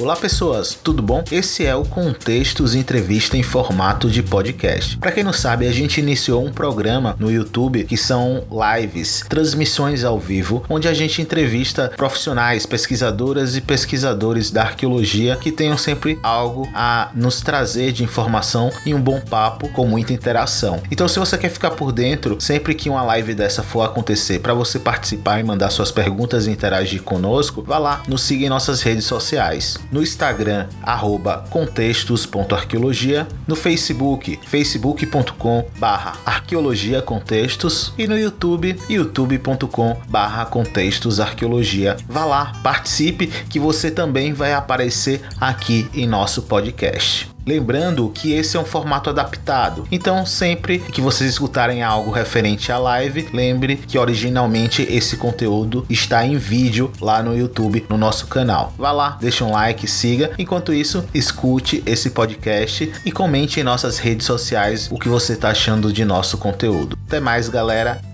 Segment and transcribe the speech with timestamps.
[0.00, 1.22] Olá pessoas, tudo bom?
[1.30, 4.96] Esse é o Contextos Entrevista em formato de podcast.
[4.96, 10.02] Para quem não sabe, a gente iniciou um programa no YouTube que são lives, transmissões
[10.02, 16.18] ao vivo, onde a gente entrevista profissionais, pesquisadoras e pesquisadores da arqueologia que tenham sempre
[16.22, 20.80] algo a nos trazer de informação e um bom papo com muita interação.
[20.90, 24.54] Então, se você quer ficar por dentro, sempre que uma live dessa for acontecer, para
[24.54, 28.80] você participar e mandar suas perguntas e interagir conosco, vá lá, nos siga em nossas
[28.80, 38.76] redes sociais no Instagram, arroba contextos.arqueologia, no Facebook, facebook.com barra arqueologia contextos e no YouTube,
[38.88, 41.96] youtube.com barra contextos arqueologia.
[42.08, 47.30] Vá lá, participe que você também vai aparecer aqui em nosso podcast.
[47.50, 52.78] Lembrando que esse é um formato adaptado, então sempre que vocês escutarem algo referente à
[52.78, 58.72] live, lembre que originalmente esse conteúdo está em vídeo lá no YouTube, no nosso canal.
[58.78, 60.30] Vá lá, deixe um like, siga.
[60.38, 65.50] Enquanto isso, escute esse podcast e comente em nossas redes sociais o que você está
[65.50, 66.96] achando de nosso conteúdo.
[67.08, 68.09] Até mais, galera.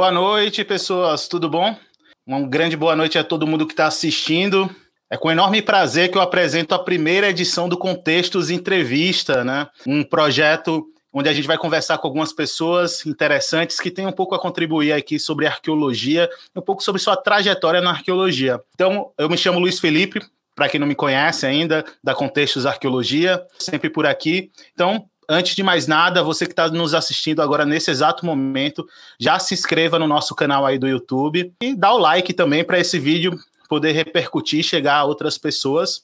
[0.00, 1.76] Boa noite, pessoas, tudo bom?
[2.26, 4.74] Uma grande boa noite a todo mundo que está assistindo.
[5.10, 9.68] É com enorme prazer que eu apresento a primeira edição do Contextos Entrevista, né?
[9.86, 14.34] Um projeto onde a gente vai conversar com algumas pessoas interessantes que têm um pouco
[14.34, 18.58] a contribuir aqui sobre arqueologia, um pouco sobre sua trajetória na arqueologia.
[18.74, 20.22] Então, eu me chamo Luiz Felipe,
[20.56, 24.50] para quem não me conhece ainda, da Contextos Arqueologia, sempre por aqui.
[24.72, 28.86] Então, antes de mais nada, você que está nos assistindo agora nesse exato momento,
[29.18, 32.80] já se inscreva no nosso canal aí do YouTube e dá o like também para
[32.80, 36.02] esse vídeo poder repercutir, chegar a outras pessoas.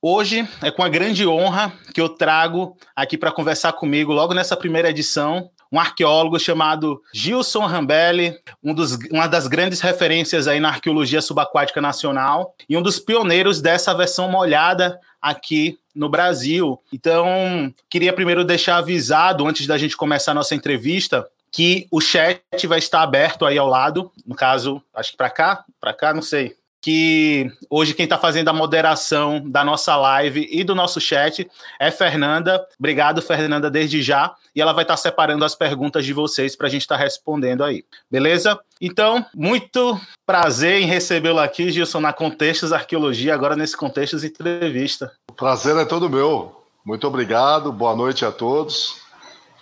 [0.00, 4.56] Hoje é com a grande honra que eu trago aqui para conversar comigo, logo nessa
[4.56, 10.68] primeira edição, um arqueólogo chamado Gilson Rambelli, um dos, uma das grandes referências aí na
[10.68, 16.80] arqueologia subaquática nacional e um dos pioneiros dessa versão molhada aqui no Brasil.
[16.92, 22.40] Então, queria primeiro deixar avisado, antes da gente começar a nossa entrevista, que o chat
[22.68, 26.22] vai estar aberto aí ao lado, no caso, acho que para cá, para cá, não
[26.22, 26.54] sei,
[26.84, 31.50] que hoje quem está fazendo a moderação da nossa live e do nosso chat
[31.80, 32.62] é Fernanda.
[32.78, 34.34] Obrigado, Fernanda, desde já.
[34.54, 37.02] E ela vai estar tá separando as perguntas de vocês para a gente estar tá
[37.02, 37.86] respondendo aí.
[38.10, 38.60] Beleza?
[38.78, 45.10] Então, muito prazer em recebê-lo aqui, Gilson, na Contextos Arqueologia, agora nesse Contextos Entrevista.
[45.30, 46.54] O prazer é todo meu.
[46.84, 49.03] Muito obrigado, boa noite a todos.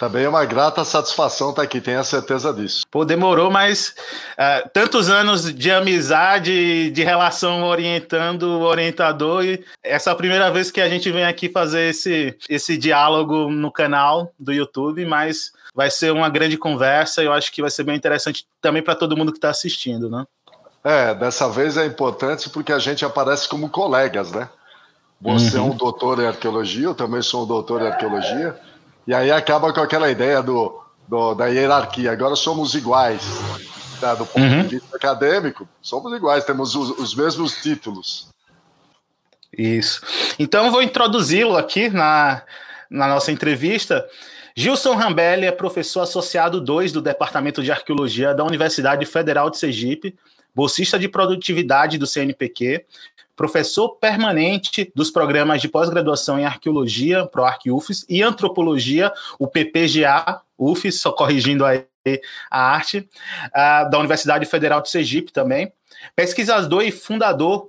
[0.02, 2.84] Também é uma grata satisfação estar aqui, tenho a certeza disso.
[2.90, 3.94] Pô, demorou, mas
[4.32, 10.50] uh, tantos anos de amizade, de relação orientando o orientador, e essa é a primeira
[10.50, 15.52] vez que a gente vem aqui fazer esse, esse diálogo no canal do YouTube, mas
[15.72, 18.96] vai ser uma grande conversa e eu acho que vai ser bem interessante também para
[18.96, 20.26] todo mundo que está assistindo, né?
[20.82, 24.48] É, dessa vez é importante porque a gente aparece como colegas, né?
[25.20, 25.68] Você uhum.
[25.68, 28.58] é um doutor em arqueologia, eu também sou um doutor em arqueologia.
[29.06, 32.12] E aí acaba com aquela ideia do, do da hierarquia.
[32.12, 33.22] Agora somos iguais.
[34.00, 34.14] Tá?
[34.14, 34.62] Do ponto uhum.
[34.62, 38.28] de vista acadêmico, somos iguais, temos os, os mesmos títulos.
[39.56, 40.00] Isso.
[40.38, 42.42] Então eu vou introduzi-lo aqui na,
[42.90, 44.04] na nossa entrevista.
[44.56, 50.16] Gilson Rambelli é professor associado 2 do Departamento de Arqueologia da Universidade Federal de Sergipe,
[50.54, 52.84] bolsista de produtividade do CNPq,
[53.36, 61.00] professor permanente dos programas de pós-graduação em arqueologia, ProArc UFES, e antropologia, o PPGA UFES,
[61.00, 61.84] só corrigindo aí
[62.50, 63.08] a arte,
[63.48, 65.72] uh, da Universidade Federal de Sergipe também.
[66.16, 67.68] Pesquisador e fundador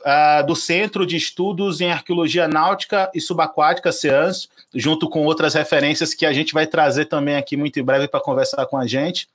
[0.00, 6.14] uh, do Centro de Estudos em Arqueologia Náutica e Subaquática, CEANS, junto com outras referências
[6.14, 9.28] que a gente vai trazer também aqui muito em breve para conversar com a gente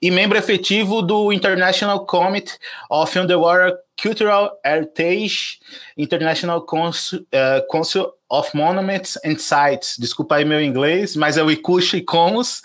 [0.00, 2.54] e membro efetivo do International Committee
[2.90, 5.58] of Underwater Cultural Heritage,
[5.96, 11.50] International Council, uh, Council of Monuments and Sites, desculpa aí meu inglês, mas é o
[11.50, 12.62] ICUSH Comus,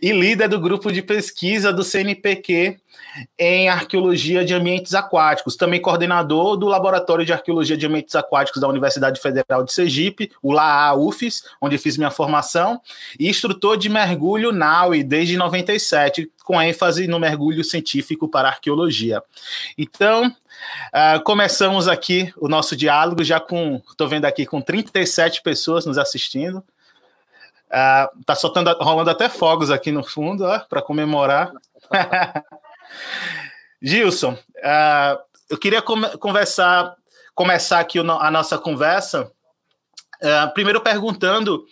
[0.00, 2.78] e líder do grupo de pesquisa do CNPq
[3.38, 8.68] em Arqueologia de Ambientes Aquáticos, também coordenador do Laboratório de Arqueologia de Ambientes Aquáticos da
[8.68, 12.80] Universidade Federal de Sergipe, o LAA-UFES, onde fiz minha formação,
[13.18, 19.22] e instrutor de mergulho NAUI desde 97, com ênfase no mergulho científico para arqueologia.
[19.76, 20.34] Então,
[20.88, 25.98] Uh, começamos aqui o nosso diálogo já com, estou vendo aqui, com 37 pessoas nos
[25.98, 26.58] assistindo.
[27.68, 31.52] Uh, tá soltando, rolando até fogos aqui no fundo, para comemorar.
[33.82, 35.18] Gilson, uh,
[35.48, 36.94] eu queria conversar,
[37.34, 39.30] começar aqui a nossa conversa,
[40.22, 41.64] uh, primeiro perguntando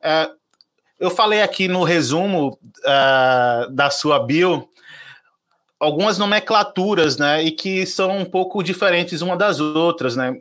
[0.00, 0.36] uh,
[0.98, 2.58] Eu falei aqui no resumo
[3.70, 4.68] da sua bio
[5.78, 10.34] algumas nomenclaturas, né, e que são um pouco diferentes uma das outras, né,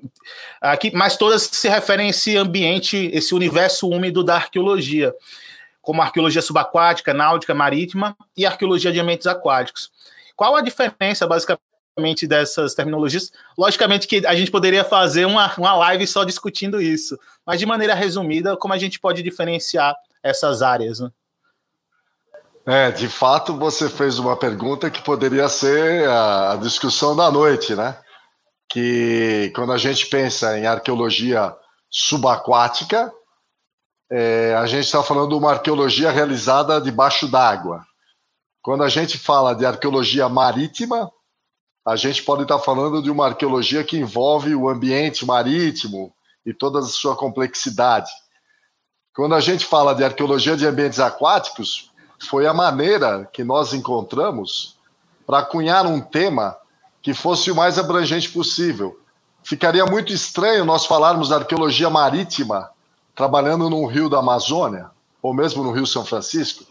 [0.61, 5.13] aqui, mas todas se referem a esse ambiente, esse universo úmido da arqueologia,
[5.81, 9.91] como arqueologia subaquática, náutica, marítima e arqueologia de ambientes aquáticos.
[10.35, 13.31] Qual a diferença, basicamente, dessas terminologias?
[13.57, 17.93] Logicamente que a gente poderia fazer uma, uma live só discutindo isso, mas de maneira
[17.93, 21.09] resumida, como a gente pode diferenciar essas áreas, né?
[22.67, 27.95] É, de fato, você fez uma pergunta que poderia ser a discussão da noite, né?
[28.67, 31.55] Que quando a gente pensa em arqueologia
[31.91, 33.13] subaquática,
[34.11, 37.85] é, a gente está falando de uma arqueologia realizada debaixo d'água.
[38.65, 41.11] Quando a gente fala de arqueologia marítima,
[41.85, 46.11] a gente pode estar falando de uma arqueologia que envolve o ambiente marítimo
[46.43, 48.09] e toda a sua complexidade.
[49.15, 51.91] Quando a gente fala de arqueologia de ambientes aquáticos,
[52.27, 54.75] foi a maneira que nós encontramos
[55.27, 56.57] para cunhar um tema
[57.03, 58.99] que fosse o mais abrangente possível.
[59.43, 62.71] Ficaria muito estranho nós falarmos da arqueologia marítima
[63.13, 64.89] trabalhando no rio da Amazônia,
[65.21, 66.63] ou mesmo no rio São Francisco.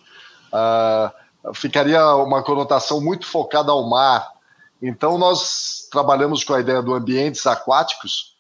[0.52, 4.32] Uh, ficaria uma conotação muito focada ao mar.
[4.80, 8.34] Então, nós trabalhamos com a ideia do ambientes aquáticos,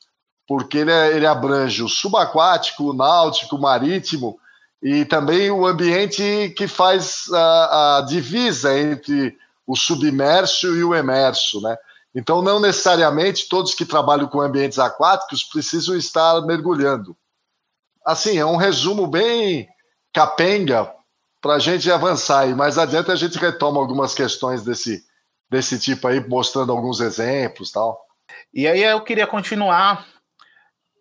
[0.46, 4.38] porque ele, é, ele abrange o subaquático, o náutico, o marítimo,
[4.82, 9.36] e também o ambiente que faz a, a divisa entre
[9.66, 11.76] o submerso e o emerso, né?
[12.14, 17.16] Então, não necessariamente todos que trabalham com ambientes aquáticos precisam estar mergulhando.
[18.06, 19.68] Assim, é um resumo bem
[20.12, 20.92] capenga
[21.44, 22.48] para a gente avançar.
[22.48, 25.04] E mais adiante a gente retoma algumas questões desse,
[25.50, 28.00] desse tipo aí, mostrando alguns exemplos tal.
[28.52, 30.06] E aí eu queria continuar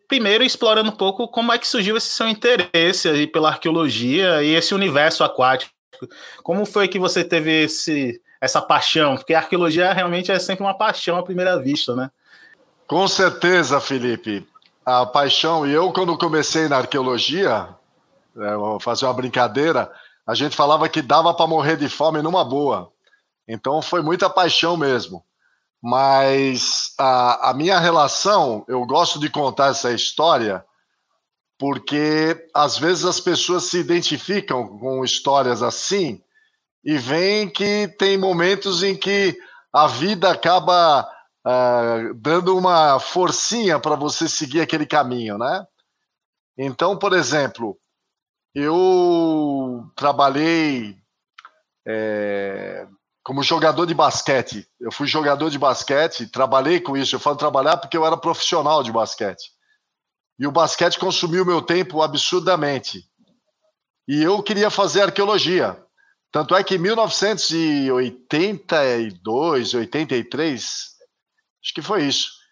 [0.06, 4.54] primeiro explorando um pouco como é que surgiu esse seu interesse aí pela arqueologia e
[4.54, 5.72] esse universo aquático.
[6.44, 9.16] Como foi que você teve esse, essa paixão?
[9.16, 12.12] Porque a arqueologia realmente é sempre uma paixão à primeira vista, né?
[12.86, 14.46] Com certeza, Felipe.
[14.86, 17.70] A paixão, e eu quando comecei na arqueologia,
[18.36, 19.90] é, vou fazer uma brincadeira,
[20.26, 22.92] a gente falava que dava para morrer de fome numa boa.
[23.48, 25.24] Então foi muita paixão mesmo.
[25.82, 30.64] Mas a, a minha relação, eu gosto de contar essa história,
[31.60, 36.22] porque às vezes as pessoas se identificam com histórias assim
[36.86, 39.38] e veem que tem momentos em que
[39.74, 41.02] a vida acaba
[41.46, 45.66] uh, dando uma forcinha para você seguir aquele caminho, né?
[46.58, 47.78] Então, por exemplo,
[48.54, 50.98] eu trabalhei
[51.86, 52.88] é,
[53.24, 54.68] como jogador de basquete.
[54.80, 57.16] Eu fui jogador de basquete, trabalhei com isso.
[57.16, 59.52] Eu falo trabalhar porque eu era profissional de basquete.
[60.38, 63.10] E o basquete consumiu meu tempo absurdamente.
[64.08, 65.82] E eu queria fazer arqueologia.
[66.32, 70.64] Tanto é que em 1982, 83,
[71.64, 72.43] acho que foi isso.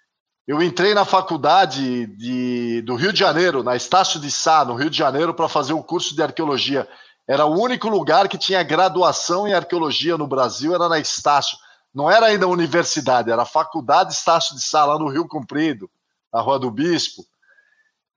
[0.47, 4.89] Eu entrei na faculdade de, do Rio de Janeiro, na Estácio de Sá, no Rio
[4.89, 6.87] de Janeiro, para fazer um curso de arqueologia.
[7.27, 11.57] Era o único lugar que tinha graduação em arqueologia no Brasil, era na Estácio.
[11.93, 15.89] Não era ainda universidade, era a Faculdade Estácio de Sá, lá no Rio Comprido,
[16.33, 17.23] na Rua do Bispo.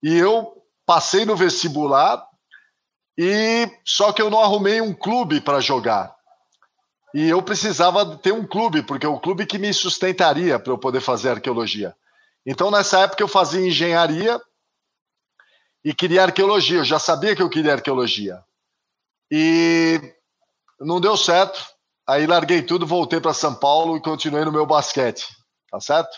[0.02, 2.26] E eu passei no vestibular,
[3.18, 6.14] e só que eu não arrumei um clube para jogar.
[7.14, 10.78] E eu precisava ter um clube, porque é o clube que me sustentaria para eu
[10.78, 11.94] poder fazer arqueologia.
[12.46, 14.40] Então, nessa época, eu fazia engenharia
[15.84, 16.78] e queria arqueologia.
[16.78, 18.42] Eu já sabia que eu queria arqueologia.
[19.30, 20.00] E
[20.80, 21.64] não deu certo.
[22.06, 25.26] Aí larguei tudo, voltei para São Paulo e continuei no meu basquete,
[25.70, 26.14] tá certo?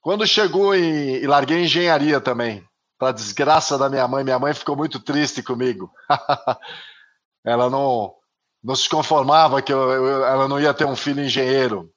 [0.00, 1.16] Quando chegou em.
[1.16, 2.66] e larguei engenharia também,
[2.98, 5.92] para desgraça da minha mãe, minha mãe ficou muito triste comigo.
[7.44, 8.14] ela não,
[8.62, 11.92] não se conformava que eu, eu, ela não ia ter um filho engenheiro.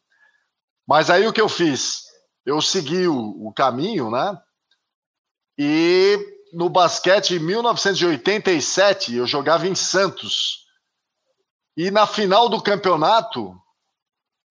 [0.85, 2.02] Mas aí o que eu fiz?
[2.45, 4.37] Eu segui o, o caminho, né?
[5.57, 6.17] E
[6.53, 10.65] no basquete em 1987, eu jogava em Santos.
[11.75, 13.59] E na final do campeonato,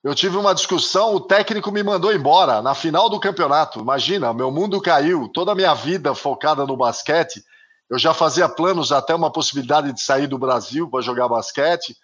[0.03, 3.79] eu tive uma discussão, o técnico me mandou embora na final do campeonato.
[3.79, 7.45] Imagina, meu mundo caiu, toda a minha vida focada no basquete.
[7.89, 11.97] Eu já fazia planos até uma possibilidade de sair do Brasil para jogar basquete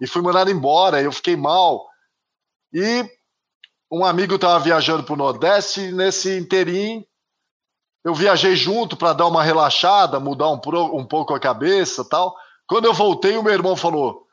[0.00, 1.02] e fui mandado embora.
[1.02, 1.86] Eu fiquei mal.
[2.72, 3.04] E
[3.90, 7.04] um amigo estava viajando para o Nordeste, nesse interim
[8.04, 10.60] eu viajei junto para dar uma relaxada, mudar um,
[10.92, 12.36] um pouco a cabeça tal.
[12.66, 14.26] Quando eu voltei, o meu irmão falou: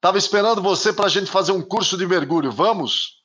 [0.00, 3.22] Tava esperando você para a gente fazer um curso de mergulho, vamos?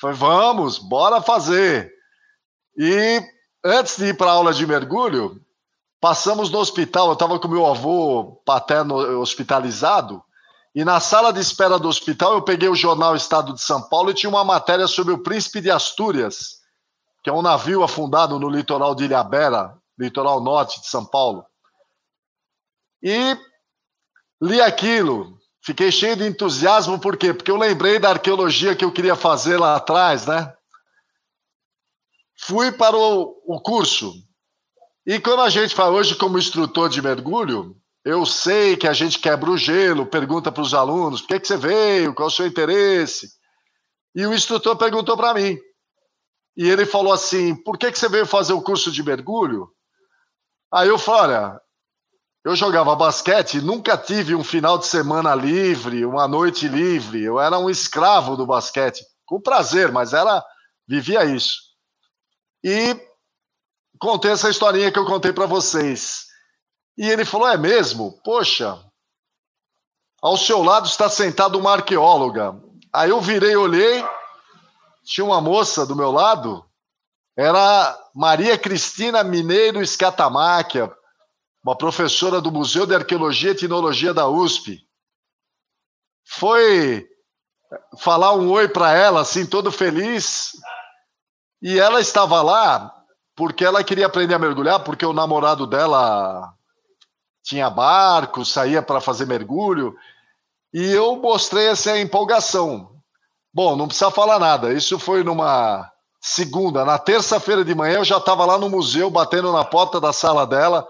[0.00, 1.92] Falei, vamos, bora fazer.
[2.78, 3.20] E
[3.62, 5.38] antes de ir para a aula de mergulho,
[6.00, 10.22] Passamos no hospital, eu estava com meu avô paterno hospitalizado,
[10.78, 14.10] e na sala de espera do hospital eu peguei o jornal Estado de São Paulo
[14.10, 16.60] e tinha uma matéria sobre o Príncipe de Astúrias,
[17.20, 21.44] que é um navio afundado no litoral de Ilhabela, litoral norte de São Paulo.
[23.02, 23.36] E
[24.40, 27.34] li aquilo, fiquei cheio de entusiasmo, por quê?
[27.34, 30.54] Porque eu lembrei da arqueologia que eu queria fazer lá atrás, né?
[32.38, 34.14] Fui para o, o curso.
[35.04, 37.76] E quando a gente fala hoje como instrutor de mergulho,
[38.08, 41.46] eu sei que a gente quebra o gelo, pergunta para os alunos: por que, que
[41.46, 42.14] você veio?
[42.14, 43.28] Qual é o seu interesse?
[44.14, 45.58] E o instrutor perguntou para mim.
[46.56, 49.68] E ele falou assim: por que, que você veio fazer o curso de mergulho?
[50.72, 51.60] Aí eu falei: olha,
[52.46, 57.22] eu jogava basquete, nunca tive um final de semana livre, uma noite livre.
[57.22, 60.42] Eu era um escravo do basquete, com prazer, mas era
[60.88, 61.58] vivia isso.
[62.64, 62.98] E
[64.00, 66.27] contei essa historinha que eu contei para vocês.
[66.98, 68.20] E ele falou: É mesmo?
[68.24, 68.76] Poxa,
[70.20, 72.60] ao seu lado está sentada uma arqueóloga.
[72.92, 74.04] Aí eu virei, olhei,
[75.04, 76.64] tinha uma moça do meu lado,
[77.36, 80.92] era Maria Cristina Mineiro Escatamáquia,
[81.62, 84.84] uma professora do Museu de Arqueologia e Etnologia da USP.
[86.26, 87.06] Foi
[87.98, 90.52] falar um oi para ela, assim, todo feliz.
[91.62, 92.92] E ela estava lá
[93.36, 96.57] porque ela queria aprender a mergulhar, porque o namorado dela
[97.48, 99.96] tinha barco, saía para fazer mergulho.
[100.72, 102.90] E eu mostrei essa empolgação.
[103.52, 104.70] Bom, não precisa falar nada.
[104.74, 105.90] Isso foi numa
[106.20, 106.84] segunda.
[106.84, 110.46] Na terça-feira de manhã eu já estava lá no museu, batendo na porta da sala
[110.46, 110.86] dela,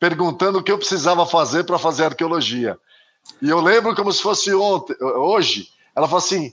[0.00, 2.76] perguntando o que eu precisava fazer para fazer arqueologia.
[3.40, 5.68] E eu lembro como se fosse ontem, hoje.
[5.94, 6.52] Ela falou assim: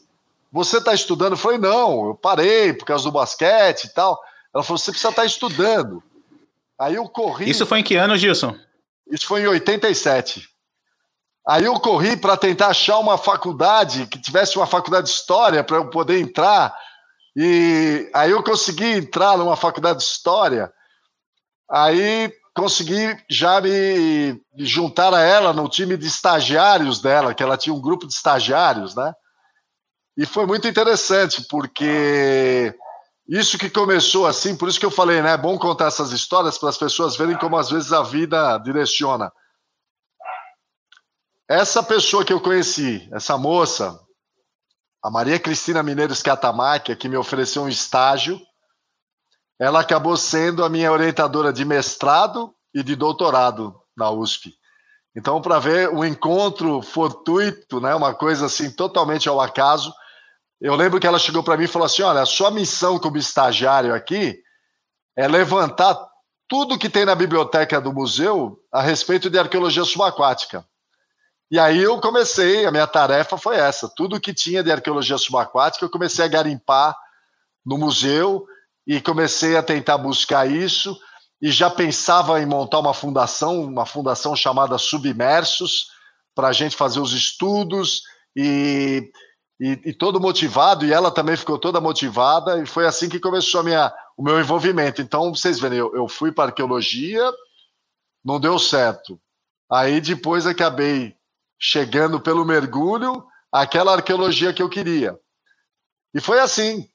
[0.51, 1.33] Você está estudando?
[1.33, 4.21] Eu falei: Não, eu parei por causa do basquete e tal.
[4.53, 6.03] Ela falou: Você precisa estar tá estudando.
[6.77, 7.49] Aí eu corri.
[7.49, 8.55] Isso foi em que ano, Gilson?
[9.09, 10.47] Isso foi em 87.
[11.47, 15.77] Aí eu corri para tentar achar uma faculdade que tivesse uma faculdade de história para
[15.77, 16.75] eu poder entrar.
[17.35, 20.71] E aí eu consegui entrar numa faculdade de história.
[21.69, 27.73] Aí consegui já me juntar a ela no time de estagiários dela, que ela tinha
[27.73, 29.13] um grupo de estagiários, né?
[30.17, 32.75] E foi muito interessante, porque
[33.29, 35.33] isso que começou assim, por isso que eu falei, né?
[35.33, 39.31] É bom contar essas histórias para as pessoas verem como às vezes a vida direciona.
[41.47, 43.99] Essa pessoa que eu conheci, essa moça,
[45.03, 48.41] a Maria Cristina Mineiros Catamáquia, que me ofereceu um estágio,
[49.59, 54.55] ela acabou sendo a minha orientadora de mestrado e de doutorado na USP.
[55.15, 59.93] Então, para ver um encontro fortuito, né, uma coisa assim totalmente ao acaso,
[60.61, 63.17] eu lembro que ela chegou para mim e falou assim: olha, a sua missão como
[63.17, 64.41] estagiário aqui
[65.15, 65.97] é levantar
[66.47, 70.65] tudo que tem na biblioteca do museu a respeito de arqueologia subaquática.
[71.51, 75.85] E aí eu comecei, a minha tarefa foi essa: tudo que tinha de arqueologia subaquática,
[75.85, 76.95] eu comecei a garimpar
[77.65, 78.45] no museu
[78.85, 80.99] e comecei a tentar buscar isso.
[81.41, 85.87] E já pensava em montar uma fundação, uma fundação chamada Submersos,
[86.35, 88.01] para a gente fazer os estudos
[88.35, 89.09] e
[89.59, 93.59] e, e, todo motivado, e ela também ficou toda motivada, e foi assim que começou
[93.59, 95.01] a minha, o meu envolvimento.
[95.01, 97.29] Então, vocês verem, eu, eu fui para arqueologia,
[98.23, 99.19] não deu certo.
[99.69, 101.15] Aí depois acabei
[101.59, 105.19] chegando pelo mergulho àquela arqueologia que eu queria.
[106.13, 106.89] E foi assim.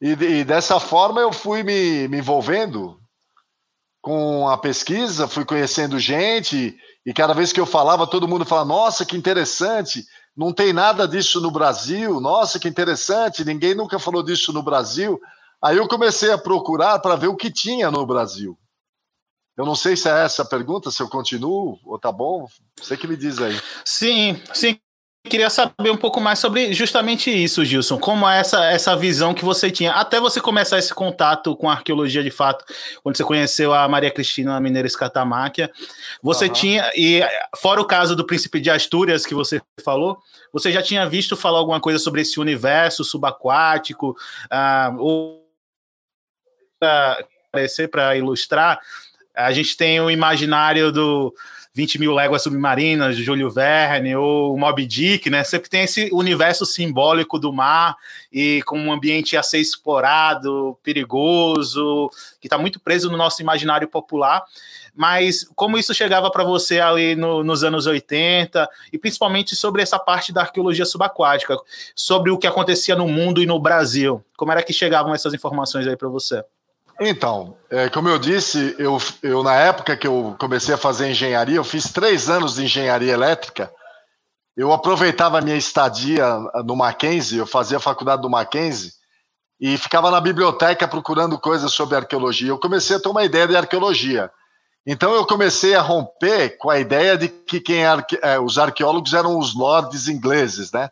[0.00, 3.00] E, e dessa forma eu fui me, me envolvendo
[4.02, 8.68] com a pesquisa, fui conhecendo gente, e cada vez que eu falava, todo mundo falava:
[8.68, 10.04] Nossa, que interessante!
[10.36, 12.20] Não tem nada disso no Brasil.
[12.20, 15.20] Nossa, que interessante, ninguém nunca falou disso no Brasil.
[15.62, 18.58] Aí eu comecei a procurar para ver o que tinha no Brasil.
[19.56, 22.46] Eu não sei se é essa a pergunta, se eu continuo ou tá bom.
[22.80, 23.58] Você que me diz aí.
[23.84, 24.78] Sim, sim
[25.28, 27.98] queria saber um pouco mais sobre justamente isso, Gilson.
[27.98, 31.72] Como é essa, essa visão que você tinha, até você começar esse contato com a
[31.72, 32.64] arqueologia de fato,
[33.02, 35.70] quando você conheceu a Maria Cristina Mineira Escatamáquia,
[36.22, 36.52] você uhum.
[36.52, 37.22] tinha, e
[37.56, 40.18] fora o caso do Príncipe de Astúrias que você falou,
[40.52, 44.16] você já tinha visto falar alguma coisa sobre esse universo subaquático,
[44.52, 45.44] uh, ou
[47.90, 48.78] para ilustrar,
[49.34, 51.34] a gente tem o imaginário do
[51.74, 55.42] 20 mil léguas submarinas, de Júlio Verne, ou Moby Dick, né?
[55.42, 57.96] Sempre tem esse universo simbólico do mar
[58.32, 62.08] e com um ambiente a ser explorado, perigoso,
[62.40, 64.44] que está muito preso no nosso imaginário popular.
[64.94, 69.98] Mas como isso chegava para você ali no, nos anos 80, e principalmente sobre essa
[69.98, 71.56] parte da arqueologia subaquática,
[71.96, 74.24] sobre o que acontecia no mundo e no Brasil?
[74.36, 76.44] Como era que chegavam essas informações aí para você?
[77.00, 81.56] Então, é, como eu disse, eu, eu na época que eu comecei a fazer engenharia,
[81.56, 83.72] eu fiz três anos de engenharia elétrica.
[84.56, 86.24] Eu aproveitava a minha estadia
[86.64, 88.92] no Mackenzie, eu fazia a faculdade do Mackenzie,
[89.60, 92.48] e ficava na biblioteca procurando coisas sobre arqueologia.
[92.48, 94.30] Eu comecei a ter uma ideia de arqueologia.
[94.86, 98.18] Então eu comecei a romper com a ideia de que quem é, arque...
[98.22, 100.90] é, os arqueólogos eram os lords ingleses, né?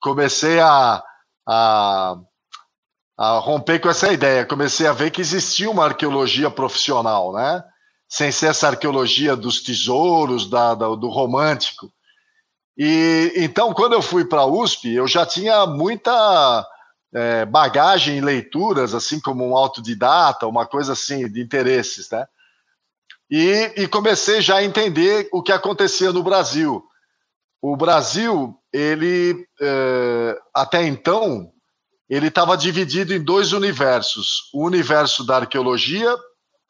[0.00, 1.02] Comecei a,
[1.48, 2.16] a,
[3.20, 4.46] a, romper com essa ideia.
[4.46, 7.62] Comecei a ver que existia uma arqueologia profissional, né?
[8.08, 11.92] Sem ser essa arqueologia dos tesouros, da, da do romântico.
[12.78, 16.66] E então, quando eu fui para a USP, eu já tinha muita
[17.14, 22.26] é, bagagem em leituras, assim como um autodidata, uma coisa assim de interesses, né?
[23.30, 26.82] E, e comecei já a entender o que acontecia no Brasil.
[27.60, 31.52] O Brasil, ele é, até então,
[32.10, 36.14] ele estava dividido em dois universos: o universo da arqueologia,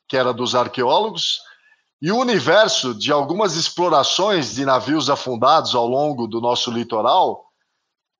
[0.07, 1.41] que era dos arqueólogos,
[2.03, 7.47] e o universo de algumas explorações de navios afundados ao longo do nosso litoral,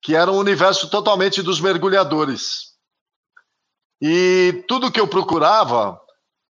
[0.01, 2.71] que era um universo totalmente dos mergulhadores.
[4.01, 6.01] E tudo que eu procurava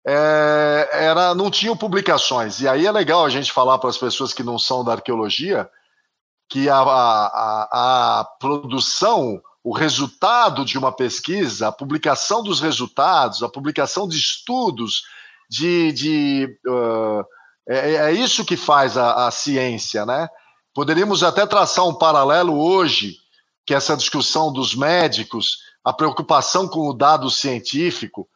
[0.06, 2.60] é, era não tinham publicações.
[2.60, 5.68] E aí é legal a gente falar para as pessoas que não são da arqueologia
[6.48, 13.48] que a, a, a produção, o resultado de uma pesquisa, a publicação dos resultados, a
[13.48, 15.02] publicação de estudos,
[15.48, 17.24] de, de uh,
[17.68, 20.28] é, é, isso que faz a, a ciência, né?
[20.74, 23.16] Poderíamos até traçar um paralelo hoje
[23.66, 28.28] que essa discussão dos médicos, a preocupação com o dado científico,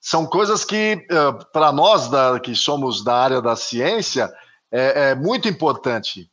[0.00, 4.32] são coisas que, eh, para nós da, que somos da área da ciência,
[4.70, 6.28] é, é muito importante.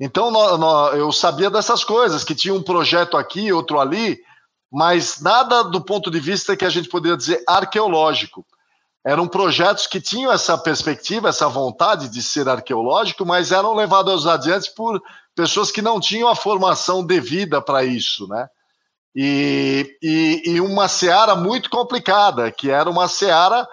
[0.00, 0.32] Então,
[0.94, 4.20] eu sabia dessas coisas, que tinha um projeto aqui, outro ali,
[4.70, 8.46] mas nada do ponto de vista que a gente poderia dizer arqueológico.
[9.04, 14.72] Eram projetos que tinham essa perspectiva, essa vontade de ser arqueológico, mas eram levados adiante
[14.74, 15.02] por
[15.34, 18.48] pessoas que não tinham a formação devida para isso, né?
[19.14, 23.66] E, e, e, uma seara muito complicada, que era uma seara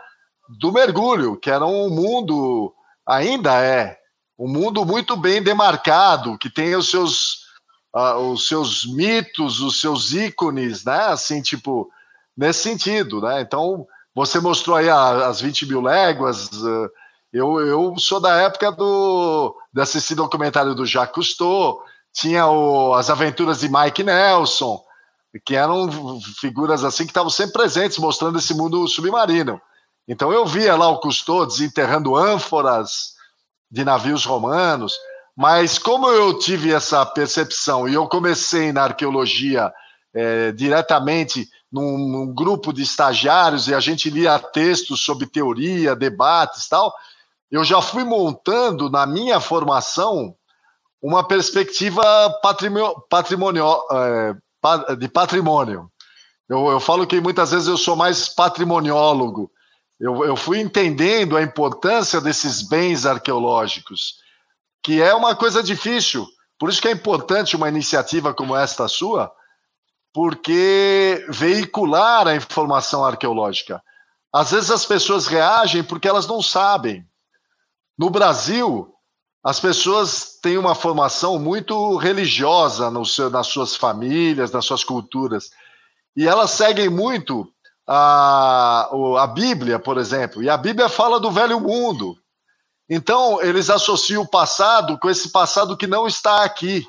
[0.57, 2.73] do mergulho, que era um mundo,
[3.05, 3.97] ainda é,
[4.37, 7.45] um mundo muito bem demarcado, que tem os seus,
[7.95, 11.07] uh, os seus mitos, os seus ícones, né?
[11.07, 11.89] Assim, tipo,
[12.35, 13.41] nesse sentido, né?
[13.41, 16.89] Então, você mostrou aí as 20 mil léguas, uh,
[17.31, 23.09] eu, eu sou da época do, de assistir documentário do Jacques Cousteau, tinha o, as
[23.09, 24.81] aventuras de Mike Nelson,
[25.45, 29.61] que eram figuras assim que estavam sempre presentes, mostrando esse mundo submarino.
[30.07, 33.14] Então eu via lá o Cousteau desenterrando ânforas
[33.69, 34.93] de navios romanos,
[35.35, 39.73] mas como eu tive essa percepção e eu comecei na arqueologia
[40.13, 46.69] é, diretamente num, num, grupo de estagiários e a gente lia textos sobre teoria, debates
[46.69, 46.93] tal,
[47.51, 50.33] eu já fui montando na minha formação
[51.01, 52.01] uma perspectiva
[53.09, 55.91] patrimonial, é, de patrimônio.
[56.47, 59.51] Eu, eu, falo que muitas vezes eu sou mais patrimoniólogo.
[59.99, 64.15] Eu, eu fui entendendo a importância desses bens arqueológicos,
[64.83, 66.27] que é uma coisa difícil.
[66.59, 69.31] Por isso que é importante uma iniciativa como esta sua,
[70.13, 73.81] porque veicular a informação arqueológica.
[74.31, 77.05] Às vezes as pessoas reagem porque elas não sabem.
[77.97, 78.93] No Brasil,
[79.41, 85.49] as pessoas têm uma formação muito religiosa seu, nas suas famílias, nas suas culturas.
[86.17, 87.47] E elas seguem muito
[87.87, 90.43] a, a Bíblia, por exemplo.
[90.43, 92.17] E a Bíblia fala do velho mundo.
[92.89, 96.87] Então, eles associam o passado com esse passado que não está aqui.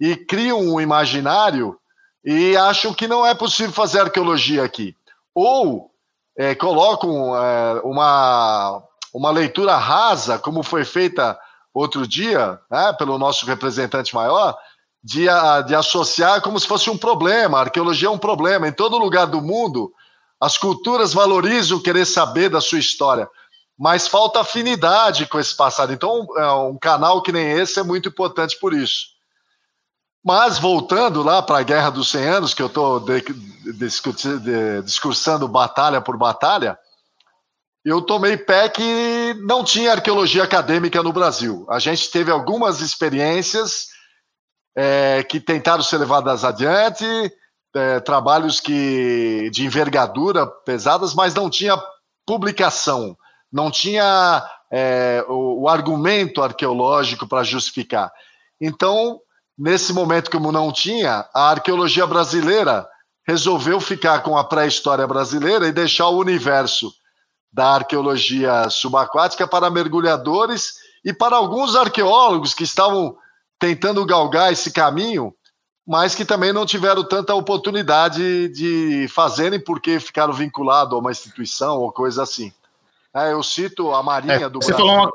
[0.00, 1.78] E criam um imaginário
[2.24, 4.96] e acham que não é possível fazer arqueologia aqui.
[5.34, 5.90] Ou
[6.36, 8.82] é, colocam é, uma
[9.14, 11.38] uma leitura rasa, como foi feita
[11.72, 14.56] outro dia, né, pelo nosso representante maior,
[15.02, 15.26] de,
[15.66, 17.58] de associar como se fosse um problema.
[17.58, 18.66] A arqueologia é um problema.
[18.66, 19.92] Em todo lugar do mundo,
[20.44, 23.26] as culturas valorizam querer saber da sua história,
[23.78, 25.90] mas falta afinidade com esse passado.
[25.90, 29.06] Então, é, um canal que nem esse é muito importante por isso.
[30.22, 33.02] Mas, voltando lá para a Guerra dos 100 Anos, que eu estou
[34.84, 36.78] discursando batalha por batalha,
[37.82, 41.64] eu tomei pé que não tinha arqueologia acadêmica no Brasil.
[41.70, 43.86] A gente teve algumas experiências
[44.76, 47.06] é, que tentaram ser levadas adiante,
[47.74, 51.80] é, trabalhos que de envergadura pesadas, mas não tinha
[52.26, 53.16] publicação,
[53.52, 58.12] não tinha é, o, o argumento arqueológico para justificar.
[58.60, 59.20] Então,
[59.58, 62.88] nesse momento, como não tinha, a arqueologia brasileira
[63.26, 66.92] resolveu ficar com a pré-história brasileira e deixar o universo
[67.52, 73.16] da arqueologia subaquática para mergulhadores e para alguns arqueólogos que estavam
[73.58, 75.32] tentando galgar esse caminho,
[75.86, 81.78] mas que também não tiveram tanta oportunidade de fazerem porque ficaram vinculados a uma instituição
[81.78, 82.52] ou coisa assim.
[83.14, 84.86] É, eu cito a Marinha é, do você Brasil.
[84.86, 85.12] Falou uma...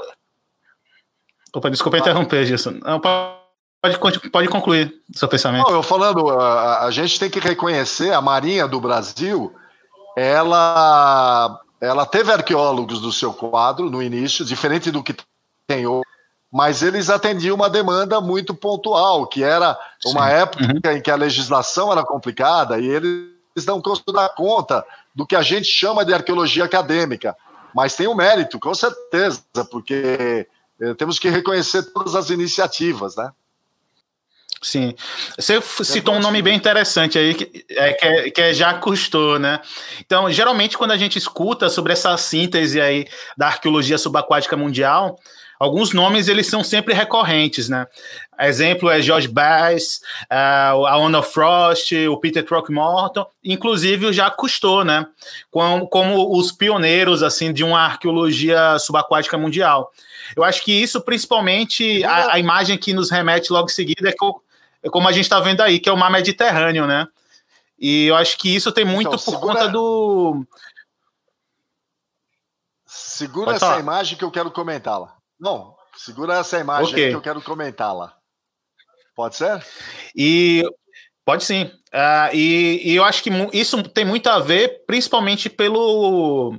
[1.53, 2.79] Opa, desculpa interromper, Gilson.
[2.84, 5.67] Não, pode, pode concluir seu pensamento.
[5.67, 9.53] Não, eu falando, a, a gente tem que reconhecer a Marinha do Brasil,
[10.15, 15.15] ela, ela teve arqueólogos do seu quadro no início, diferente do que
[15.65, 16.08] tem hoje
[16.51, 20.35] mas eles atendiam uma demanda muito pontual, que era uma Sim.
[20.35, 20.97] época uhum.
[20.97, 24.83] em que a legislação era complicada e eles não conseguiam dar conta
[25.13, 27.35] do que a gente chama de arqueologia acadêmica.
[27.73, 30.47] Mas tem o um mérito, com certeza, porque
[30.81, 33.31] eh, temos que reconhecer todas as iniciativas, né?
[34.62, 34.93] Sim.
[35.38, 39.39] Você citou um nome bem interessante aí, que é, que é, que é Jacques Cousteau,
[39.39, 39.62] né?
[40.01, 43.07] Então, geralmente, quando a gente escuta sobre essa síntese aí
[43.38, 45.17] da arqueologia subaquática mundial,
[45.59, 47.85] alguns nomes eles são sempre recorrentes, né?
[48.39, 55.05] Exemplo é George Bass, a Ona Frost, o Peter Throckmorton, inclusive o Jacques Cousteau, né?
[55.51, 59.91] Como, como os pioneiros assim de uma arqueologia subaquática mundial.
[60.35, 64.15] Eu acho que isso, principalmente, a, a imagem que nos remete logo em seguida é,
[64.83, 67.05] é como a gente está vendo aí, que é o mar Mediterrâneo, né?
[67.77, 69.53] E eu acho que isso tem muito então, por segura...
[69.53, 70.45] conta do.
[72.85, 75.18] Segura essa imagem que eu quero comentá-la.
[75.39, 77.10] Não, segura essa imagem okay.
[77.10, 78.13] que eu quero comentá-la.
[79.15, 79.63] Pode ser?
[80.15, 80.63] E
[81.25, 81.63] pode sim.
[81.93, 86.58] Uh, e, e, eu acho que isso tem muito a ver, principalmente pelo,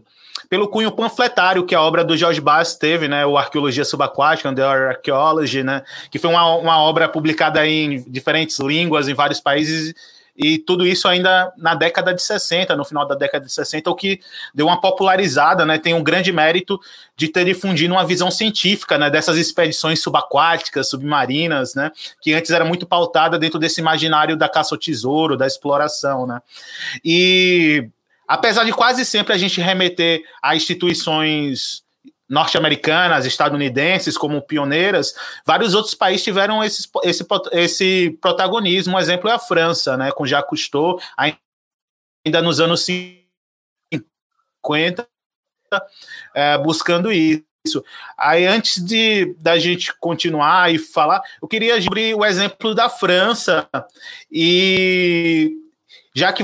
[0.48, 3.24] pelo cunho panfletário que a obra do George Bass teve, né?
[3.24, 5.84] O Arqueologia Subaquática, The Archaeology, né?
[6.10, 9.94] Que foi uma, uma obra publicada em diferentes línguas em vários países
[10.42, 13.94] e tudo isso ainda na década de 60, no final da década de 60, o
[13.94, 14.20] que
[14.54, 15.78] deu uma popularizada, né?
[15.78, 16.80] Tem um grande mérito
[17.14, 19.10] de ter difundido uma visão científica, né?
[19.10, 21.92] Dessas expedições subaquáticas, submarinas, né?
[22.22, 26.40] Que antes era muito pautada dentro desse imaginário da caça ao tesouro, da exploração, né?
[27.04, 27.86] E
[28.26, 31.82] apesar de quase sempre a gente remeter a instituições
[32.30, 35.12] norte-americanas, estadunidenses como pioneiras,
[35.44, 38.94] vários outros países tiveram esse, esse, esse protagonismo.
[38.94, 45.08] Um exemplo é a França, né, com Jacques Cousteau, ainda nos anos 50,
[46.32, 47.84] é, buscando isso.
[48.16, 53.68] Aí, antes de da gente continuar e falar, eu queria abrir o exemplo da França.
[54.30, 55.52] E
[56.14, 56.42] já que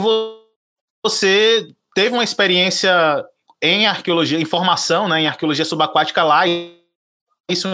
[1.03, 3.25] você teve uma experiência
[3.67, 6.43] em arqueologia, em formação, né, em arqueologia subaquática lá,
[7.51, 7.69] isso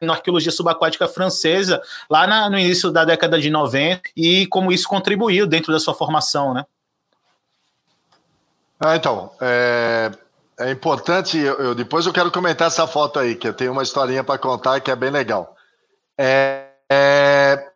[0.00, 4.88] na arqueologia subaquática francesa, lá na, no início da década de 90, e como isso
[4.88, 6.64] contribuiu dentro da sua formação, né?
[8.78, 10.12] Ah, então, é,
[10.60, 13.82] é importante, eu, eu, depois eu quero comentar essa foto aí, que eu tenho uma
[13.82, 15.56] historinha para contar que é bem legal.
[16.18, 17.72] É, é,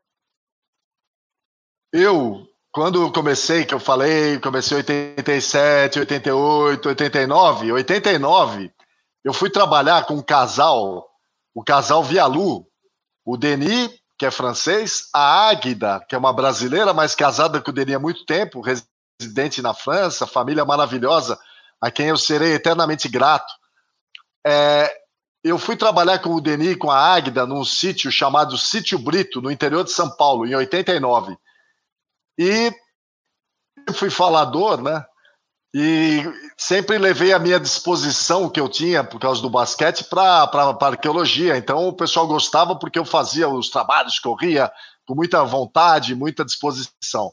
[1.93, 8.72] eu quando eu comecei, que eu falei, comecei em 87, 88, 89, 89,
[9.24, 11.09] eu fui trabalhar com um casal,
[11.54, 12.66] o casal Vialu,
[13.24, 17.74] o Denis, que é francês, a Águida, que é uma brasileira, mas casada com o
[17.74, 21.38] Denis há muito tempo, residente na França, família maravilhosa,
[21.80, 23.52] a quem eu serei eternamente grato.
[24.46, 24.94] É,
[25.42, 29.50] eu fui trabalhar com o Denis, com a Águida, num sítio chamado Sítio Brito, no
[29.50, 31.37] interior de São Paulo, em 89.
[32.38, 32.73] E
[33.95, 35.05] fui falador, né?
[35.73, 36.25] E
[36.57, 41.57] sempre levei a minha disposição que eu tinha por causa do basquete para arqueologia.
[41.57, 44.71] Então o pessoal gostava porque eu fazia os trabalhos, corria
[45.07, 47.33] com muita vontade, muita disposição.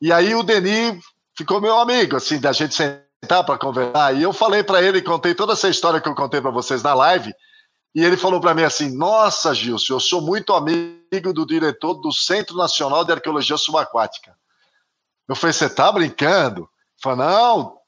[0.00, 1.02] E aí o Denis
[1.36, 4.14] ficou meu amigo, assim, da gente sentar para conversar.
[4.16, 6.94] E eu falei para ele, contei toda essa história que eu contei para vocês na
[6.94, 7.32] live.
[7.94, 12.12] E ele falou para mim assim: Nossa, Gilson, eu sou muito amigo do diretor do
[12.12, 14.36] Centro Nacional de Arqueologia Subaquática.
[15.28, 16.60] Eu falei: Você tá brincando?
[16.60, 17.78] Ele falou: Não,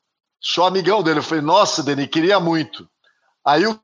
[0.40, 1.20] sou amigão dele.
[1.20, 2.88] Eu falei: Nossa, Denis, queria muito.
[3.44, 3.80] Aí o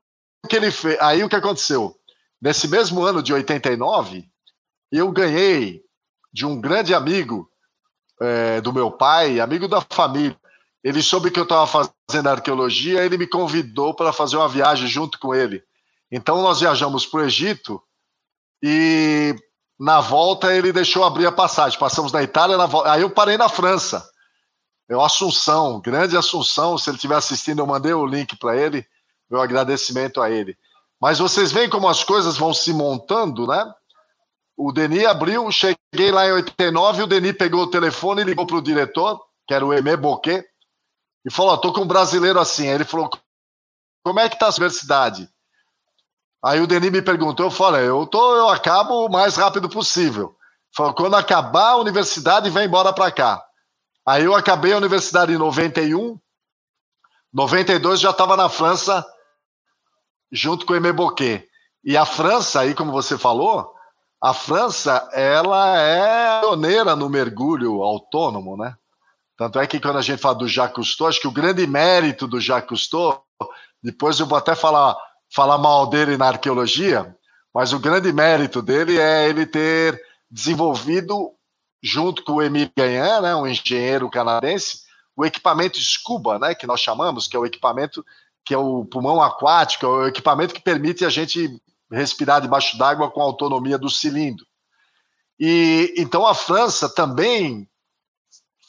[0.49, 0.99] que ele fez?
[1.01, 1.97] Aí o que aconteceu?
[2.41, 4.29] Nesse mesmo ano de 89,
[4.93, 5.83] eu ganhei
[6.33, 7.51] de um grande amigo
[8.21, 10.37] é, do meu pai, amigo da família.
[10.85, 15.19] Ele soube que eu estava fazendo arqueologia, ele me convidou para fazer uma viagem junto
[15.19, 15.63] com ele.
[16.11, 17.83] Então nós viajamos para o Egito
[18.63, 19.35] e
[19.79, 21.79] na volta ele deixou abrir a passagem.
[21.79, 22.93] Passamos na Itália, na volta...
[22.93, 24.09] aí eu parei na França.
[24.89, 26.79] É o Assunção, grande Assunção.
[26.79, 28.87] Se ele estiver assistindo, eu mandei o link para ele.
[29.29, 30.57] Meu agradecimento a ele.
[31.01, 33.75] Mas vocês veem como as coisas vão se montando, né?
[34.57, 38.57] o Denis abriu, cheguei lá em 89, o Denis pegou o telefone e ligou para
[38.57, 40.45] o diretor, que era o Emé Boquet,
[41.25, 42.67] e falou: oh, tô com um brasileiro assim.
[42.69, 43.11] Aí ele falou:
[44.03, 45.29] como é que tá a universidade?
[46.47, 50.37] Aí o Denis me perguntou, eu falei, eu, tô, eu acabo o mais rápido possível.
[50.73, 53.45] Falou, quando acabar a universidade, vem embora para cá.
[54.07, 56.17] Aí eu acabei a universidade em 91,
[57.33, 59.05] 92 já estava na França,
[60.31, 61.49] junto com o Aimé Boquet.
[61.83, 63.75] E a França, aí como você falou,
[64.23, 68.77] a França, ela é pioneira no mergulho autônomo, né?
[69.37, 72.29] Tanto é que quando a gente fala do Jacques Cousteau, acho que o grande mérito
[72.29, 73.25] do Jacques Cousteau,
[73.83, 74.97] depois eu vou até falar,
[75.37, 77.15] falar mal dele na arqueologia,
[77.53, 81.31] mas o grande mérito dele é ele ter desenvolvido,
[81.83, 84.81] junto com o Emile Gagnan, né, um engenheiro canadense,
[85.15, 88.03] o equipamento SCUBA, né, que nós chamamos, que é o equipamento
[88.47, 91.61] que é o pulmão aquático, é o equipamento que permite a gente
[91.93, 94.47] respirar debaixo d'água com a autonomia do cilindro.
[95.39, 97.69] E então a França também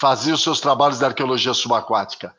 [0.01, 2.35] fazia os seus trabalhos de arqueologia subaquática.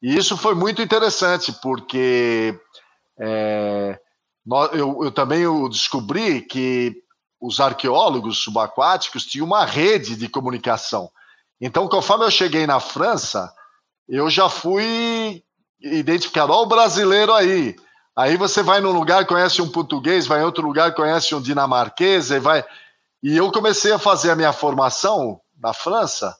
[0.00, 2.58] E isso foi muito interessante, porque
[3.18, 3.98] é,
[4.72, 7.02] eu, eu, também descobri que
[7.40, 11.10] os arqueólogos subaquáticos tinham uma rede de comunicação.
[11.60, 13.52] Então, conforme eu cheguei na França,
[14.08, 15.42] eu já fui
[15.80, 16.52] identificado.
[16.52, 17.76] Olha o brasileiro aí.
[18.14, 22.30] Aí você vai num lugar, conhece um português, vai em outro lugar, conhece um dinamarquês,
[22.30, 22.64] e vai.
[23.22, 26.36] E eu comecei a fazer a minha formação na França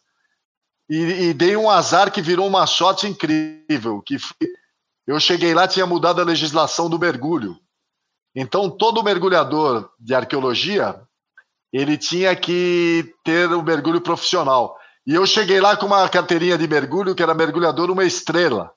[0.88, 4.00] e, e dei um azar que virou uma sorte incrível.
[4.02, 4.36] Que foi...
[5.06, 7.56] eu cheguei lá, tinha mudado a legislação do mergulho.
[8.34, 11.00] Então, todo mergulhador de arqueologia,
[11.72, 14.76] ele tinha que ter um mergulho profissional.
[15.06, 18.72] E eu cheguei lá com uma carteirinha de mergulho, que era mergulhador uma estrela.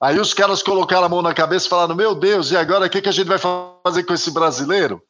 [0.00, 2.90] Aí os caras colocaram a mão na cabeça e falaram: Meu Deus, e agora o
[2.90, 5.02] que, que a gente vai fazer com esse brasileiro?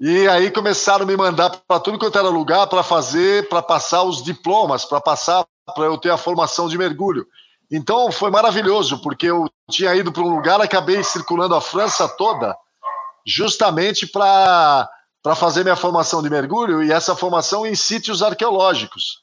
[0.00, 4.04] E aí começaram a me mandar para tudo quanto era lugar para fazer, para passar
[4.04, 7.26] os diplomas, para passar, para eu ter a formação de mergulho.
[7.70, 12.56] Então foi maravilhoso, porque eu tinha ido para um lugar, acabei circulando a França toda,
[13.26, 14.88] justamente para
[15.36, 19.22] fazer minha formação de mergulho e essa formação em sítios arqueológicos.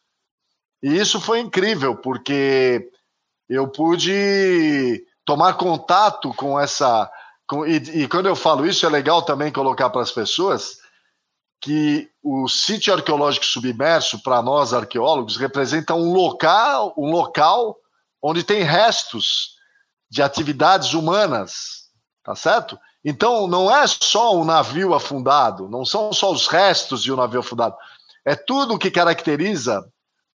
[0.84, 2.88] E isso foi incrível, porque
[3.50, 7.10] eu pude tomar contato com essa.
[7.48, 10.78] Com, e, e quando eu falo isso, é legal também colocar para as pessoas
[11.60, 17.76] que o sítio arqueológico submerso, para nós arqueólogos, representa um local, um local
[18.28, 19.52] onde tem restos
[20.10, 21.90] de atividades humanas,
[22.24, 22.76] tá certo?
[23.04, 27.42] Então, não é só um navio afundado, não são só os restos de um navio
[27.42, 27.76] afundado,
[28.26, 29.86] é tudo que caracteriza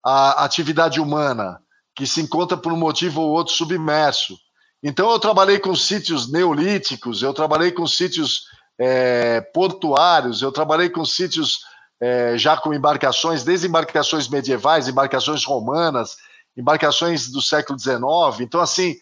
[0.06, 1.60] a atividade humana
[1.96, 4.38] que se encontra por um motivo ou outro submerso.
[4.80, 8.44] Então, eu trabalhei com sítios neolíticos, eu trabalhei com sítios
[8.78, 11.58] é, portuários, eu trabalhei com sítios
[12.00, 16.16] é, já com embarcações, desde embarcações medievais, embarcações romanas,
[16.56, 18.40] embarcações do século XIX.
[18.40, 18.96] Então, assim,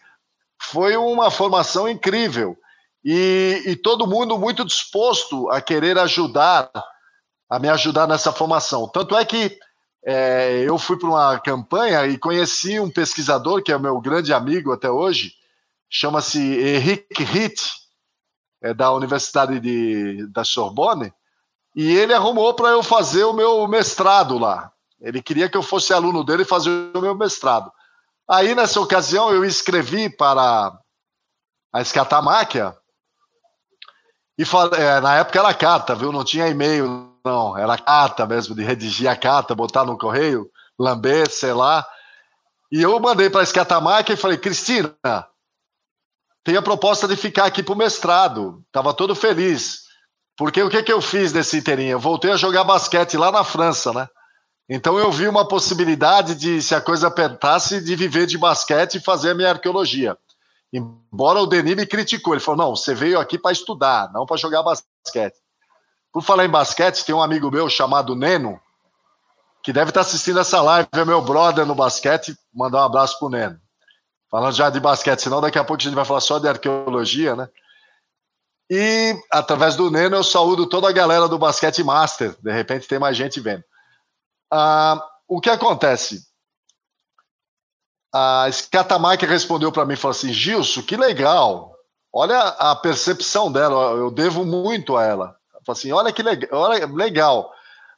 [0.61, 2.57] foi uma formação incrível.
[3.03, 6.69] E, e todo mundo muito disposto a querer ajudar,
[7.49, 8.87] a me ajudar nessa formação.
[8.89, 9.57] Tanto é que
[10.05, 14.71] é, eu fui para uma campanha e conheci um pesquisador, que é meu grande amigo
[14.71, 15.33] até hoje,
[15.89, 17.61] chama-se Henrique Hitt,
[18.61, 21.13] é da Universidade de, da Sorbonne,
[21.75, 24.71] e ele arrumou para eu fazer o meu mestrado lá.
[25.01, 27.71] Ele queria que eu fosse aluno dele e fazer o meu mestrado.
[28.27, 30.77] Aí, nessa ocasião, eu escrevi para
[31.73, 32.75] a Escatamáquia,
[34.39, 34.43] e
[34.77, 36.13] é, na época era carta, viu?
[36.13, 37.57] Não tinha e-mail, não.
[37.57, 41.85] Era carta mesmo, de redigir a carta, botar no correio, lamber, sei lá.
[42.71, 44.95] E eu mandei para a Escatamáquia e falei, Cristina,
[46.41, 48.63] tem a proposta de ficar aqui para o mestrado.
[48.67, 49.81] Estava todo feliz.
[50.37, 51.91] Porque o que, que eu fiz nesse inteirinho?
[51.91, 54.07] Eu voltei a jogar basquete lá na França, né?
[54.69, 58.99] Então eu vi uma possibilidade de, se a coisa apertasse, de viver de basquete e
[58.99, 60.15] fazer a minha arqueologia.
[60.71, 64.37] Embora o Denis me criticou, ele falou: não, você veio aqui para estudar, não para
[64.37, 65.35] jogar basquete.
[66.13, 68.61] Por falar em basquete, tem um amigo meu chamado Neno,
[69.63, 73.29] que deve estar assistindo essa live, é meu brother no basquete, mandar um abraço pro
[73.29, 73.59] Neno.
[74.29, 77.35] Falando já de basquete, senão daqui a pouco a gente vai falar só de arqueologia,
[77.35, 77.49] né?
[78.69, 82.35] E através do Neno eu saúdo toda a galera do Basquete Master.
[82.39, 83.63] De repente tem mais gente vendo.
[84.51, 86.27] Ah, o que acontece?
[88.13, 91.75] A Scatamac respondeu para mim falou assim: Gilson, que legal.
[92.11, 95.25] Olha a percepção dela, eu devo muito a ela.
[95.51, 97.53] Ela falou assim: olha que legal, olha, legal.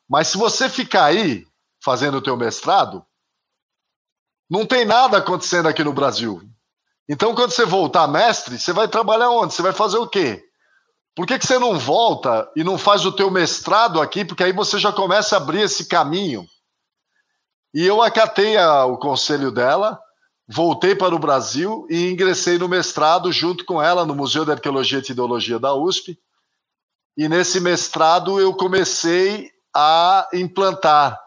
[0.10, 1.46] Mas se você ficar aí
[1.82, 3.06] fazendo o teu mestrado,
[4.50, 6.42] não tem nada acontecendo aqui no Brasil.
[7.08, 9.54] Então, quando você voltar mestre, você vai trabalhar onde?
[9.54, 10.44] Você vai fazer o quê?
[11.16, 14.24] Por que, que você não volta e não faz o teu mestrado aqui?
[14.24, 16.46] Porque aí você já começa a abrir esse caminho.
[17.74, 20.00] E eu acatei a, o conselho dela,
[20.48, 25.00] voltei para o Brasil e ingressei no mestrado junto com ela no Museu de Arqueologia
[25.00, 26.18] e Ideologia da USP.
[27.18, 31.20] E nesse mestrado eu comecei a implantar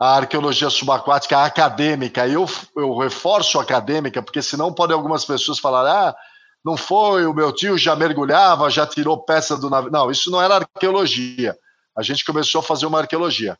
[0.00, 2.26] a arqueologia subaquática acadêmica.
[2.26, 6.16] E eu, eu reforço acadêmica, porque senão podem algumas pessoas falar: ah,
[6.64, 9.90] não foi, o meu tio já mergulhava, já tirou peça do navio.
[9.90, 11.56] Não, isso não era arqueologia.
[11.96, 13.56] A gente começou a fazer uma arqueologia.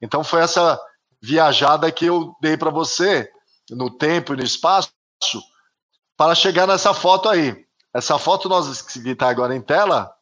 [0.00, 0.80] Então foi essa
[1.22, 3.30] viajada que eu dei para você,
[3.70, 4.90] no tempo e no espaço,
[6.16, 7.64] para chegar nessa foto aí.
[7.94, 10.12] Essa foto nós, que está agora em tela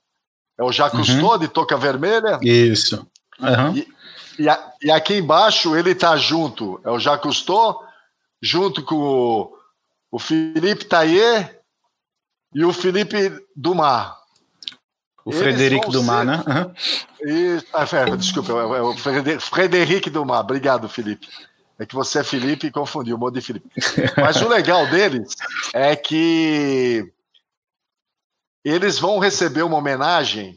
[0.58, 1.38] é o Jacques uhum.
[1.38, 2.38] de touca vermelha.
[2.42, 3.06] Isso.
[3.38, 3.76] Uhum.
[3.76, 3.88] E,
[4.38, 7.44] e, a, e, aqui embaixo ele está junto, é o Jacques
[8.42, 9.56] junto com o,
[10.10, 11.57] o Felipe Taillé
[12.54, 14.16] e o Felipe Dumas.
[15.24, 16.24] O Frederico Dumas, ser...
[16.24, 16.44] né?
[16.46, 16.74] Uhum.
[17.28, 18.96] E, ah, é, desculpa, é o
[19.40, 20.40] Frederico Dumas.
[20.40, 21.28] Obrigado, Felipe.
[21.78, 23.70] É que você é Felipe e confundiu um monte de Felipe.
[24.16, 25.36] Mas o legal deles
[25.74, 27.12] é que
[28.64, 30.56] eles vão receber uma homenagem,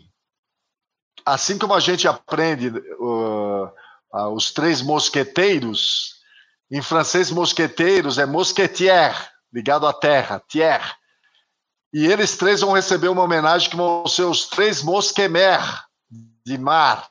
[1.25, 3.65] assim como a gente aprende uh,
[4.13, 6.21] uh, os três mosqueteiros,
[6.71, 9.13] em francês, mosqueteiros é mosquetier,
[9.53, 10.95] ligado à terra, tiers.
[11.93, 15.59] E eles três vão receber uma homenagem que vão ser os três Mosquemer
[16.45, 17.09] de mar.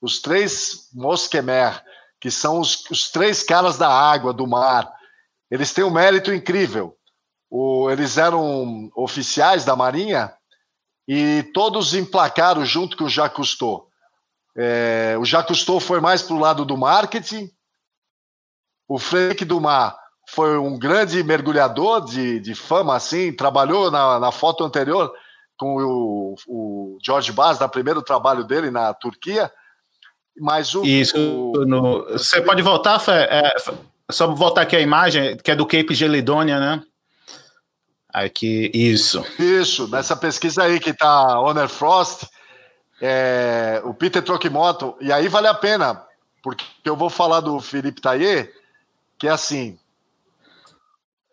[0.00, 1.82] Os três Mosquemer,
[2.20, 4.92] que são os, os três caras da água, do mar.
[5.50, 6.96] Eles têm um mérito incrível.
[7.50, 10.34] O, eles eram oficiais da Marinha
[11.06, 13.88] e todos emplacaram junto com o Jacques Cousteau.
[14.56, 17.50] É, o Jacques Cousteau foi mais para o lado do marketing,
[18.88, 19.94] o Frank Dumas
[20.30, 25.10] foi um grande mergulhador de, de fama, assim, trabalhou na, na foto anterior
[25.56, 29.50] com o, o George Bass, no primeiro trabalho dele na Turquia,
[30.38, 30.84] mas o...
[30.84, 33.54] Isso, o, no, você pode voltar, Fé, é,
[34.10, 36.82] só voltar aqui a imagem, que é do Cape Gelidonia, né?
[38.12, 39.24] Aqui, isso.
[39.38, 42.24] Isso, nessa pesquisa aí que tá Honor Frost,
[43.00, 46.04] é, o Peter Trokimoto, e aí vale a pena,
[46.42, 48.52] porque eu vou falar do Felipe Taillé,
[49.18, 49.78] que é assim,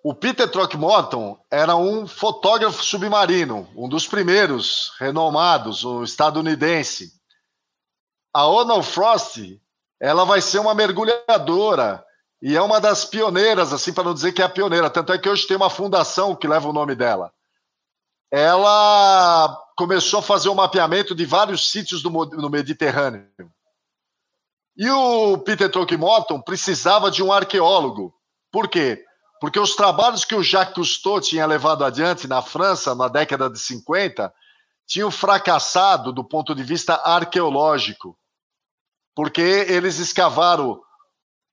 [0.08, 7.12] o Peter Throckmorton era um fotógrafo submarino, um dos primeiros renomados, um estadunidense.
[8.32, 9.60] A Ona Frost,
[10.00, 12.06] ela vai ser uma mergulhadora
[12.40, 14.92] e é uma das pioneiras, assim para não dizer que é a pioneira.
[14.92, 17.34] Tanto é que hoje tem uma fundação que leva o nome dela.
[18.30, 23.28] Ela começou a fazer o um mapeamento de vários sítios do, no Mediterrâneo.
[24.78, 28.14] E o Peter Throckmorton precisava de um arqueólogo.
[28.52, 29.04] Por quê?
[29.46, 33.60] Porque os trabalhos que o Jacques Cousteau tinha levado adiante na França na década de
[33.60, 34.34] 50
[34.88, 38.18] tinham fracassado do ponto de vista arqueológico,
[39.14, 40.82] porque eles escavaram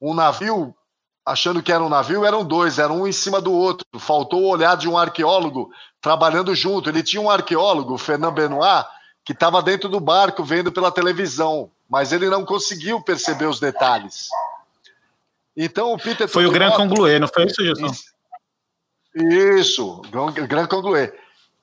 [0.01, 0.75] um navio,
[1.23, 3.87] achando que era um navio, eram dois, eram um em cima do outro.
[3.99, 6.89] Faltou o olhar de um arqueólogo trabalhando junto.
[6.89, 8.87] Ele tinha um arqueólogo, Fernand Benoit,
[9.23, 14.31] que estava dentro do barco vendo pela televisão, mas ele não conseguiu perceber os detalhes.
[15.57, 17.93] Então o Peter foi o Gran Congluê, não foi isso, Gilson?
[19.15, 21.13] Isso, o Gran Congluê.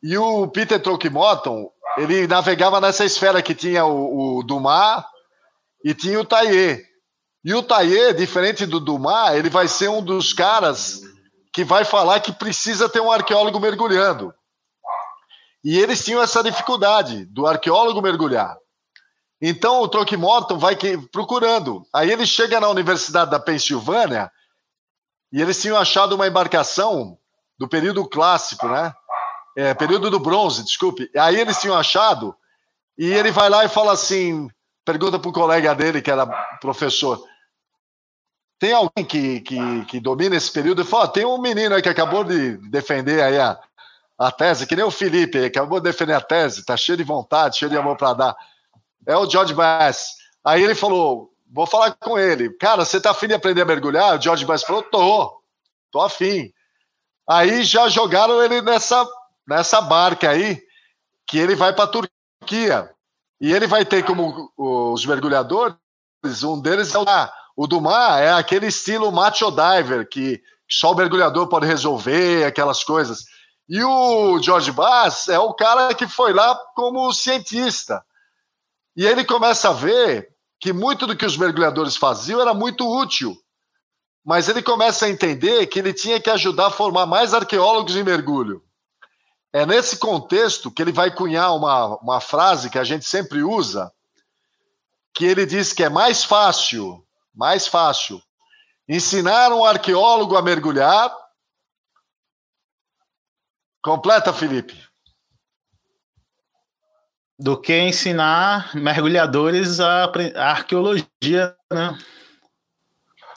[0.02, 5.04] E o Peter Trokimoton, ele navegava nessa esfera que tinha o, o Dumas
[5.84, 6.84] e tinha o Taillé.
[7.43, 11.02] E o Taillé, diferente do Dumas, ele vai ser um dos caras
[11.52, 14.34] que vai falar que precisa ter um arqueólogo mergulhando.
[15.63, 18.56] E eles tinham essa dificuldade do arqueólogo mergulhar.
[19.41, 21.86] Então o Throckmorton vai que, procurando.
[21.93, 24.32] Aí ele chega na Universidade da Pensilvânia
[25.32, 27.17] e eles tinham achado uma embarcação
[27.58, 28.93] do período clássico, né?
[29.56, 31.10] É, período do bronze, desculpe.
[31.17, 32.36] Aí eles tinham achado
[32.97, 34.49] e ele vai lá e fala assim,
[34.86, 36.25] pergunta para o colega dele que era
[36.60, 37.23] professor,
[38.60, 40.82] tem alguém que, que, que domina esse período?
[40.82, 43.58] Ele fala, tem um menino aí que acabou de defender aí a,
[44.17, 47.58] a tese, que nem o Felipe, acabou de defender a tese, tá cheio de vontade,
[47.58, 48.36] cheio de amor para dar
[49.05, 50.15] é o George Bass.
[50.43, 52.49] Aí ele falou: vou falar com ele.
[52.57, 54.17] Cara, você tá afim de aprender a mergulhar?
[54.17, 55.41] O George Bass falou: tô,
[55.91, 56.51] tô afim.
[57.28, 59.07] Aí já jogaram ele nessa,
[59.47, 60.61] nessa barca aí,
[61.28, 62.89] que ele vai para Turquia.
[63.39, 65.78] E ele vai ter como os mergulhadores,
[66.43, 67.05] um deles é o,
[67.55, 73.24] o Dumas, é aquele estilo macho diver, que só o mergulhador pode resolver, aquelas coisas.
[73.69, 78.03] E o George Bass é o cara que foi lá como cientista.
[79.00, 83.34] E ele começa a ver que muito do que os mergulhadores faziam era muito útil.
[84.26, 88.04] Mas ele começa a entender que ele tinha que ajudar a formar mais arqueólogos em
[88.04, 88.62] mergulho.
[89.54, 93.89] É nesse contexto que ele vai cunhar uma, uma frase que a gente sempre usa,
[95.14, 97.02] que ele diz que é mais fácil,
[97.34, 98.22] mais fácil,
[98.86, 101.10] ensinar um arqueólogo a mergulhar.
[103.82, 104.88] Completa, Felipe.
[107.39, 111.97] Do que ensinar mergulhadores a, a arqueologia, né?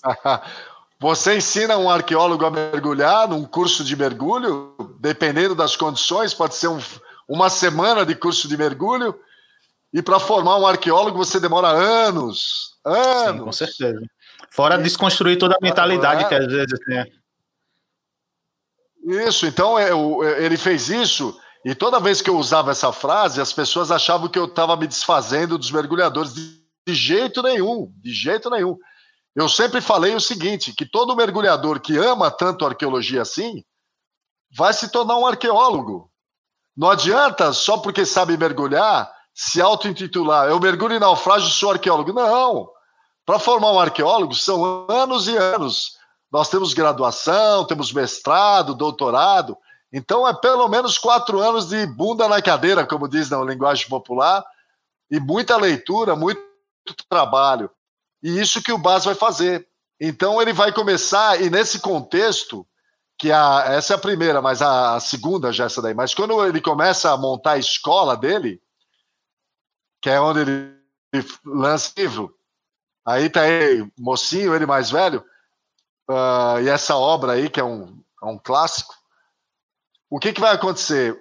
[1.02, 6.68] Você ensina um arqueólogo a mergulhar num curso de mergulho, dependendo das condições, pode ser
[6.68, 6.78] um,
[7.28, 9.18] uma semana de curso de mergulho,
[9.92, 13.32] e para formar um arqueólogo você demora anos, anos.
[13.32, 14.00] Sim, com certeza.
[14.48, 17.12] Fora e, desconstruir toda a mentalidade é, que às vezes tem.
[19.26, 19.90] Isso, então é,
[20.44, 24.38] ele fez isso, e toda vez que eu usava essa frase, as pessoas achavam que
[24.38, 26.34] eu estava me desfazendo dos mergulhadores.
[26.34, 26.62] De,
[26.94, 28.76] jeito nenhum, de jeito nenhum.
[29.36, 33.62] Eu sempre falei o seguinte: que todo mergulhador que ama tanto arqueologia assim
[34.56, 36.10] vai se tornar um arqueólogo.
[36.76, 42.12] Não adianta só porque sabe mergulhar se auto-intitular eu mergulho em naufrágio sou arqueólogo.
[42.12, 42.68] Não.
[43.24, 45.96] Para formar um arqueólogo são anos e anos.
[46.30, 49.56] Nós temos graduação, temos mestrado, doutorado.
[49.92, 54.42] Então é pelo menos quatro anos de bunda na cadeira, como diz na linguagem popular,
[55.10, 56.42] e muita leitura, muito
[57.08, 57.70] trabalho.
[58.22, 59.68] E isso que o Bas vai fazer.
[60.00, 62.66] Então ele vai começar, e nesse contexto,
[63.18, 66.14] que a, essa é a primeira, mas a, a segunda já é essa daí, mas
[66.14, 68.60] quando ele começa a montar a escola dele,
[70.00, 70.82] que é onde ele
[71.44, 72.34] lança livro,
[73.04, 75.24] aí tá ele, mocinho, ele mais velho,
[76.10, 78.94] uh, e essa obra aí, que é um, é um clássico,
[80.12, 81.18] o que, que vai acontecer?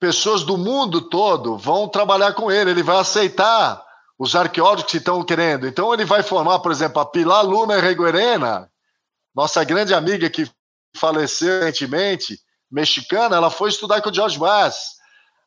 [0.00, 3.80] Pessoas do mundo todo vão trabalhar com ele, ele vai aceitar
[4.18, 5.64] os arqueólogos que estão querendo.
[5.64, 8.68] Então, ele vai formar, por exemplo, a Pilar Luna Reguerena,
[9.32, 10.50] nossa grande amiga que
[10.96, 14.96] faleceu recentemente, mexicana, ela foi estudar com o George Bass.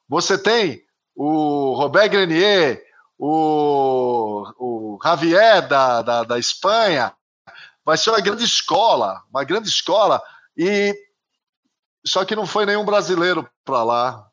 [0.08, 0.82] Você tem
[1.14, 2.82] o Robert Grenier,
[3.18, 7.14] o, o Javier da, da, da Espanha.
[7.84, 10.24] Vai ser uma grande escola, uma grande escola.
[10.56, 10.96] E
[12.06, 14.26] só que não foi nenhum brasileiro para lá.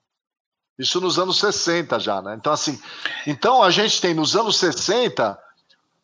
[0.78, 2.34] Isso nos anos 60 já, né?
[2.38, 2.80] Então, assim,
[3.26, 5.38] então a gente tem nos anos 60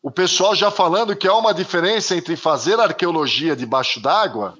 [0.01, 4.57] o pessoal já falando que há uma diferença entre fazer arqueologia debaixo d'água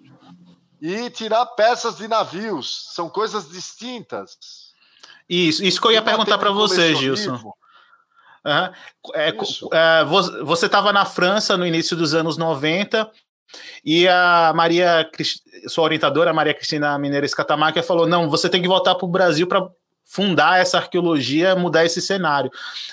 [0.82, 2.92] e tirar peças de navios.
[2.94, 4.38] São coisas distintas.
[5.28, 7.34] Isso, isso que eu ia perguntar para você, Gilson.
[7.34, 7.52] Uhum.
[8.46, 8.74] É,
[9.32, 10.06] é,
[10.44, 13.10] você estava na França no início dos anos 90
[13.84, 15.10] e a Maria,
[15.68, 19.48] sua orientadora, Maria Cristina Mineira Escatamaca, falou: não, você tem que voltar para o Brasil
[19.48, 19.68] para
[20.06, 22.52] fundar essa arqueologia, mudar esse cenário.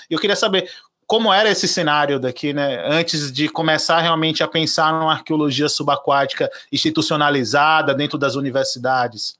[0.09, 0.69] Eu queria saber
[1.11, 2.81] como era esse cenário daqui, né?
[2.87, 9.37] Antes de começar realmente a pensar numa arqueologia subaquática institucionalizada dentro das universidades.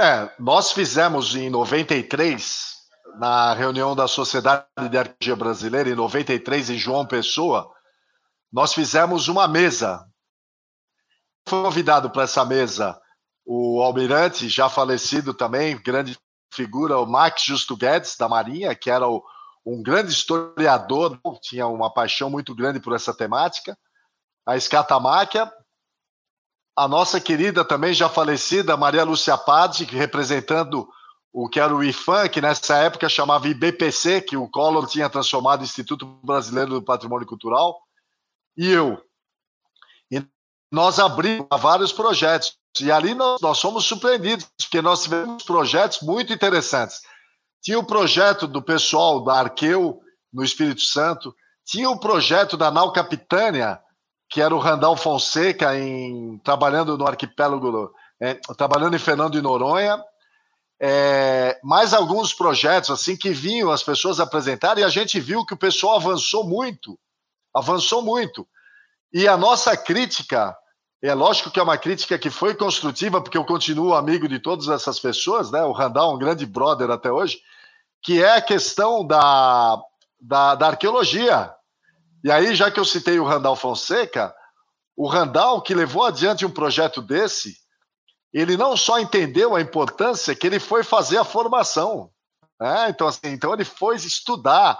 [0.00, 2.76] É, nós fizemos em 93,
[3.18, 7.70] na reunião da Sociedade de Arqueologia Brasileira, em 93, em João Pessoa,
[8.54, 10.08] nós fizemos uma mesa.
[11.48, 12.96] Foi convidado para essa mesa
[13.44, 16.16] o almirante, já falecido também, grande
[16.52, 19.24] figura, o Max Justo Guedes, da Marinha, que era o,
[19.66, 23.76] um grande historiador, tinha uma paixão muito grande por essa temática,
[24.46, 25.52] a escatamáquia,
[26.76, 30.88] a nossa querida também já falecida Maria Lúcia Padi, representando
[31.32, 35.62] o que era o IFAM, que nessa época chamava IBPC, que o Collor tinha transformado
[35.62, 37.83] em Instituto Brasileiro do Patrimônio Cultural,
[38.56, 39.02] e eu.
[40.10, 40.24] E
[40.70, 42.56] nós abrimos vários projetos.
[42.80, 47.02] E ali nós, nós fomos surpreendidos, porque nós tivemos projetos muito interessantes.
[47.62, 50.00] Tinha o projeto do pessoal da Arqueu,
[50.32, 51.34] no Espírito Santo,
[51.64, 53.80] tinha o projeto da Nau Capitânia,
[54.28, 60.02] que era o Randall Fonseca, em, trabalhando no arquipélago, é, trabalhando em Fernando de Noronha,
[60.80, 65.54] é, mais alguns projetos assim que vinham as pessoas apresentar e a gente viu que
[65.54, 66.98] o pessoal avançou muito,
[67.54, 68.46] avançou muito.
[69.12, 70.56] E a nossa crítica
[71.00, 74.68] é lógico que é uma crítica que foi construtiva, porque eu continuo amigo de todas
[74.68, 75.62] essas pessoas, né?
[75.62, 77.40] O Randall, um grande brother até hoje,
[78.02, 79.78] que é a questão da,
[80.18, 81.54] da, da arqueologia.
[82.24, 84.34] E aí, já que eu citei o Randall Fonseca,
[84.96, 87.54] o Randall, que levou adiante um projeto desse,
[88.32, 92.10] ele não só entendeu a importância, que ele foi fazer a formação.
[92.58, 92.88] Né?
[92.88, 94.78] Então, assim, então, ele foi estudar.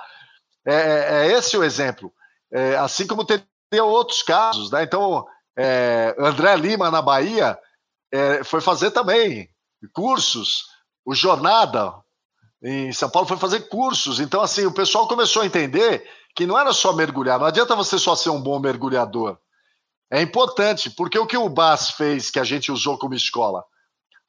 [0.67, 2.11] É, é, é esse o exemplo.
[2.55, 3.43] É, assim como tem
[3.81, 4.71] outros casos.
[4.71, 4.85] Né?
[4.85, 5.27] Então,
[5.59, 7.59] é, André Lima, na Bahia,
[8.13, 9.49] é, foi fazer também
[9.93, 10.67] cursos.
[11.05, 11.93] O Jornada,
[12.63, 14.21] em São Paulo, foi fazer cursos.
[14.21, 17.39] Então, assim, o pessoal começou a entender que não era só mergulhar.
[17.39, 19.37] Não adianta você só ser um bom mergulhador.
[20.11, 23.65] É importante, porque o que o BAS fez, que a gente usou como escola?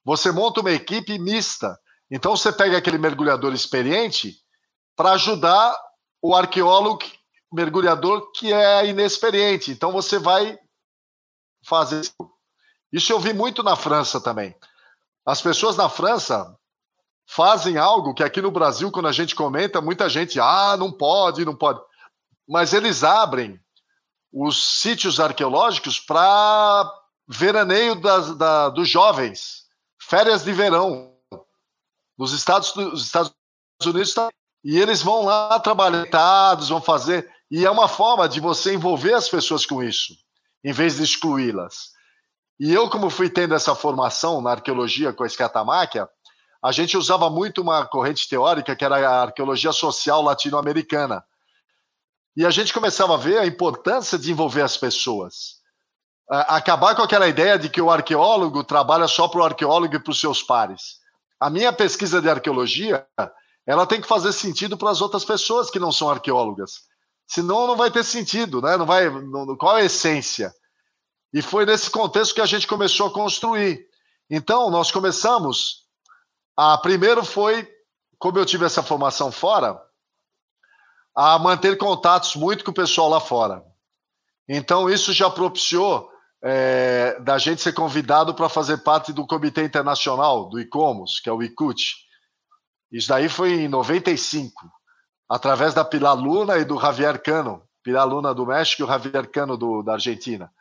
[0.06, 1.78] você monta uma equipe mista.
[2.12, 4.36] Então você pega aquele mergulhador experiente
[4.96, 5.76] para ajudar
[6.22, 7.04] o arqueólogo
[7.56, 9.72] mergulhador que é inexperiente.
[9.72, 10.58] Então você vai
[11.66, 12.14] fazer isso.
[12.92, 14.56] Isso eu vi muito na França também.
[15.26, 16.56] As pessoas na França
[17.28, 21.44] fazem algo que aqui no Brasil, quando a gente comenta, muita gente, ah, não pode,
[21.44, 21.82] não pode.
[22.48, 23.60] Mas eles abrem
[24.32, 26.92] os sítios arqueológicos para
[27.28, 29.64] veraneio das, da, dos jovens,
[30.00, 31.14] férias de verão.
[32.18, 33.34] Nos Estados, nos Estados
[33.84, 34.30] Unidos, tá,
[34.64, 37.30] e eles vão lá trabalhar, vão fazer.
[37.56, 40.14] E é uma forma de você envolver as pessoas com isso,
[40.62, 41.92] em vez de excluí-las.
[42.60, 46.06] E eu, como fui tendo essa formação na arqueologia com a escatamáquia,
[46.62, 51.24] a gente usava muito uma corrente teórica que era a arqueologia social latino-americana.
[52.36, 55.62] E a gente começava a ver a importância de envolver as pessoas.
[56.30, 60.12] Acabar com aquela ideia de que o arqueólogo trabalha só para o arqueólogo e para
[60.12, 60.98] os seus pares.
[61.40, 63.08] A minha pesquisa de arqueologia,
[63.66, 66.94] ela tem que fazer sentido para as outras pessoas que não são arqueólogas.
[67.28, 68.78] Senão não vai ter sentido, né?
[68.78, 70.54] Não vai, não, qual é a essência?
[71.34, 73.86] E foi nesse contexto que a gente começou a construir.
[74.30, 75.86] Então, nós começamos.
[76.56, 77.68] A primeiro foi,
[78.18, 79.80] como eu tive essa formação fora,
[81.16, 83.64] a manter contatos muito com o pessoal lá fora.
[84.48, 86.10] Então, isso já propiciou
[86.44, 91.34] é, da gente ser convidado para fazer parte do Comitê Internacional do ICOMOS, que é
[91.34, 91.96] o ICUT.
[92.92, 94.54] Isso daí foi em 95,
[95.30, 97.64] através da Pilar Luna e do Javier Cano.
[97.84, 100.52] Pilar Luna do México e o Javier Cano do, da Argentina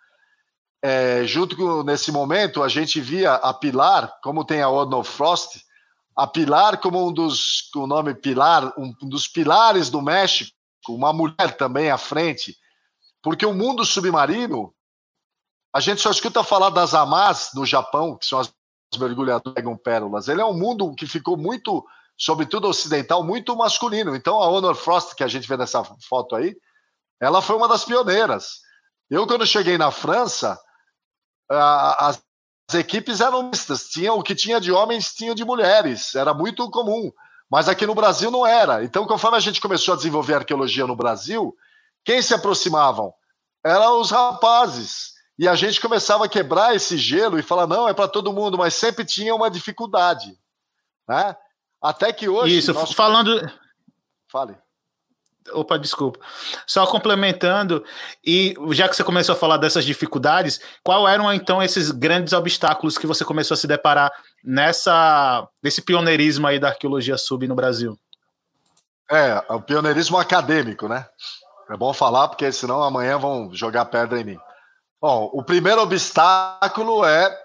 [0.86, 5.64] é, junto com, nesse momento, a gente via a Pilar, como tem a Odno Frost,
[6.14, 10.52] a Pilar como um dos, o nome Pilar, um dos pilares do México,
[10.90, 12.54] uma mulher também à frente,
[13.22, 14.74] porque o mundo submarino,
[15.74, 18.52] a gente só escuta falar das Amas no Japão, que são as
[18.98, 20.28] mergulhadoras que pegam pérolas.
[20.28, 21.82] Ele é um mundo que ficou muito,
[22.16, 24.14] sobretudo ocidental, muito masculino.
[24.14, 26.56] Então a Honor Frost, que a gente vê nessa foto aí,
[27.20, 28.60] ela foi uma das pioneiras.
[29.10, 30.58] Eu, quando cheguei na França,
[31.48, 32.22] as
[32.74, 37.12] equipes eram mistas, tinha o que tinha de homens, tinha de mulheres, era muito comum.
[37.50, 38.82] Mas aqui no Brasil não era.
[38.82, 41.54] Então, conforme a gente começou a desenvolver arqueologia no Brasil,
[42.04, 43.12] quem se aproximavam?
[43.64, 45.12] Eram os rapazes.
[45.38, 48.56] E a gente começava a quebrar esse gelo e falar, não, é para todo mundo,
[48.56, 50.38] mas sempre tinha uma dificuldade.
[51.08, 51.36] Né?
[51.84, 52.56] Até que hoje.
[52.56, 52.94] Isso, nós...
[52.94, 53.38] falando.
[54.26, 54.56] Fale.
[55.52, 56.18] Opa, desculpa.
[56.66, 57.84] Só complementando,
[58.24, 62.96] e já que você começou a falar dessas dificuldades, qual eram então esses grandes obstáculos
[62.96, 64.10] que você começou a se deparar
[64.42, 67.98] nessa nesse pioneirismo aí da arqueologia sub no Brasil?
[69.10, 71.06] É, o pioneirismo acadêmico, né?
[71.68, 74.38] É bom falar, porque senão amanhã vão jogar pedra em mim.
[74.98, 77.38] Bom, o primeiro obstáculo é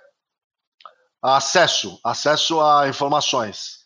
[1.22, 3.79] acesso, acesso a informações.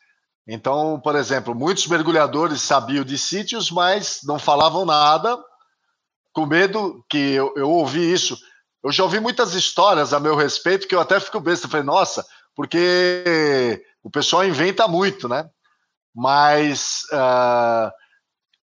[0.48, 5.38] Então, por exemplo, muitos mergulhadores sabiam de sítios, mas não falavam nada,
[6.34, 8.38] com medo que eu, eu ouvi isso.
[8.84, 11.70] Eu já ouvi muitas histórias a meu respeito que eu até fico besta.
[11.70, 15.50] Falei, nossa, porque o pessoal inventa muito, né?
[16.14, 17.90] Mas uh,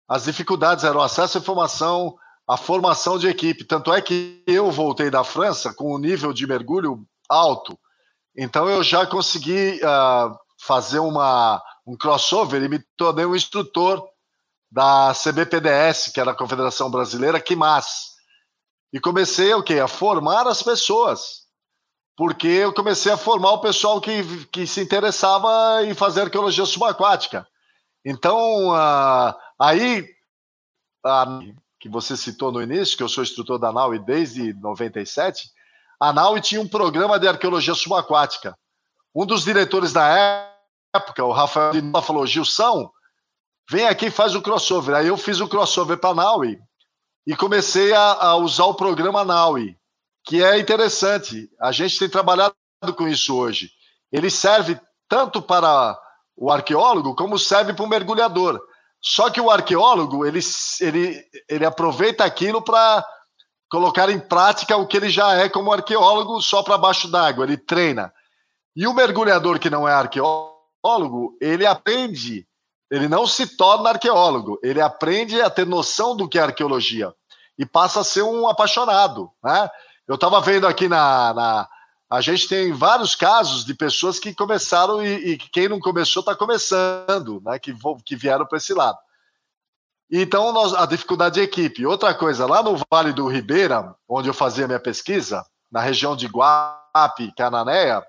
[0.08, 2.16] as dificuldades eram acesso à informação,
[2.48, 3.64] a formação de equipe.
[3.64, 7.78] Tanto é que eu voltei da França com um nível de mergulho alto.
[8.36, 14.06] Então eu já consegui uh, fazer uma, um crossover e me tornei um instrutor
[14.70, 18.10] da CBPDS, que era a Confederação Brasileira, que mais.
[18.92, 19.80] E comecei o quê?
[19.80, 21.46] A formar as pessoas.
[22.14, 27.48] Porque eu comecei a formar o pessoal que, que se interessava em fazer arqueologia subaquática.
[28.04, 30.06] Então, uh, aí,
[31.80, 35.50] que você citou no início, que eu sou instrutor da NAUI desde 97,
[35.98, 38.54] a NAUI tinha um programa de arqueologia subaquática.
[39.14, 40.57] Um dos diretores da época,
[41.20, 42.90] o Rafael Nova falou, Gilson,
[43.70, 44.94] vem aqui e faz o crossover.
[44.94, 46.58] Aí eu fiz o crossover para Naui
[47.26, 49.76] e comecei a, a, usar o programa Naui,
[50.24, 51.48] que é interessante.
[51.60, 52.54] A gente tem trabalhado
[52.96, 53.70] com isso hoje.
[54.10, 55.98] Ele serve tanto para
[56.36, 58.60] o arqueólogo como serve para o mergulhador.
[59.00, 60.40] Só que o arqueólogo, ele,
[60.80, 63.04] ele, ele aproveita aquilo para
[63.70, 67.56] colocar em prática o que ele já é como arqueólogo só para baixo d'água, ele
[67.56, 68.12] treina.
[68.74, 69.92] E o mergulhador que não é
[70.82, 72.46] arqueólogo, ele aprende,
[72.90, 77.12] ele não se torna arqueólogo, ele aprende a ter noção do que é arqueologia
[77.58, 79.30] e passa a ser um apaixonado.
[79.42, 79.68] Né?
[80.06, 81.68] Eu estava vendo aqui na, na,
[82.08, 86.34] A gente tem vários casos de pessoas que começaram e, e quem não começou está
[86.34, 87.58] começando, né?
[87.58, 87.74] que,
[88.04, 88.98] que vieram para esse lado.
[90.10, 91.84] Então, nós, a dificuldade de equipe.
[91.84, 96.26] Outra coisa, lá no Vale do Ribeira, onde eu fazia minha pesquisa, na região de
[96.26, 98.02] Guape, Cananéia,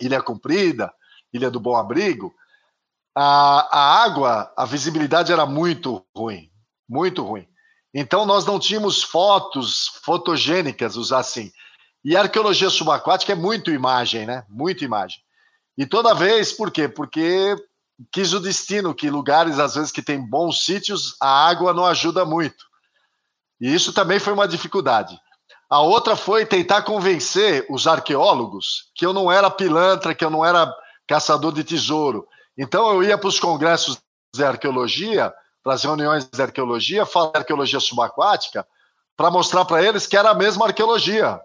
[0.00, 0.92] Ilha Comprida,
[1.36, 2.34] Ilha do Bom Abrigo,
[3.14, 6.50] a, a água, a visibilidade era muito ruim,
[6.88, 7.46] muito ruim.
[7.94, 11.50] Então nós não tínhamos fotos fotogênicas, usar assim.
[12.04, 14.44] E a arqueologia subaquática é muito imagem, né?
[14.48, 15.18] Muito imagem.
[15.78, 16.88] E toda vez, por quê?
[16.88, 17.56] Porque
[18.12, 22.24] quis o destino que lugares, às vezes, que tem bons sítios, a água não ajuda
[22.24, 22.66] muito.
[23.60, 25.18] E isso também foi uma dificuldade.
[25.68, 30.44] A outra foi tentar convencer os arqueólogos que eu não era pilantra, que eu não
[30.44, 30.72] era
[31.06, 32.26] caçador de tesouro.
[32.56, 34.00] Então eu ia para os congressos
[34.34, 35.32] de arqueologia,
[35.62, 38.66] para as reuniões de arqueologia, falar de arqueologia subaquática,
[39.16, 41.40] para mostrar para eles que era a mesma arqueologia.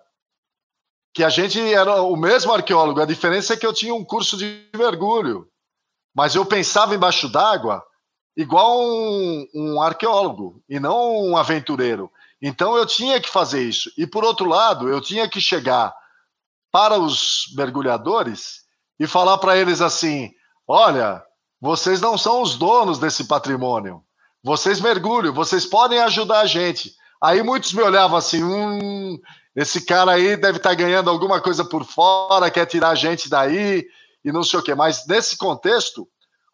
[1.13, 4.37] Que a gente era o mesmo arqueólogo, a diferença é que eu tinha um curso
[4.37, 5.47] de mergulho.
[6.13, 7.83] Mas eu pensava embaixo d'água
[8.35, 12.11] igual um, um arqueólogo e não um aventureiro.
[12.41, 13.91] Então eu tinha que fazer isso.
[13.97, 15.93] E por outro lado, eu tinha que chegar
[16.71, 18.60] para os mergulhadores
[19.01, 20.31] e falar para eles assim:
[20.67, 21.23] olha,
[21.59, 24.03] vocês não são os donos desse patrimônio.
[24.43, 26.93] Vocês mergulham, vocês podem ajudar a gente.
[27.19, 29.19] Aí muitos me olhavam assim: hum,
[29.55, 33.27] esse cara aí deve estar tá ganhando alguma coisa por fora, quer tirar a gente
[33.27, 33.83] daí
[34.23, 34.75] e não sei o quê.
[34.75, 36.07] Mas nesse contexto,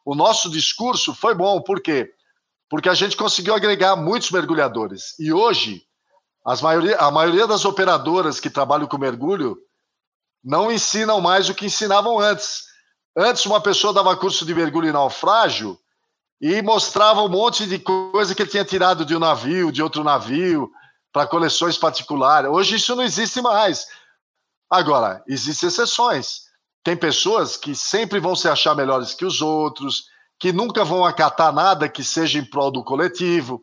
[0.05, 1.61] o nosso discurso foi bom.
[1.61, 2.09] Por quê?
[2.69, 5.19] Porque a gente conseguiu agregar muitos mergulhadores.
[5.19, 5.83] E hoje,
[6.61, 9.57] maioria, a maioria das operadoras que trabalham com mergulho
[10.47, 12.63] não ensinam mais o que ensinavam antes.
[13.17, 15.77] Antes, uma pessoa dava curso de mergulho e naufrágio
[16.39, 20.05] e mostrava um monte de coisa que ele tinha tirado de um navio, de outro
[20.05, 20.71] navio,
[21.11, 22.49] para coleções particulares.
[22.49, 23.87] Hoje isso não existe mais.
[24.69, 26.43] Agora, existem exceções.
[26.81, 30.05] Tem pessoas que sempre vão se achar melhores que os outros,
[30.39, 33.61] que nunca vão acatar nada que seja em prol do coletivo.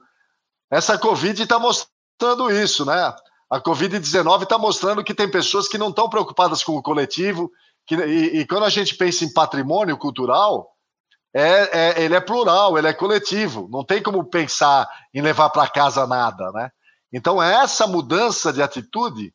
[0.70, 3.14] Essa Covid está mostrando isso, né?
[3.50, 7.50] A Covid-19 está mostrando que tem pessoas que não estão preocupadas com o coletivo,
[7.86, 10.70] que, e, e, quando a gente pensa em patrimônio cultural,
[11.34, 15.68] é, é, ele é plural, ele é coletivo, não tem como pensar em levar para
[15.68, 16.70] casa nada, né?
[17.12, 19.32] Então é essa mudança de atitude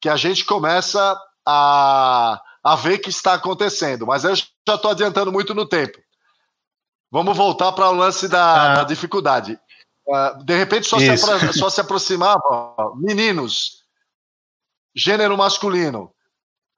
[0.00, 5.32] que a gente começa a, a ver que está acontecendo, mas eu já estou adiantando
[5.32, 5.98] muito no tempo.
[7.10, 8.74] Vamos voltar para o lance da, ah.
[8.76, 9.58] da dificuldade.
[10.06, 11.16] Uh, de repente só se,
[11.52, 13.82] só se, aproximava meninos,
[14.94, 16.12] gênero masculino.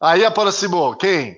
[0.01, 1.37] Aí aproximou quem?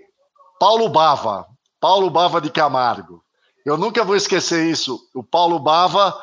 [0.59, 1.47] Paulo Bava,
[1.81, 3.25] Paulo Bava de Camargo.
[3.65, 5.01] Eu nunca vou esquecer isso.
[5.15, 6.17] O Paulo Bava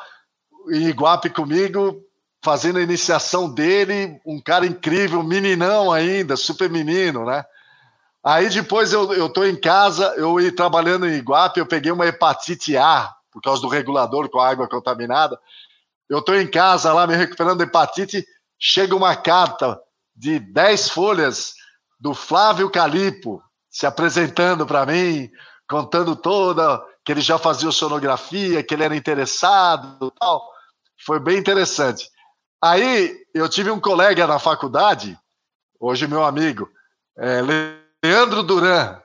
[0.70, 2.02] em Iguape comigo,
[2.42, 7.44] fazendo a iniciação dele, um cara incrível, meninão ainda, super menino, né?
[8.24, 12.06] Aí depois eu, eu tô em casa, eu ia trabalhando em Iguape, eu peguei uma
[12.06, 15.38] hepatite A, por causa do regulador com a água contaminada.
[16.08, 18.26] Eu tô em casa lá me recuperando da hepatite,
[18.58, 19.80] chega uma carta
[20.14, 21.54] de 10 folhas
[22.00, 25.30] do Flávio Calipo se apresentando para mim,
[25.68, 30.42] contando toda que ele já fazia sonografia, que ele era interessado, tal.
[31.06, 32.08] Foi bem interessante.
[32.60, 35.16] Aí eu tive um colega na faculdade,
[35.78, 36.68] hoje meu amigo,
[37.16, 37.40] é,
[38.02, 39.00] Leandro Duran.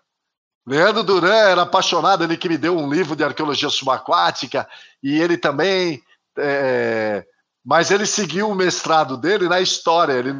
[0.66, 4.68] Leandro Duran era apaixonado, ele que me deu um livro de arqueologia subaquática,
[5.02, 6.02] e ele também.
[6.38, 7.26] É,
[7.66, 10.36] mas ele seguiu o mestrado dele na história, ele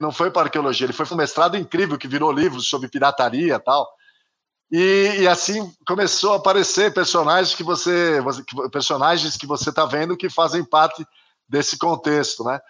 [0.00, 3.54] não foi para arqueologia, ele foi para um mestrado incrível que virou livros sobre pirataria
[3.54, 3.88] e tal.
[4.72, 8.22] E, assim começou a aparecer personagens que você,
[8.70, 11.04] personagens que você está vendo que fazem parte
[11.48, 12.60] desse contexto, né?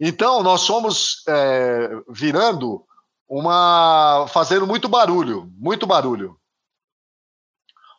[0.00, 2.86] Então nós somos é, virando
[3.28, 6.40] uma fazendo muito barulho, muito barulho.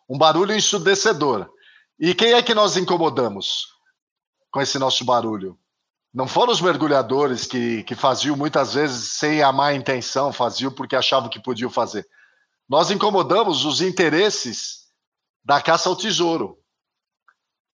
[0.10, 1.48] Um barulho ensurdecedor.
[2.00, 3.68] E quem é que nós incomodamos
[4.50, 5.60] com esse nosso barulho?
[6.12, 10.96] Não foram os mergulhadores que, que faziam muitas vezes sem a má intenção, faziam porque
[10.96, 12.08] achavam que podiam fazer.
[12.68, 14.88] Nós incomodamos os interesses
[15.44, 16.58] da caça ao tesouro.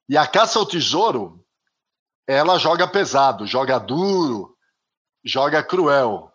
[0.10, 1.46] E a caça ao tesouro,
[2.28, 4.58] ela joga pesado, joga duro,
[5.24, 6.35] joga cruel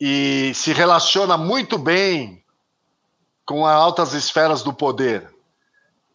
[0.00, 2.44] e se relaciona muito bem
[3.44, 5.28] com as altas esferas do poder.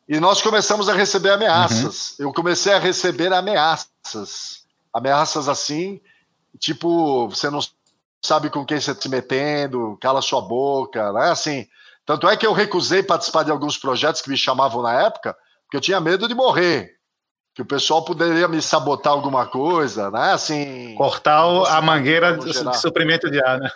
[0.07, 2.19] E nós começamos a receber ameaças.
[2.19, 2.27] Uhum.
[2.27, 4.65] Eu comecei a receber ameaças.
[4.93, 6.01] Ameaças assim,
[6.59, 7.61] tipo, você não
[8.21, 11.31] sabe com quem você está se metendo, cala sua boca, né?
[11.31, 11.67] Assim,
[12.05, 15.77] tanto é que eu recusei participar de alguns projetos que me chamavam na época, porque
[15.77, 17.00] eu tinha medo de morrer
[17.53, 20.31] que o pessoal poderia me sabotar alguma coisa, né?
[20.31, 20.95] Assim.
[20.95, 23.71] Cortar a mangueira de suprimento de ar, né?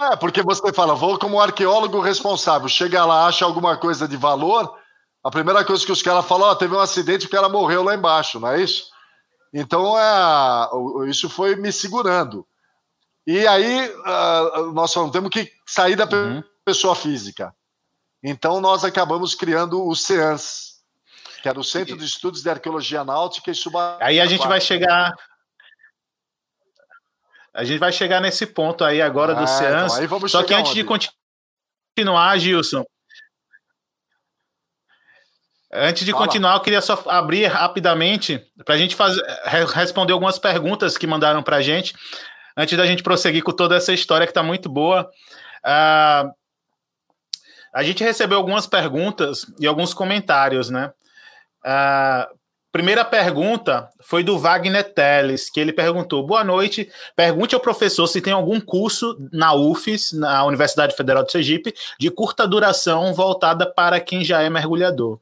[0.00, 4.76] É, porque você fala, vou como arqueólogo responsável, chega lá, acha alguma coisa de valor,
[5.22, 7.94] a primeira coisa que os caras falam, oh, teve um acidente, o cara morreu lá
[7.94, 8.86] embaixo, não é isso?
[9.52, 12.44] Então, é, isso foi me segurando.
[13.26, 16.42] E aí uh, nós falamos, temos que sair da uhum.
[16.64, 17.54] pessoa física.
[18.22, 20.73] Então nós acabamos criando o CEANS,
[21.44, 24.06] que era o Centro de Estudos de Arqueologia Náutica e Subaquática.
[24.06, 25.14] Aí a gente vai chegar
[27.52, 29.98] a gente vai chegar nesse ponto aí agora ah, do CEANS.
[29.98, 30.82] Então Só que antes onde?
[30.82, 30.88] de
[31.94, 32.82] continuar, Gilson,
[35.70, 36.24] Antes de Fala.
[36.24, 39.22] continuar, eu queria só abrir rapidamente para a gente fazer,
[39.74, 41.94] responder algumas perguntas que mandaram para a gente,
[42.56, 45.10] antes da gente prosseguir com toda essa história que está muito boa.
[45.62, 46.32] Uh,
[47.74, 50.90] a gente recebeu algumas perguntas e alguns comentários, né?
[51.64, 52.38] Uh,
[52.70, 58.20] primeira pergunta foi do Wagner Teles, que ele perguntou: Boa noite, pergunte ao professor se
[58.20, 64.00] tem algum curso na UFES, na Universidade Federal de Sergipe, de curta duração voltada para
[64.00, 65.18] quem já é mergulhador.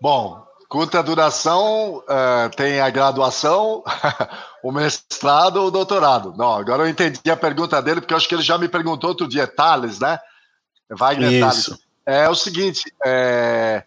[0.00, 3.82] Bom, curta duração uh, tem a graduação,
[4.62, 6.34] o mestrado, o doutorado.
[6.36, 9.10] Não, agora eu entendi a pergunta dele, porque eu acho que ele já me perguntou
[9.10, 10.20] outro dia, Thales, né?
[10.88, 11.70] Wagner Isso.
[11.70, 11.87] Thales.
[12.10, 13.84] É o seguinte, é,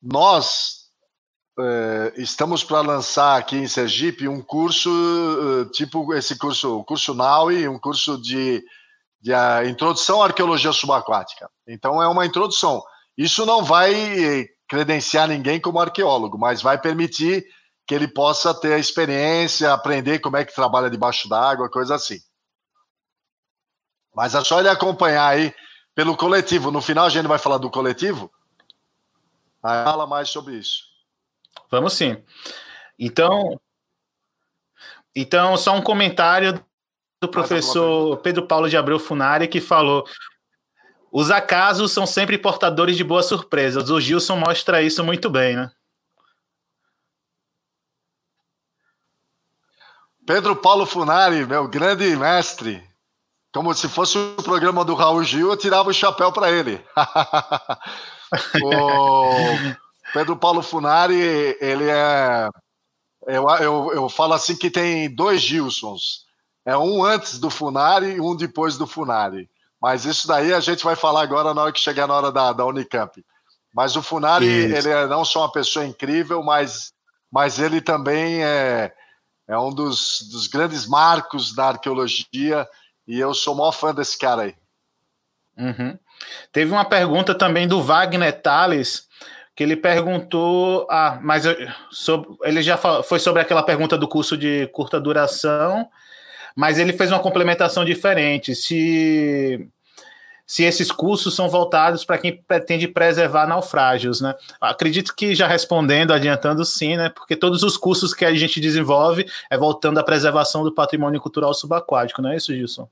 [0.00, 0.88] nós
[1.58, 7.12] é, estamos para lançar aqui em Sergipe um curso, uh, tipo esse curso, o curso
[7.12, 8.64] NAUI, um curso de,
[9.20, 9.32] de
[9.68, 11.50] introdução à arqueologia subaquática.
[11.66, 12.80] Então é uma introdução.
[13.18, 17.44] Isso não vai credenciar ninguém como arqueólogo, mas vai permitir
[17.84, 22.20] que ele possa ter a experiência, aprender como é que trabalha debaixo d'água, coisa assim.
[24.14, 25.52] Mas é só ele acompanhar aí
[25.96, 26.70] pelo coletivo.
[26.70, 28.30] No final a gente vai falar do coletivo.
[29.62, 30.84] Aí fala mais sobre isso.
[31.70, 32.22] Vamos sim.
[32.98, 33.58] Então,
[35.14, 36.62] então só um comentário
[37.20, 40.06] do professor Pedro Paulo de Abreu Funari que falou:
[41.10, 43.88] os acasos são sempre portadores de boas surpresas.
[43.88, 45.70] O Gilson mostra isso muito bem, né?
[50.26, 52.85] Pedro Paulo Funari, meu grande mestre.
[53.56, 56.78] Como se fosse o programa do Raul Gil, eu tirava o chapéu para ele.
[58.62, 62.50] o Pedro Paulo Funari, ele é.
[63.26, 66.26] Eu, eu, eu falo assim que tem dois Gilsons.
[66.66, 69.48] É um antes do Funari e um depois do Funari.
[69.80, 72.52] Mas isso daí a gente vai falar agora na hora que chegar na hora da,
[72.52, 73.24] da Unicamp.
[73.74, 74.76] Mas o Funari, isso.
[74.76, 76.92] ele é não só uma pessoa incrível, mas,
[77.32, 78.92] mas ele também é,
[79.48, 82.68] é um dos, dos grandes marcos da arqueologia
[83.06, 84.54] e eu sou o maior fã desse cara aí.
[85.56, 85.98] Uhum.
[86.52, 89.06] Teve uma pergunta também do Wagner Tales,
[89.54, 91.56] que ele perguntou, ah, mas eu,
[91.90, 95.88] sobre, ele já falou, foi sobre aquela pergunta do curso de curta duração,
[96.54, 98.54] mas ele fez uma complementação diferente.
[98.54, 99.68] Se
[100.46, 104.34] se esses cursos são voltados para quem pretende preservar naufrágios, né?
[104.60, 107.08] Acredito que já respondendo, adiantando sim, né?
[107.08, 111.52] Porque todos os cursos que a gente desenvolve é voltando à preservação do patrimônio cultural
[111.52, 112.88] subaquático, não é isso, Gilson?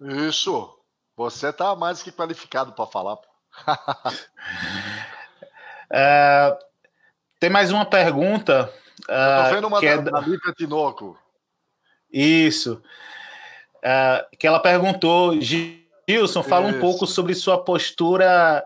[0.00, 0.76] Isso.
[1.16, 3.18] Você está mais que qualificado para falar.
[5.90, 6.58] é,
[7.38, 11.18] tem mais uma pergunta Estou uh, vendo uma que é da, da Tinoco.
[12.12, 12.82] Isso.
[13.80, 16.76] Uh, que ela perguntou, Gilson, fala Isso.
[16.76, 18.62] um pouco sobre sua postura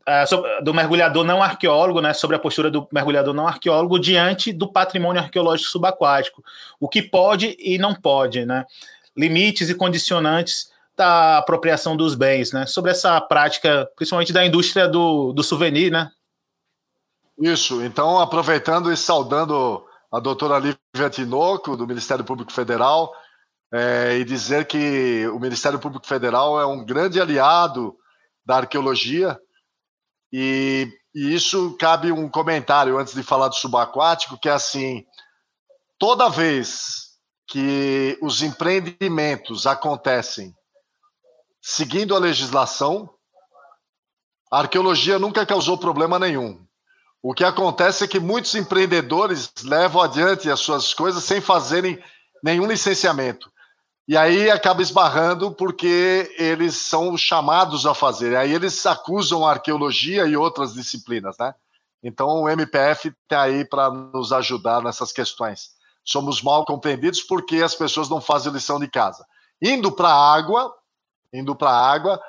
[0.00, 2.12] uh, sobre, do mergulhador não arqueólogo, né?
[2.12, 6.42] Sobre a postura do mergulhador não arqueólogo diante do patrimônio arqueológico subaquático.
[6.78, 8.64] O que pode e não pode, né?
[9.16, 12.66] Limites e condicionantes da apropriação dos bens, né?
[12.66, 16.10] Sobre essa prática, principalmente da indústria do, do souvenir, né?
[17.38, 19.82] Isso, então aproveitando e saudando
[20.12, 23.14] a doutora Lívia Tinoco, do Ministério Público Federal,
[23.72, 27.96] é, e dizer que o Ministério Público Federal é um grande aliado
[28.44, 29.38] da arqueologia,
[30.32, 35.04] e, e isso cabe um comentário antes de falar do subaquático, que é assim,
[35.98, 37.10] toda vez
[37.46, 40.54] que os empreendimentos acontecem
[41.60, 43.10] seguindo a legislação,
[44.50, 46.64] a arqueologia nunca causou problema nenhum.
[47.22, 52.02] O que acontece é que muitos empreendedores levam adiante as suas coisas sem fazerem
[52.42, 53.52] nenhum licenciamento.
[54.08, 58.36] E aí acaba esbarrando porque eles são chamados a fazer.
[58.36, 61.54] Aí eles acusam a arqueologia e outras disciplinas, né?
[62.02, 65.70] Então o MPF está aí para nos ajudar nessas questões.
[66.04, 69.24] Somos mal compreendidos porque as pessoas não fazem lição de casa.
[69.62, 70.74] Indo para a água,
[71.32, 72.20] indo para a água,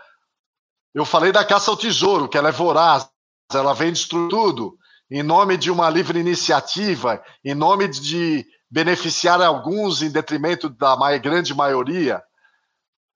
[0.93, 3.09] eu falei da caça ao tesouro, que ela é voraz,
[3.53, 4.77] ela vem destruir tudo
[5.11, 11.53] em nome de uma livre iniciativa, em nome de beneficiar alguns em detrimento da grande
[11.53, 12.23] maioria.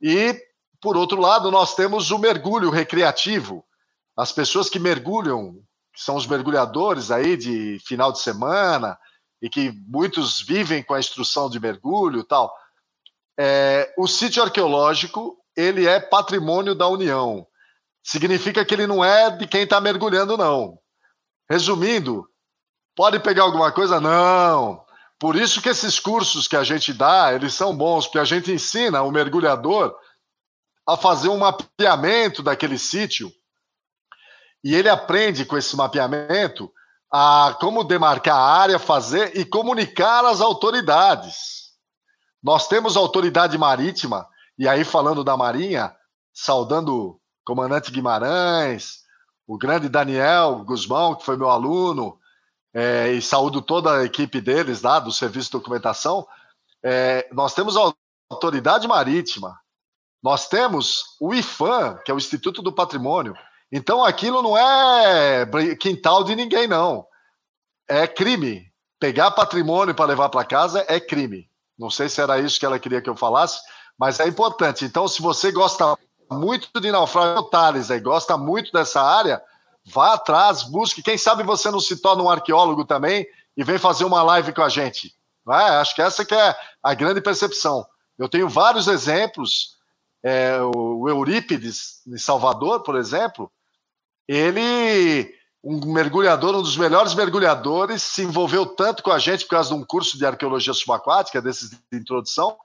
[0.01, 0.37] E,
[0.81, 3.65] por outro lado, nós temos o mergulho recreativo.
[4.17, 5.63] As pessoas que mergulham
[5.95, 8.99] que são os mergulhadores aí de final de semana,
[9.41, 12.53] e que muitos vivem com a instrução de mergulho tal.
[13.39, 17.47] É, o sítio arqueológico ele é patrimônio da União.
[18.03, 20.77] Significa que ele não é de quem está mergulhando, não.
[21.49, 22.27] Resumindo,
[22.95, 23.99] pode pegar alguma coisa?
[23.99, 24.84] Não.
[25.25, 28.51] Por isso que esses cursos que a gente dá, eles são bons, porque a gente
[28.51, 29.97] ensina o mergulhador
[30.87, 33.33] a fazer um mapeamento daquele sítio
[34.63, 36.71] e ele aprende com esse mapeamento
[37.11, 41.71] a como demarcar a área, fazer e comunicar às autoridades.
[42.43, 44.27] Nós temos autoridade marítima,
[44.59, 45.91] e aí falando da Marinha,
[46.31, 48.99] saudando o comandante Guimarães,
[49.47, 52.15] o grande Daniel Guzmão, que foi meu aluno,
[52.75, 56.27] é, e saúdo toda a equipe deles lá do Serviço de Documentação,
[56.83, 57.93] é, nós temos a
[58.29, 59.57] autoridade marítima,
[60.21, 63.33] nós temos o IFAM, que é o Instituto do Patrimônio.
[63.71, 65.45] Então aquilo não é
[65.79, 67.07] quintal de ninguém, não.
[67.87, 68.65] É crime.
[68.99, 71.49] Pegar patrimônio para levar para casa é crime.
[71.77, 73.61] Não sei se era isso que ela queria que eu falasse,
[73.97, 74.83] mas é importante.
[74.83, 75.97] Então, se você gosta
[76.29, 79.41] muito de naufrágio, Thales, aí, gosta muito dessa área,
[79.85, 81.03] Vá atrás, busque.
[81.03, 84.63] Quem sabe você não se torna um arqueólogo também e vem fazer uma live com
[84.63, 85.13] a gente.
[85.47, 85.77] É?
[85.77, 87.85] Acho que essa que é a grande percepção.
[88.17, 89.75] Eu tenho vários exemplos.
[90.23, 93.51] É, o Eurípides, em Salvador, por exemplo,
[94.27, 95.31] ele,
[95.63, 99.75] um mergulhador, um dos melhores mergulhadores, se envolveu tanto com a gente por causa de
[99.75, 102.57] um curso de arqueologia subaquática, desses de introdução,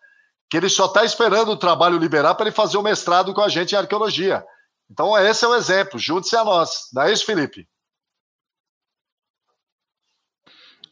[0.49, 3.49] que ele só está esperando o trabalho liberar para ele fazer o mestrado com a
[3.51, 4.43] gente em arqueologia.
[4.91, 5.99] Então, esse é o exemplo.
[5.99, 6.89] Junte-se a nós.
[6.93, 7.67] Não é isso, Felipe?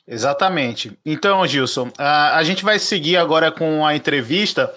[0.06, 0.98] Exatamente.
[1.04, 4.74] Então, Gilson, a, a gente vai seguir agora com a entrevista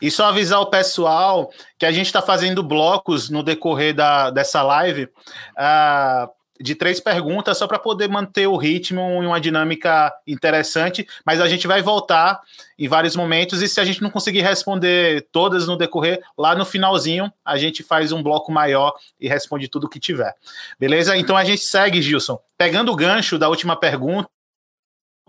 [0.00, 4.62] e só avisar o pessoal que a gente está fazendo blocos no decorrer da, dessa
[4.62, 5.04] live.
[5.04, 6.28] Uh,
[6.60, 11.48] de três perguntas, só para poder manter o ritmo e uma dinâmica interessante, mas a
[11.48, 12.40] gente vai voltar
[12.78, 16.64] em vários momentos e se a gente não conseguir responder todas no decorrer, lá no
[16.64, 20.34] finalzinho a gente faz um bloco maior e responde tudo que tiver.
[20.78, 21.16] Beleza?
[21.16, 22.38] Então a gente segue, Gilson.
[22.56, 24.28] Pegando o gancho da última pergunta,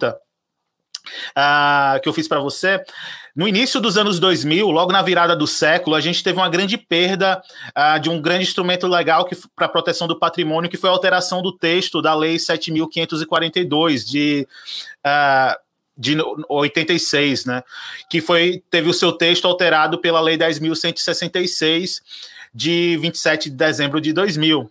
[0.04, 2.84] uh, que eu fiz para você.
[3.36, 6.78] No início dos anos 2000, logo na virada do século, a gente teve uma grande
[6.78, 7.42] perda
[7.78, 11.42] uh, de um grande instrumento legal para a proteção do patrimônio, que foi a alteração
[11.42, 14.48] do texto da Lei 7.542 de.
[15.06, 15.66] Uh,
[15.98, 16.18] de
[16.50, 17.64] 86, né?
[18.10, 22.02] Que foi teve o seu texto alterado pela Lei 10.166
[22.54, 24.70] de 27 de dezembro de 2000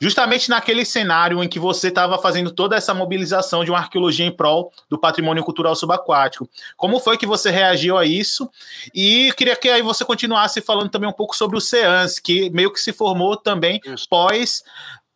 [0.00, 4.34] justamente naquele cenário em que você estava fazendo toda essa mobilização de uma arqueologia em
[4.34, 6.48] prol do patrimônio cultural subaquático.
[6.76, 8.50] Como foi que você reagiu a isso?
[8.94, 12.72] E queria que aí você continuasse falando também um pouco sobre o CEANS, que meio
[12.72, 14.08] que se formou também isso.
[14.08, 14.62] pós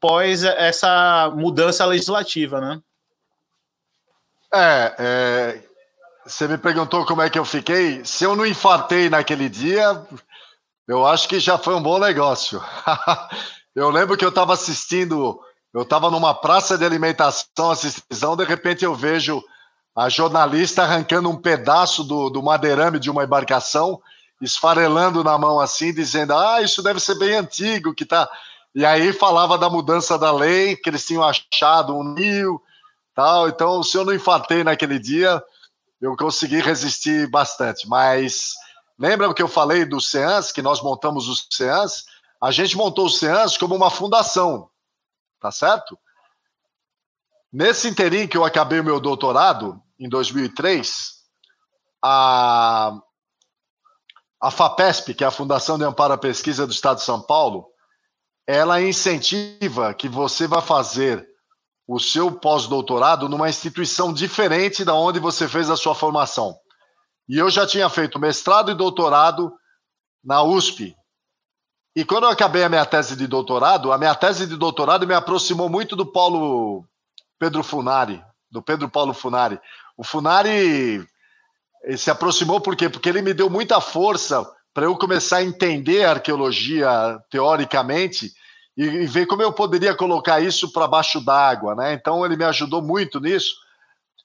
[0.05, 2.79] pós essa mudança legislativa, né?
[4.53, 5.63] É, é,
[6.27, 8.05] você me perguntou como é que eu fiquei.
[8.05, 10.07] Se eu não infartei naquele dia,
[10.87, 12.63] eu acho que já foi um bom negócio.
[13.75, 15.41] Eu lembro que eu estava assistindo,
[15.73, 19.43] eu estava numa praça de alimentação, assistindo, de repente eu vejo
[19.97, 24.01] a jornalista arrancando um pedaço do, do madeirame de uma embarcação,
[24.41, 28.29] esfarelando na mão assim, dizendo: Ah, isso deve ser bem antigo, que tá.
[28.75, 32.61] E aí falava da mudança da lei, que eles tinham achado um nil,
[33.15, 33.49] tal.
[33.49, 35.43] Então, se eu não infartei naquele dia,
[36.01, 37.89] eu consegui resistir bastante.
[37.89, 38.55] Mas
[38.99, 42.05] lembra que eu falei do SEANS, que nós montamos o SEANS?
[42.45, 44.69] A gente montou o SEANS como uma fundação,
[45.41, 45.99] tá certo?
[47.51, 51.23] Nesse interim que eu acabei o meu doutorado, em 2003,
[52.03, 52.93] a,
[54.39, 57.67] a FAPESP, que é a Fundação de Amparo à Pesquisa do Estado de São Paulo,
[58.47, 61.27] ela incentiva que você vá fazer
[61.89, 66.55] o seu pós-doutorado numa instituição diferente da onde você fez a sua formação.
[67.27, 69.51] E eu já tinha feito mestrado e doutorado
[70.23, 70.95] na USP,
[71.97, 75.15] e quando eu acabei a minha tese de doutorado, a minha tese de doutorado me
[75.15, 76.85] aproximou muito do Paulo
[77.39, 79.61] Pedro Funari, do Pedro Paulo Funari.
[79.97, 81.07] O Funari
[81.97, 82.89] se aproximou por quê?
[82.89, 88.33] Porque ele me deu muita força para eu começar a entender a arqueologia teoricamente
[88.77, 91.93] e, e ver como eu poderia colocar isso para baixo d'água, né?
[91.93, 93.55] Então ele me ajudou muito nisso.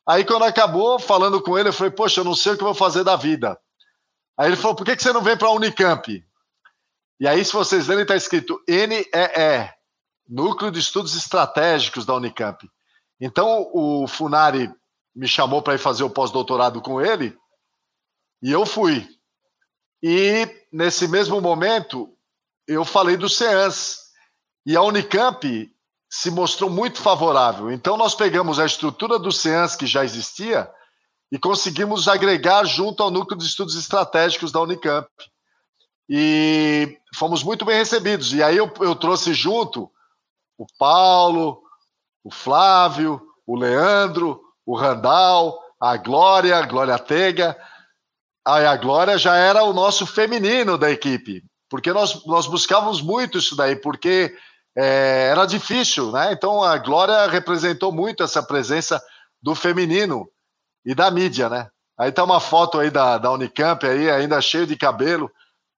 [0.08, 2.68] Aí quando acabou falando com ele, eu falei: "Poxa, eu não sei o que eu
[2.68, 3.60] vou fazer da vida".
[4.36, 6.26] Aí ele falou: "Por que, que você não vem para a Unicamp?"
[7.20, 9.70] E aí, se vocês lerem, está escrito NEE,
[10.28, 12.70] Núcleo de Estudos Estratégicos da Unicamp.
[13.20, 14.72] Então, o Funari
[15.14, 17.38] me chamou para ir fazer o pós-doutorado com ele,
[18.42, 19.06] e eu fui.
[20.02, 22.16] E, nesse mesmo momento,
[22.66, 24.00] eu falei do CEANS.
[24.66, 25.70] E a Unicamp
[26.10, 27.70] se mostrou muito favorável.
[27.70, 30.72] Então, nós pegamos a estrutura do SEANS que já existia
[31.32, 35.10] e conseguimos agregar junto ao Núcleo de Estudos Estratégicos da Unicamp.
[36.08, 38.34] E fomos muito bem recebidos.
[38.34, 39.92] E aí eu, eu trouxe junto
[40.58, 41.62] o Paulo,
[42.24, 47.58] o Flávio, o Leandro, o Randall, a Glória, a Glória Tega.
[48.46, 53.38] Aí a Glória já era o nosso feminino da equipe, porque nós, nós buscávamos muito
[53.38, 54.36] isso daí, porque
[54.78, 56.32] é, era difícil, né?
[56.34, 59.02] Então a Glória representou muito essa presença
[59.42, 60.30] do feminino
[60.86, 61.70] e da mídia, né?
[61.98, 65.30] Aí tá uma foto aí da, da Unicamp aí, ainda cheio de cabelo.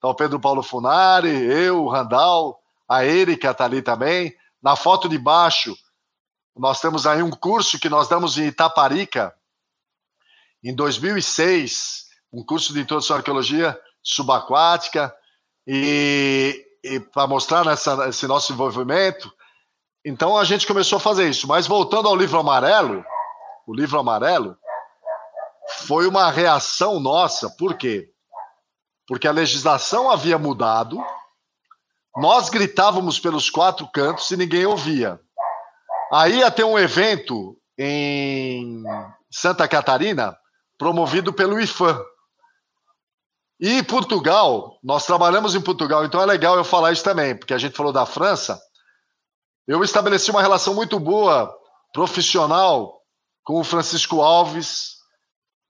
[0.01, 4.35] Tá o Pedro Paulo Funari, eu, o Randall, a Erika tá ali também.
[4.61, 5.77] Na foto de baixo,
[6.57, 9.33] nós temos aí um curso que nós damos em Itaparica,
[10.63, 15.15] em 2006, um curso de introdução à arqueologia subaquática,
[15.67, 19.31] e, e para mostrar nessa, esse nosso envolvimento.
[20.03, 21.47] Então a gente começou a fazer isso.
[21.47, 23.05] Mas voltando ao livro amarelo,
[23.67, 24.57] o livro amarelo
[25.85, 27.49] foi uma reação nossa.
[27.51, 28.10] Por quê?
[29.11, 30.97] Porque a legislação havia mudado,
[32.15, 35.19] nós gritávamos pelos quatro cantos e ninguém ouvia.
[36.13, 38.81] Aí ia ter um evento em
[39.29, 40.33] Santa Catarina,
[40.77, 42.01] promovido pelo IFAM.
[43.59, 47.57] E Portugal, nós trabalhamos em Portugal, então é legal eu falar isso também, porque a
[47.57, 48.57] gente falou da França.
[49.67, 51.53] Eu estabeleci uma relação muito boa,
[51.91, 53.01] profissional,
[53.43, 54.93] com o Francisco Alves,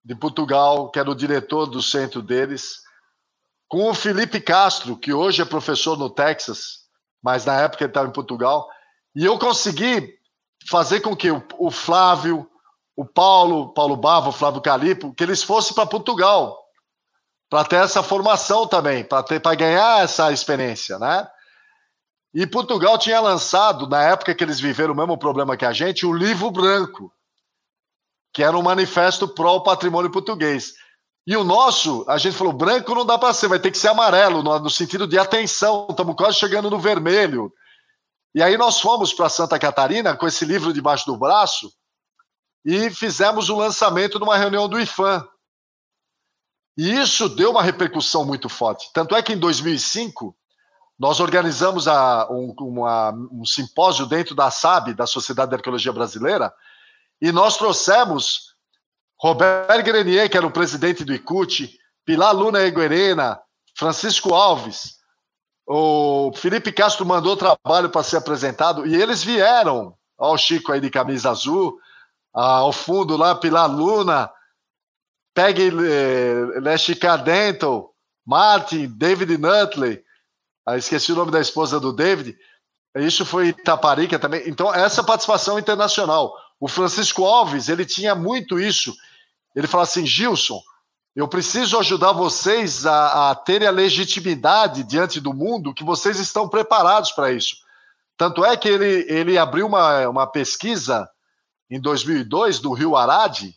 [0.06, 2.82] de Portugal, que era o diretor do centro deles,
[3.72, 6.80] com o Felipe Castro, que hoje é professor no Texas,
[7.24, 8.68] mas na época ele estava em Portugal,
[9.16, 10.14] e eu consegui
[10.70, 12.46] fazer com que o, Flávio,
[12.98, 16.60] o Paulo, Paulo Bava, o Flávio Calipo, que eles fossem para Portugal,
[17.50, 21.26] para ter essa formação também, para ganhar essa experiência, né?
[22.34, 26.06] E Portugal tinha lançado, na época que eles viveram o mesmo problema que a gente,
[26.06, 27.10] o livro branco,
[28.34, 30.74] que era um manifesto pró patrimônio português.
[31.26, 33.90] E o nosso, a gente falou, branco não dá para ser, vai ter que ser
[33.90, 37.54] amarelo, no, no sentido de atenção, estamos quase chegando no vermelho.
[38.34, 41.72] E aí nós fomos para Santa Catarina com esse livro debaixo do braço
[42.66, 45.28] e fizemos o lançamento numa reunião do IFAM.
[46.78, 48.90] E isso deu uma repercussão muito forte.
[48.94, 50.36] Tanto é que em 2005
[50.98, 56.54] nós organizamos a, um, uma, um simpósio dentro da SAB, da Sociedade de Arqueologia Brasileira,
[57.22, 58.51] e nós trouxemos
[59.22, 63.40] Robert Grenier, que era o presidente do ICUT, Pilar Luna Eguerena,
[63.78, 64.96] Francisco Alves,
[65.68, 69.96] o Felipe Castro mandou trabalho para ser apresentado e eles vieram.
[70.18, 71.78] Olha o Chico aí de camisa azul,
[72.34, 74.30] ao fundo lá, Pilar Luna,
[75.34, 77.94] Peggy eh, Lechica Dental,
[78.26, 80.04] Martin, David Nutley,
[80.66, 82.38] ah, esqueci o nome da esposa do David,
[82.96, 84.44] isso foi Itaparica também.
[84.48, 86.36] Então, essa participação internacional.
[86.60, 88.94] O Francisco Alves, ele tinha muito isso.
[89.56, 90.62] Ele fala assim, Gilson,
[91.16, 96.48] eu preciso ajudar vocês a, a terem a legitimidade diante do mundo que vocês estão
[96.48, 97.58] preparados para isso.
[98.18, 101.10] Tanto é que ele, ele abriu uma, uma pesquisa
[101.70, 103.56] em 2002 do Rio Arade,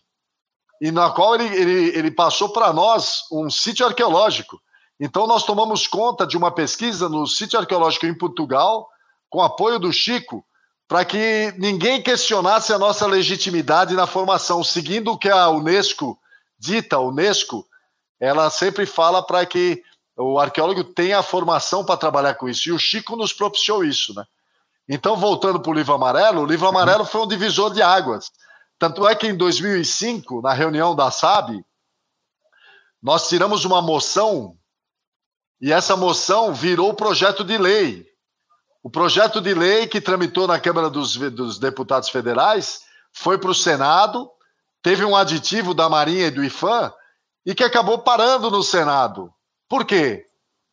[0.80, 4.60] e na qual ele, ele, ele passou para nós um sítio arqueológico.
[4.98, 8.88] Então, nós tomamos conta de uma pesquisa no sítio arqueológico em Portugal,
[9.28, 10.44] com apoio do Chico,
[10.94, 16.16] para que ninguém questionasse a nossa legitimidade na formação, seguindo o que a Unesco
[16.56, 17.66] dita, a Unesco,
[18.20, 19.82] ela sempre fala para que
[20.16, 22.68] o arqueólogo tenha a formação para trabalhar com isso.
[22.68, 24.24] E o Chico nos propiciou isso, né?
[24.88, 28.30] Então, voltando para o livro amarelo, o livro amarelo foi um divisor de águas.
[28.78, 31.60] Tanto é que em 2005, na reunião da SAB,
[33.02, 34.56] nós tiramos uma moção
[35.60, 38.13] e essa moção virou projeto de lei.
[38.84, 42.82] O projeto de lei que tramitou na Câmara dos, dos Deputados Federais
[43.14, 44.30] foi para o Senado,
[44.82, 46.92] teve um aditivo da Marinha e do IFAM
[47.46, 49.32] e que acabou parando no Senado.
[49.70, 50.26] Por quê?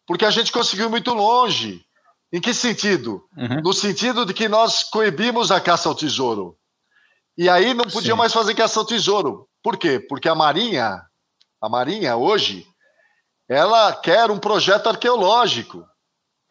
[0.06, 1.86] Porque a gente conseguiu muito longe.
[2.34, 3.24] Em que sentido?
[3.38, 3.62] Uhum.
[3.64, 6.58] No sentido de que nós coibimos a caça ao tesouro.
[7.38, 8.18] E aí não podia Sim.
[8.18, 9.48] mais fazer caça ao tesouro.
[9.64, 10.02] Por quê?
[10.02, 11.02] Porque a Marinha,
[11.62, 12.68] a Marinha hoje,
[13.48, 15.86] ela quer um projeto arqueológico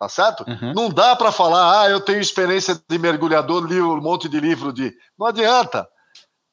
[0.00, 0.44] tá certo?
[0.48, 0.72] Uhum.
[0.74, 4.72] Não dá para falar, ah, eu tenho experiência de mergulhador, li um monte de livro
[4.72, 4.94] de.
[5.18, 5.86] Não adianta.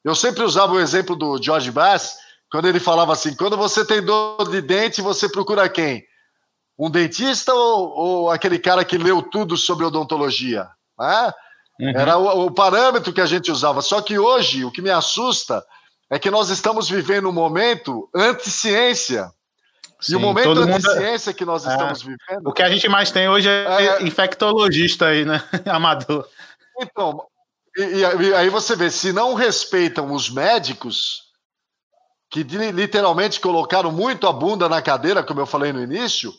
[0.03, 2.17] Eu sempre usava o exemplo do George Bass,
[2.51, 6.03] quando ele falava assim: quando você tem dor de dente, você procura quem?
[6.77, 10.67] Um dentista ou, ou aquele cara que leu tudo sobre odontologia?
[10.99, 11.33] Né?
[11.79, 11.89] Uhum.
[11.95, 13.81] Era o, o parâmetro que a gente usava.
[13.81, 15.65] Só que hoje, o que me assusta
[16.11, 19.31] é que nós estamos vivendo um momento anti-ciência.
[19.99, 20.91] Sim, e o momento da mundo...
[20.91, 21.71] ciência que nós é.
[21.71, 22.47] estamos vivendo.
[22.47, 24.03] O que a gente mais tem hoje é, é...
[24.03, 25.43] infectologista aí, né?
[25.65, 26.27] Amador.
[26.79, 27.25] Então,
[27.75, 31.27] e, e, aí você vê, se não respeitam os médicos,
[32.29, 36.33] que literalmente colocaram muito a bunda na cadeira, como eu falei no início,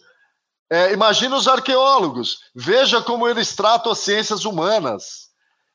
[0.71, 5.29] é, imagina os arqueólogos, veja como eles tratam as ciências humanas.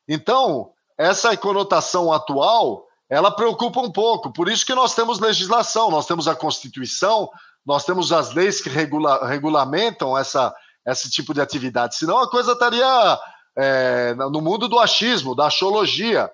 [0.08, 4.32] Então, essa conotação atual, ela preocupa um pouco.
[4.32, 7.28] Por isso que nós temos legislação, nós temos a Constituição,
[7.64, 10.54] nós temos as leis que regula, regulamentam essa,
[10.86, 11.96] esse tipo de atividade.
[11.96, 13.20] Senão a coisa estaria
[13.56, 16.30] é, no mundo do achismo, da axiologia.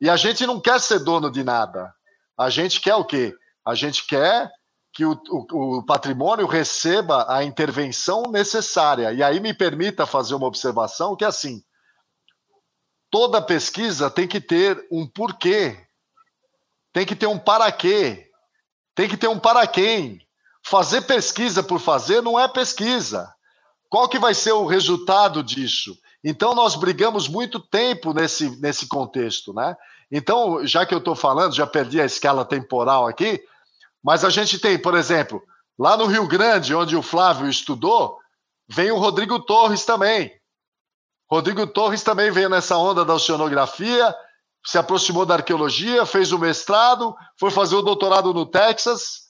[0.00, 1.94] E a gente não quer ser dono de nada.
[2.36, 3.34] A gente quer o quê?
[3.64, 4.50] A gente quer
[4.92, 9.12] que o, o, o, patrimônio receba a intervenção necessária.
[9.12, 11.62] E aí me permita fazer uma observação que é assim:
[13.10, 15.86] toda pesquisa tem que ter um porquê,
[16.92, 18.30] tem que ter um para quê,
[18.94, 20.25] tem que ter um para quem.
[20.68, 23.32] Fazer pesquisa por fazer não é pesquisa.
[23.88, 25.96] Qual que vai ser o resultado disso?
[26.24, 29.76] Então nós brigamos muito tempo nesse, nesse contexto, né?
[30.10, 33.40] Então, já que eu estou falando, já perdi a escala temporal aqui,
[34.02, 35.40] mas a gente tem, por exemplo,
[35.78, 38.18] lá no Rio Grande, onde o Flávio estudou,
[38.68, 40.32] vem o Rodrigo Torres também.
[41.30, 44.12] Rodrigo Torres também veio nessa onda da oceanografia,
[44.64, 49.25] se aproximou da arqueologia, fez o mestrado, foi fazer o doutorado no Texas.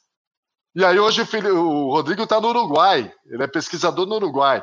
[0.77, 4.63] E aí hoje o Rodrigo está no Uruguai, ele é pesquisador no Uruguai.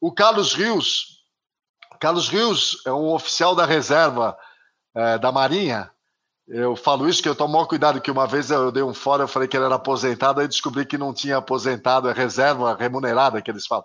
[0.00, 1.24] O Carlos Rios,
[1.98, 4.38] Carlos Rios é um oficial da reserva
[4.94, 5.90] é, da Marinha,
[6.46, 9.24] eu falo isso que eu tomo maior cuidado, que uma vez eu dei um fora,
[9.24, 13.42] eu falei que ele era aposentado, aí descobri que não tinha aposentado, é reserva remunerada
[13.42, 13.84] que eles falam.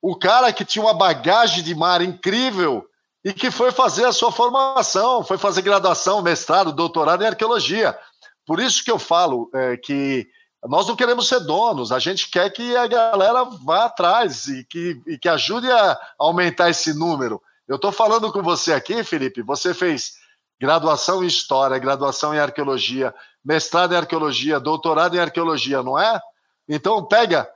[0.00, 2.88] O cara que tinha uma bagagem de mar incrível
[3.22, 7.98] e que foi fazer a sua formação, foi fazer graduação, mestrado, doutorado em arqueologia.
[8.46, 10.26] Por isso que eu falo é, que
[10.64, 15.00] nós não queremos ser donos, a gente quer que a galera vá atrás e que,
[15.06, 17.42] e que ajude a aumentar esse número.
[17.68, 20.14] Eu estou falando com você aqui, Felipe, você fez
[20.60, 26.20] graduação em História, graduação em Arqueologia, mestrado em Arqueologia, doutorado em Arqueologia, não é?
[26.68, 27.48] Então, pega,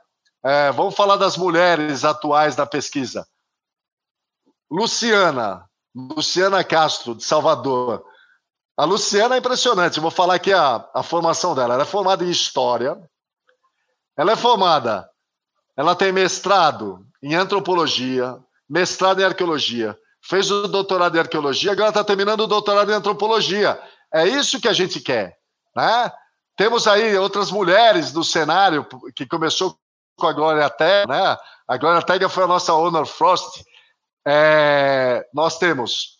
[0.43, 3.27] é, vamos falar das mulheres atuais da pesquisa.
[4.69, 8.05] Luciana, Luciana Castro, de Salvador.
[8.77, 11.73] A Luciana é impressionante, vou falar aqui a, a formação dela.
[11.73, 12.97] Ela é formada em História,
[14.17, 15.09] ela é formada,
[15.77, 18.37] ela tem mestrado em Antropologia,
[18.69, 23.81] mestrado em Arqueologia, fez o doutorado em arqueologia, agora está terminando o doutorado em antropologia.
[24.13, 25.37] É isso que a gente quer.
[25.75, 26.11] Né?
[26.55, 29.75] Temos aí outras mulheres do cenário, que começou
[30.17, 31.37] com a Glória Tega, né?
[31.67, 33.63] A Glória Tega foi a nossa Honor Frost.
[34.27, 36.19] É, nós temos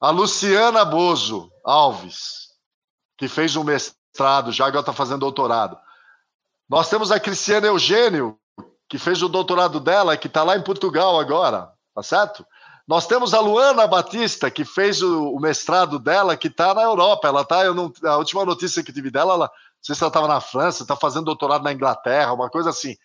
[0.00, 2.50] a Luciana Bozo Alves,
[3.18, 5.78] que fez um mestrado, já agora está fazendo doutorado.
[6.68, 8.38] Nós temos a Cristiana Eugênio,
[8.88, 12.46] que fez o doutorado dela, que está lá em Portugal agora tá certo?
[12.86, 17.28] Nós temos a Luana Batista, que fez o, o mestrado dela, que está na Europa.
[17.28, 20.08] Ela tá, eu não, a última notícia que tive dela, ela, não sei se ela
[20.08, 22.96] estava na França, está fazendo doutorado na Inglaterra, uma coisa assim.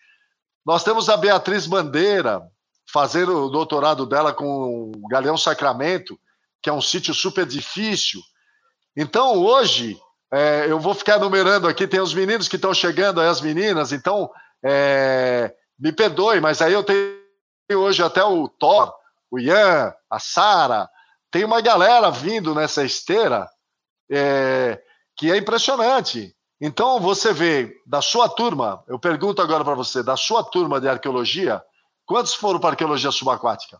[0.64, 2.42] Nós temos a Beatriz Bandeira,
[2.90, 6.18] fazendo o doutorado dela com o Galeão Sacramento,
[6.62, 8.20] que é um sítio super difícil.
[8.96, 9.98] Então, hoje,
[10.32, 13.92] é, eu vou ficar numerando aqui, tem os meninos que estão chegando, aí as meninas,
[13.92, 14.30] então,
[14.64, 17.16] é, me perdoe, mas aí eu tenho
[17.74, 18.92] hoje até o Thor,
[19.30, 20.88] o Ian, a Sara,
[21.30, 23.48] tem uma galera vindo nessa esteira
[24.10, 24.80] é,
[25.16, 26.34] que é impressionante.
[26.60, 30.88] Então você vê da sua turma, eu pergunto agora para você, da sua turma de
[30.88, 31.62] arqueologia,
[32.06, 33.78] quantos foram para arqueologia subaquática?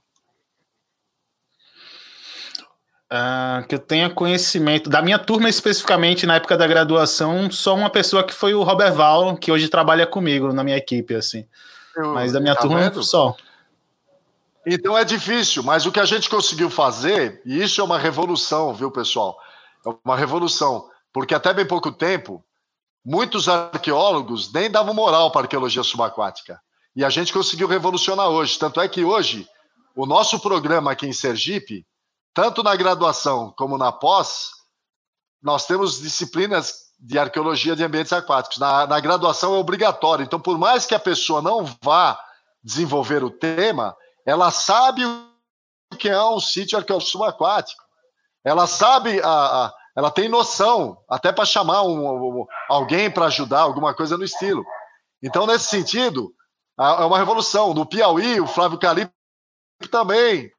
[3.13, 4.91] Uh, que eu tenha conhecimento.
[4.91, 8.95] Da minha turma, especificamente, na época da graduação, só uma pessoa que foi o Robert
[8.95, 11.47] Val, que hoje trabalha comigo na minha equipe, assim.
[11.97, 13.03] Eu, Mas da minha tá turma, vendo?
[13.05, 13.37] só.
[14.67, 18.75] Então é difícil, mas o que a gente conseguiu fazer, e isso é uma revolução,
[18.75, 19.39] viu, pessoal?
[19.87, 22.45] É uma revolução, porque até bem pouco tempo,
[23.05, 26.61] muitos arqueólogos nem davam moral para a arqueologia subaquática.
[26.97, 28.59] E a gente conseguiu revolucionar hoje.
[28.59, 29.47] Tanto é que hoje,
[29.95, 31.87] o nosso programa aqui em Sergipe,
[32.37, 34.51] tanto na graduação como na pós,
[35.43, 38.59] nós temos disciplinas de arqueologia de ambientes aquáticos.
[38.59, 40.23] Na, na graduação é obrigatório.
[40.23, 42.21] Então, por mais que a pessoa não vá
[42.63, 43.97] desenvolver o tema,
[44.27, 47.83] ela sabe o que é um sítio arqueológico subaquático.
[48.45, 49.29] Ela sabe, a,
[49.65, 54.25] a ela tem noção, até para chamar um, um, alguém para ajudar, alguma coisa no
[54.25, 54.63] estilo.
[55.23, 56.35] Então, nesse sentido,
[56.79, 57.73] é uma revolução.
[57.73, 59.11] No Piauí, o Flávio Calipe
[59.91, 60.51] também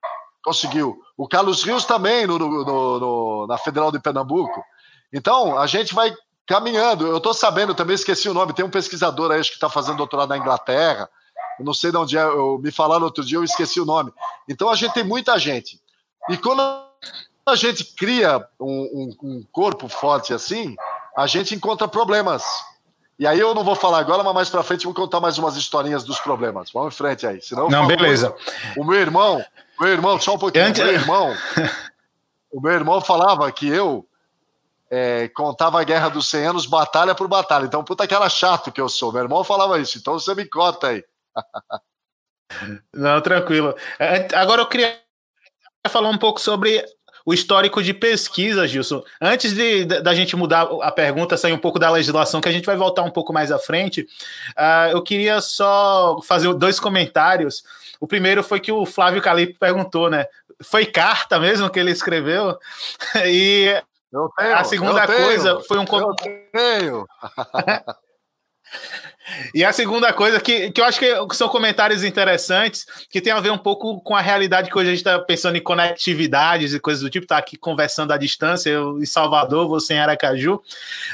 [0.43, 0.99] conseguiu.
[1.17, 4.63] O Carlos Rios também, no, no, no, na Federal de Pernambuco.
[5.11, 6.13] Então, a gente vai
[6.45, 7.07] caminhando.
[7.07, 9.97] Eu estou sabendo, também esqueci o nome, tem um pesquisador aí, acho que está fazendo
[9.97, 11.09] doutorado na Inglaterra,
[11.59, 14.13] Eu não sei de onde é, eu, me falaram outro dia, eu esqueci o nome.
[14.47, 15.81] Então a gente tem muita gente.
[16.29, 16.61] E quando
[17.45, 20.75] a gente cria um, um, um corpo forte assim,
[21.15, 22.43] a gente encontra problemas.
[23.19, 25.37] E aí eu não vou falar agora, mas mais para frente eu vou contar mais
[25.39, 26.69] umas historinhas dos problemas.
[26.71, 27.41] Vamos em frente aí.
[27.41, 28.35] Senão não, beleza.
[28.77, 29.43] O meu irmão,
[29.79, 30.65] meu irmão, só um pouquinho.
[30.65, 30.83] Antes...
[30.83, 31.35] Meu irmão,
[32.51, 34.07] o meu irmão falava que eu
[34.89, 37.65] é, contava a Guerra dos 100 Anos batalha por batalha.
[37.65, 39.11] Então, puta que era chato que eu sou.
[39.11, 39.97] Meu irmão falava isso.
[39.97, 41.03] Então, você me conta aí.
[42.93, 43.75] Não, tranquilo.
[43.99, 44.99] É, agora eu queria
[45.89, 46.83] falar um pouco sobre
[47.27, 49.03] o histórico de pesquisa, Gilson.
[49.21, 52.65] Antes de, da gente mudar a pergunta, sair um pouco da legislação, que a gente
[52.65, 54.07] vai voltar um pouco mais à frente,
[54.57, 57.65] uh, eu queria só fazer dois comentários.
[57.99, 60.25] O primeiro foi que o Flávio Calipe perguntou, né?
[60.63, 62.57] Foi carta mesmo que ele escreveu?
[63.25, 63.81] E
[64.37, 65.85] tenho, a segunda coisa foi um.
[66.51, 67.05] Tenho.
[69.53, 73.39] E a segunda coisa, que, que eu acho que são comentários interessantes, que tem a
[73.39, 76.79] ver um pouco com a realidade que hoje a gente está pensando em conectividades e
[76.79, 80.61] coisas do tipo, tá aqui conversando à distância, eu em Salvador, você em Aracaju,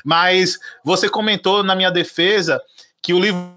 [0.05, 2.61] mas você comentou na minha defesa
[3.01, 3.51] que o livro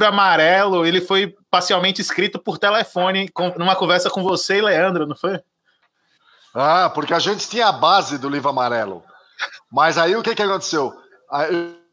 [0.00, 5.16] amarelo ele foi parcialmente escrito por telefone, com, numa conversa com você e Leandro, não
[5.16, 5.40] foi?
[6.54, 9.02] Ah, porque a gente tinha a base do livro amarelo.
[9.72, 10.92] Mas aí o que, que aconteceu?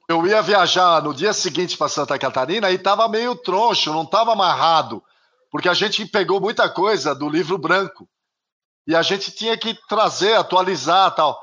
[0.10, 4.34] Eu ia viajar no dia seguinte para Santa Catarina e estava meio troncho, não estava
[4.34, 5.02] amarrado,
[5.49, 8.06] porque a gente pegou muita coisa do livro branco
[8.85, 11.41] e a gente tinha que trazer, atualizar tal.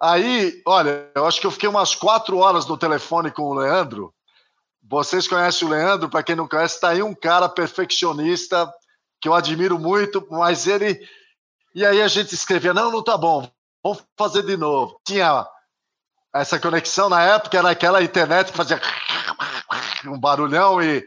[0.00, 4.14] Aí, olha, eu acho que eu fiquei umas quatro horas no telefone com o Leandro.
[4.90, 6.08] Vocês conhecem o Leandro?
[6.10, 8.68] Para quem não conhece, está aí um cara perfeccionista
[9.20, 11.00] que eu admiro muito, mas ele
[11.72, 13.48] e aí a gente escrevia: não, não tá bom,
[13.82, 15.00] vamos fazer de novo.
[15.04, 15.46] Tinha
[16.34, 18.80] essa conexão na época, era aquela internet que fazia
[20.06, 21.06] um barulhão e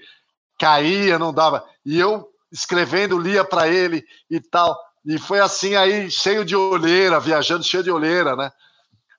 [0.57, 1.67] caía, não dava.
[1.85, 4.79] E eu escrevendo, lia para ele e tal.
[5.05, 8.49] E foi assim aí, cheio de olheira, viajando cheio de olheira, né?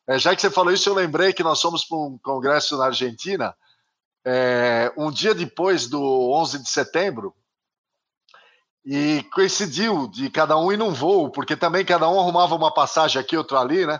[0.06, 2.86] É, já que você falou isso, eu lembrei que nós fomos para um congresso na
[2.86, 3.54] Argentina,
[4.24, 6.00] é, um dia depois do
[6.32, 7.34] 11 de setembro,
[8.84, 13.20] e coincidiu de cada um ir num voo, porque também cada um arrumava uma passagem
[13.20, 13.98] aqui, outra ali, né?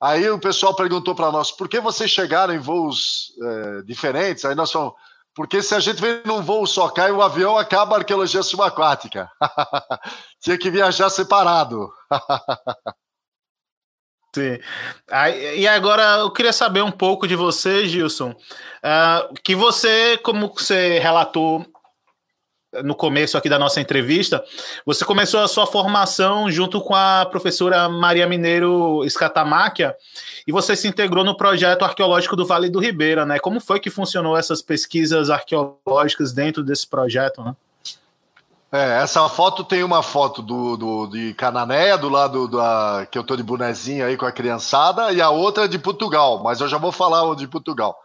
[0.00, 4.44] Aí o pessoal perguntou para nós, por que vocês chegaram em voos é, diferentes?
[4.44, 4.94] Aí nós falamos,
[5.34, 9.30] porque se a gente vem num voo só, cai o avião, acaba a arqueologia subaquática.
[10.40, 11.90] Tinha que viajar separado.
[14.34, 14.58] Sim.
[15.10, 18.30] Aí, e agora eu queria saber um pouco de você, Gilson.
[18.30, 21.66] Uh, que você, como você relatou
[22.84, 24.44] no começo aqui da nossa entrevista,
[24.86, 29.96] você começou a sua formação junto com a professora Maria Mineiro Escatamáquia
[30.46, 33.40] e você se integrou no projeto arqueológico do Vale do Ribeira, né?
[33.40, 37.56] Como foi que funcionou essas pesquisas arqueológicas dentro desse projeto, né?
[38.72, 43.24] É, essa foto tem uma foto do, do, de Cananéia, do lado da, que eu
[43.24, 46.68] tô de bonezinho aí com a criançada, e a outra é de Portugal, mas eu
[46.68, 47.98] já vou falar de Portugal.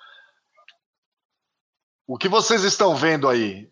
[2.08, 3.70] O que vocês estão vendo aí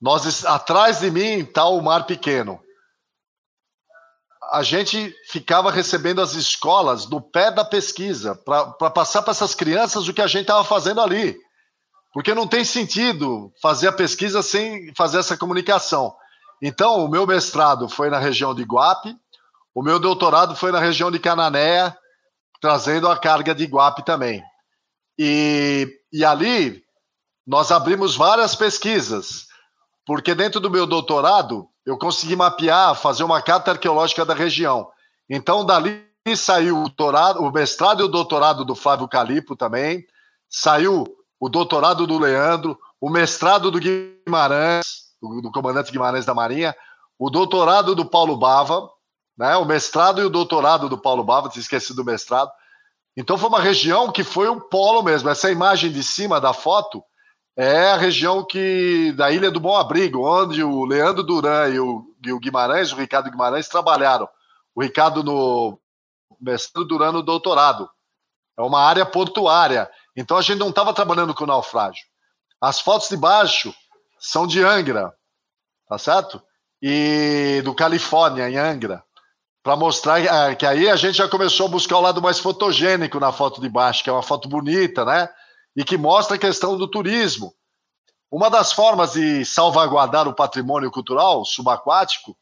[0.00, 2.60] nós, atrás de mim está o Mar Pequeno.
[4.52, 10.06] A gente ficava recebendo as escolas do pé da pesquisa para passar para essas crianças
[10.06, 11.36] o que a gente estava fazendo ali.
[12.14, 16.16] Porque não tem sentido fazer a pesquisa sem fazer essa comunicação.
[16.60, 19.16] Então, o meu mestrado foi na região de Guape,
[19.74, 21.96] o meu doutorado foi na região de Cananéia,
[22.60, 24.42] trazendo a carga de Guape também.
[25.18, 26.82] E, e ali
[27.46, 29.48] nós abrimos várias pesquisas
[30.08, 34.88] porque dentro do meu doutorado eu consegui mapear, fazer uma carta arqueológica da região.
[35.28, 36.02] Então, dali
[36.34, 40.06] saiu o, o mestrado e o doutorado do Flávio Calipo também,
[40.48, 41.04] saiu
[41.38, 46.74] o doutorado do Leandro, o mestrado do Guimarães, do, do comandante Guimarães da Marinha,
[47.18, 48.88] o doutorado do Paulo Bava,
[49.36, 52.50] né, o mestrado e o doutorado do Paulo Bava, tinha esquecido do mestrado.
[53.16, 55.28] Então, foi uma região que foi um polo mesmo.
[55.28, 57.02] Essa imagem de cima da foto
[57.56, 62.04] é a região que da Ilha do Bom Abrigo, onde o Leandro Duran e o,
[62.24, 64.28] e o Guimarães, o Ricardo Guimarães, trabalharam.
[64.72, 65.80] O Ricardo no
[66.40, 67.90] mestrado, Duran no doutorado.
[68.56, 69.90] É uma área portuária.
[70.16, 72.04] Então a gente não estava trabalhando com naufrágio.
[72.60, 73.74] As fotos de baixo
[74.18, 75.12] são de Angra,
[75.88, 76.42] tá certo?
[76.80, 79.02] E do Califórnia, em Angra,
[79.62, 83.18] para mostrar é, que aí a gente já começou a buscar o lado mais fotogênico
[83.18, 85.28] na foto de baixo, que é uma foto bonita, né?
[85.78, 87.54] e que mostra a questão do turismo.
[88.28, 92.36] Uma das formas de salvaguardar o patrimônio cultural subaquático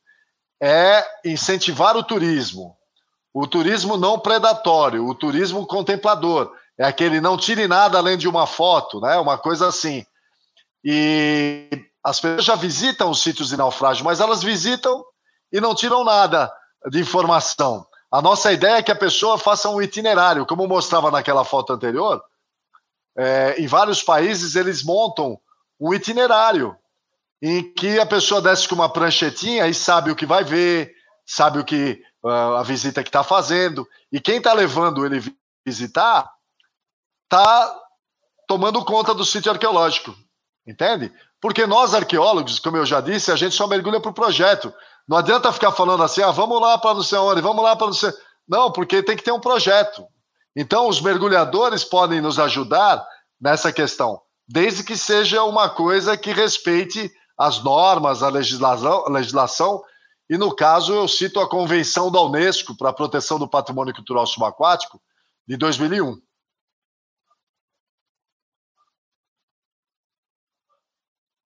[0.59, 2.75] é incentivar o turismo.
[3.35, 6.51] O turismo não predatório, o turismo contemplador.
[6.79, 9.19] É aquele não tire nada além de uma foto, né?
[9.19, 10.03] Uma coisa assim.
[10.89, 11.69] E
[12.05, 15.05] as pessoas já visitam os sítios de naufrágio, mas elas visitam
[15.53, 16.49] e não tiram nada
[16.89, 17.85] de informação.
[18.09, 22.23] A nossa ideia é que a pessoa faça um itinerário, como mostrava naquela foto anterior.
[23.19, 25.41] É, em vários países eles montam
[25.81, 26.77] um itinerário
[27.43, 30.95] em que a pessoa desce com uma pranchetinha e sabe o que vai ver,
[31.27, 35.21] sabe o que uh, a visita que está fazendo, e quem está levando ele
[35.67, 36.31] visitar
[37.25, 37.77] está
[38.47, 40.15] tomando conta do sítio arqueológico,
[40.67, 41.13] entende?
[41.41, 44.73] Porque nós arqueólogos, como eu já disse, a gente só mergulha para o projeto.
[45.09, 47.87] Não adianta ficar falando assim, ah, vamos lá para não sei onde, vamos lá para
[47.87, 48.13] não sei.
[48.49, 50.05] Não, porque tem que ter um projeto.
[50.55, 53.07] Então, os mergulhadores podem nos ajudar
[53.41, 59.83] nessa questão, desde que seja uma coisa que respeite as normas, a legislação, a legislação
[60.29, 64.27] e no caso eu cito a Convenção da Unesco para a Proteção do Patrimônio Cultural
[64.27, 65.01] Subaquático
[65.47, 66.17] de 2001.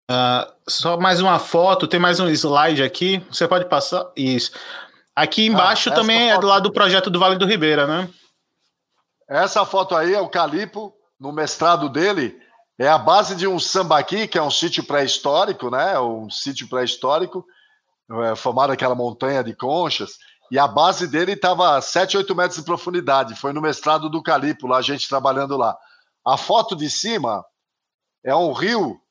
[0.10, 3.20] Uh, só mais uma foto, tem mais um slide aqui.
[3.30, 4.10] Você pode passar?
[4.16, 4.52] Isso.
[5.14, 6.38] Aqui ah, embaixo ah, também foto...
[6.38, 8.10] é do lado do projeto do Vale do Ribeira, né?
[9.30, 12.40] Essa foto aí é o Calipo, no mestrado dele,
[12.80, 16.00] é a base de um sambaqui, que é um sítio pré-histórico, né?
[16.00, 17.46] Um sítio pré-histórico,
[18.24, 20.12] é, formado aquela montanha de conchas.
[20.50, 23.36] E a base dele estava a 7, 8 metros de profundidade.
[23.36, 25.78] Foi no mestrado do Calipo, lá, a gente trabalhando lá.
[26.26, 27.44] A foto de cima
[28.24, 29.02] é um rio,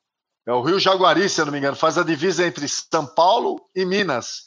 [0.47, 3.68] é o rio Jaguari, se eu não me engano, faz a divisa entre São Paulo
[3.74, 4.44] e Minas.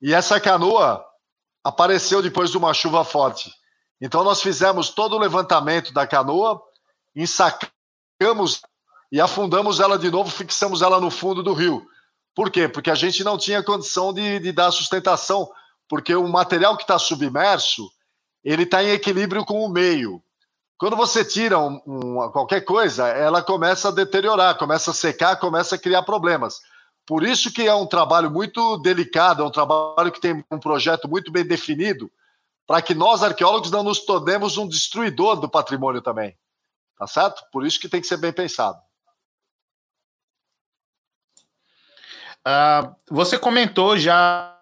[0.00, 1.04] E essa canoa
[1.62, 3.52] apareceu depois de uma chuva forte.
[4.00, 6.62] Então nós fizemos todo o levantamento da canoa,
[7.14, 8.62] ensacamos
[9.12, 11.86] e afundamos ela de novo, fixamos ela no fundo do rio.
[12.34, 12.66] Por quê?
[12.66, 15.50] Porque a gente não tinha condição de, de dar sustentação,
[15.88, 17.90] porque o material que está submerso,
[18.42, 20.22] ele está em equilíbrio com o meio.
[20.78, 25.74] Quando você tira um, um, qualquer coisa, ela começa a deteriorar, começa a secar, começa
[25.74, 26.60] a criar problemas.
[27.06, 31.08] Por isso que é um trabalho muito delicado, é um trabalho que tem um projeto
[31.08, 32.10] muito bem definido,
[32.66, 36.36] para que nós, arqueólogos, não nos tornemos um destruidor do patrimônio também.
[36.98, 37.42] Tá certo?
[37.52, 38.78] Por isso que tem que ser bem pensado.
[42.46, 44.55] Uh, você comentou já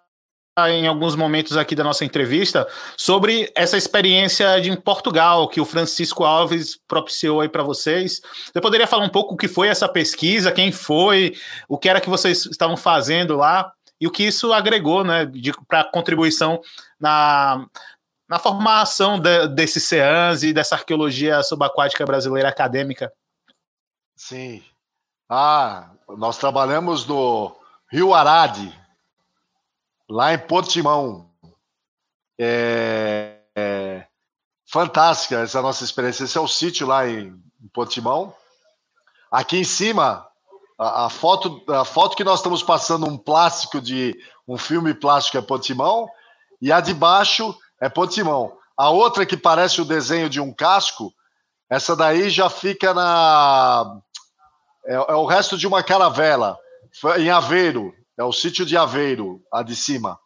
[0.56, 2.66] em alguns momentos aqui da nossa entrevista
[2.96, 8.20] sobre essa experiência de em Portugal que o Francisco Alves propiciou aí para vocês.
[8.52, 11.34] Você poderia falar um pouco o que foi essa pesquisa, quem foi,
[11.68, 15.30] o que era que vocês estavam fazendo lá e o que isso agregou, né,
[15.66, 16.60] para contribuição
[17.00, 17.66] na
[18.26, 23.12] na formação de, desses CEANs e dessa arqueologia subaquática brasileira acadêmica?
[24.16, 24.64] Sim.
[25.28, 27.54] Ah, nós trabalhamos no
[27.90, 28.72] Rio Arade,
[30.08, 31.30] lá em Portimão.
[32.38, 34.06] É, é,
[34.66, 36.24] fantástica essa nossa experiência.
[36.24, 37.28] Esse é o sítio lá em,
[37.62, 38.34] em Portimão.
[39.30, 40.26] Aqui em cima,
[40.78, 45.38] a, a, foto, a foto que nós estamos passando, um plástico de um filme plástico
[45.38, 46.08] é Portimão,
[46.60, 48.56] e a de baixo é Ponte-Timão.
[48.76, 51.12] A outra que parece o desenho de um casco,
[51.68, 54.00] essa daí já fica na.
[54.84, 56.58] É, é o resto de uma caravela,
[57.18, 60.18] em Aveiro, é o sítio de Aveiro, a de cima.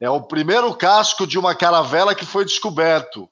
[0.00, 3.28] É o primeiro casco de uma caravela que foi descoberto,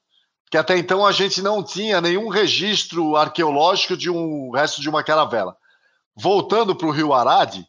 [0.49, 5.03] que até então a gente não tinha nenhum registro arqueológico de um resto de uma
[5.03, 5.55] caravela.
[6.15, 7.65] Voltando para o Rio Arade,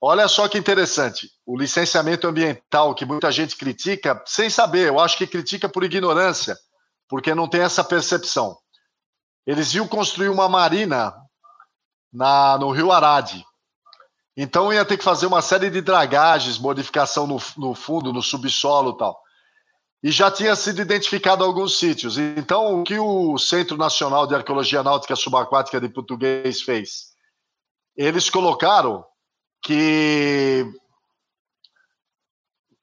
[0.00, 5.16] Olha só que interessante, o licenciamento ambiental que muita gente critica, sem saber, eu acho
[5.16, 6.56] que critica por ignorância,
[7.08, 8.56] porque não tem essa percepção.
[9.46, 11.14] Eles iam construir uma marina
[12.12, 13.44] na, no Rio Arade.
[14.36, 18.90] Então ia ter que fazer uma série de dragagens, modificação no, no fundo, no subsolo
[18.90, 19.18] e tal.
[20.02, 22.18] E já tinha sido identificado alguns sítios.
[22.18, 27.14] Então, o que o Centro Nacional de Arqueologia Náutica Subaquática de Português fez?
[27.96, 29.04] Eles colocaram
[29.62, 30.66] que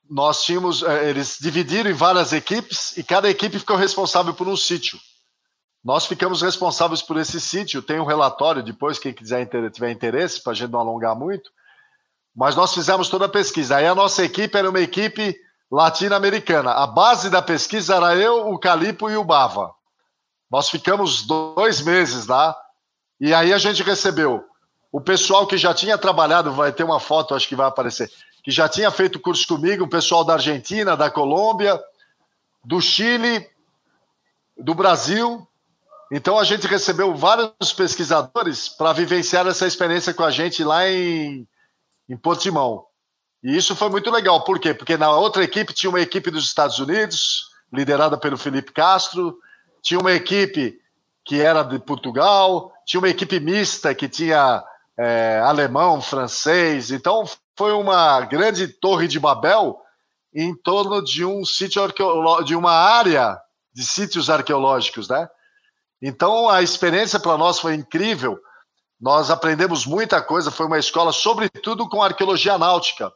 [0.09, 4.57] nós tínhamos, eh, eles dividiram em várias equipes e cada equipe ficou responsável por um
[4.57, 4.99] sítio.
[5.83, 7.81] Nós ficamos responsáveis por esse sítio.
[7.81, 11.51] Tem um relatório depois, quem quiser tiver interesse, para a gente não alongar muito.
[12.35, 13.77] Mas nós fizemos toda a pesquisa.
[13.77, 15.35] Aí a nossa equipe era uma equipe
[15.69, 16.71] latino-americana.
[16.71, 19.73] A base da pesquisa era eu, o Calipo e o Bava.
[20.49, 22.55] Nós ficamos dois meses lá.
[23.19, 24.43] E aí a gente recebeu
[24.93, 28.11] o pessoal que já tinha trabalhado, vai ter uma foto, acho que vai aparecer,
[28.43, 31.81] que já tinha feito curso comigo, o pessoal da Argentina, da Colômbia,
[32.63, 33.49] do Chile,
[34.55, 35.47] do Brasil.
[36.15, 41.47] Então a gente recebeu vários pesquisadores para vivenciar essa experiência com a gente lá em,
[42.07, 42.85] em Portimão.
[43.43, 44.43] E isso foi muito legal.
[44.43, 44.75] Por quê?
[44.75, 49.35] Porque na outra equipe tinha uma equipe dos Estados Unidos, liderada pelo Felipe Castro,
[49.81, 50.79] tinha uma equipe
[51.25, 54.63] que era de Portugal, tinha uma equipe mista que tinha
[54.95, 56.91] é, alemão, francês.
[56.91, 57.23] Então,
[57.57, 59.81] foi uma grande torre de Babel
[60.31, 61.81] em torno de um sítio
[62.45, 63.35] de uma área
[63.73, 65.27] de sítios arqueológicos, né?
[66.05, 68.37] Então, a experiência para nós foi incrível.
[68.99, 70.51] Nós aprendemos muita coisa.
[70.51, 73.09] Foi uma escola, sobretudo, com arqueologia náutica.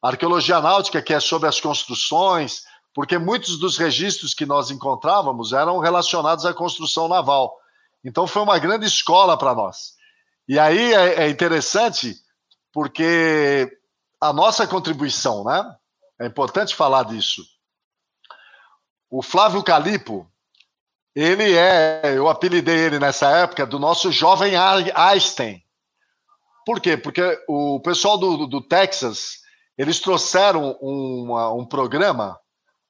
[0.00, 2.62] arqueologia náutica, que é sobre as construções,
[2.94, 7.54] porque muitos dos registros que nós encontrávamos eram relacionados à construção naval.
[8.02, 9.92] Então, foi uma grande escola para nós.
[10.48, 12.16] E aí é, é interessante,
[12.72, 13.70] porque
[14.18, 15.76] a nossa contribuição, né?
[16.18, 17.44] É importante falar disso.
[19.10, 20.31] O Flávio Calipo,
[21.14, 25.62] ele é, eu apelidei ele nessa época do nosso jovem Einstein.
[26.64, 26.96] Por quê?
[26.96, 29.38] Porque o pessoal do, do Texas,
[29.76, 32.38] eles trouxeram uma, um programa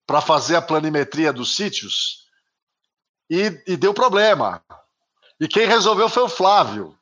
[0.07, 2.27] para fazer a planimetria dos sítios
[3.31, 4.63] e, e deu problema.
[5.41, 6.97] E quem resolveu foi o Flávio,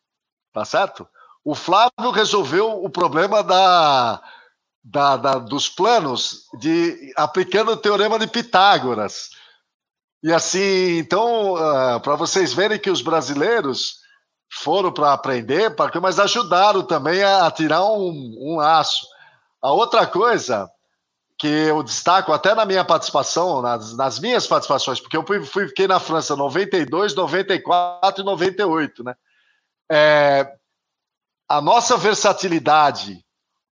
[0.53, 1.07] tá certo?
[1.45, 4.23] O Flávio resolveu o problema da,
[4.83, 9.31] da, da, dos planos de aplicando o teorema de Pitágoras.
[10.23, 14.01] E assim, então, uh, ah, para vocês verem que os brasileiros
[14.53, 19.07] foram para aprender, mas ajudaram também a, tirar um, um laço.
[19.63, 20.71] A outra coisa
[21.39, 25.69] que eu destaco até na minha participação, nas, nas minhas participações, porque eu fui, fui,
[25.69, 29.15] fiquei na França 92, 94 e 98, né?
[29.91, 30.53] É,
[31.49, 33.25] a nossa versatilidade,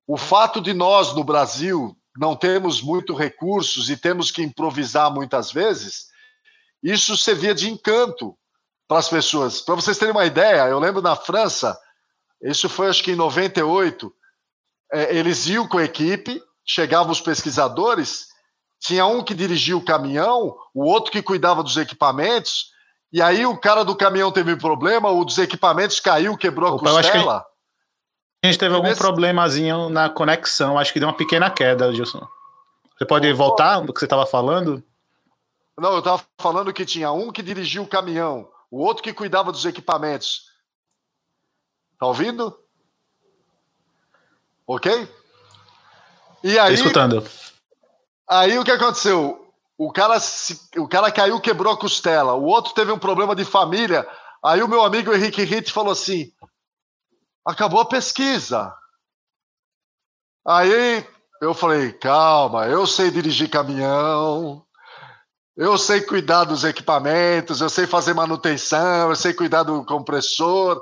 [0.07, 5.53] o fato de nós no Brasil não termos muito recursos e temos que improvisar muitas
[5.53, 6.08] vezes,
[6.83, 8.37] isso servia de encanto
[8.87, 9.61] para as pessoas.
[9.61, 11.79] Para vocês terem uma ideia, eu lembro na França,
[12.43, 14.13] isso foi acho que em 98,
[14.93, 18.29] é, eles iam com a equipe, chegavam os pesquisadores,
[18.81, 22.71] tinha um que dirigia o caminhão, o outro que cuidava dos equipamentos,
[23.13, 26.75] e aí o cara do caminhão teve um problema, o dos equipamentos caiu, quebrou a
[26.75, 27.45] Opa, costela.
[28.43, 32.27] A gente teve algum problemazinho na conexão, acho que deu uma pequena queda, Gilson.
[32.97, 34.83] Você pode voltar do que você estava falando?
[35.79, 39.53] Não, eu estava falando que tinha um que dirigia o caminhão, o outro que cuidava
[39.53, 40.51] dos equipamentos.
[41.99, 42.59] Tá ouvindo?
[44.67, 45.09] Ok?
[46.43, 46.75] E aí.
[46.75, 47.25] Tô escutando.
[48.29, 49.53] Aí o que aconteceu?
[49.77, 50.19] O cara,
[50.77, 52.35] o cara caiu, quebrou a costela.
[52.35, 54.07] O outro teve um problema de família.
[54.45, 56.33] Aí o meu amigo Henrique Ritt falou assim:
[57.45, 58.75] acabou a pesquisa.
[60.45, 61.07] Aí
[61.41, 64.67] eu falei: calma, eu sei dirigir caminhão,
[65.59, 70.81] eu sei cuidar dos equipamentos, eu sei fazer manutenção, eu sei cuidar do compressor.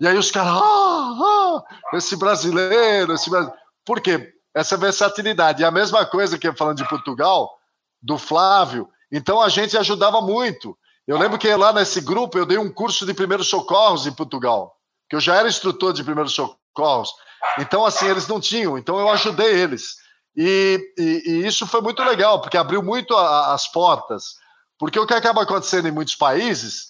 [0.00, 3.60] E aí os caras, ah, ah, esse brasileiro, esse brasileiro.
[3.84, 4.32] Por quê?
[4.54, 5.62] Essa versatilidade.
[5.62, 7.58] E a mesma coisa que eu falando de Portugal,
[8.00, 8.88] do Flávio.
[9.10, 10.78] Então a gente ajudava muito.
[11.08, 14.76] Eu lembro que lá nesse grupo eu dei um curso de primeiros socorros em Portugal,
[15.10, 17.12] que eu já era instrutor de primeiros socorros.
[17.58, 19.96] Então, assim, eles não tinham, então eu ajudei eles.
[20.36, 24.36] E, e, e isso foi muito legal, porque abriu muito a, as portas.
[24.78, 26.88] Porque o que acaba acontecendo em muitos países,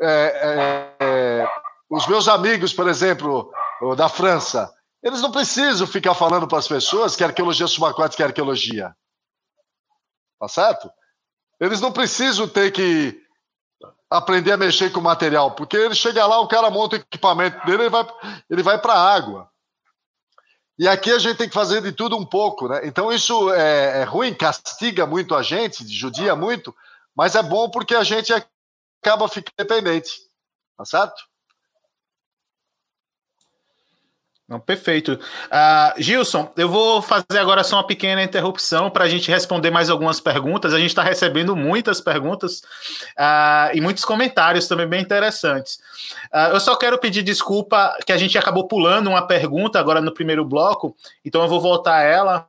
[0.00, 1.48] é, é, é,
[1.88, 3.50] os meus amigos, por exemplo,
[3.96, 4.72] da França,
[5.02, 8.94] eles não precisam ficar falando para as pessoas que arqueologia subaquática é arqueologia.
[10.38, 10.90] Tá certo?
[11.58, 13.18] Eles não precisam ter que
[14.10, 17.64] aprender a mexer com o material, porque ele chega lá, o cara monta o equipamento
[17.64, 18.06] dele, ele vai,
[18.50, 19.50] ele vai para a água.
[20.78, 22.80] E aqui a gente tem que fazer de tudo um pouco, né?
[22.84, 26.74] Então isso é, é ruim, castiga muito a gente, judia muito,
[27.16, 30.10] mas é bom porque a gente acaba ficando dependente,
[30.76, 31.22] tá certo?
[34.48, 35.14] Não, perfeito.
[35.14, 39.90] Uh, Gilson, eu vou fazer agora só uma pequena interrupção para a gente responder mais
[39.90, 40.72] algumas perguntas.
[40.72, 42.60] A gente está recebendo muitas perguntas
[43.18, 45.80] uh, e muitos comentários também bem interessantes.
[46.32, 50.14] Uh, eu só quero pedir desculpa que a gente acabou pulando uma pergunta agora no
[50.14, 52.48] primeiro bloco, então eu vou voltar a ela.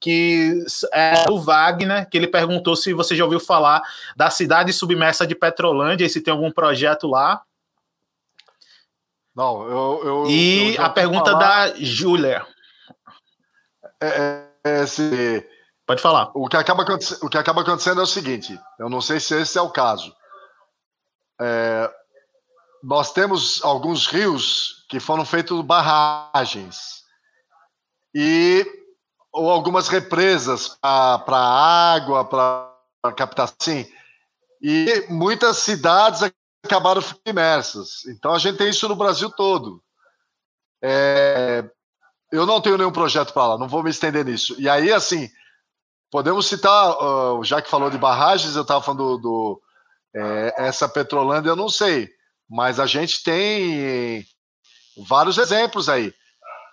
[0.00, 3.80] Que é o Wagner, que ele perguntou se você já ouviu falar
[4.16, 7.42] da cidade submersa de Petrolândia e se tem algum projeto lá.
[9.34, 10.00] Não, eu.
[10.04, 11.70] eu e eu a pergunta falar...
[11.70, 12.46] da Júlia.
[14.00, 15.48] É, é, é, esse...
[15.86, 16.30] Pode falar.
[16.34, 16.84] O que, acaba,
[17.22, 20.14] o que acaba acontecendo é o seguinte: eu não sei se esse é o caso.
[21.40, 21.90] É,
[22.82, 27.02] nós temos alguns rios que foram feitos barragens
[28.14, 28.64] e
[29.32, 33.84] ou algumas represas para água, para captar sim.
[34.62, 36.22] E muitas cidades
[36.64, 38.04] acabaram imersas.
[38.06, 39.82] Então a gente tem isso no Brasil todo.
[40.82, 41.64] É,
[42.32, 44.54] eu não tenho nenhum projeto para lá, não vou me estender nisso.
[44.58, 45.30] E aí, assim,
[46.10, 49.62] podemos citar, uh, já que falou de barragens, eu estava falando do, do
[50.14, 52.10] é, essa Petrolândia, eu não sei,
[52.48, 54.24] mas a gente tem
[55.08, 56.12] vários exemplos aí.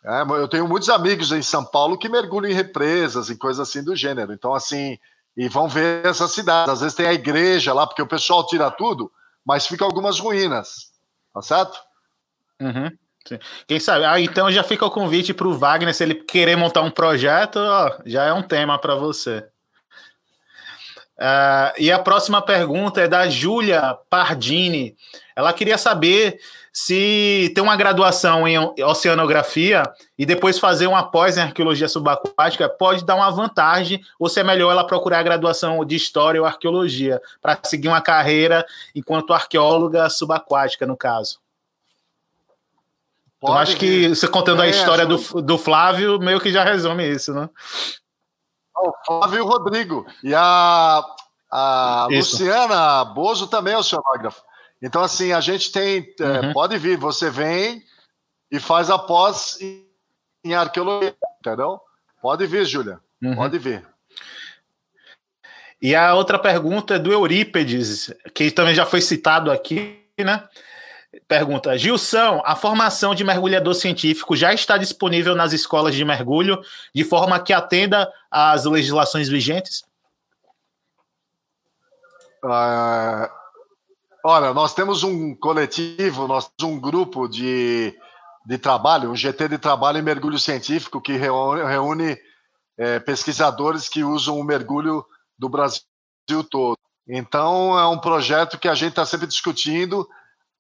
[0.04, 3.84] É, eu tenho muitos amigos em São Paulo que mergulham em represas e coisas assim
[3.84, 4.34] do gênero.
[4.34, 4.98] Então, assim,
[5.38, 6.74] e vão ver essas cidades.
[6.74, 9.12] Às vezes tem a igreja lá, porque o pessoal tira tudo,
[9.46, 10.92] mas fica algumas ruínas.
[11.34, 11.78] Tá certo?
[12.60, 12.92] Uhum.
[13.68, 14.06] Quem sabe?
[14.06, 17.58] Ah, então já fica o convite para o Wagner, se ele querer montar um projeto,
[17.58, 19.46] ó, já é um tema para você.
[21.18, 24.96] Uh, e a próxima pergunta é da Júlia Pardini.
[25.36, 26.40] Ela queria saber
[26.74, 29.84] se tem uma graduação em oceanografia
[30.18, 34.44] e depois fazer uma pós em arqueologia subaquática pode dar uma vantagem, ou se é
[34.44, 38.66] melhor ela procurar a graduação de história ou arqueologia para seguir uma carreira
[38.96, 41.40] enquanto arqueóloga subaquática, no caso.
[43.42, 46.64] Pode então, acho que você contando é, a história do, do Flávio, meio que já
[46.64, 47.50] resume isso, né?
[48.78, 50.06] O Flávio e o Rodrigo.
[50.24, 51.04] E a,
[51.50, 54.42] a Luciana Bozo também é oceanógrafo.
[54.82, 56.14] Então, assim, a gente tem.
[56.20, 56.36] É, uhum.
[56.50, 57.84] É, pode vir, você vem
[58.52, 59.60] e faz a pós
[60.44, 61.80] em arqueologia, entendeu?
[62.22, 63.00] Pode vir, Júlia.
[63.22, 63.36] Uhum.
[63.36, 63.86] Pode vir.
[65.82, 70.48] E a outra pergunta é do Eurípedes, que também já foi citado aqui, né?
[71.28, 76.62] Pergunta: Gilson, a formação de mergulhador científico já está disponível nas escolas de mergulho
[76.94, 79.84] de forma que atenda às legislações vigentes?
[82.44, 83.41] Uh,
[84.24, 87.96] olha, nós temos um coletivo, nós temos um grupo de,
[88.46, 92.18] de trabalho, um GT de trabalho em mergulho científico que reúne, reúne
[92.78, 95.06] é, pesquisadores que usam o mergulho
[95.38, 95.84] do Brasil
[96.50, 96.78] todo.
[97.08, 100.08] Então, é um projeto que a gente está sempre discutindo.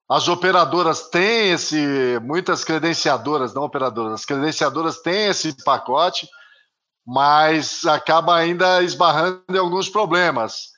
[0.09, 6.27] As operadoras têm esse, muitas credenciadoras, não operadoras, as credenciadoras têm esse pacote,
[7.05, 10.70] mas acaba ainda esbarrando em alguns problemas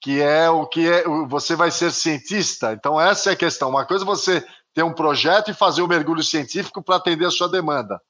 [0.00, 2.72] que é o que é, você vai ser cientista.
[2.72, 3.68] Então, essa é a questão.
[3.68, 7.30] Uma coisa é você ter um projeto e fazer um mergulho científico para atender a
[7.30, 8.00] sua demanda.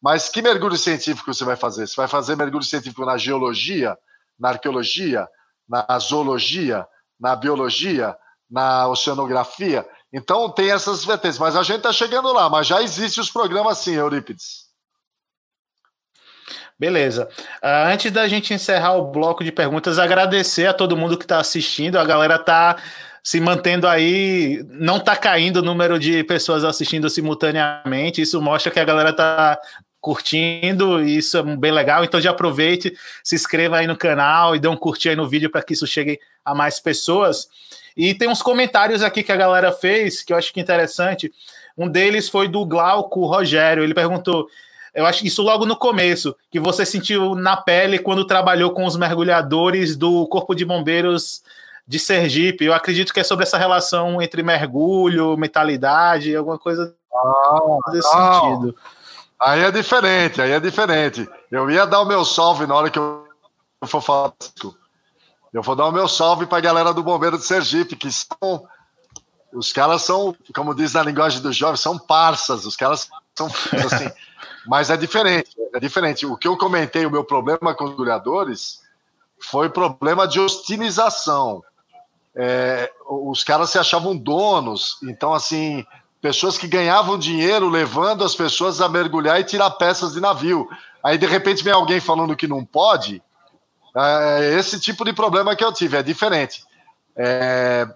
[0.00, 1.86] Mas que mergulho científico você vai fazer?
[1.86, 3.96] Você vai fazer mergulho científico na geologia,
[4.38, 5.28] na arqueologia,
[5.68, 6.86] na zoologia,
[7.20, 8.16] na biologia,
[8.50, 9.86] na oceanografia?
[10.12, 11.38] Então, tem essas vertentes.
[11.38, 12.48] Mas a gente está chegando lá.
[12.48, 14.63] Mas já existem os programas sim, Eurípides.
[16.78, 17.28] Beleza.
[17.62, 21.38] Uh, antes da gente encerrar o bloco de perguntas, agradecer a todo mundo que está
[21.38, 21.98] assistindo.
[21.98, 22.76] A galera está
[23.22, 28.20] se mantendo aí, não está caindo o número de pessoas assistindo simultaneamente.
[28.20, 29.58] Isso mostra que a galera está
[30.00, 32.04] curtindo, e isso é bem legal.
[32.04, 35.48] Então já aproveite, se inscreva aí no canal e dê um curtir aí no vídeo
[35.48, 37.48] para que isso chegue a mais pessoas.
[37.96, 41.32] E tem uns comentários aqui que a galera fez que eu acho que é interessante.
[41.78, 43.82] Um deles foi do Glauco Rogério.
[43.82, 44.46] Ele perguntou:
[44.94, 48.96] eu acho isso logo no começo, que você sentiu na pele quando trabalhou com os
[48.96, 51.42] mergulhadores do Corpo de Bombeiros
[51.86, 52.64] de Sergipe.
[52.64, 58.40] Eu acredito que é sobre essa relação entre mergulho, metalidade, alguma coisa ah, desse não.
[58.40, 58.76] sentido.
[59.40, 61.28] Aí é diferente, aí é diferente.
[61.50, 63.26] Eu ia dar o meu salve na hora que eu
[63.86, 64.32] for falar.
[65.52, 68.66] Eu vou dar o meu salve para a galera do Bombeiro de Sergipe, que são.
[69.52, 72.64] Os caras são, como diz na linguagem dos jovens, são parças.
[72.64, 74.10] Os caras são assim.
[74.66, 76.26] Mas é diferente, é diferente.
[76.26, 78.80] O que eu comentei, o meu problema com os mergulhadores
[79.38, 81.62] foi problema de hostilização.
[82.34, 85.84] É, os caras se achavam donos, então, assim,
[86.20, 90.68] pessoas que ganhavam dinheiro levando as pessoas a mergulhar e tirar peças de navio.
[91.02, 93.22] Aí, de repente, vem alguém falando que não pode.
[93.96, 96.64] É esse tipo de problema que eu tive, é diferente.
[97.16, 97.86] É,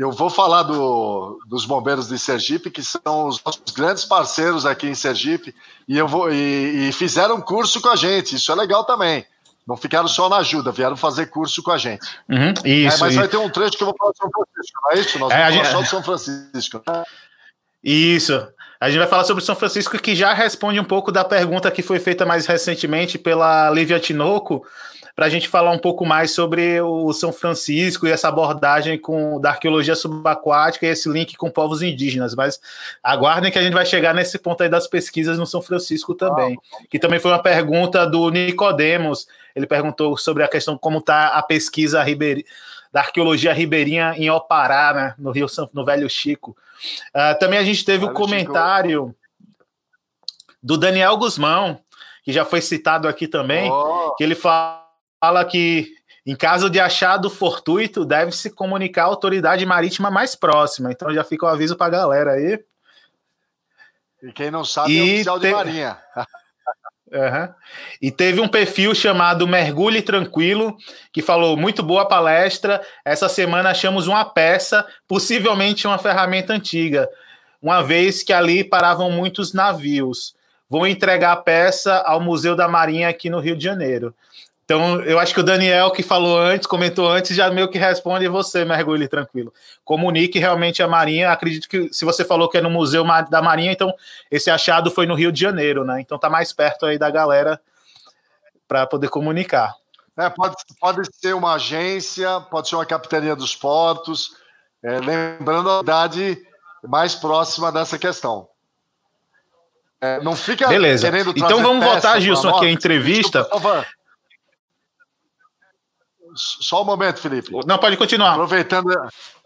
[0.00, 4.86] eu vou falar do, dos bombeiros de Sergipe, que são os nossos grandes parceiros aqui
[4.86, 5.52] em Sergipe,
[5.88, 9.26] e, eu vou, e, e fizeram curso com a gente, isso é legal também.
[9.66, 12.06] Não ficaram só na ajuda, vieram fazer curso com a gente.
[12.28, 14.80] Uhum, isso, é, mas vai ter um trecho que eu vou falar de São Francisco,
[14.82, 15.18] não é isso?
[15.18, 15.72] Nós é, vamos falar gente...
[15.72, 16.82] só de São Francisco.
[17.82, 18.48] Isso.
[18.80, 21.82] A gente vai falar sobre São Francisco, que já responde um pouco da pergunta que
[21.82, 24.64] foi feita mais recentemente pela Lívia Tinoco,
[25.18, 29.40] para a gente falar um pouco mais sobre o São Francisco e essa abordagem com,
[29.40, 32.36] da arqueologia subaquática e esse link com povos indígenas.
[32.36, 32.60] Mas
[33.02, 36.56] aguardem que a gente vai chegar nesse ponto aí das pesquisas no São Francisco também.
[36.56, 36.84] Ah.
[36.88, 39.26] Que também foi uma pergunta do Nicodemos.
[39.56, 42.44] Ele perguntou sobre a questão como está a pesquisa ribeir,
[42.92, 46.56] da arqueologia ribeirinha em Opará, né, no Rio São, no Velho Chico.
[47.08, 49.66] Uh, também a gente teve o um comentário Chico.
[50.62, 51.80] do Daniel Guzmão,
[52.22, 54.14] que já foi citado aqui também, oh.
[54.16, 54.86] que ele fala
[55.20, 55.92] fala que,
[56.26, 60.90] em caso de achado fortuito, deve-se comunicar a autoridade marítima mais próxima.
[60.92, 62.62] Então já fica o um aviso para a galera aí.
[64.22, 65.50] E quem não sabe e é oficial tem...
[65.50, 65.98] de marinha.
[67.10, 67.54] Uhum.
[68.02, 70.76] E teve um perfil chamado Mergulhe Tranquilo,
[71.10, 72.82] que falou: muito boa palestra.
[73.04, 77.08] Essa semana achamos uma peça, possivelmente uma ferramenta antiga,
[77.62, 80.34] uma vez que ali paravam muitos navios.
[80.68, 84.14] Vou entregar a peça ao Museu da Marinha aqui no Rio de Janeiro.
[84.68, 88.28] Então, eu acho que o Daniel, que falou antes, comentou antes, já meio que responde
[88.28, 89.50] você, mergulhe tranquilo.
[89.82, 91.32] Comunique realmente a Marinha.
[91.32, 93.90] Acredito que se você falou que é no Museu da Marinha, então
[94.30, 96.02] esse achado foi no Rio de Janeiro, né?
[96.02, 97.58] Então tá mais perto aí da galera
[98.68, 99.74] para poder comunicar.
[100.18, 104.32] É, pode, pode ser uma agência, pode ser uma capitania dos portos,
[104.82, 106.46] é, lembrando a idade
[106.86, 108.46] mais próxima dessa questão.
[109.98, 111.08] É, não fica Beleza.
[111.34, 113.40] Então vamos voltar, Gilson, aqui a entrevista.
[113.44, 113.86] Desculpa,
[116.38, 117.50] só um momento, Felipe.
[117.66, 118.32] Não, pode continuar.
[118.32, 118.90] Aproveitando,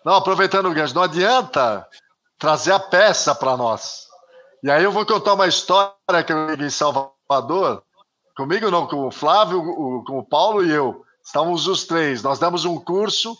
[0.05, 1.87] não, aproveitando o gancho, não adianta
[2.39, 4.07] trazer a peça para nós.
[4.63, 7.83] E aí eu vou contar uma história que eu vi em Salvador,
[8.37, 9.63] comigo não, com o Flávio,
[10.07, 11.05] com o Paulo e eu.
[11.25, 12.23] Estávamos os três.
[12.23, 13.37] Nós demos um curso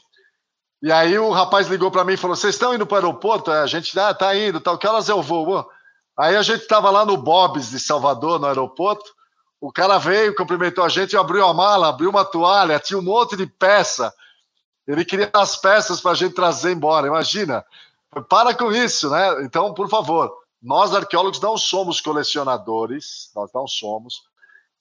[0.83, 3.53] e aí o rapaz ligou para mim e falou: Vocês estão indo para o aeroporto?
[3.53, 4.77] A gente ah, tá indo, tal.
[4.77, 5.69] Que horas eu vou?
[6.19, 9.09] Aí a gente estava lá no Bob's de Salvador, no aeroporto.
[9.63, 13.37] O cara veio, cumprimentou a gente, abriu a mala, abriu uma toalha, tinha um monte
[13.37, 14.13] de peça.
[14.89, 17.07] Ele queria as peças para a gente trazer embora.
[17.07, 17.65] Imagina.
[18.29, 19.45] Para com isso, né?
[19.45, 24.25] Então, por favor, nós arqueólogos não somos colecionadores, nós não somos.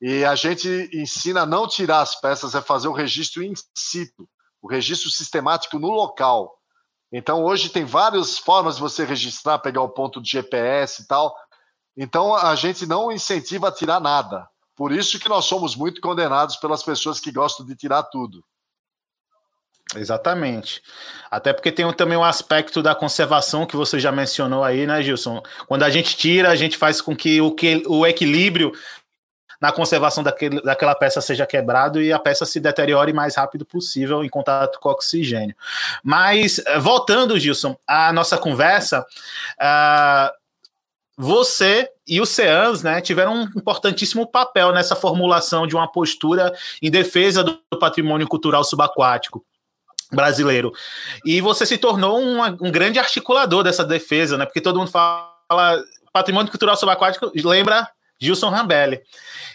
[0.01, 4.27] E a gente ensina a não tirar as peças, é fazer o registro in situ,
[4.59, 6.57] o registro sistemático no local.
[7.11, 11.35] Então, hoje tem várias formas de você registrar, pegar o ponto de GPS e tal.
[11.95, 14.49] Então, a gente não incentiva a tirar nada.
[14.81, 18.43] Por isso que nós somos muito condenados pelas pessoas que gostam de tirar tudo.
[19.95, 20.81] Exatamente.
[21.29, 25.43] Até porque tem também um aspecto da conservação que você já mencionou aí, né, Gilson?
[25.67, 28.71] Quando a gente tira, a gente faz com que o, que, o equilíbrio
[29.61, 34.23] na conservação daquele, daquela peça seja quebrado e a peça se deteriore mais rápido possível
[34.23, 35.55] em contato com o oxigênio.
[36.03, 39.05] Mas, eh, voltando, Gilson, à nossa conversa,
[39.61, 40.41] uh,
[41.15, 46.91] você e o CEANS né, tiveram um importantíssimo papel nessa formulação de uma postura em
[46.91, 49.45] defesa do patrimônio cultural subaquático
[50.11, 50.73] brasileiro.
[51.25, 54.45] E você se tornou um, um grande articulador dessa defesa, né?
[54.45, 55.81] Porque todo mundo fala
[56.11, 57.88] patrimônio cultural subaquático, lembra
[58.19, 58.99] Gilson Rambelli.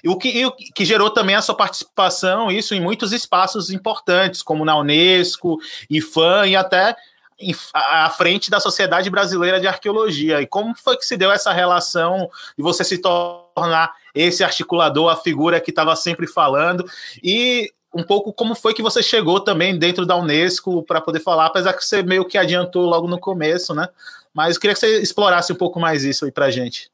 [0.06, 4.64] O que, o que gerou também a sua participação, isso em muitos espaços importantes, como
[4.64, 5.58] na Unesco,
[5.90, 6.96] IFAM e até
[7.74, 10.40] à frente da Sociedade Brasileira de Arqueologia.
[10.40, 15.16] E como foi que se deu essa relação de você se tornar esse articulador, a
[15.16, 16.88] figura que estava sempre falando?
[17.22, 21.46] E um pouco como foi que você chegou também dentro da Unesco para poder falar,
[21.46, 23.88] apesar que você meio que adiantou logo no começo, né?
[24.32, 26.90] Mas queria que você explorasse um pouco mais isso aí para gente.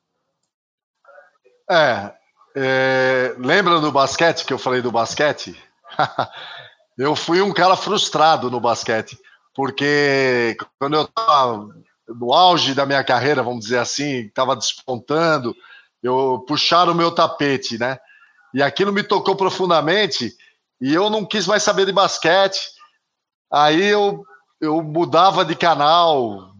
[1.68, 2.12] É,
[2.54, 5.60] é, lembra do basquete que eu falei do basquete?
[6.98, 9.18] eu fui um cara frustrado no basquete
[9.54, 11.68] porque quando eu estava
[12.08, 15.54] no auge da minha carreira, vamos dizer assim, estava despontando,
[16.02, 17.98] eu puxaram o meu tapete, né?
[18.54, 20.34] E aquilo me tocou profundamente
[20.80, 22.60] e eu não quis mais saber de basquete.
[23.50, 24.24] Aí eu,
[24.60, 26.52] eu mudava de canal,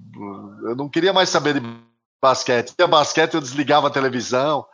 [0.64, 1.81] eu não queria mais saber de
[2.23, 2.73] basquete.
[2.78, 4.64] Se basquete, eu desligava a televisão.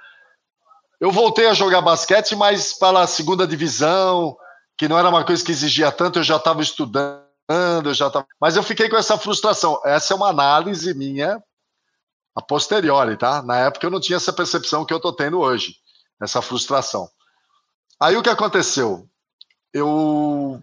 [1.01, 4.37] Eu voltei a jogar basquete, mas para a segunda divisão,
[4.77, 8.27] que não era uma coisa que exigia tanto, eu já estava estudando eu já tava...
[8.41, 9.81] Mas eu fiquei com essa frustração.
[9.85, 11.43] Essa é uma análise minha
[12.37, 13.43] a posteriori, tá?
[13.43, 15.77] Na época eu não tinha essa percepção que eu tô tendo hoje,
[16.21, 17.09] essa frustração.
[18.01, 19.09] Aí o que aconteceu?
[19.73, 20.63] Eu,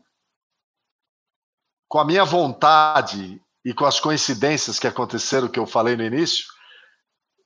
[1.88, 6.46] com a minha vontade e com as coincidências que aconteceram, que eu falei no início,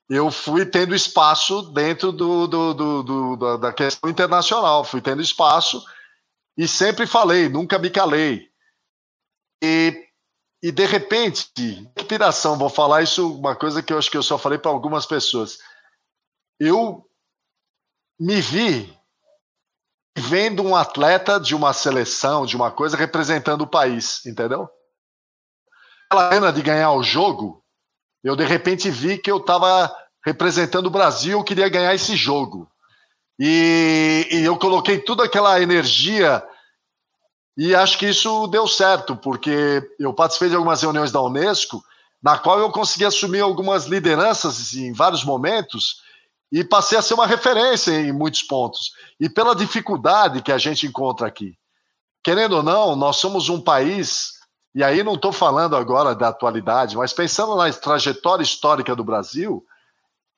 [0.10, 5.84] eu fui tendo espaço dentro do, do, do, do da questão internacional, fui tendo espaço
[6.58, 8.49] e sempre falei, nunca me calei.
[9.62, 10.08] E,
[10.64, 11.52] e de repente,
[11.98, 15.06] inspiração, vou falar isso, uma coisa que eu acho que eu só falei para algumas
[15.06, 15.60] pessoas.
[16.60, 17.06] Eu
[18.20, 18.98] me vi
[20.18, 24.70] vendo um atleta de uma seleção, de uma coisa, representando o país, entendeu?
[26.10, 27.64] Aquela pena de ganhar o jogo,
[28.24, 29.96] eu de repente vi que eu estava
[30.26, 32.70] representando o Brasil, eu queria ganhar esse jogo.
[33.40, 36.46] E, e, eu coloquei toda aquela energia
[37.62, 41.84] e acho que isso deu certo, porque eu participei de algumas reuniões da Unesco,
[42.24, 46.02] na qual eu consegui assumir algumas lideranças em vários momentos
[46.50, 48.94] e passei a ser uma referência em muitos pontos.
[49.20, 51.54] E pela dificuldade que a gente encontra aqui.
[52.24, 54.36] Querendo ou não, nós somos um país,
[54.74, 59.66] e aí não estou falando agora da atualidade, mas pensando na trajetória histórica do Brasil,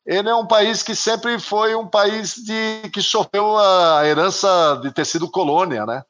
[0.07, 4.91] ele é um país que sempre foi um país de, que sofreu a herança de
[4.91, 6.03] ter sido colônia, né?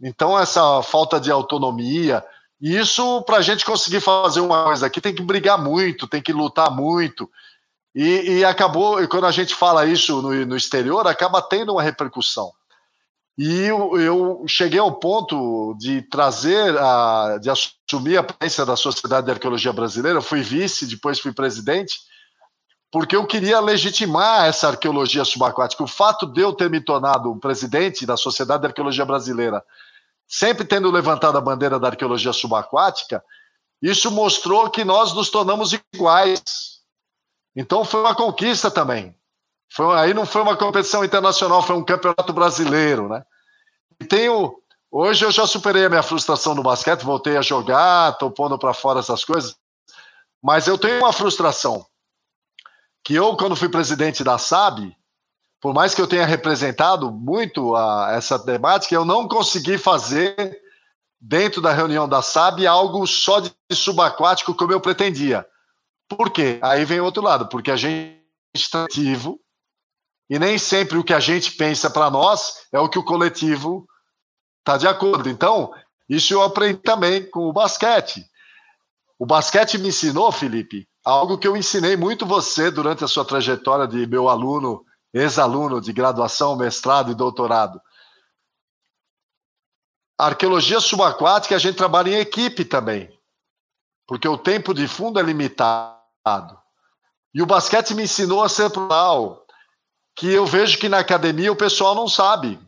[0.00, 2.24] Então, essa falta de autonomia,
[2.60, 6.22] e isso, para a gente conseguir fazer uma coisa aqui, tem que brigar muito, tem
[6.22, 7.30] que lutar muito.
[7.94, 11.82] E, e acabou, e quando a gente fala isso no, no, exterior, acaba tendo uma
[11.82, 12.50] repercussão.
[13.36, 19.26] E eu, eu, cheguei ao ponto de trazer, a, de assumir a presidência da Sociedade
[19.26, 21.98] de Arqueologia Brasileira, fui vice, depois fui presidente,
[22.90, 25.82] porque eu queria legitimar essa arqueologia subaquática.
[25.82, 29.62] O fato de eu ter me tornado presidente da Sociedade de Arqueologia Brasileira,
[30.26, 33.22] sempre tendo levantado a bandeira da arqueologia subaquática,
[33.80, 36.42] isso mostrou que nós nos tornamos iguais.
[37.54, 39.14] Então foi uma conquista também.
[39.70, 43.24] Foi, aí não foi uma competição internacional, foi um campeonato brasileiro, né?
[44.00, 44.56] E tenho
[44.90, 48.72] hoje eu já superei a minha frustração no basquete, voltei a jogar, estou pondo para
[48.72, 49.56] fora essas coisas,
[50.42, 51.84] mas eu tenho uma frustração
[53.04, 54.96] que eu, quando fui presidente da SAB,
[55.64, 60.60] por mais que eu tenha representado muito a, essa temática, eu não consegui fazer,
[61.18, 65.46] dentro da reunião da SAB, algo só de subaquático como eu pretendia.
[66.06, 66.58] Por quê?
[66.60, 68.20] Aí vem outro lado, porque a gente
[68.54, 69.40] está ativo
[70.28, 73.88] e nem sempre o que a gente pensa para nós é o que o coletivo
[74.58, 75.30] está de acordo.
[75.30, 75.72] Então,
[76.06, 78.22] isso eu aprendi também com o basquete.
[79.18, 83.88] O basquete me ensinou, Felipe, algo que eu ensinei muito você durante a sua trajetória
[83.88, 84.84] de meu aluno,
[85.14, 87.80] ex-aluno de graduação, mestrado e doutorado.
[90.18, 93.16] A arqueologia subaquática a gente trabalha em equipe também,
[94.06, 96.60] porque o tempo de fundo é limitado.
[97.32, 99.46] E o basquete me ensinou a ser plural,
[100.16, 102.60] que eu vejo que na academia o pessoal não sabe.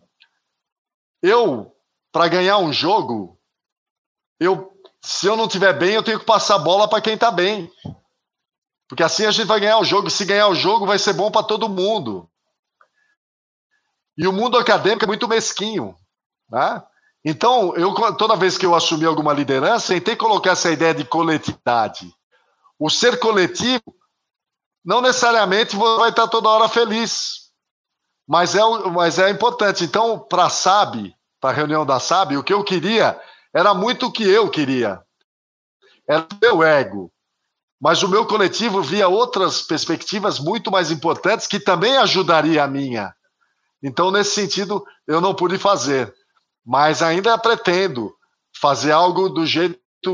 [1.23, 1.75] Eu,
[2.13, 3.41] para ganhar um jogo,
[4.39, 7.31] eu, se eu não tiver bem, eu tenho que passar a bola para quem está
[7.31, 7.71] bem.
[8.89, 10.11] Porque assim a gente vai ganhar o jogo.
[10.11, 12.29] Se ganhar o jogo, vai ser bom para todo mundo.
[14.17, 15.95] E o mundo acadêmico é muito mesquinho.
[16.51, 16.83] Né?
[17.25, 22.13] Então, eu, toda vez que eu assumi alguma liderança, tentei colocar essa ideia de coletividade.
[22.79, 23.83] O ser coletivo,
[24.85, 27.51] não necessariamente vai estar toda hora feliz,
[28.27, 28.61] mas é,
[28.93, 29.85] mas é importante.
[29.85, 33.21] Então, para a SAB, para a reunião da SAB, o que eu queria
[33.53, 35.03] era muito o que eu queria.
[36.09, 37.13] Era o meu ego.
[37.81, 43.15] Mas o meu coletivo via outras perspectivas muito mais importantes que também ajudaria a minha.
[43.87, 46.13] Então, nesse sentido, eu não pude fazer.
[46.67, 48.13] Mas ainda pretendo
[48.61, 50.09] fazer algo do jeito que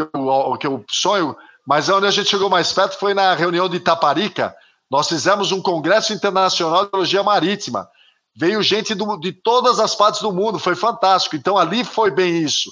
[0.00, 1.36] eu, que eu sonho.
[1.66, 4.54] Mas onde a gente chegou mais perto foi na reunião de Itaparica.
[4.88, 7.88] Nós fizemos um congresso internacional de biologia marítima.
[8.36, 11.34] Veio gente do, de todas as partes do mundo, foi fantástico.
[11.34, 12.70] Então, ali foi bem isso.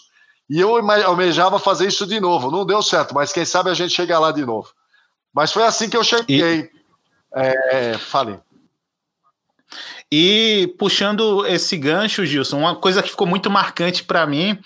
[0.48, 2.52] E eu almejava fazer isso de novo.
[2.52, 4.68] Não deu certo, mas quem sabe a gente chega lá de novo.
[5.34, 6.60] Mas foi assim que eu cheguei.
[6.60, 6.70] E...
[7.34, 8.38] É, falei.
[10.16, 14.56] E puxando esse gancho, Gilson, uma coisa que ficou muito marcante para mim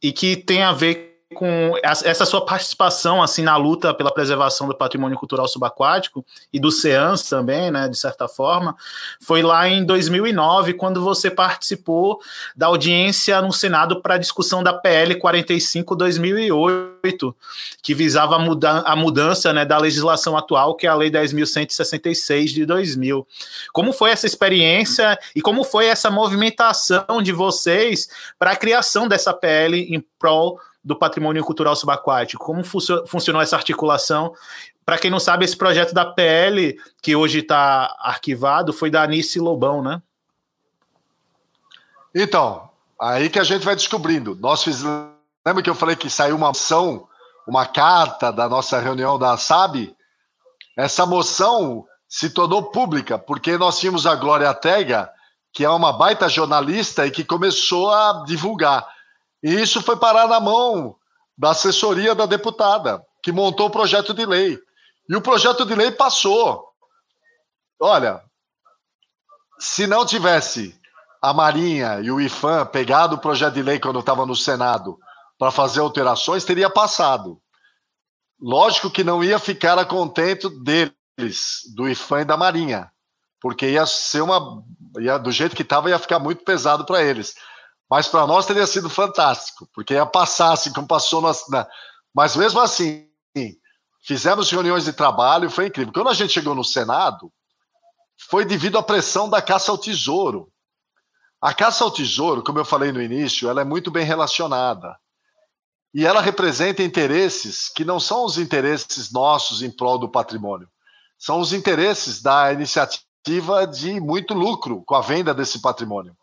[0.00, 4.74] e que tem a ver com essa sua participação assim na luta pela preservação do
[4.74, 8.76] patrimônio cultural subaquático e do CEANS também, né, de certa forma,
[9.20, 12.20] foi lá em 2009 quando você participou
[12.56, 17.36] da audiência no Senado para a discussão da PL 45 2008,
[17.82, 22.66] que visava muda a mudança, né, da legislação atual, que é a Lei 10.166 de
[22.66, 23.26] 2000.
[23.72, 29.32] Como foi essa experiência e como foi essa movimentação de vocês para a criação dessa
[29.32, 32.44] PL em prol do patrimônio cultural subaquático.
[32.44, 34.34] Como funcionou essa articulação?
[34.84, 39.38] Para quem não sabe, esse projeto da PL, que hoje está arquivado, foi da Anice
[39.38, 40.02] Lobão, né?
[42.14, 42.68] Então,
[43.00, 44.36] aí que a gente vai descobrindo.
[44.40, 45.12] Nós fizemos.
[45.46, 47.08] Lembra que eu falei que saiu uma moção,
[47.46, 49.94] uma carta da nossa reunião da SAB?
[50.76, 55.10] Essa moção se tornou pública, porque nós tínhamos a Glória Tega,
[55.52, 58.86] que é uma baita jornalista e que começou a divulgar.
[59.42, 60.96] E isso foi parar na mão
[61.36, 64.58] da assessoria da deputada, que montou o projeto de lei.
[65.08, 66.68] E o projeto de lei passou.
[67.80, 68.22] Olha,
[69.58, 70.78] se não tivesse
[71.20, 74.98] a Marinha e o IFAM pegado o projeto de lei quando estava no Senado
[75.38, 77.40] para fazer alterações, teria passado.
[78.40, 82.90] Lógico que não ia ficar a contento deles, do IFAM e da Marinha,
[83.40, 84.64] porque ia ser uma.
[84.98, 87.34] Ia, do jeito que estava, ia ficar muito pesado para eles.
[87.92, 91.68] Mas para nós teria sido fantástico, porque ia passar assim como passou na, na...
[92.14, 93.06] Mas mesmo assim,
[94.02, 95.92] fizemos reuniões de trabalho, foi incrível.
[95.92, 97.30] Quando a gente chegou no Senado,
[98.30, 100.50] foi devido à pressão da caça ao tesouro.
[101.38, 104.96] A caça ao tesouro, como eu falei no início, ela é muito bem relacionada.
[105.92, 110.66] E ela representa interesses que não são os interesses nossos em prol do patrimônio.
[111.18, 116.16] são os interesses da iniciativa de muito lucro com a venda desse patrimônio.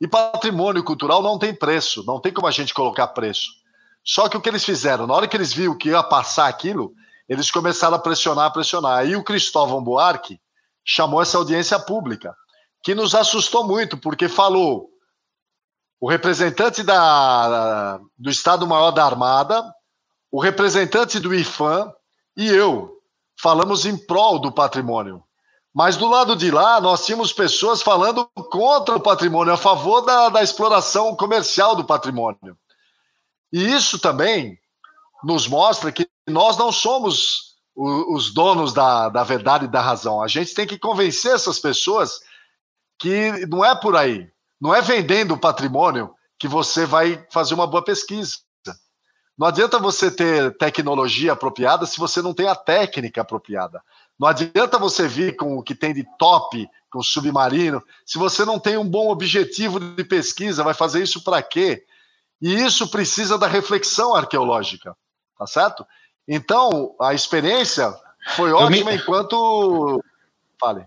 [0.00, 3.52] E patrimônio cultural não tem preço, não tem como a gente colocar preço.
[4.04, 6.94] Só que o que eles fizeram, na hora que eles viram que ia passar aquilo,
[7.28, 8.98] eles começaram a pressionar, a pressionar.
[8.98, 10.40] Aí o Cristóvão Buarque
[10.84, 12.36] chamou essa audiência pública,
[12.82, 14.88] que nos assustou muito, porque falou
[16.00, 19.64] o representante da, do Estado-Maior da Armada,
[20.30, 21.90] o representante do IFAM
[22.36, 22.92] e eu
[23.40, 25.25] falamos em prol do patrimônio.
[25.76, 30.30] Mas do lado de lá, nós tínhamos pessoas falando contra o patrimônio, a favor da,
[30.30, 32.56] da exploração comercial do patrimônio.
[33.52, 34.58] E isso também
[35.22, 40.22] nos mostra que nós não somos os donos da, da verdade e da razão.
[40.22, 42.20] A gente tem que convencer essas pessoas
[42.98, 44.26] que não é por aí.
[44.58, 48.38] Não é vendendo o patrimônio que você vai fazer uma boa pesquisa.
[49.36, 53.82] Não adianta você ter tecnologia apropriada se você não tem a técnica apropriada.
[54.18, 58.58] Não adianta você vir com o que tem de top, com submarino, se você não
[58.58, 61.84] tem um bom objetivo de pesquisa, vai fazer isso para quê?
[62.40, 64.96] E isso precisa da reflexão arqueológica,
[65.38, 65.86] tá certo?
[66.26, 67.94] Então, a experiência
[68.34, 68.96] foi ótima me...
[68.96, 70.02] enquanto.
[70.58, 70.86] Fale.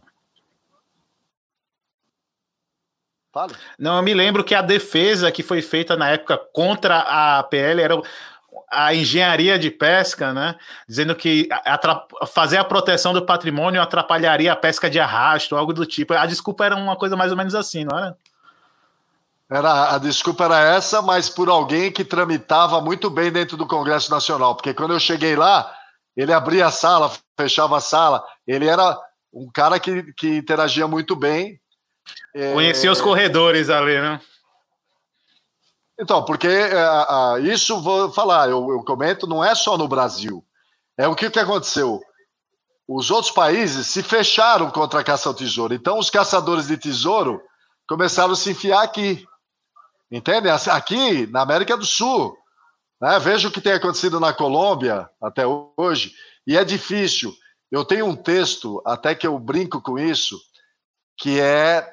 [3.31, 3.55] Fale.
[3.77, 6.99] Não, eu me lembro que a defesa que foi feita na época contra
[7.37, 8.01] a PL era
[8.71, 10.55] a engenharia de pesca, né?
[10.87, 11.49] Dizendo que
[12.27, 16.13] fazer a proteção do patrimônio atrapalharia a pesca de arrasto, algo do tipo.
[16.13, 18.17] A desculpa era uma coisa mais ou menos assim, não era?
[19.49, 24.11] Era, a desculpa era essa, mas por alguém que tramitava muito bem dentro do Congresso
[24.11, 24.55] Nacional.
[24.55, 25.73] Porque quando eu cheguei lá,
[26.15, 28.23] ele abria a sala, fechava a sala.
[28.45, 28.95] Ele era
[29.33, 31.59] um cara que, que interagia muito bem.
[32.53, 32.93] Conhecia é...
[32.93, 34.21] os corredores ali, né?
[35.99, 40.43] Então, porque é, isso vou falar, eu, eu, comento, não é só no Brasil.
[40.97, 42.01] É o que, que aconteceu.
[42.87, 45.73] Os outros países se fecharam contra a caça ao tesouro.
[45.73, 47.41] Então, os caçadores de tesouro
[47.87, 49.27] começaram a se enfiar aqui.
[50.09, 50.47] Entende?
[50.49, 52.35] Aqui, na América do Sul.
[53.01, 53.19] Né?
[53.19, 55.43] Veja o que tem acontecido na Colômbia até
[55.77, 56.13] hoje.
[56.47, 57.33] E é difícil.
[57.69, 60.39] Eu tenho um texto, até que eu brinco com isso,
[61.17, 61.87] que é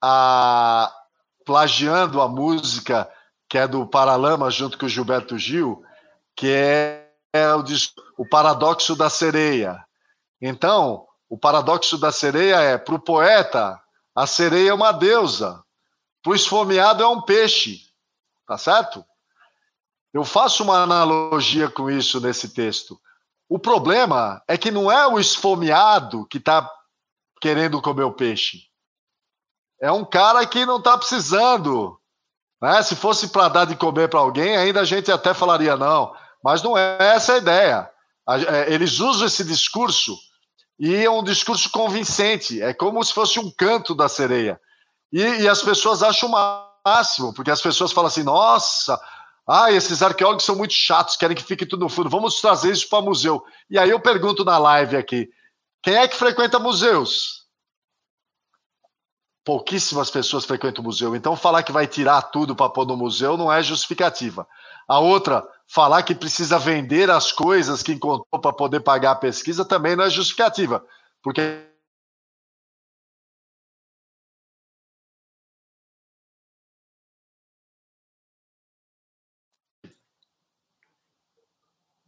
[0.00, 0.90] a,
[1.44, 3.10] plagiando a música
[3.52, 5.84] que é do Paralama, junto com o Gilberto Gil,
[6.34, 7.62] que é, é o,
[8.16, 9.84] o paradoxo da sereia.
[10.40, 13.78] Então, o paradoxo da sereia é: para o poeta,
[14.14, 15.62] a sereia é uma deusa,
[16.22, 17.82] para o esfomeado é um peixe.
[18.46, 19.04] Tá certo?
[20.14, 22.98] Eu faço uma analogia com isso nesse texto.
[23.50, 26.66] O problema é que não é o esfomeado que está
[27.38, 28.62] querendo comer o peixe.
[29.78, 32.00] É um cara que não está precisando
[32.62, 32.80] né?
[32.84, 36.14] Se fosse para dar de comer para alguém, ainda a gente até falaria não.
[36.42, 37.90] Mas não é essa a ideia.
[38.28, 40.16] É, eles usam esse discurso
[40.78, 42.62] e é um discurso convincente.
[42.62, 44.60] É como se fosse um canto da sereia.
[45.12, 46.32] E, e as pessoas acham o
[46.86, 48.98] máximo, porque as pessoas falam assim: nossa,
[49.46, 52.08] ah, esses arqueólogos são muito chatos, querem que fique tudo no fundo.
[52.08, 53.44] Vamos trazer isso para museu.
[53.68, 55.28] E aí eu pergunto na live aqui:
[55.82, 57.41] quem é que frequenta museus?
[59.44, 61.14] Pouquíssimas pessoas frequentam o museu.
[61.16, 64.46] Então, falar que vai tirar tudo para pôr no museu não é justificativa.
[64.88, 69.64] A outra, falar que precisa vender as coisas que encontrou para poder pagar a pesquisa
[69.64, 70.84] também não é justificativa.
[71.22, 71.66] Porque.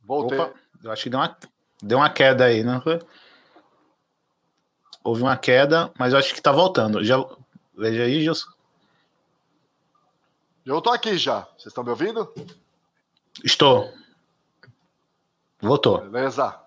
[0.03, 0.39] Voltei.
[0.39, 0.53] Opa,
[0.83, 1.39] eu acho que deu uma,
[1.83, 3.01] deu uma queda aí, não foi?
[5.05, 7.05] Houve uma queda, mas eu acho que está voltando.
[7.05, 7.23] Já,
[7.77, 8.49] veja aí, Gilson.
[10.65, 11.43] Eu estou aqui já.
[11.59, 12.33] Vocês estão me ouvindo?
[13.45, 13.93] Estou.
[15.61, 16.01] Voltou.
[16.09, 16.59] Beleza.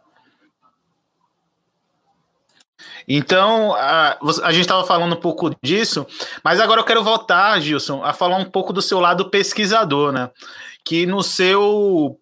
[3.07, 6.05] Então, a, a gente estava falando um pouco disso,
[6.43, 10.29] mas agora eu quero voltar, Gilson, a falar um pouco do seu lado pesquisador, né?
[10.85, 12.19] Que no seu.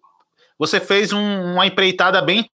[0.58, 2.48] Você fez um, uma empreitada bem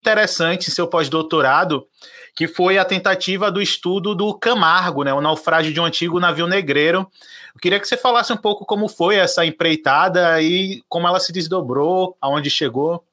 [0.00, 1.86] interessante em seu pós-doutorado,
[2.34, 6.46] que foi a tentativa do estudo do Camargo, né, o naufrágio de um antigo navio
[6.46, 7.10] negreiro.
[7.54, 11.32] Eu queria que você falasse um pouco como foi essa empreitada e como ela se
[11.32, 13.04] desdobrou, aonde chegou.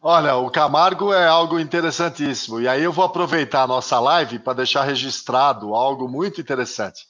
[0.00, 2.60] Olha, o Camargo é algo interessantíssimo.
[2.60, 7.06] E aí eu vou aproveitar a nossa live para deixar registrado algo muito interessante.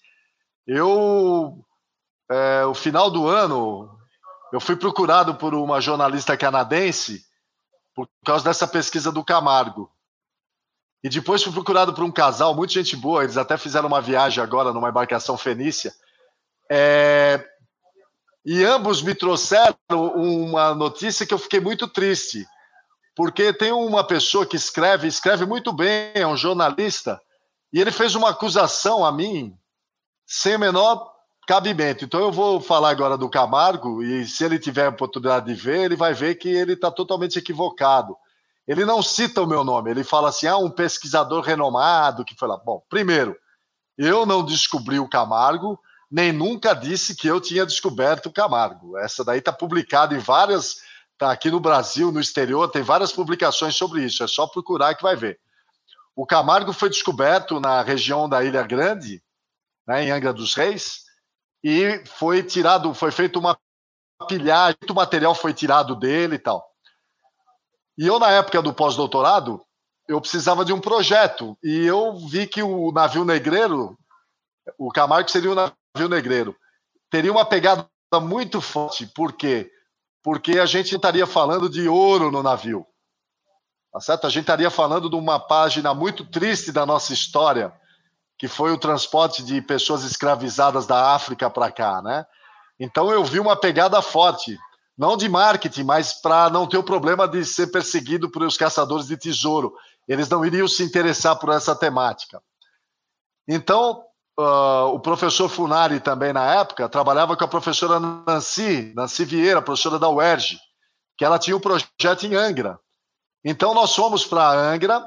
[0.67, 1.63] Eu,
[2.31, 3.91] é, o final do ano,
[4.51, 7.26] eu fui procurado por uma jornalista canadense
[7.97, 9.91] por causa dessa pesquisa do Camargo.
[11.03, 14.45] E depois fui procurado por um casal, muita gente boa, eles até fizeram uma viagem
[14.45, 15.95] agora numa embarcação fenícia.
[16.71, 17.43] É...
[18.45, 22.47] E ambos me trouxeram uma notícia que eu fiquei muito triste.
[23.17, 27.19] porque tem uma pessoa que escreve, escreve muito bem, é um jornalista,
[27.73, 29.59] e ele fez uma acusação a mim
[30.27, 31.16] sem o menor
[31.47, 32.05] cabimento.
[32.05, 35.85] Então eu vou falar agora do Camargo, e se ele tiver a oportunidade de ver,
[35.85, 38.17] ele vai ver que ele está totalmente equivocado.
[38.67, 42.49] Ele não cita o meu nome, ele fala assim: ah, um pesquisador renomado que foi
[42.49, 42.57] lá.
[42.57, 43.37] Bom, primeiro,
[43.97, 45.79] eu não descobri o Camargo,
[46.11, 48.99] nem nunca disse que eu tinha descoberto o Camargo.
[48.99, 50.85] Essa daí está publicada em várias.
[51.13, 54.23] Está aqui no Brasil, no exterior, tem várias publicações sobre isso.
[54.23, 55.41] É só procurar que vai ver.
[56.15, 59.23] O Camargo foi descoberto na região da Ilha Grande,
[59.87, 61.06] né, em Angra dos Reis,
[61.63, 63.59] e foi tirado, foi feito uma
[64.29, 66.65] pilhagem, muito material foi tirado dele e tal.
[67.99, 69.63] E eu, na época do pós-doutorado,
[70.09, 71.57] eu precisava de um projeto.
[71.63, 73.99] E eu vi que o navio negreiro,
[74.79, 76.57] o Camargo seria o navio negreiro,
[77.11, 77.89] teria uma pegada
[78.21, 79.07] muito forte.
[79.07, 79.71] Por quê?
[80.23, 82.87] Porque a gente estaria falando de ouro no navio.
[83.93, 84.27] Tá certo?
[84.27, 87.73] A gente estaria falando de uma página muito triste da nossa história,
[88.39, 92.27] que foi o transporte de pessoas escravizadas da África para cá, né?
[92.79, 94.59] Então eu vi uma pegada forte
[94.97, 99.07] não de marketing, mas para não ter o problema de ser perseguido por os caçadores
[99.07, 99.75] de tesouro.
[100.09, 102.41] Eles não iriam se interessar por essa temática.
[103.47, 104.03] Então,
[104.41, 109.99] uh, o professor Funari também, na época, trabalhava com a professora Nancy, Nancy Vieira, professora
[109.99, 110.59] da UERJ,
[111.19, 112.81] que ela tinha um projeto em Angra.
[113.45, 115.05] Então, nós fomos para Angra,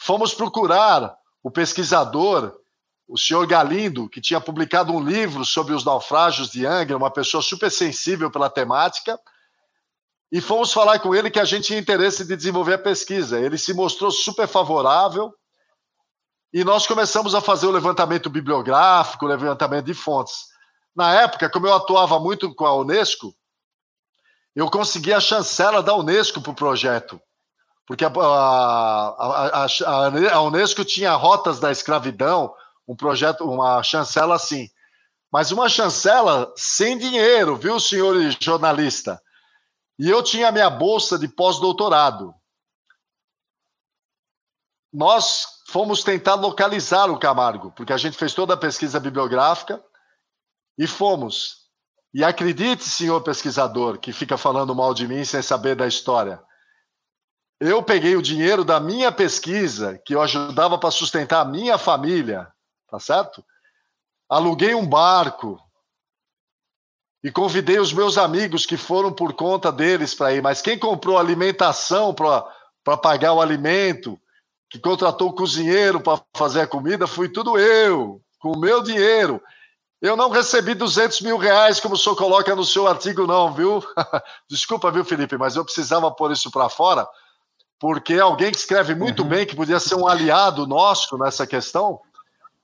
[0.00, 2.54] fomos procurar o pesquisador,
[3.06, 7.42] o senhor Galindo, que tinha publicado um livro sobre os naufrágios de Angra, uma pessoa
[7.42, 9.18] super sensível pela temática,
[10.32, 13.38] e fomos falar com ele que a gente tinha interesse de desenvolver a pesquisa.
[13.38, 15.32] Ele se mostrou super favorável
[16.52, 20.46] e nós começamos a fazer o levantamento bibliográfico, o levantamento de fontes.
[20.94, 23.34] Na época, como eu atuava muito com a Unesco,
[24.54, 27.20] eu consegui a chancela da Unesco para o projeto,
[27.86, 32.54] porque a, a, a, a, Unesco tinha rotas da escravidão,
[32.86, 34.68] um projeto, uma chancela assim.
[35.32, 39.20] Mas uma chancela sem dinheiro, viu, senhor jornalista?
[39.98, 42.34] E eu tinha minha bolsa de pós-doutorado.
[44.92, 49.84] Nós fomos tentar localizar o Camargo, porque a gente fez toda a pesquisa bibliográfica
[50.78, 51.64] e fomos.
[52.12, 56.40] E acredite, senhor pesquisador, que fica falando mal de mim sem saber da história.
[57.60, 62.53] Eu peguei o dinheiro da minha pesquisa, que eu ajudava para sustentar a minha família,
[62.94, 63.44] tá certo?
[64.28, 65.60] Aluguei um barco
[67.24, 71.18] e convidei os meus amigos que foram por conta deles para ir, mas quem comprou
[71.18, 74.18] alimentação para pagar o alimento,
[74.70, 79.42] que contratou o cozinheiro para fazer a comida, fui tudo eu, com o meu dinheiro.
[80.00, 83.82] Eu não recebi 200 mil reais, como o senhor coloca no seu artigo, não, viu?
[84.48, 87.08] Desculpa, viu, Felipe, mas eu precisava pôr isso para fora,
[87.80, 89.28] porque alguém que escreve muito uhum.
[89.28, 92.00] bem, que podia ser um aliado nosso nessa questão,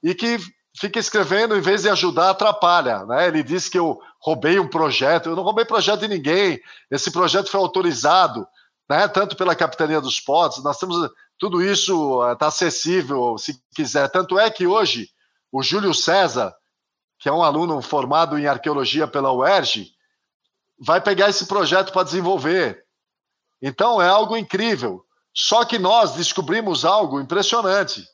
[0.03, 0.39] e que
[0.79, 3.05] fica escrevendo, em vez de ajudar, atrapalha.
[3.05, 3.29] Né?
[3.29, 5.29] Ele disse que eu roubei um projeto.
[5.29, 6.61] Eu não roubei projeto de ninguém.
[6.91, 8.47] Esse projeto foi autorizado,
[8.89, 9.09] né?
[9.09, 10.63] tanto pela Capitania dos Portos.
[10.63, 14.09] Nós temos tudo isso está acessível, se quiser.
[14.11, 15.09] Tanto é que hoje
[15.51, 16.55] o Júlio César,
[17.19, 19.91] que é um aluno formado em arqueologia pela UERJ,
[20.79, 22.85] vai pegar esse projeto para desenvolver.
[23.61, 25.03] Então é algo incrível.
[25.35, 28.07] Só que nós descobrimos algo impressionante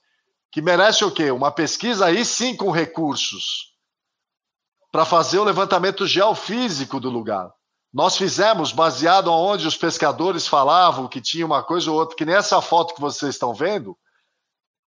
[0.56, 1.30] que merece o quê?
[1.30, 3.74] Uma pesquisa aí sim com recursos
[4.90, 7.52] para fazer o levantamento geofísico do lugar.
[7.92, 12.62] Nós fizemos baseado onde os pescadores falavam que tinha uma coisa ou outra, que nessa
[12.62, 13.94] foto que vocês estão vendo,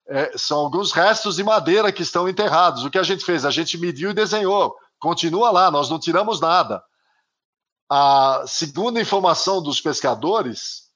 [0.08, 2.86] é, são alguns restos de madeira que estão enterrados.
[2.86, 3.44] O que a gente fez?
[3.44, 4.74] A gente mediu e desenhou.
[4.98, 6.82] Continua lá, nós não tiramos nada.
[7.92, 10.87] A segunda informação dos pescadores,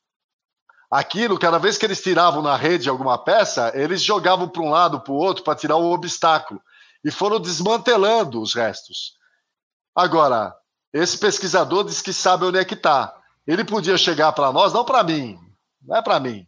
[0.92, 5.00] aquilo, cada vez que eles tiravam na rede alguma peça, eles jogavam para um lado,
[5.00, 6.62] para o outro, para tirar o obstáculo.
[7.04, 9.14] E foram desmantelando os restos.
[9.96, 10.54] Agora,
[10.94, 13.16] esse pesquisador diz que sabe onde é que está.
[13.48, 15.40] Ele podia chegar para nós, não para mim,
[15.82, 16.46] não é para mim,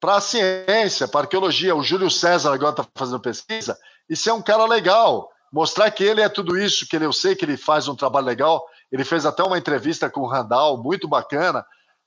[0.00, 1.76] para a ciência, para a arqueologia.
[1.76, 3.78] O Júlio César agora está fazendo pesquisa,
[4.12, 7.36] ser é um cara legal, mostrar que ele é tudo isso, que ele, eu sei
[7.36, 8.64] que ele faz um trabalho legal.
[8.90, 11.64] Ele fez até uma entrevista com o Randall, muito bacana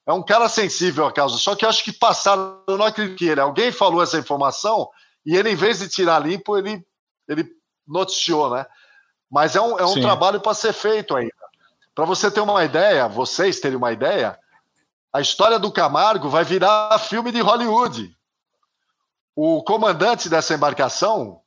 [0.07, 1.37] é um cara sensível à causa.
[1.37, 3.41] Só que eu acho que passaram, eu não acredito que ele.
[3.41, 4.89] Alguém falou essa informação
[5.25, 6.81] e ele, em vez de tirar limpo, ele,
[7.27, 7.45] ele
[7.85, 8.65] noticiou, né?
[9.29, 11.33] Mas é um, é um trabalho para ser feito ainda.
[11.93, 14.39] Para você ter uma ideia, vocês terem uma ideia,
[15.11, 18.15] a história do Camargo vai virar filme de Hollywood.
[19.35, 21.41] O comandante dessa embarcação,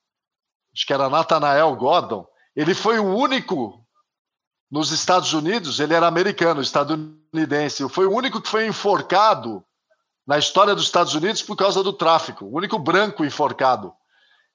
[0.74, 3.79] acho que era Nathanael Gordon, ele foi o único
[4.70, 7.88] nos Estados Unidos, ele era americano, estadunidense.
[7.88, 9.64] Foi o único que foi enforcado
[10.26, 13.92] na história dos Estados Unidos por causa do tráfico, o único branco enforcado.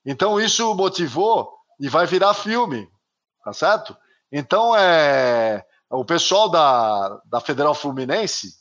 [0.05, 2.87] Então isso motivou e vai virar filme,
[3.43, 3.97] tá certo?
[4.31, 8.53] Então é o pessoal da, da Federal Fluminense,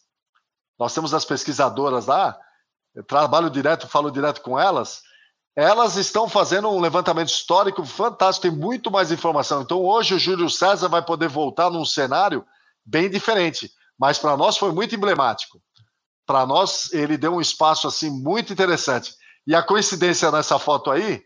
[0.78, 2.36] nós temos as pesquisadoras lá,
[2.94, 5.02] eu trabalho direto, falo direto com elas,
[5.56, 9.62] elas estão fazendo um levantamento histórico fantástico, tem muito mais informação.
[9.62, 12.44] Então hoje o Júlio César vai poder voltar num cenário
[12.84, 15.60] bem diferente, mas para nós foi muito emblemático.
[16.26, 19.14] Para nós ele deu um espaço assim muito interessante.
[19.46, 21.22] E a coincidência nessa foto aí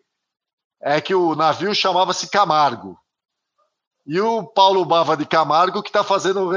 [0.82, 2.98] é que o navio chamava-se Camargo.
[4.06, 6.48] E o Paulo Bava de Camargo que está fazendo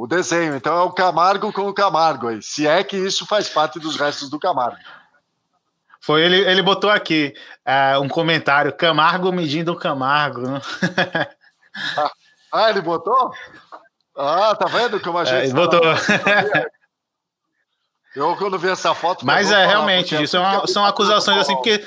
[0.00, 0.54] o, desenho.
[0.54, 2.42] Então é o Camargo com o Camargo aí.
[2.42, 4.78] Se é que isso faz parte dos restos do Camargo.
[6.06, 7.34] Foi ele, ele botou aqui
[7.66, 10.40] uh, um comentário: Camargo medindo o Camargo.
[11.98, 12.12] ah,
[12.52, 13.32] ah, ele botou?
[14.16, 15.40] Ah, tá vendo como a é, gente.
[15.40, 15.82] É, ele botou.
[18.14, 19.26] Eu, quando vi essa foto.
[19.26, 21.84] Mas é realmente, isso é uma, são acusações assim, porque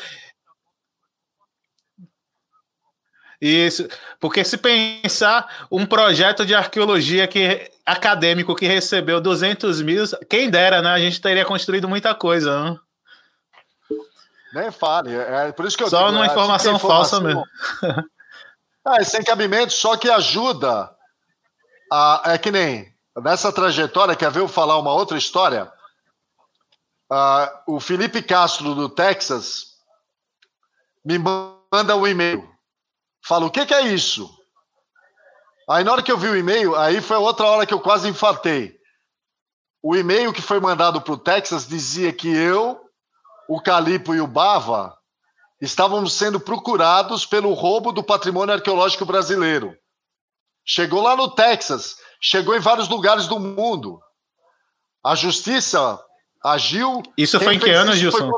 [3.42, 3.88] Isso,
[4.20, 10.82] porque se pensar um projeto de arqueologia que acadêmico que recebeu 200 mil, quem dera,
[10.82, 10.90] né?
[10.90, 12.80] A gente teria construído muita coisa, né?
[14.54, 17.46] Nem fale, é por isso que eu Só digo, numa informação, informação falsa mesmo.
[18.84, 20.96] ah, sem cabimento, só que ajuda.
[21.92, 25.72] A, é que nem nessa trajetória, quer ver eu falar uma outra história?
[27.12, 29.78] Uh, o Felipe Castro, do Texas,
[31.04, 32.48] me manda um e-mail
[33.22, 34.30] Fala, o que, que é isso?
[35.70, 38.10] Aí na hora que eu vi o e-mail, aí foi outra hora que eu quase
[38.10, 38.76] infartei.
[39.84, 42.89] O e-mail que foi mandado para o Texas dizia que eu,
[43.50, 44.96] o Calipo e o Bava
[45.60, 49.76] estávamos sendo procurados pelo roubo do patrimônio arqueológico brasileiro.
[50.64, 54.00] Chegou lá no Texas, chegou em vários lugares do mundo.
[55.04, 56.00] A justiça
[56.44, 57.02] agiu.
[57.18, 58.32] Isso foi em que ano, Gilson?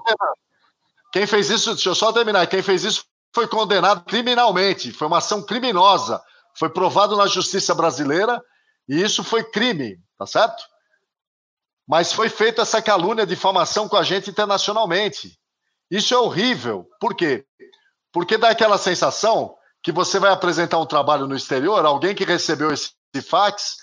[1.12, 2.48] Quem fez isso, deixa eu só terminar.
[2.48, 3.04] Quem fez isso
[3.36, 6.22] foi condenado criminalmente, foi uma ação criminosa,
[6.58, 8.42] foi provado na justiça brasileira
[8.88, 10.64] e isso foi crime, tá certo?
[11.88, 15.38] Mas foi feita essa calúnia, difamação com a gente internacionalmente.
[15.90, 16.88] Isso é horrível.
[17.00, 17.46] Por quê?
[18.14, 22.72] Porque dá aquela sensação que você vai apresentar um trabalho no exterior, alguém que recebeu
[22.72, 22.92] esse
[23.22, 23.78] fax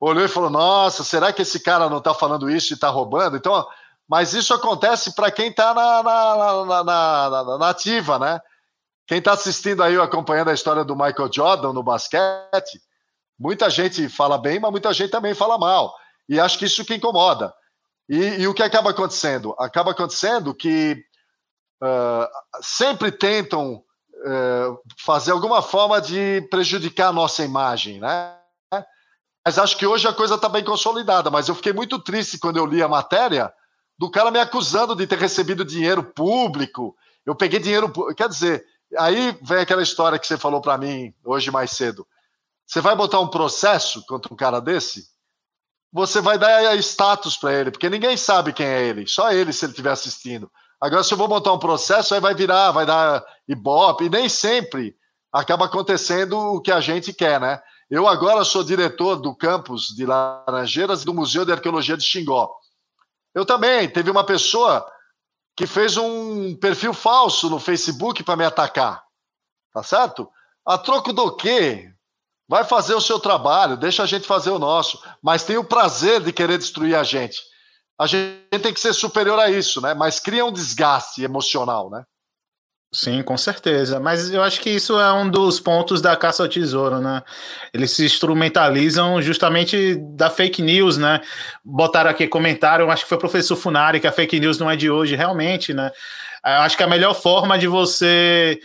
[0.00, 3.36] olhou e falou: Nossa, será que esse cara não está falando isso e está roubando?
[3.36, 3.66] Então,
[4.08, 8.40] mas isso acontece para quem está na, na, na, na, ativa, né?
[9.06, 12.80] Quem está assistindo aí, acompanhando a história do Michael Jordan no basquete,
[13.38, 15.94] muita gente fala bem, mas muita gente também fala mal.
[16.28, 17.52] E acho que isso que incomoda.
[18.08, 19.54] E, e o que acaba acontecendo?
[19.58, 21.02] Acaba acontecendo que
[21.82, 22.28] uh,
[22.62, 28.34] sempre tentam uh, fazer alguma forma de prejudicar a nossa imagem, né?
[29.44, 31.30] Mas acho que hoje a coisa está bem consolidada.
[31.30, 33.52] Mas eu fiquei muito triste quando eu li a matéria
[33.98, 36.94] do cara me acusando de ter recebido dinheiro público.
[37.24, 37.90] Eu peguei dinheiro.
[38.14, 38.64] Quer dizer,
[38.98, 42.06] aí vem aquela história que você falou para mim hoje mais cedo.
[42.66, 45.08] Você vai botar um processo contra um cara desse?
[45.92, 49.64] Você vai dar status para ele, porque ninguém sabe quem é ele, só ele se
[49.64, 50.50] ele estiver assistindo.
[50.80, 54.28] Agora, se eu vou botar um processo, aí vai virar, vai dar ibope, e nem
[54.28, 54.94] sempre
[55.32, 57.60] acaba acontecendo o que a gente quer, né?
[57.90, 62.54] Eu agora sou diretor do campus de Laranjeiras do Museu de Arqueologia de Xingó.
[63.34, 63.88] Eu também.
[63.88, 64.86] Teve uma pessoa
[65.56, 69.02] que fez um perfil falso no Facebook para me atacar.
[69.72, 70.30] Tá certo?
[70.66, 71.90] A troco do quê?
[72.48, 76.22] Vai fazer o seu trabalho, deixa a gente fazer o nosso, mas tem o prazer
[76.22, 77.38] de querer destruir a gente.
[78.00, 79.92] A gente tem que ser superior a isso, né?
[79.92, 82.04] Mas cria um desgaste emocional, né?
[82.90, 84.00] Sim, com certeza.
[84.00, 87.22] Mas eu acho que isso é um dos pontos da caça ao tesouro, né?
[87.74, 91.20] Eles se instrumentalizam justamente da fake news, né?
[91.62, 94.76] Botaram aqui comentário, acho que foi o professor Funari, que a fake news não é
[94.76, 95.90] de hoje, realmente, né?
[96.46, 98.58] Eu acho que a melhor forma de você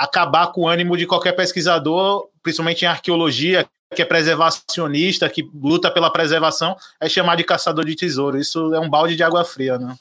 [0.00, 5.90] acabar com o ânimo de qualquer pesquisador, principalmente em arqueologia, que é preservacionista, que luta
[5.90, 8.38] pela preservação, é chamar de caçador de tesouro.
[8.38, 9.94] Isso é um balde de água fria, né?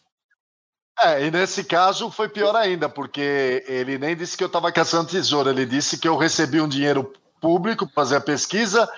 [1.02, 5.10] É, e nesse caso foi pior ainda, porque ele nem disse que eu estava caçando
[5.10, 8.90] tesouro, ele disse que eu recebi um dinheiro público para fazer a pesquisa,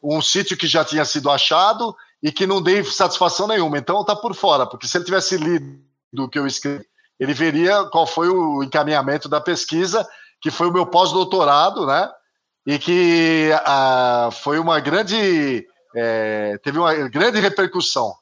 [0.00, 3.78] um sítio que já tinha sido achado e que não dei satisfação nenhuma.
[3.78, 5.80] Então está por fora, porque se ele tivesse lido
[6.16, 6.84] o que eu escrevi,
[7.18, 10.06] ele veria qual foi o encaminhamento da pesquisa,
[10.44, 12.06] que foi o meu pós-doutorado, né?
[12.66, 15.66] E que ah, foi uma grande.
[15.96, 18.14] É, teve uma grande repercussão,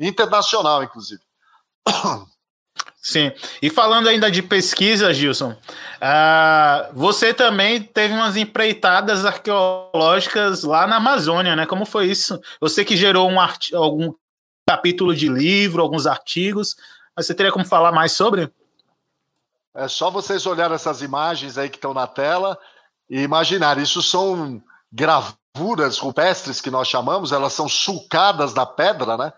[0.00, 1.20] internacional, inclusive.
[3.02, 3.32] Sim.
[3.60, 10.96] E falando ainda de pesquisa, Gilson, uh, você também teve umas empreitadas arqueológicas lá na
[10.96, 11.66] Amazônia, né?
[11.66, 12.40] Como foi isso?
[12.62, 13.38] Você que gerou um
[13.74, 14.14] algum
[14.66, 16.76] capítulo de livro, alguns artigos.
[17.14, 18.50] Mas você teria como falar mais sobre?
[19.78, 22.58] É só vocês olharem essas imagens aí que estão na tela
[23.08, 23.78] e imaginar.
[23.78, 24.60] Isso são
[24.92, 29.32] gravuras rupestres que nós chamamos, elas são sulcadas na pedra, né?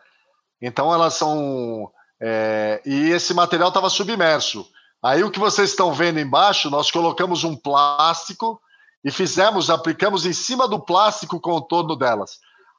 [0.61, 1.93] Então elas são.
[2.19, 4.67] É, e esse material estava submerso.
[5.03, 8.59] Aí o que vocês estão vendo embaixo, nós colocamos um plástico
[9.05, 12.39] e fizemos, aplicamos em cima do plástico o contorno delas.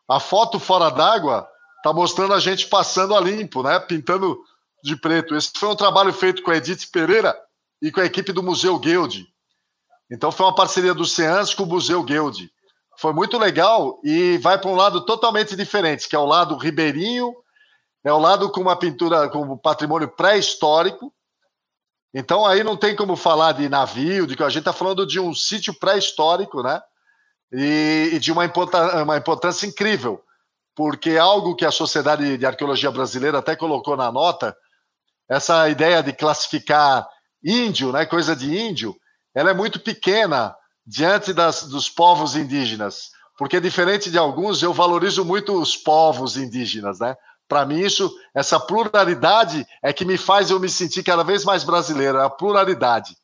[0.09, 1.47] A foto fora d'água
[1.77, 3.79] está mostrando a gente passando a limpo, né?
[3.79, 4.39] Pintando
[4.83, 5.35] de preto.
[5.35, 7.37] Esse foi um trabalho feito com a Edith Pereira
[7.81, 9.27] e com a equipe do Museu Guild.
[10.09, 12.51] Então foi uma parceria do SEANS com o Museu Guild.
[12.97, 17.33] Foi muito legal e vai para um lado totalmente diferente, que é o lado ribeirinho,
[18.03, 21.13] é o lado com uma pintura com patrimônio pré-histórico.
[22.13, 25.19] Então aí não tem como falar de navio, de que a gente está falando de
[25.19, 26.81] um sítio pré-histórico, né?
[27.53, 28.43] E, e de uma,
[29.03, 30.21] uma importância incrível,
[30.75, 34.55] porque algo que a Sociedade de Arqueologia Brasileira até colocou na nota,
[35.29, 37.07] essa ideia de classificar
[37.43, 38.95] índio, né, coisa de índio,
[39.33, 40.55] ela é muito pequena
[40.85, 46.99] diante das, dos povos indígenas, porque diferente de alguns, eu valorizo muito os povos indígenas,
[46.99, 47.15] né?
[47.47, 51.63] Para mim, isso, essa pluralidade é que me faz eu me sentir cada vez mais
[51.63, 53.17] brasileiro, é a pluralidade.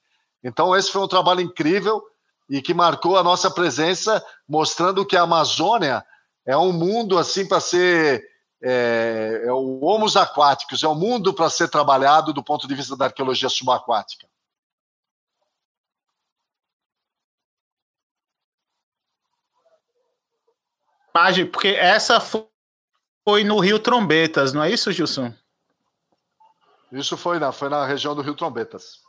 [0.44, 2.02] Então, esse foi um trabalho incrível
[2.50, 6.04] e que marcou a nossa presença, mostrando que a Amazônia
[6.46, 8.24] é um mundo assim para ser
[8.62, 12.96] é, é, o homos aquáticos, é um mundo para ser trabalhado do ponto de vista
[12.96, 14.28] da arqueologia subaquática.
[21.52, 25.34] Porque essa foi no Rio Trombetas, não é isso, Gilson?
[26.92, 29.07] Isso foi na, foi na região do Rio Trombetas.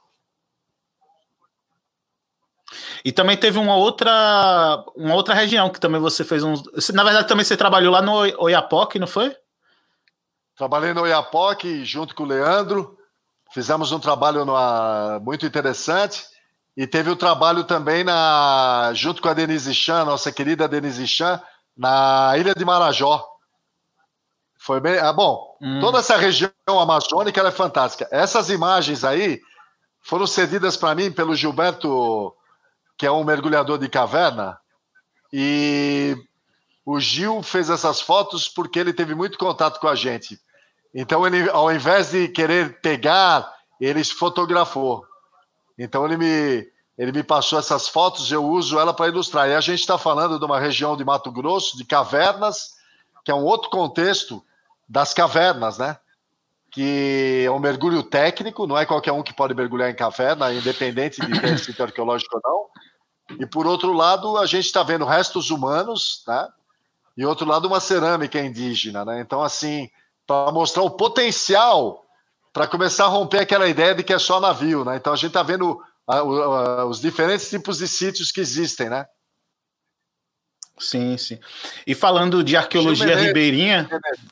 [3.04, 6.54] E também teve uma outra, uma outra região que também você fez um.
[6.92, 8.12] Na verdade, também você trabalhou lá no
[8.42, 9.34] Oiapoque, não foi?
[10.56, 12.98] Trabalhei no Oiapoque junto com o Leandro.
[13.52, 16.24] Fizemos um trabalho numa, muito interessante.
[16.76, 21.06] E teve o um trabalho também na, junto com a Denise Chan, nossa querida Denise
[21.08, 21.42] Chan,
[21.76, 23.24] na Ilha de Marajó.
[24.58, 24.98] Foi bem.
[24.98, 25.80] Ah, bom, hum.
[25.80, 28.06] toda essa região amazônica é fantástica.
[28.10, 29.40] Essas imagens aí
[30.02, 32.34] foram cedidas para mim pelo Gilberto,
[32.98, 34.58] que é um mergulhador de caverna.
[35.32, 36.16] E
[36.84, 40.38] o Gil fez essas fotos porque ele teve muito contato com a gente.
[40.94, 45.04] Então, ele, ao invés de querer pegar, ele fotografou.
[45.78, 46.66] Então, ele me,
[46.96, 49.48] ele me passou essas fotos, eu uso ela para ilustrar.
[49.48, 52.72] E a gente está falando de uma região de Mato Grosso, de cavernas,
[53.24, 54.42] que é um outro contexto
[54.88, 55.98] das cavernas, né?
[56.70, 61.20] Que é um mergulho técnico, não é qualquer um que pode mergulhar em caverna, independente
[61.20, 62.66] de ter sítio arqueológico ou não.
[63.38, 66.48] E por outro lado, a gente está vendo restos humanos, né?
[67.16, 69.20] E outro lado, uma cerâmica indígena, né?
[69.20, 69.90] Então, assim,
[70.26, 72.04] para mostrar o potencial
[72.52, 74.96] para começar a romper aquela ideia de que é só navio, né?
[74.96, 75.80] Então a gente está vendo
[76.88, 79.06] os diferentes tipos de sítios que existem, né?
[80.80, 81.38] Sim, sim.
[81.86, 83.88] E falando de arqueologia Gil ribeirinha,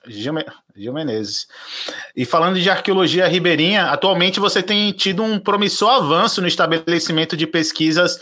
[0.06, 0.34] Gil,
[0.76, 1.48] Gil Menezes.
[2.14, 7.46] E falando de arqueologia ribeirinha, atualmente você tem tido um promissor avanço no estabelecimento de
[7.46, 8.18] pesquisas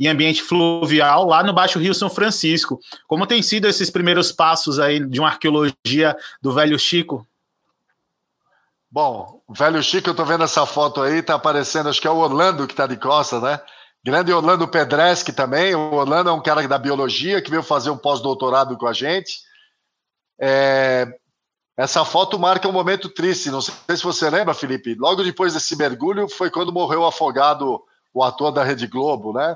[0.00, 2.80] em ambiente fluvial lá no Baixo Rio São Francisco.
[3.06, 7.26] Como tem sido esses primeiros passos aí de uma arqueologia do Velho Chico?
[8.90, 12.10] Bom, o Velho Chico, eu tô vendo essa foto aí, tá aparecendo, acho que é
[12.10, 13.60] o Orlando que tá de costa, né?
[14.04, 15.74] Grande Orlando Pedreschi também.
[15.74, 19.40] O Orlando é um cara da biologia que veio fazer um pós-doutorado com a gente.
[20.40, 21.06] É...
[21.76, 23.50] Essa foto marca um momento triste.
[23.50, 24.96] Não sei se você lembra, Felipe.
[24.98, 27.80] Logo depois desse mergulho foi quando morreu afogado
[28.12, 29.54] o ator da Rede Globo, né?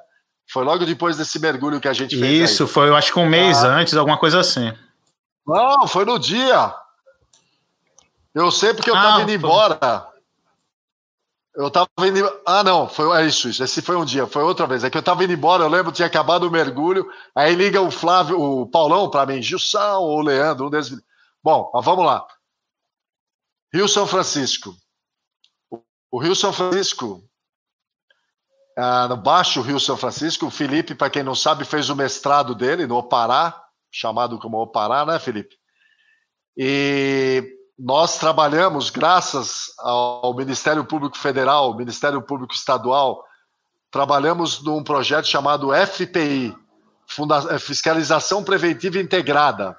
[0.49, 2.51] Foi logo depois desse mergulho que a gente fez.
[2.51, 2.69] Isso, aí.
[2.69, 3.69] foi, eu acho que um mês ah.
[3.69, 4.73] antes, alguma coisa assim.
[5.47, 6.75] Não, foi no dia.
[8.35, 10.12] Eu sei porque eu ah, tava indo embora.
[11.55, 12.41] Eu tava indo.
[12.47, 13.63] Ah, não, foi é isso, isso.
[13.63, 14.85] Esse foi um dia, foi outra vez.
[14.85, 17.07] É que eu tava indo embora, eu lembro, tinha acabado o mergulho.
[17.35, 20.91] Aí liga o Flávio, o Paulão para mim, Gilson ou o Leandro, um deles.
[21.43, 22.27] Bom, mas vamos lá.
[23.73, 24.75] Rio São Francisco.
[26.11, 27.23] O Rio São Francisco,
[28.77, 32.55] ah, no Baixo Rio São Francisco, o Felipe, para quem não sabe, fez o mestrado
[32.55, 35.57] dele no Opará, chamado como Opará, né, Felipe?
[36.57, 43.25] E nós trabalhamos, graças ao Ministério Público Federal, Ministério Público Estadual,
[43.91, 46.57] trabalhamos num projeto chamado FPI,
[47.51, 49.77] eh, Fiscalização Preventiva Integrada.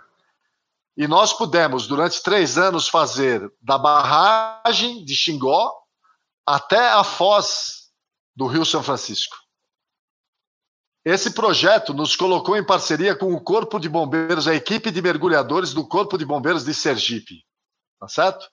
[0.97, 5.71] E nós pudemos, durante três anos, fazer da barragem de Xingó
[6.45, 7.89] até a foz
[8.35, 9.38] do Rio São Francisco.
[11.05, 15.73] Esse projeto nos colocou em parceria com o Corpo de Bombeiros, a equipe de mergulhadores
[15.73, 17.45] do Corpo de Bombeiros de Sergipe.
[18.03, 18.49] Tá certo?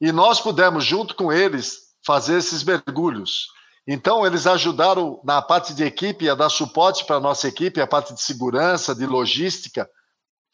[0.00, 3.46] E nós pudemos, junto com eles, fazer esses mergulhos.
[3.86, 7.86] Então, eles ajudaram na parte de equipe a dar suporte para a nossa equipe, a
[7.86, 9.88] parte de segurança, de logística.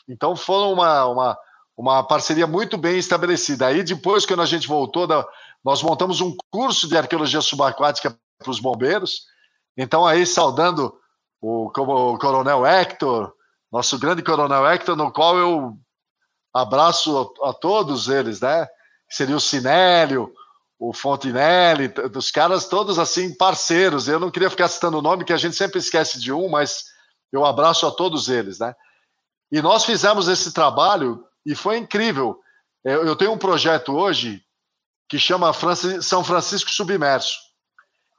[0.07, 1.39] Então, foi uma, uma,
[1.75, 3.67] uma parceria muito bem estabelecida.
[3.69, 5.09] Aí, depois, quando a gente voltou,
[5.65, 9.23] nós montamos um curso de arqueologia subaquática para os bombeiros.
[9.75, 10.95] Então, aí, saudando
[11.41, 13.33] o, o Coronel Hector,
[13.73, 15.79] nosso grande Coronel Hector, no qual eu
[16.53, 18.69] abraço a, a todos eles, né?
[19.09, 20.33] Seria o Sinélio,
[20.79, 24.09] o Fontinelli, dos caras todos assim parceiros.
[24.09, 26.87] Eu não queria ficar citando o nome, que a gente sempre esquece de um, mas
[27.31, 28.75] eu abraço a todos eles, né?
[29.51, 32.41] E nós fizemos esse trabalho e foi incrível.
[32.85, 34.43] Eu, tenho um projeto hoje
[35.09, 35.53] que chama
[36.01, 37.39] São Francisco Submerso.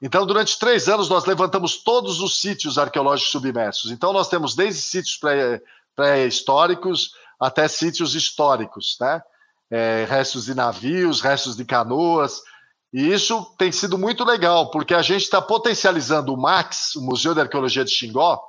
[0.00, 3.90] Então, durante três anos, nós levantamos todos os sítios arqueológicos submersos.
[3.90, 5.18] Então, nós temos desde sítios
[5.94, 9.22] pré-históricos até sítios históricos, né?
[9.70, 12.40] É, restos de navios, restos de canoas.
[12.92, 17.34] E isso tem sido muito legal, porque a gente está potencializando o MAX, o Museu
[17.34, 18.40] de Arqueologia de Xingó,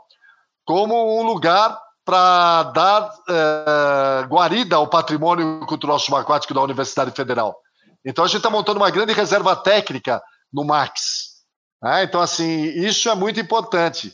[0.65, 7.59] como um lugar para dar é, guarida ao patrimônio cultural subaquático da Universidade Federal.
[8.05, 10.21] Então a gente está montando uma grande reserva técnica
[10.53, 11.35] no MAX.
[11.81, 12.03] Né?
[12.03, 14.13] Então, assim, isso é muito importante.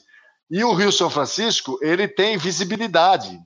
[0.49, 3.39] E o Rio São Francisco, ele tem visibilidade,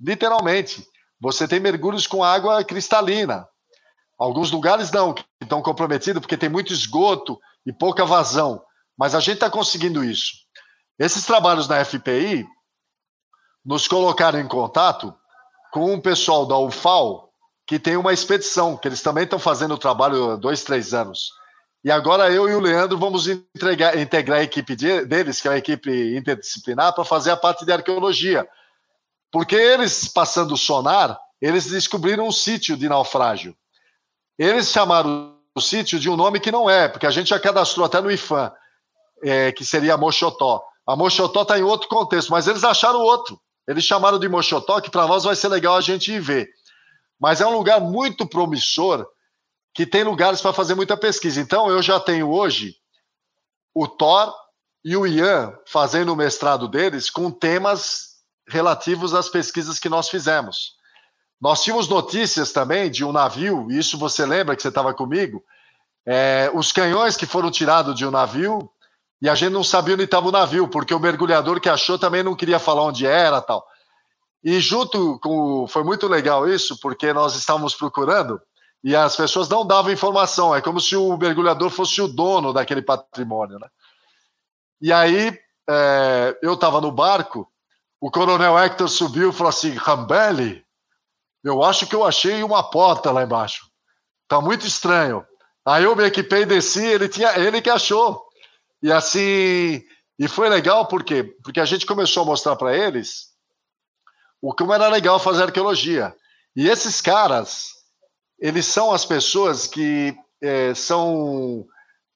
[0.00, 0.86] literalmente.
[1.20, 3.46] Você tem mergulhos com água cristalina.
[4.18, 8.62] Alguns lugares não, que estão comprometidos porque tem muito esgoto e pouca vazão.
[8.96, 10.32] Mas a gente está conseguindo isso.
[10.98, 12.46] Esses trabalhos na FPI,
[13.64, 15.14] nos colocaram em contato
[15.70, 17.28] com um pessoal da UFAL
[17.66, 21.30] que tem uma expedição, que eles também estão fazendo o trabalho há dois, três anos.
[21.84, 25.50] E agora eu e o Leandro vamos entregar, integrar a equipe de, deles, que é
[25.50, 28.48] a equipe interdisciplinar, para fazer a parte de arqueologia.
[29.30, 33.56] Porque eles, passando o sonar, eles descobriram um sítio de naufrágio.
[34.38, 37.84] Eles chamaram o sítio de um nome que não é, porque a gente já cadastrou
[37.84, 38.52] até no IFAM,
[39.22, 40.62] é, que seria Mochotó.
[40.86, 43.40] A Mochotó está em outro contexto, mas eles acharam outro.
[43.66, 46.48] Eles chamaram de Mochotó, que para nós vai ser legal a gente ir ver.
[47.20, 49.06] Mas é um lugar muito promissor,
[49.74, 51.40] que tem lugares para fazer muita pesquisa.
[51.40, 52.76] Então, eu já tenho hoje
[53.74, 54.32] o Thor
[54.84, 58.07] e o Ian fazendo o mestrado deles com temas
[58.48, 60.76] relativos às pesquisas que nós fizemos.
[61.40, 65.42] Nós tínhamos notícias também de um navio, isso você lembra que você estava comigo,
[66.04, 68.68] é, os canhões que foram tirados de um navio
[69.20, 72.22] e a gente não sabia onde estava o navio, porque o mergulhador que achou também
[72.22, 73.66] não queria falar onde era tal.
[74.42, 75.66] E junto com.
[75.66, 78.40] Foi muito legal isso, porque nós estávamos procurando
[78.82, 80.54] e as pessoas não davam informação.
[80.54, 83.58] É como se o mergulhador fosse o dono daquele patrimônio.
[83.58, 83.68] Né?
[84.80, 85.36] E aí
[85.68, 87.50] é, eu estava no barco,
[88.00, 90.64] o coronel Hector subiu e falou assim: Rambelli,
[91.42, 93.66] eu acho que eu achei uma porta lá embaixo.
[94.28, 95.24] Tá muito estranho.
[95.66, 98.26] Aí eu me equipei e desci, ele, tinha, ele que achou.
[98.82, 99.82] E assim,
[100.18, 101.24] e foi legal por quê?
[101.42, 103.28] Porque a gente começou a mostrar para eles
[104.40, 106.14] o como era legal fazer arqueologia.
[106.54, 107.68] E esses caras,
[108.38, 111.66] eles são as pessoas que é, são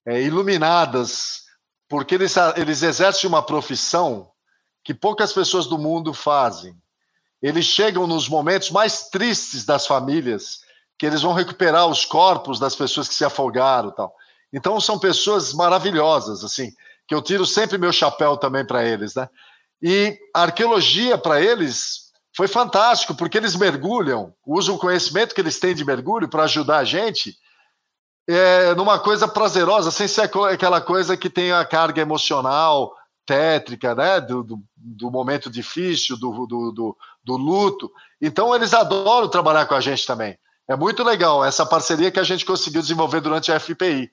[0.05, 1.43] é, iluminadas,
[1.89, 4.32] porque eles, eles exercem uma profissão
[4.83, 6.75] que poucas pessoas do mundo fazem.
[7.41, 10.61] Eles chegam nos momentos mais tristes das famílias,
[10.97, 14.15] que eles vão recuperar os corpos das pessoas que se afogaram tal.
[14.51, 16.71] Então são pessoas maravilhosas, assim,
[17.07, 19.27] que eu tiro sempre meu chapéu também para eles, né?
[19.81, 25.59] E a arqueologia para eles foi fantástico, porque eles mergulham, usam o conhecimento que eles
[25.59, 27.37] têm de mergulho para ajudar a gente
[28.27, 32.95] é, numa coisa prazerosa, sem ser aquela coisa que tem a carga emocional,
[33.25, 34.21] tétrica, né?
[34.21, 37.91] Do, do, do momento difícil, do, do, do, luto.
[38.21, 40.37] Então, eles adoram trabalhar com a gente também.
[40.67, 44.09] É muito legal essa parceria que a gente conseguiu desenvolver durante a FPI.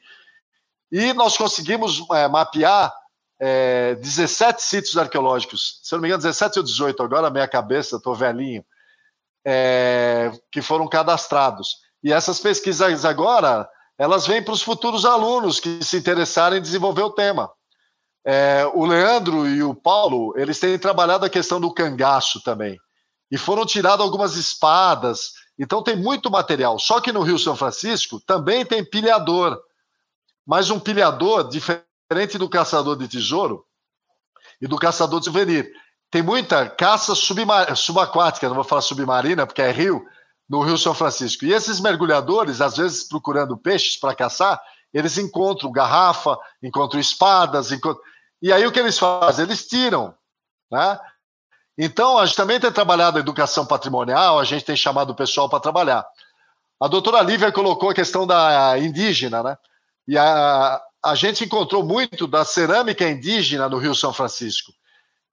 [0.90, 2.92] E nós conseguimos é, mapear
[3.40, 7.96] é, 17 sítios arqueológicos, se não me engano, 17 ou 18, agora a minha cabeça,
[7.96, 8.64] estou velhinho,
[9.44, 11.78] é, que foram cadastrados.
[12.02, 17.02] E essas pesquisas agora, elas vêm para os futuros alunos que se interessarem em desenvolver
[17.02, 17.50] o tema.
[18.24, 22.78] É, o Leandro e o Paulo, eles têm trabalhado a questão do cangaço também.
[23.30, 25.32] E foram tiradas algumas espadas.
[25.58, 26.78] Então tem muito material.
[26.78, 29.58] Só que no Rio São Francisco também tem pilhador.
[30.46, 33.64] Mas um pilhador, diferente do caçador de tesouro
[34.60, 35.70] e do caçador de souvenir,
[36.10, 40.04] tem muita caça subaquática, não vou falar submarina, porque é rio,
[40.48, 41.44] no Rio São Francisco.
[41.44, 44.60] E esses mergulhadores, às vezes procurando peixes para caçar,
[44.92, 48.02] eles encontram garrafa, encontram espadas, encontram...
[48.42, 49.44] e aí o que eles fazem?
[49.44, 50.14] Eles tiram.
[50.70, 50.98] Né?
[51.78, 55.48] Então, a gente também tem trabalhado a educação patrimonial, a gente tem chamado o pessoal
[55.48, 56.06] para trabalhar.
[56.80, 59.58] A doutora Lívia colocou a questão da indígena, né?
[60.08, 64.72] E a, a gente encontrou muito da cerâmica indígena no Rio São Francisco,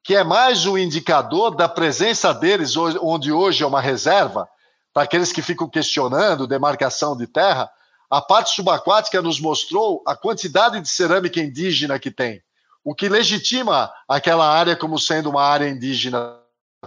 [0.03, 4.47] que é mais um indicador da presença deles, onde hoje é uma reserva,
[4.93, 7.69] para aqueles que ficam questionando demarcação de terra,
[8.09, 12.41] a parte subaquática nos mostrou a quantidade de cerâmica indígena que tem,
[12.83, 16.39] o que legitima aquela área como sendo uma área indígena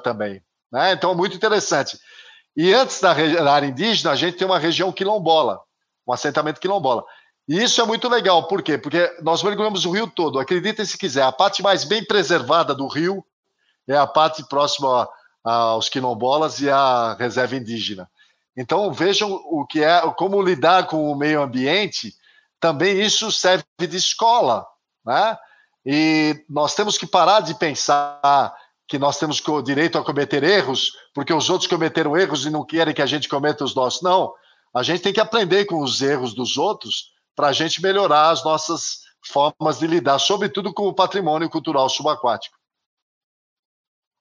[0.02, 0.42] também.
[0.72, 0.92] Né?
[0.92, 1.98] Então, é muito interessante.
[2.56, 5.60] E antes da, da área indígena, a gente tem uma região quilombola,
[6.06, 7.04] um assentamento quilombola.
[7.48, 8.78] E isso é muito legal, por quê?
[8.78, 10.38] Porque nós mergulhamos o rio todo.
[10.38, 13.24] Acreditem se quiser, a parte mais bem preservada do rio
[13.88, 15.08] é a parte próxima
[15.42, 18.08] aos quilombolas e à reserva indígena.
[18.56, 22.14] Então vejam o que é, como lidar com o meio ambiente.
[22.58, 24.66] Também isso serve de escola,
[25.04, 25.36] né?
[25.84, 28.54] E nós temos que parar de pensar
[28.86, 32.64] que nós temos o direito a cometer erros, porque os outros cometeram erros e não
[32.64, 34.02] querem que a gente cometa os nossos.
[34.02, 34.34] Não.
[34.74, 38.44] A gente tem que aprender com os erros dos outros para a gente melhorar as
[38.44, 42.59] nossas formas de lidar, sobretudo com o patrimônio cultural subaquático.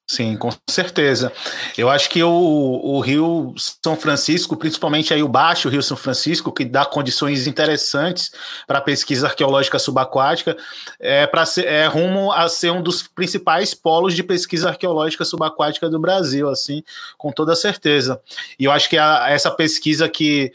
[0.10, 1.32] Sim, com certeza.
[1.78, 6.52] Eu acho que o, o, Rio São Francisco, principalmente aí o Baixo Rio São Francisco,
[6.52, 8.32] que dá condições interessantes
[8.66, 10.58] para a pesquisa arqueológica subaquática,
[11.00, 16.00] é, para é rumo a ser um dos principais polos de pesquisa arqueológica subaquática do
[16.00, 16.84] Brasil, assim,
[17.16, 18.20] com toda certeza.
[18.58, 20.52] E eu acho que a, essa pesquisa que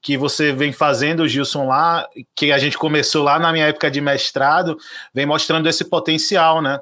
[0.00, 2.06] que você vem fazendo, Gilson, lá,
[2.36, 4.76] que a gente começou lá na minha época de mestrado,
[5.14, 6.78] vem mostrando esse potencial, né?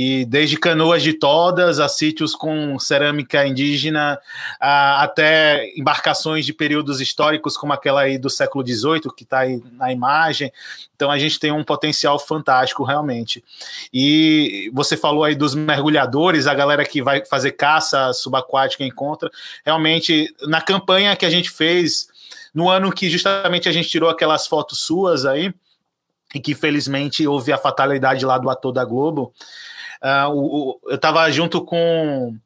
[0.00, 4.16] E desde canoas de todas a sítios com cerâmica indígena,
[4.60, 9.60] a, até embarcações de períodos históricos, como aquela aí do século XVIII, que está aí
[9.72, 10.52] na imagem.
[10.94, 13.42] Então a gente tem um potencial fantástico, realmente.
[13.92, 19.28] E você falou aí dos mergulhadores, a galera que vai fazer caça subaquática encontra.
[19.66, 22.06] Realmente, na campanha que a gente fez,
[22.54, 25.52] no ano que justamente a gente tirou aquelas fotos suas aí,
[26.34, 29.32] e que infelizmente houve a fatalidade lá do ator da Globo,
[30.02, 32.36] Uh, o, o, eu estava junto com,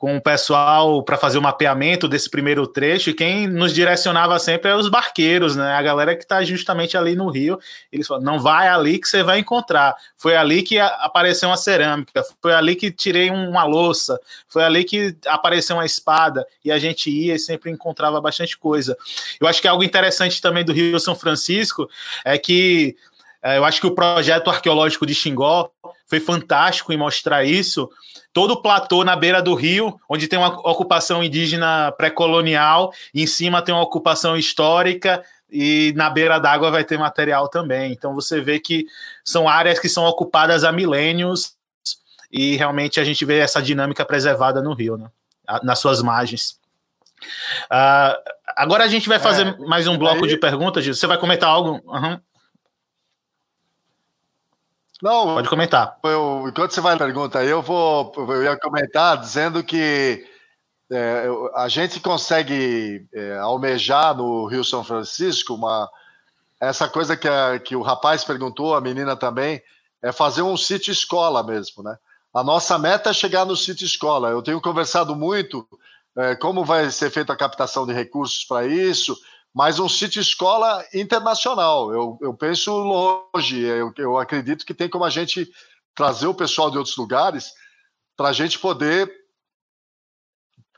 [0.00, 4.70] com o pessoal para fazer o mapeamento desse primeiro trecho, e quem nos direcionava sempre
[4.70, 5.74] é os barqueiros, né?
[5.74, 7.58] A galera que está justamente ali no Rio.
[7.92, 9.94] Eles falam: não vai ali que você vai encontrar.
[10.16, 14.18] Foi ali que apareceu uma cerâmica, foi ali que tirei uma louça,
[14.48, 18.96] foi ali que apareceu uma espada, e a gente ia e sempre encontrava bastante coisa.
[19.38, 21.88] Eu acho que algo interessante também do Rio São Francisco
[22.24, 23.09] é que é,
[23.42, 25.70] eu acho que o projeto arqueológico de Xingó
[26.06, 27.88] foi fantástico em mostrar isso.
[28.32, 33.62] Todo o platô na beira do rio, onde tem uma ocupação indígena pré-colonial, em cima
[33.62, 37.92] tem uma ocupação histórica, e na beira d'água vai ter material também.
[37.92, 38.86] Então você vê que
[39.24, 41.54] são áreas que são ocupadas há milênios
[42.30, 45.08] e realmente a gente vê essa dinâmica preservada no rio, né?
[45.62, 46.58] nas suas margens.
[47.64, 48.16] Uh,
[48.56, 50.30] agora a gente vai fazer é, mais um bloco aí...
[50.30, 50.86] de perguntas.
[50.86, 51.80] Você vai comentar algo?
[51.84, 52.20] Uhum.
[55.02, 55.98] Não, pode comentar.
[56.04, 60.26] Eu, enquanto você vai na pergunta, eu vou eu ia comentar dizendo que
[60.92, 65.88] é, a gente consegue é, almejar no Rio São Francisco uma
[66.60, 69.62] essa coisa que, a, que o rapaz perguntou, a menina também,
[70.02, 71.96] é fazer um sítio escola mesmo, né?
[72.34, 74.28] A nossa meta é chegar no sítio escola.
[74.28, 75.66] Eu tenho conversado muito
[76.16, 79.16] é, como vai ser feita a captação de recursos para isso,
[79.54, 81.92] mas um sítio escola internacional.
[81.92, 85.50] Eu, eu penso longe, eu, eu acredito que tem como a gente
[85.94, 87.52] trazer o pessoal de outros lugares
[88.16, 89.10] para a gente poder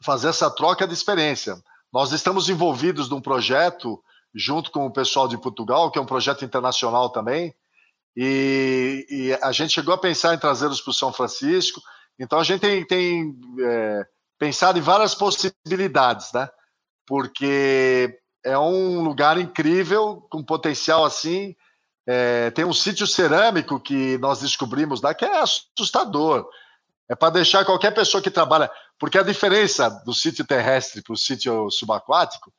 [0.03, 1.57] fazer essa troca de experiência.
[1.93, 4.03] Nós estamos envolvidos num projeto
[4.35, 7.55] junto com o pessoal de Portugal, que é um projeto internacional também,
[8.17, 11.81] e, e a gente chegou a pensar em trazê-los para o São Francisco.
[12.19, 14.07] Então a gente tem, tem é,
[14.39, 16.49] pensado em várias possibilidades, né?
[17.07, 21.55] Porque é um lugar incrível, com potencial assim.
[22.07, 26.49] É, tem um sítio cerâmico que nós descobrimos lá que é assustador.
[27.09, 28.71] É para deixar qualquer pessoa que trabalha.
[28.99, 32.53] Porque a diferença do sítio terrestre para o sítio subaquático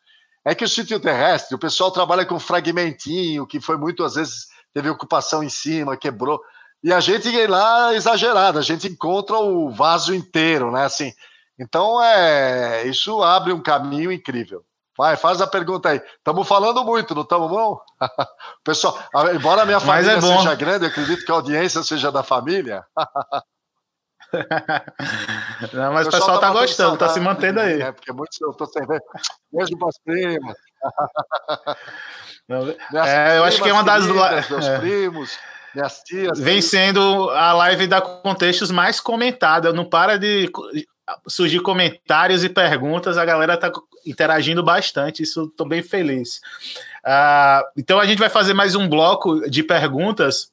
[0.45, 4.47] é que o sítio terrestre, o pessoal trabalha com fragmentinho, que foi muito, às vezes,
[4.73, 6.41] teve ocupação em cima, quebrou.
[6.83, 10.83] E a gente lá exagerado, a gente encontra o vaso inteiro, né?
[10.83, 11.13] Assim,
[11.57, 14.65] então é isso abre um caminho incrível.
[14.97, 16.01] Vai, faz a pergunta aí.
[16.17, 17.81] Estamos falando muito, não estamos, não?
[18.63, 18.95] Pessoal,
[19.33, 22.85] embora a minha família é seja grande, eu acredito que a audiência seja da família.
[25.73, 27.81] não, mas o pessoal está tá gostando, está se mantendo aí.
[27.81, 29.01] É, porque muitos eu estou sem ver.
[29.51, 30.55] Mesmo para as primas.
[33.07, 34.05] é, eu acho que é uma das.
[34.05, 34.79] Meus é.
[34.79, 35.37] primos.
[35.73, 36.39] Minhas tias.
[36.39, 39.73] Vem sendo a live da Contextos mais comentada.
[39.73, 40.51] Não para de
[41.27, 43.71] surgir comentários e perguntas, a galera está
[44.05, 46.41] interagindo bastante, isso estou bem feliz.
[47.05, 50.51] Uh, então a gente vai fazer mais um bloco de perguntas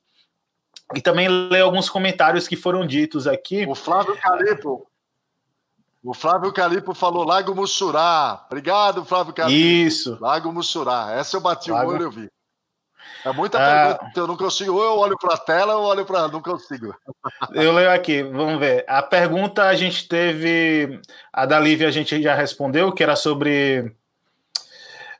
[0.94, 3.64] e também ler alguns comentários que foram ditos aqui.
[3.66, 4.86] O Flávio Calipo.
[6.02, 8.44] O Flávio Calipo falou Lago Mussurá.
[8.46, 9.58] Obrigado, Flávio Calipo.
[9.58, 10.16] Isso.
[10.20, 11.12] Lago Mussurá.
[11.12, 12.30] Essa eu bati o olho e eu vi.
[13.24, 14.72] É muita ah, pergunta, eu não consigo.
[14.72, 16.28] Ou eu olho para a tela ou eu olho para.
[16.28, 16.94] Não consigo.
[17.52, 18.84] Eu leio aqui, vamos ver.
[18.88, 21.00] A pergunta a gente teve.
[21.32, 23.92] A da Lívia a gente já respondeu, que era sobre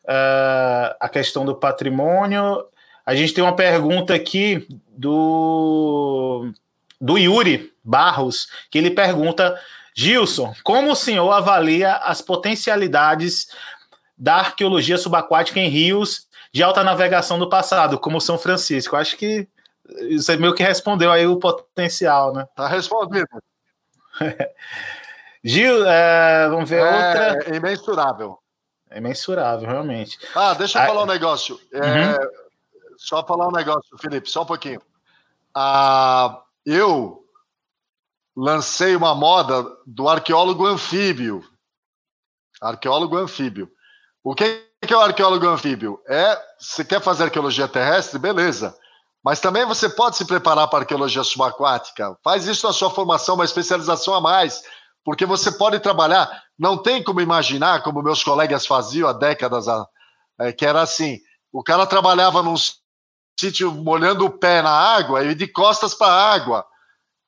[0.05, 2.65] uh, a questão do patrimônio.
[3.05, 6.53] A gente tem uma pergunta aqui do,
[7.01, 9.61] do Yuri Barros, que ele pergunta:
[9.95, 13.49] Gilson, como o senhor avalia as potencialidades
[14.17, 18.97] da arqueologia subaquática em rios de alta navegação do passado, como São Francisco?
[18.97, 19.49] Acho que
[20.13, 22.47] você meio que respondeu aí o potencial, né?
[22.55, 23.29] Tá respondido.
[25.43, 27.53] Gil, é, vamos ver é, outra.
[27.53, 28.39] É imensurável.
[28.91, 30.19] É imensurável, realmente.
[30.35, 31.59] Ah, deixa eu falar um negócio.
[31.73, 32.31] É, uhum.
[32.99, 34.83] Só falar um negócio, Felipe, só um pouquinho.
[35.55, 37.25] Ah, eu
[38.37, 41.43] lancei uma moda do arqueólogo anfíbio.
[42.61, 43.71] Arqueólogo anfíbio.
[44.23, 46.01] O que é o arqueólogo anfíbio?
[46.09, 48.19] É, você quer fazer arqueologia terrestre?
[48.19, 48.75] Beleza.
[49.23, 52.17] Mas também você pode se preparar para arqueologia subaquática.
[52.25, 54.63] Faz isso na sua formação, uma especialização a mais
[55.05, 56.43] porque você pode trabalhar.
[56.59, 59.67] Não tem como imaginar, como meus colegas faziam há décadas,
[60.39, 61.19] é, que era assim:
[61.53, 62.55] o cara trabalhava num
[63.39, 66.67] sítio molhando o pé na água e de costas para a água,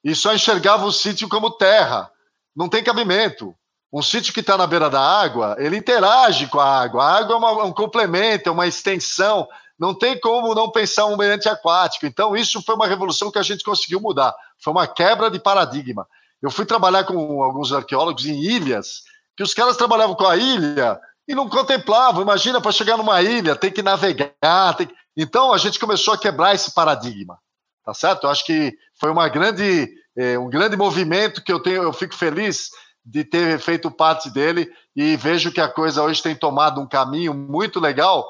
[0.05, 2.11] e só enxergava o sítio como terra.
[2.55, 3.55] Não tem cabimento.
[3.93, 7.05] Um sítio que está na beira da água, ele interage com a água.
[7.05, 9.47] A água é uma, um complemento, é uma extensão.
[9.79, 12.07] Não tem como não pensar um ambiente aquático.
[12.07, 14.35] Então, isso foi uma revolução que a gente conseguiu mudar.
[14.59, 16.07] Foi uma quebra de paradigma.
[16.41, 19.03] Eu fui trabalhar com alguns arqueólogos em ilhas,
[19.37, 20.99] que os caras trabalhavam com a ilha
[21.29, 22.23] e não contemplavam.
[22.23, 24.75] Imagina, para chegar numa ilha, tem que navegar.
[24.75, 24.89] Tem...
[25.15, 27.39] Então, a gente começou a quebrar esse paradigma.
[27.85, 28.25] Tá certo?
[28.25, 32.15] Eu acho que foi uma grande, é, um grande movimento que eu tenho, eu fico
[32.15, 32.71] feliz
[33.05, 37.35] de ter feito parte dele e vejo que a coisa hoje tem tomado um caminho
[37.35, 38.29] muito legal,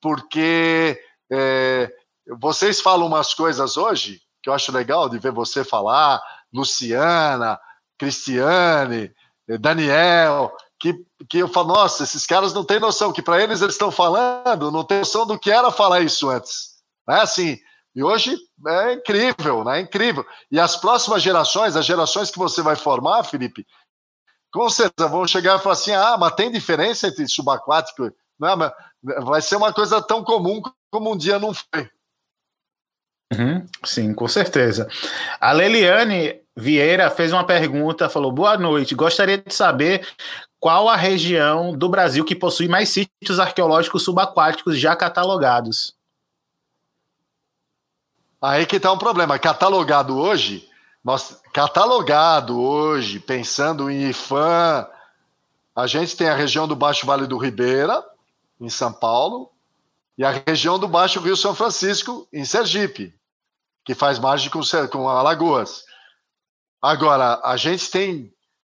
[0.00, 1.00] porque
[1.30, 1.90] é,
[2.38, 6.22] vocês falam umas coisas hoje que eu acho legal de ver você falar,
[6.52, 7.58] Luciana,
[7.98, 9.12] Cristiane,
[9.48, 10.94] eh, Daniel, que,
[11.28, 14.70] que eu falo, nossa, esses caras não têm noção, que para eles eles estão falando,
[14.70, 16.76] não tem noção do que era falar isso antes.
[17.06, 17.20] Né?
[17.20, 17.58] Assim,
[17.94, 18.36] e hoje
[18.68, 19.78] é incrível, né?
[19.78, 20.24] É incrível.
[20.52, 23.66] E as próximas gerações, as gerações que você vai formar, Felipe,
[24.52, 28.10] com certeza vão chegar e falar assim: ah, mas tem diferença entre subaquático?
[28.38, 28.72] Não, mas
[29.02, 31.90] vai ser uma coisa tão comum como um dia não foi.
[33.32, 34.88] Uhum, sim, com certeza.
[35.38, 40.06] A Leliane Vieira fez uma pergunta, falou: Boa noite, gostaria de saber
[40.58, 45.94] qual a região do Brasil que possui mais sítios arqueológicos subaquáticos já catalogados.
[48.40, 49.38] Aí que está um problema.
[49.38, 50.67] Catalogado hoje,
[51.08, 54.86] nós, catalogado hoje, pensando em IFAM,
[55.74, 58.04] a gente tem a região do Baixo Vale do Ribeira,
[58.60, 59.50] em São Paulo,
[60.18, 63.18] e a região do Baixo Rio São Francisco, em Sergipe
[63.86, 64.60] que faz margem com,
[64.92, 65.86] com Alagoas.
[66.82, 68.30] Agora, a gente tem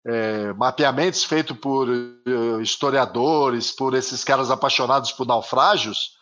[0.07, 6.19] é, mapeamentos feitos por uh, historiadores, por esses caras apaixonados por naufrágios,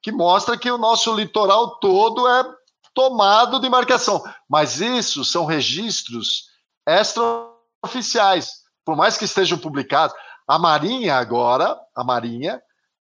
[0.00, 2.59] que mostra que o nosso litoral todo é
[3.00, 4.22] tomado de marcação.
[4.46, 6.50] Mas isso são registros
[6.86, 8.50] extraoficiais,
[8.84, 10.14] por mais que estejam publicados.
[10.46, 12.60] A Marinha agora, a Marinha,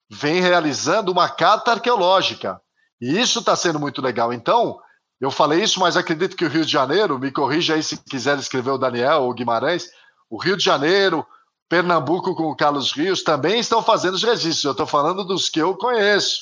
[0.08, 2.60] vem realizando uma carta arqueológica.
[3.00, 4.32] E isso está sendo muito legal.
[4.32, 4.78] Então,
[5.20, 8.38] eu falei isso, mas acredito que o Rio de Janeiro, me corrija aí se quiser
[8.38, 9.88] escrever o Daniel ou Guimarães,
[10.30, 11.26] o Rio de Janeiro,
[11.68, 14.64] Pernambuco com o Carlos Rios também estão fazendo os registros.
[14.64, 16.38] Eu estou falando dos que eu conheço.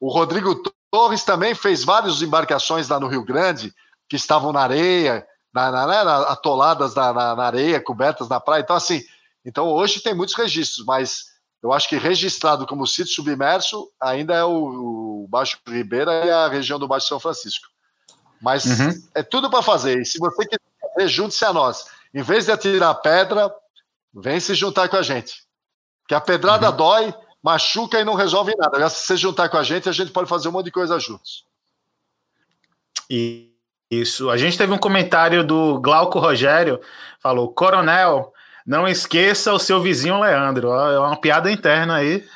[0.00, 0.60] O Rodrigo
[0.94, 3.74] Torres também fez várias embarcações lá no Rio Grande,
[4.08, 8.60] que estavam na areia, na, na, na né, atoladas na, na, areia, cobertas na praia.
[8.60, 9.02] Então, assim,
[9.44, 14.44] então hoje tem muitos registros, mas eu acho que registrado como sítio submerso ainda é
[14.44, 17.66] o, o Baixo Ribeira e a região do Baixo São Francisco.
[18.40, 18.90] Mas uhum.
[19.16, 20.00] é tudo para fazer.
[20.00, 21.86] E se você quiser fazer, junte-se a nós.
[22.14, 23.52] Em vez de atirar pedra,
[24.14, 25.42] vem se juntar com a gente.
[26.06, 26.76] Que a pedrada uhum.
[26.76, 27.14] dói,
[27.44, 28.88] machuca e não resolve nada.
[28.88, 31.44] Se você juntar com a gente, a gente pode fazer um monte de coisa juntos.
[33.10, 33.52] E
[33.90, 34.30] isso.
[34.30, 36.80] A gente teve um comentário do Glauco Rogério,
[37.20, 38.32] falou: Coronel,
[38.66, 40.72] não esqueça o seu vizinho Leandro.
[40.72, 42.26] É uma piada interna aí.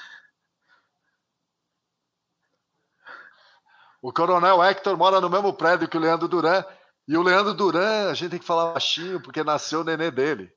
[4.02, 6.62] O Coronel Hector mora no mesmo prédio que o Leandro Duran.
[7.08, 10.52] E o Leandro Duran, a gente tem que falar baixinho, porque nasceu o nenê dele.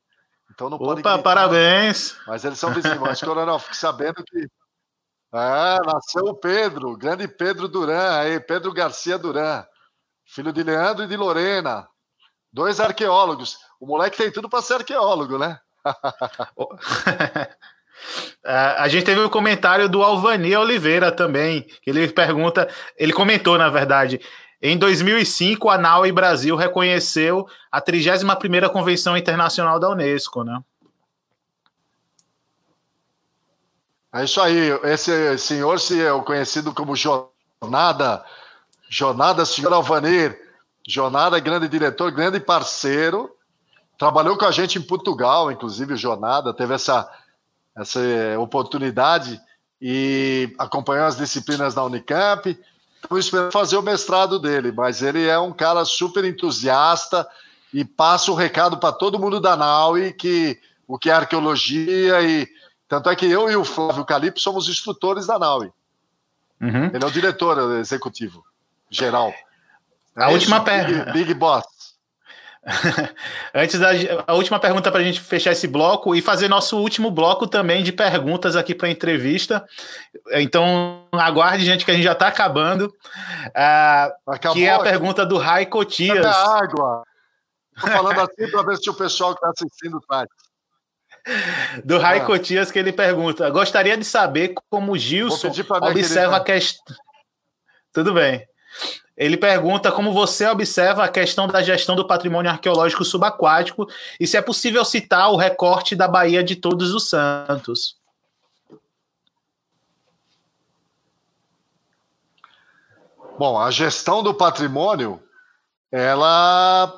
[0.54, 2.16] Então não pode Opa, parabéns!
[2.28, 3.00] Mas eles são vizinhos.
[3.00, 4.48] Mas, Coronel, fique sabendo que.
[5.34, 9.66] É, nasceu o Pedro, grande Pedro Duran, aí, Pedro Garcia Duran,
[10.26, 11.88] filho de Leandro e de Lorena,
[12.52, 13.58] dois arqueólogos.
[13.80, 15.60] O moleque tem tudo para ser arqueólogo, né?
[18.44, 22.68] É, a gente teve o um comentário do Alvani Oliveira também, que ele pergunta,
[22.98, 24.20] ele comentou, na verdade,
[24.62, 30.62] em 2005 a NAUI Brasil reconheceu a 31ª Convenção Internacional da Unesco, né?
[34.14, 38.26] É isso aí, esse senhor se é conhecido como Jornada,
[38.90, 40.38] Jornada Senhor Alvanir,
[40.86, 43.34] Jornada grande diretor, grande parceiro,
[43.98, 47.10] trabalhou com a gente em Portugal, inclusive Jornada, teve essa
[47.76, 48.00] essa
[48.40, 49.40] oportunidade
[49.82, 52.58] e acompanhou as disciplinas da Unicamp.
[53.04, 57.28] Estou esperando fazer o mestrado dele, mas ele é um cara super entusiasta
[57.74, 62.48] e passa o recado para todo mundo da NAUI que o que é arqueologia e
[62.88, 65.72] tanto é que eu e o Flávio Calipo somos instrutores da NAUI.
[66.60, 66.86] Uhum.
[66.94, 68.44] Ele é o diretor executivo
[68.90, 69.34] geral.
[70.16, 71.06] A é última pergunta.
[71.06, 71.64] Big, Big Boss.
[73.56, 73.90] Antes da
[74.28, 77.84] a última pergunta para a gente fechar esse bloco e fazer nosso último bloco também
[77.84, 79.66] de perguntas aqui para a entrevista.
[80.34, 82.94] Então, aguarde, gente, que a gente já está acabando.
[83.48, 86.26] Uh, que é a pergunta do Rai Cotias.
[86.26, 87.04] água.
[87.76, 90.28] Estou falando assim para ver se o pessoal que está assistindo traz.
[91.84, 92.26] Do Rai ah.
[92.26, 95.52] Cotias, que ele pergunta: Gostaria de saber como o Gilson
[95.82, 96.96] observa a questão.
[97.92, 98.46] Tudo bem.
[99.18, 103.88] Ele pergunta como você observa a questão da gestão do patrimônio arqueológico subaquático
[104.20, 108.00] e se é possível citar o recorte da Baía de Todos os Santos.
[113.38, 115.22] Bom, a gestão do patrimônio,
[115.92, 116.94] ela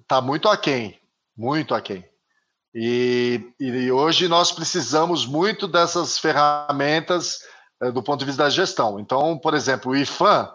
[0.00, 1.00] está muito aquém,
[1.36, 2.04] muito aquém.
[2.74, 7.38] E, e hoje nós precisamos muito dessas ferramentas
[7.80, 8.98] é, do ponto de vista da gestão.
[8.98, 10.50] Então, por exemplo, o IFAM,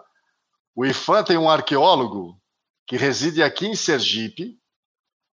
[0.74, 2.40] o IFAM tem um arqueólogo
[2.86, 4.58] que reside aqui em Sergipe,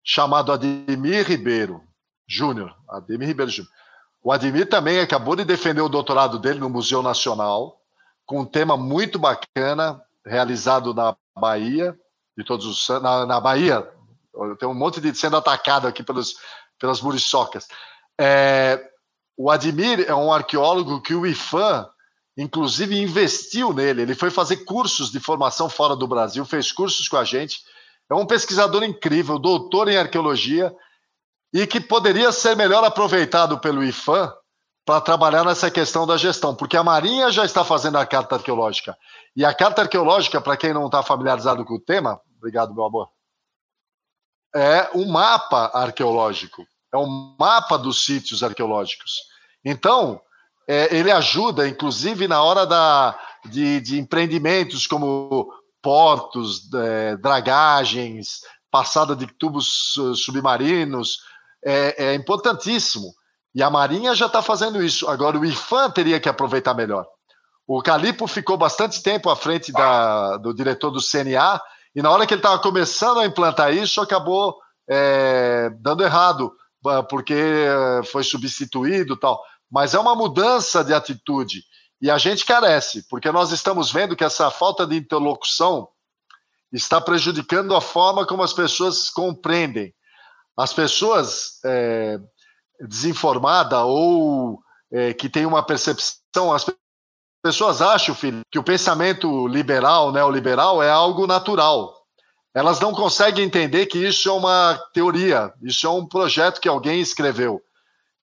[0.04, 1.82] chamado Ademir Ribeiro
[2.28, 2.74] Júnior.
[2.88, 3.72] Ademir Ribeiro Júnior.
[4.22, 7.80] O Ademir também acabou de defender o doutorado dele no Museu Nacional,
[8.26, 11.98] com um tema muito bacana, realizado na Bahia,
[12.36, 13.88] de todos os na, na Bahia.
[14.58, 16.36] Tem um monte de sendo atacado aqui pelos,
[16.78, 17.66] pelas muriçocas.
[18.20, 18.80] É,
[19.36, 21.88] o Ademir é um arqueólogo que o IFAM
[22.40, 24.02] inclusive investiu nele.
[24.02, 27.62] Ele foi fazer cursos de formação fora do Brasil, fez cursos com a gente.
[28.08, 30.74] É um pesquisador incrível, doutor em arqueologia
[31.52, 34.32] e que poderia ser melhor aproveitado pelo IFAM
[34.86, 38.96] para trabalhar nessa questão da gestão, porque a Marinha já está fazendo a carta arqueológica.
[39.36, 43.10] E a carta arqueológica, para quem não está familiarizado com o tema, obrigado, meu amor,
[44.54, 49.20] é um mapa arqueológico, é um mapa dos sítios arqueológicos.
[49.64, 50.20] Então,
[50.70, 59.16] é, ele ajuda, inclusive, na hora da, de, de empreendimentos como portos, é, dragagens, passada
[59.16, 61.18] de tubos submarinos,
[61.64, 63.12] é, é importantíssimo.
[63.52, 65.08] E a Marinha já está fazendo isso.
[65.08, 67.04] Agora, o IFAM teria que aproveitar melhor.
[67.66, 71.60] O Calipo ficou bastante tempo à frente da, do diretor do CNA,
[71.96, 74.56] e na hora que ele estava começando a implantar isso, acabou
[74.88, 76.52] é, dando errado,
[77.08, 77.34] porque
[78.04, 81.64] foi substituído tal mas é uma mudança de atitude.
[82.02, 85.88] E a gente carece, porque nós estamos vendo que essa falta de interlocução
[86.72, 89.94] está prejudicando a forma como as pessoas compreendem.
[90.56, 92.18] As pessoas é,
[92.80, 96.66] desinformadas ou é, que têm uma percepção, as
[97.42, 101.94] pessoas acham, filho, que o pensamento liberal, neoliberal, é algo natural.
[102.54, 107.00] Elas não conseguem entender que isso é uma teoria, isso é um projeto que alguém
[107.00, 107.62] escreveu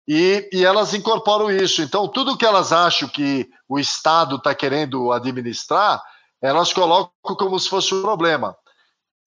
[0.08, 1.82] e, e elas incorporam isso.
[1.82, 6.02] Então, tudo que elas acham que o Estado está querendo administrar,
[6.42, 8.56] elas colocam como se fosse um problema.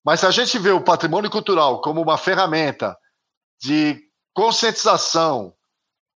[0.05, 2.97] Mas se a gente vê o patrimônio cultural como uma ferramenta
[3.61, 4.01] de
[4.33, 5.53] conscientização,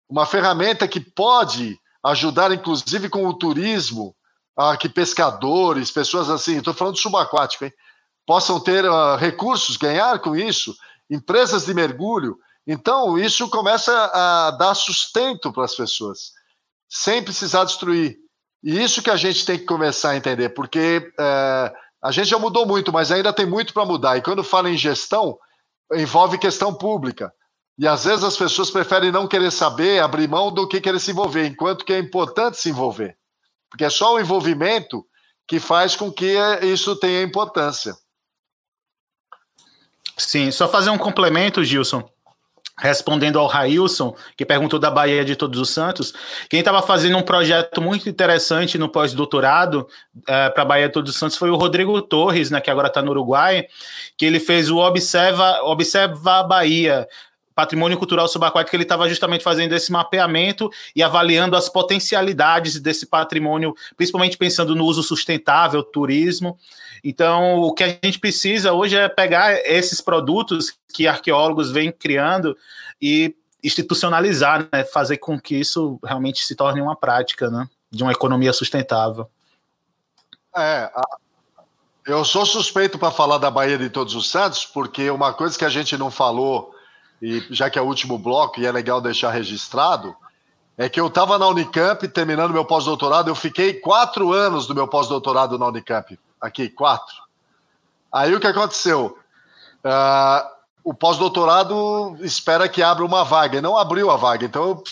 [0.09, 4.16] uma ferramenta que pode ajudar, inclusive, com o turismo,
[4.56, 7.74] a que pescadores, pessoas assim, estou falando subaquático, hein,
[8.25, 10.75] possam ter uh, recursos, ganhar com isso,
[11.09, 16.32] empresas de mergulho, então, isso começa a dar sustento para as pessoas,
[16.90, 18.17] sem precisar destruir.
[18.64, 22.40] E isso que a gente tem que começar a entender, porque é, a gente já
[22.40, 24.17] mudou muito, mas ainda tem muito para mudar.
[24.17, 25.38] E quando fala em gestão,
[25.93, 27.33] envolve questão pública.
[27.77, 31.11] E às vezes as pessoas preferem não querer saber, abrir mão do que querer se
[31.11, 33.17] envolver, enquanto que é importante se envolver.
[33.69, 35.06] Porque é só o envolvimento
[35.45, 37.93] que faz com que isso tenha importância.
[40.17, 42.08] Sim, só fazer um complemento, Gilson.
[42.80, 46.14] Respondendo ao Railson, que perguntou da Bahia de Todos os Santos,
[46.50, 49.88] quem estava fazendo um projeto muito interessante no pós-doutorado
[50.27, 52.88] é, para a Bahia de Todos os Santos foi o Rodrigo Torres, né, que agora
[52.88, 53.66] está no Uruguai,
[54.18, 57.08] que ele fez o Observa, Observa a Bahia,
[57.56, 63.76] patrimônio cultural subaquático, ele estava justamente fazendo esse mapeamento e avaliando as potencialidades desse patrimônio,
[63.96, 66.58] principalmente pensando no uso sustentável, turismo.
[67.04, 72.58] Então, o que a gente precisa hoje é pegar esses produtos que arqueólogos vêm criando
[73.02, 74.84] e institucionalizar, né?
[74.84, 77.68] fazer com que isso realmente se torne uma prática né?
[77.92, 79.30] de uma economia sustentável.
[80.56, 80.92] É,
[82.06, 85.66] eu sou suspeito para falar da Bahia de Todos os Santos, porque uma coisa que
[85.66, 86.73] a gente não falou,
[87.24, 90.14] e já que é o último bloco e é legal deixar registrado,
[90.77, 94.90] é que eu estava na Unicamp terminando meu pós-doutorado, eu fiquei quatro anos do meu
[94.90, 97.16] pós-doutorado na Unicamp aqui, quatro.
[98.11, 99.18] Aí o que aconteceu?
[99.85, 100.50] Uh,
[100.84, 104.45] o pós-doutorado espera que abra uma vaga, e não abriu a vaga.
[104.45, 104.84] Então,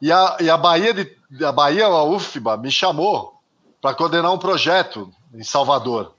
[0.00, 3.40] e, a, e a Bahia, de, a Bahia, a UFBA, me chamou
[3.80, 6.12] para coordenar um projeto em Salvador,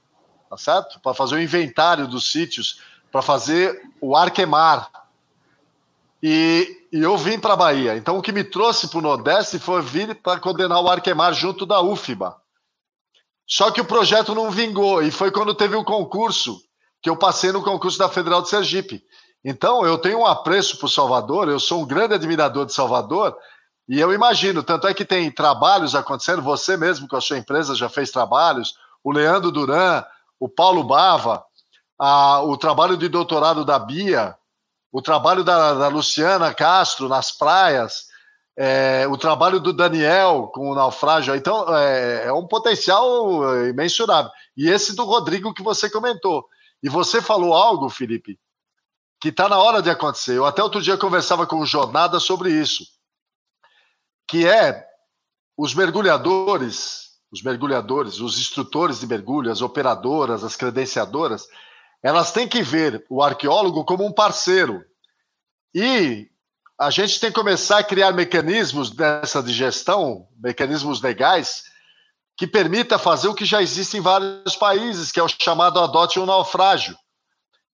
[0.50, 1.02] tá certo?
[1.02, 2.80] Para fazer o um inventário dos sítios,
[3.12, 4.90] para fazer o Arquemar.
[6.26, 7.98] E, e eu vim para a Bahia.
[7.98, 11.66] Então, o que me trouxe para o Nordeste foi vir para coordenar o Arquemar junto
[11.66, 12.34] da UFBA.
[13.46, 16.62] Só que o projeto não vingou, e foi quando teve o concurso,
[17.02, 19.04] que eu passei no concurso da Federal de Sergipe.
[19.44, 23.36] Então, eu tenho um apreço por Salvador, eu sou um grande admirador de Salvador,
[23.90, 27.76] e eu imagino, tanto é que tem trabalhos acontecendo, você mesmo com a sua empresa
[27.76, 30.06] já fez trabalhos, o Leandro Duran,
[30.40, 31.44] o Paulo Bava,
[32.00, 34.38] a, o trabalho de doutorado da Bia,
[34.94, 38.06] o trabalho da, da Luciana Castro nas praias,
[38.56, 44.32] é, o trabalho do Daniel com o naufrágio, então é, é, um potencial imensurável.
[44.56, 46.48] E esse do Rodrigo que você comentou.
[46.84, 48.40] E você falou algo, Felipe,
[49.20, 50.38] que está na hora de acontecer.
[50.38, 52.84] Eu até outro dia conversava com o Jornada sobre isso,
[54.28, 54.86] que é
[55.58, 61.48] os mergulhadores, os mergulhadores, os instrutores de mergulho, as operadoras, as credenciadoras,
[62.04, 64.84] elas têm que ver o arqueólogo como um parceiro.
[65.74, 66.28] E
[66.78, 71.64] a gente tem que começar a criar mecanismos dessa de gestão, mecanismos legais,
[72.36, 76.20] que permita fazer o que já existe em vários países, que é o chamado adote
[76.20, 76.98] um naufrágio.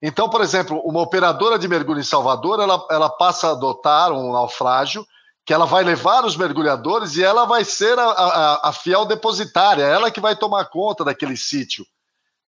[0.02, 4.32] Então, por exemplo, uma operadora de mergulho em Salvador, ela, ela passa a adotar um
[4.32, 5.06] naufrágio,
[5.46, 9.84] que ela vai levar os mergulhadores e ela vai ser a, a, a fiel depositária,
[9.84, 11.86] ela que vai tomar conta daquele sítio,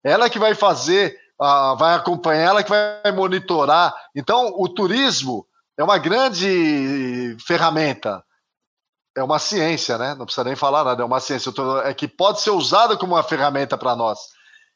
[0.05, 3.95] ela que vai fazer, vai acompanhar, ela que vai monitorar.
[4.15, 5.47] Então, o turismo
[5.79, 8.23] é uma grande ferramenta.
[9.17, 10.15] É uma ciência, né?
[10.15, 11.51] Não precisa nem falar nada, é uma ciência.
[11.85, 14.19] É que pode ser usada como uma ferramenta para nós.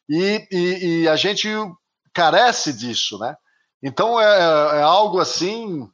[0.09, 1.49] E, e, e, a gente
[2.13, 3.37] carece disso, né?
[3.83, 5.89] Então é, é algo assim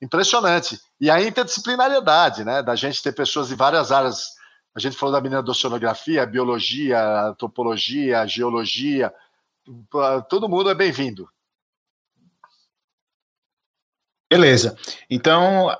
[0.00, 0.80] impressionante.
[1.00, 2.62] E a interdisciplinariedade, né?
[2.62, 4.28] Da gente ter pessoas de várias áreas.
[4.74, 9.12] A gente falou da menina da oceanografia, biologia, antropologia, geologia.
[10.28, 11.28] Todo mundo é bem-vindo.
[14.30, 14.76] Beleza.
[15.10, 15.76] Então,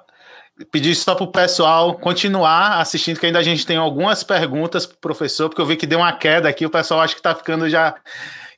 [0.71, 4.97] pedir só para o pessoal continuar assistindo, que ainda a gente tem algumas perguntas para
[4.97, 7.35] o professor, porque eu vi que deu uma queda aqui, o pessoal acho que está
[7.35, 7.95] ficando já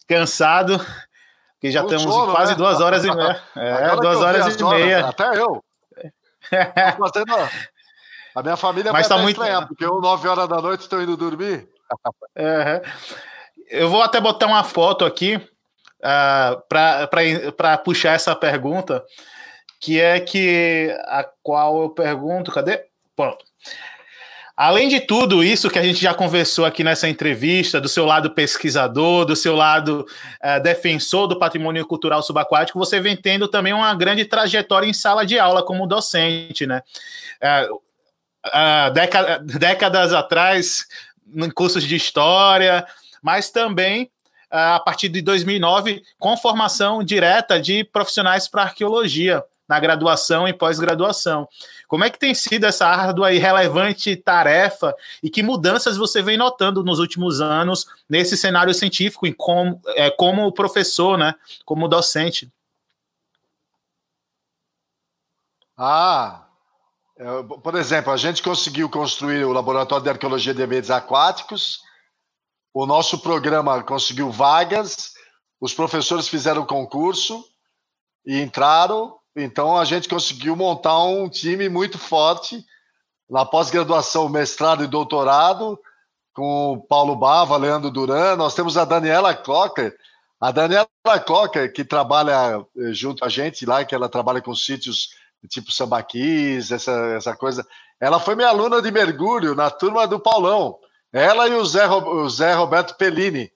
[0.09, 0.85] cansado,
[1.61, 2.59] que já estamos sono, quase né?
[2.59, 3.43] duas horas e meia.
[3.57, 5.07] É, duas horas e meia.
[5.07, 5.65] Até eu.
[8.35, 9.41] a minha família Mas vai tá muito...
[9.41, 11.69] estranhar, porque eu, nove horas da noite, estou indo dormir.
[12.37, 12.81] Uhum.
[13.71, 17.09] Eu vou até botar uma foto aqui uh, ah,
[17.57, 19.05] para puxar essa pergunta
[19.85, 22.83] que é que a qual eu pergunto, cadê?
[23.15, 23.45] Pronto.
[24.57, 28.31] Além de tudo isso que a gente já conversou aqui nessa entrevista, do seu lado
[28.31, 30.07] pesquisador, do seu lado
[30.43, 35.27] uh, defensor do patrimônio cultural subaquático, você vem tendo também uma grande trajetória em sala
[35.27, 36.83] de aula como docente, né?
[37.43, 37.75] Uh,
[38.47, 40.87] uh, década, décadas atrás,
[41.35, 42.87] em cursos de história,
[43.25, 44.11] mas também
[44.51, 51.49] a partir de 2009, com formação direta de profissionais para arqueologia na graduação e pós-graduação.
[51.89, 56.37] Como é que tem sido essa árdua e relevante tarefa e que mudanças você vem
[56.37, 62.49] notando nos últimos anos nesse cenário científico, em como, é, como professor, né, como docente?
[65.77, 66.45] Ah,
[67.17, 71.83] é, por exemplo, a gente conseguiu construir o Laboratório de Arqueologia de Ambientes Aquáticos,
[72.75, 75.13] o nosso programa conseguiu vagas,
[75.61, 77.45] os professores fizeram concurso
[78.27, 82.65] e entraram, então a gente conseguiu montar um time muito forte
[83.31, 85.79] na pós-graduação, mestrado e doutorado,
[86.35, 88.37] com o Paulo Bava, Leandro Duran.
[88.37, 89.97] Nós temos a Daniela Cocker.
[90.41, 90.89] A Daniela
[91.25, 95.11] Coca, que trabalha eh, junto a gente lá, que ela trabalha com sítios
[95.49, 97.67] tipo sambaquis, essa, essa coisa,
[98.01, 100.79] ela foi minha aluna de mergulho na turma do Paulão.
[101.15, 103.49] Ela e o Zé, o Zé Roberto Pellini.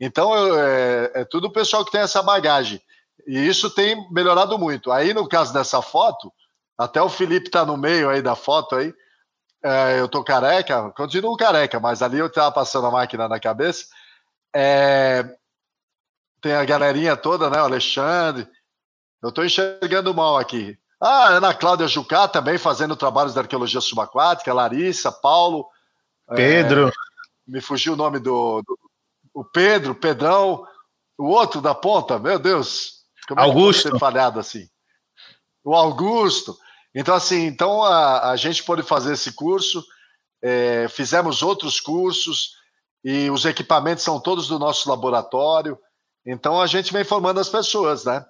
[0.00, 2.82] Então, é, é tudo o pessoal que tem essa bagagem.
[3.24, 4.90] E isso tem melhorado muito.
[4.90, 6.32] Aí, no caso dessa foto,
[6.76, 8.92] até o Felipe está no meio aí da foto aí.
[9.62, 13.86] É, eu tô careca, continuo careca, mas ali eu estava passando a máquina na cabeça.
[14.54, 15.24] É,
[16.42, 17.62] tem a galerinha toda, né?
[17.62, 18.46] O Alexandre.
[19.22, 20.76] Eu estou enxergando mal aqui.
[21.00, 25.66] Ah, Ana Cláudia Jucá também fazendo trabalhos de arqueologia subaquática, Larissa, Paulo.
[26.28, 26.88] Pedro.
[26.88, 26.92] É,
[27.46, 28.78] me fugiu o nome do, do,
[29.32, 30.66] O Pedro, Pedrão.
[31.18, 33.04] O outro da ponta, meu Deus.
[33.28, 33.88] Como Augusto.
[33.88, 34.68] É que falhado assim?
[35.62, 36.56] O Augusto.
[36.94, 39.84] Então, assim, então a, a gente pode fazer esse curso.
[40.42, 42.52] É, fizemos outros cursos
[43.02, 45.78] e os equipamentos são todos do nosso laboratório.
[46.26, 48.24] Então a gente vem formando as pessoas, né?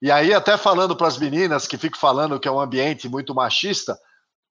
[0.00, 3.34] E aí, até falando para as meninas que ficam falando que é um ambiente muito
[3.34, 3.98] machista,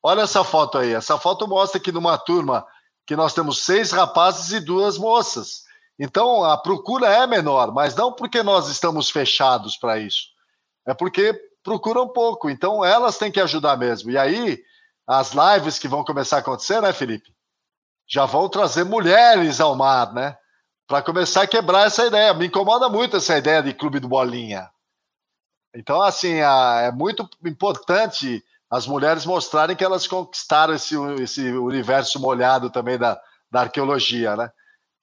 [0.03, 0.93] olha essa foto aí.
[0.93, 2.65] Essa foto mostra que numa turma
[3.07, 5.63] que nós temos seis rapazes e duas moças.
[5.97, 10.27] Então a procura é menor, mas não porque nós estamos fechados para isso.
[10.85, 12.49] É porque procuram pouco.
[12.49, 14.11] Então elas têm que ajudar mesmo.
[14.11, 14.61] E aí,
[15.07, 17.33] as lives que vão começar a acontecer, né, Felipe?
[18.07, 20.37] Já vão trazer mulheres ao mar, né?
[20.87, 22.33] para começar a quebrar essa ideia.
[22.33, 24.69] Me incomoda muito essa ideia de clube do bolinha.
[25.75, 32.69] Então, assim, é muito importante as mulheres mostrarem que elas conquistaram esse, esse universo molhado
[32.69, 34.49] também da, da arqueologia, né?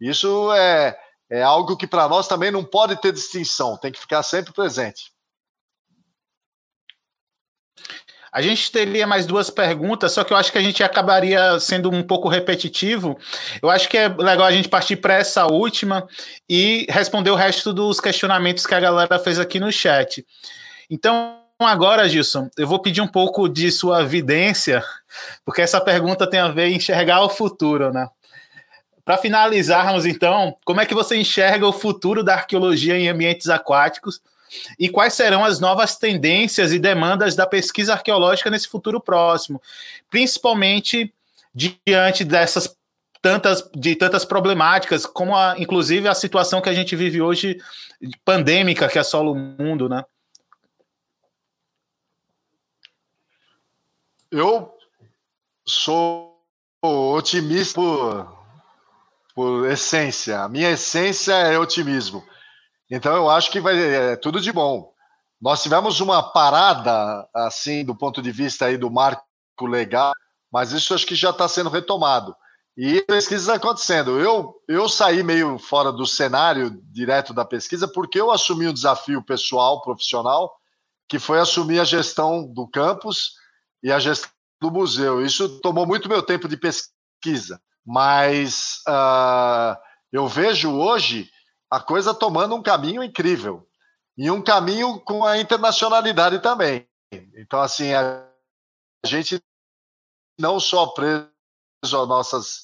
[0.01, 0.97] Isso é,
[1.31, 5.15] é algo que para nós também não pode ter distinção, tem que ficar sempre presente.
[8.31, 11.89] A gente teria mais duas perguntas, só que eu acho que a gente acabaria sendo
[11.89, 13.17] um pouco repetitivo.
[13.63, 16.05] Eu acho que é legal a gente partir para essa última
[16.51, 20.27] e responder o resto dos questionamentos que a galera fez aqui no chat.
[20.91, 24.83] Então, agora, Gilson, eu vou pedir um pouco de sua vidência,
[25.45, 28.09] porque essa pergunta tem a ver em enxergar o futuro, né?
[29.05, 34.21] Para finalizarmos, então, como é que você enxerga o futuro da arqueologia em ambientes aquáticos?
[34.79, 39.61] e quais serão as novas tendências e demandas da pesquisa arqueológica nesse futuro próximo,
[40.11, 41.13] principalmente
[41.55, 42.77] diante dessas
[43.23, 47.59] tantas de tantas problemáticas, como a, inclusive a situação que a gente vive hoje
[48.25, 50.05] pandêmica que assola o mundo, né?
[54.37, 54.75] Eu
[55.65, 56.37] sou
[56.83, 58.37] otimista por,
[59.33, 60.41] por essência.
[60.41, 62.21] A minha essência é otimismo.
[62.91, 64.93] Então eu acho que vai é, tudo de bom.
[65.41, 69.23] Nós tivemos uma parada assim do ponto de vista aí do marco
[69.61, 70.13] legal,
[70.51, 72.35] mas isso acho que já está sendo retomado.
[72.77, 74.19] E pesquisas acontecendo.
[74.19, 79.23] Eu, eu saí meio fora do cenário direto da pesquisa porque eu assumi um desafio
[79.23, 80.53] pessoal, profissional,
[81.09, 83.44] que foi assumir a gestão do campus
[83.85, 84.31] e a gestão
[84.61, 85.25] do museu.
[85.25, 89.77] Isso tomou muito meu tempo de pesquisa, mas uh,
[90.11, 91.31] eu vejo hoje
[91.71, 93.69] a coisa tomando um caminho incrível
[94.17, 96.89] e um caminho com a internacionalidade também.
[97.37, 98.27] Então, assim, a
[99.05, 99.39] gente
[100.41, 101.29] não só preso
[101.83, 102.63] às nossas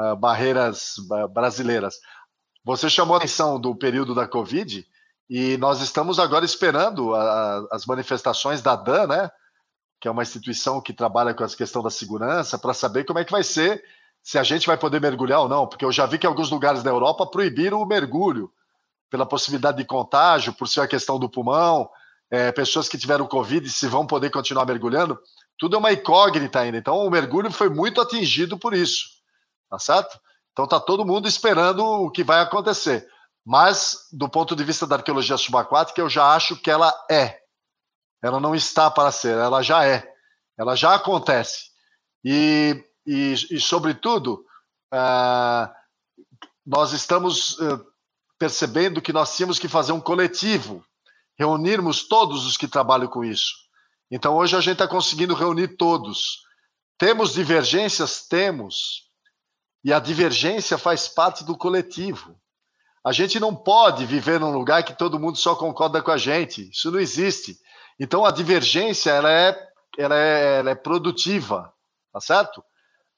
[0.00, 0.94] uh, barreiras
[1.32, 1.96] brasileiras.
[2.64, 4.86] Você chamou a atenção do período da Covid
[5.28, 9.30] e nós estamos agora esperando a, a, as manifestações da DAN, né?
[10.00, 13.24] Que é uma instituição que trabalha com a questão da segurança, para saber como é
[13.24, 13.84] que vai ser
[14.22, 16.82] se a gente vai poder mergulhar ou não, porque eu já vi que alguns lugares
[16.82, 18.52] da Europa proibiram o mergulho
[19.10, 21.88] pela possibilidade de contágio, por ser a questão do pulmão,
[22.30, 25.18] é, pessoas que tiveram Covid se vão poder continuar mergulhando,
[25.58, 26.78] tudo é uma incógnita ainda.
[26.78, 29.08] Então o mergulho foi muito atingido por isso,
[29.68, 30.18] tá certo?
[30.52, 33.08] Então tá todo mundo esperando o que vai acontecer.
[33.44, 37.39] Mas do ponto de vista da arqueologia subaquática, eu já acho que ela é.
[38.22, 40.06] Ela não está para ser, ela já é.
[40.58, 41.70] Ela já acontece.
[42.24, 44.44] E e, e sobretudo,
[44.92, 45.68] uh,
[46.64, 47.84] nós estamos uh,
[48.38, 50.84] percebendo que nós tínhamos que fazer um coletivo,
[51.38, 53.52] reunirmos todos os que trabalham com isso.
[54.10, 56.42] Então, hoje a gente está conseguindo reunir todos.
[56.98, 58.26] Temos divergências?
[58.28, 59.08] Temos.
[59.82, 62.38] E a divergência faz parte do coletivo.
[63.04, 66.68] A gente não pode viver num lugar que todo mundo só concorda com a gente.
[66.70, 67.56] Isso não existe.
[68.00, 71.72] Então, a divergência ela é, ela é, ela é produtiva,
[72.12, 72.64] tá certo?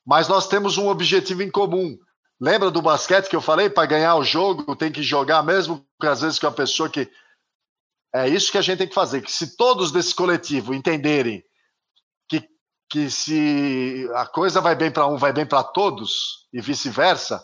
[0.05, 1.97] mas nós temos um objetivo em comum.
[2.41, 3.71] Lembra do basquete que eu falei?
[3.71, 7.11] Para ganhar o jogo tem que jogar mesmo, às vezes com a pessoa que.
[8.15, 9.23] É isso que a gente tem que fazer.
[9.23, 11.43] Que se todos desse coletivo entenderem
[12.29, 12.47] que,
[12.91, 17.43] que se a coisa vai bem para um, vai bem para todos, e vice-versa,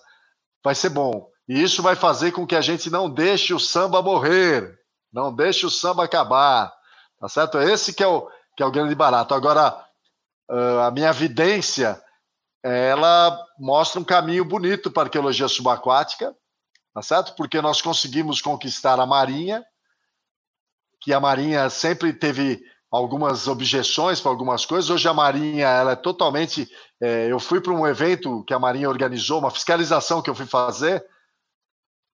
[0.62, 1.31] vai ser bom.
[1.49, 4.78] E isso vai fazer com que a gente não deixe o samba morrer,
[5.10, 6.70] não deixe o samba acabar.
[7.20, 7.58] Tá certo?
[7.58, 9.34] Esse que é o, que é o grande barato.
[9.34, 9.84] Agora,
[10.86, 12.00] a minha evidência,
[12.62, 16.34] ela mostra um caminho bonito para a arqueologia subaquática,
[16.94, 17.34] tá certo?
[17.34, 19.64] Porque nós conseguimos conquistar a Marinha,
[21.00, 24.90] que a Marinha sempre teve algumas objeções para algumas coisas.
[24.90, 26.68] Hoje a Marinha ela é totalmente.
[27.00, 30.47] É, eu fui para um evento que a Marinha organizou, uma fiscalização que eu fui
[30.47, 31.05] fazer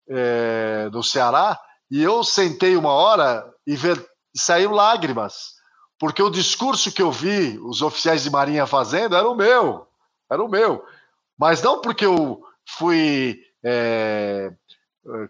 [0.08, 1.58] é, no Ceará,
[1.90, 5.54] e eu sentei uma hora e ver, saiu lágrimas,
[5.98, 9.86] porque o discurso que eu vi os oficiais de Marinha fazendo era o meu,
[10.30, 10.84] era o meu.
[11.38, 12.42] Mas não porque eu
[12.78, 13.40] fui.
[13.62, 14.52] É,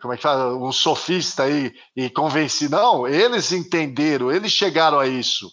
[0.00, 2.68] como é que fala, um sofista aí e convenci.
[2.68, 5.50] Não, eles entenderam, eles chegaram a isso.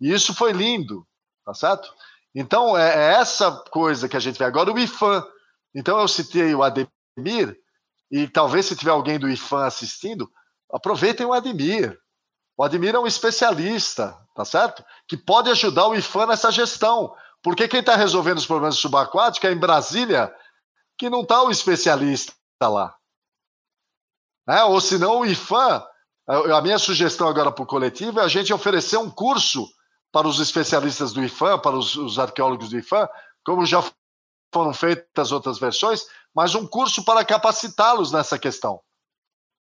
[0.00, 1.06] E isso foi lindo,
[1.44, 1.88] tá certo?
[2.34, 4.44] Então, é, é essa coisa que a gente vê.
[4.44, 5.24] Agora, o IFAM.
[5.74, 7.56] Então, eu citei o Ademir,
[8.10, 10.30] e talvez se tiver alguém do IFAM assistindo,
[10.70, 11.98] aproveitem o Ademir.
[12.62, 14.84] O Ademir é um especialista, tá certo?
[15.08, 17.12] Que pode ajudar o IFAM nessa gestão.
[17.42, 20.32] Porque quem está resolvendo os problemas subaquáticos é em Brasília,
[20.96, 22.32] que não está o especialista
[22.62, 22.94] lá.
[24.46, 24.62] Né?
[24.62, 25.84] Ou se não, o IFAM,
[26.28, 29.68] a minha sugestão agora para o coletivo é a gente oferecer um curso
[30.12, 33.08] para os especialistas do IFAM, para os, os arqueólogos do IFAM,
[33.44, 33.82] como já
[34.54, 38.80] foram feitas outras versões, mas um curso para capacitá-los nessa questão.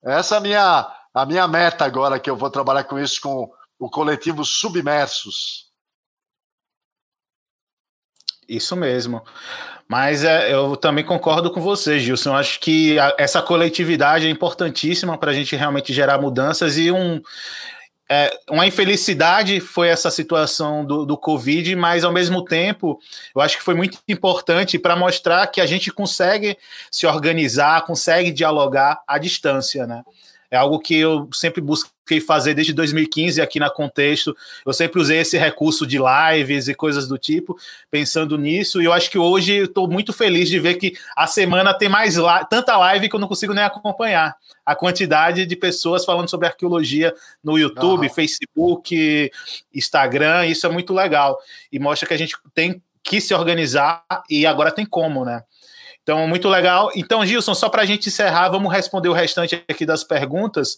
[0.04, 3.52] Essa é a minha, a minha meta agora, que eu vou trabalhar com isso com
[3.80, 5.72] o coletivo Submersos.
[8.48, 9.24] Isso mesmo.
[9.88, 12.30] Mas é, eu também concordo com você, Gilson.
[12.30, 16.92] Eu acho que a, essa coletividade é importantíssima para a gente realmente gerar mudanças e
[16.92, 17.22] um.
[18.10, 23.00] É, uma infelicidade foi essa situação do, do Covid, mas ao mesmo tempo
[23.34, 26.58] eu acho que foi muito importante para mostrar que a gente consegue
[26.92, 30.04] se organizar, consegue dialogar à distância, né?
[30.52, 34.36] É algo que eu sempre busquei fazer desde 2015 aqui na Contexto.
[34.66, 37.58] Eu sempre usei esse recurso de lives e coisas do tipo,
[37.90, 38.82] pensando nisso.
[38.82, 42.18] E eu acho que hoje estou muito feliz de ver que a semana tem mais
[42.50, 44.36] tanta live que eu não consigo nem acompanhar.
[44.66, 48.10] A quantidade de pessoas falando sobre arqueologia no YouTube.
[48.10, 49.32] Facebook,
[49.74, 51.40] Instagram, isso é muito legal.
[51.72, 55.44] E mostra que a gente tem que se organizar e agora tem como, né?
[56.04, 56.92] Então, muito legal.
[56.96, 60.78] Então, Gilson, só para a gente encerrar, vamos responder o restante aqui das perguntas.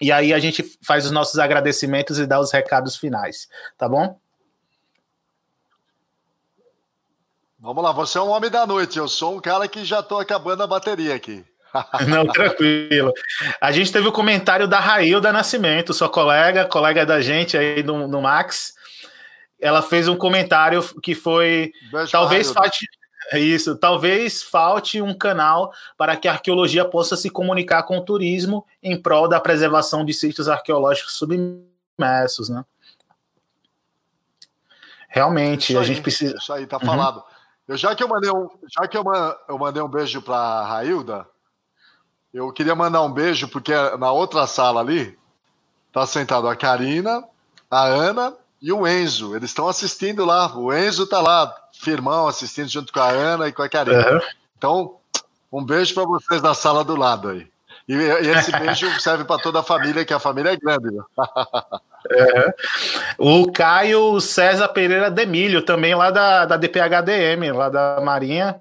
[0.00, 4.18] E aí a gente faz os nossos agradecimentos e dá os recados finais, tá bom?
[7.58, 10.20] Vamos lá, você é um homem da noite, eu sou um cara que já estou
[10.20, 11.44] acabando a bateria aqui.
[12.08, 13.12] Não, tranquilo.
[13.60, 18.06] A gente teve o comentário da Railda Nascimento, sua colega, colega da gente aí no,
[18.06, 18.74] no Max.
[19.60, 21.72] Ela fez um comentário que foi.
[21.90, 22.86] Beijo talvez falte.
[23.32, 23.76] É isso.
[23.76, 29.00] Talvez falte um canal para que a arqueologia possa se comunicar com o turismo em
[29.00, 32.64] prol da preservação de sítios arqueológicos submersos, né?
[35.08, 36.36] Realmente, aí, a gente precisa.
[36.36, 36.86] Isso aí, tá uhum.
[36.86, 37.24] falado.
[37.66, 39.04] Eu, já que eu mandei um, já que eu,
[39.48, 41.26] eu mandei um beijo para a Railda,
[42.32, 45.18] eu queria mandar um beijo, porque na outra sala ali
[45.90, 47.24] tá sentado a Karina,
[47.70, 49.34] a Ana e o Enzo.
[49.34, 50.54] Eles estão assistindo lá.
[50.56, 54.12] O Enzo tá lá, firmão, assistindo junto com a Ana e com a Karina.
[54.12, 54.20] Uhum.
[54.56, 54.96] Então,
[55.52, 57.48] um beijo para vocês na sala do lado aí.
[57.88, 60.90] E, e esse beijo serve para toda a família, que a família é grande.
[60.90, 61.02] Né?
[62.10, 62.54] É.
[63.18, 68.60] O Caio César Pereira Demílio, também lá da, da DPHDM, lá da Marinha,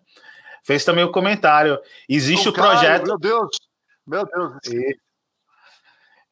[0.64, 1.80] fez também o um comentário.
[2.08, 3.06] Existe o, o Caio, projeto.
[3.08, 3.58] Meu Deus,
[4.06, 4.54] meu Deus.
[4.68, 4.98] E,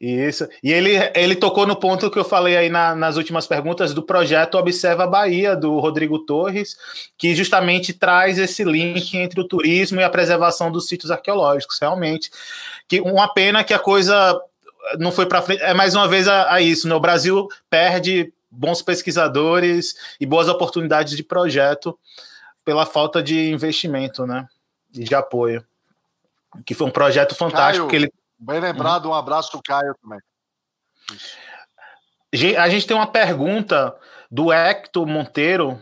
[0.06, 0.48] isso.
[0.61, 4.03] E ele, ele tocou no ponto que eu falei aí na, nas últimas perguntas do
[4.03, 6.75] projeto Observa Bahia, do Rodrigo Torres,
[7.17, 12.30] que justamente traz esse link entre o turismo e a preservação dos sítios arqueológicos, realmente.
[12.88, 14.40] Que uma pena que a coisa
[14.99, 15.61] não foi para frente.
[15.61, 16.95] É mais uma vez a, a isso, né?
[16.95, 21.98] O Brasil perde bons pesquisadores e boas oportunidades de projeto
[22.65, 24.48] pela falta de investimento, né?
[24.93, 25.64] E de apoio.
[26.65, 27.90] Que foi um projeto fantástico Caio.
[27.90, 30.19] que ele Bem lembrado, um abraço do Caio também.
[32.57, 33.95] A gente tem uma pergunta
[34.30, 35.81] do Hector Monteiro,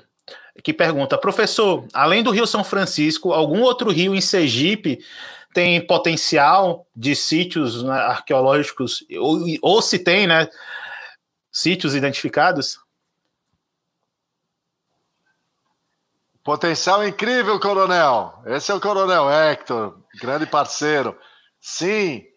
[0.64, 5.04] que pergunta: professor, além do Rio São Francisco, algum outro rio em Sergipe
[5.56, 10.48] tem potencial de sítios né, arqueológicos, ou, ou se tem, né?
[11.52, 12.80] Sítios identificados?
[16.44, 18.42] Potencial incrível, coronel.
[18.46, 21.18] Esse é o coronel Hector, grande parceiro.
[21.60, 22.31] Sim,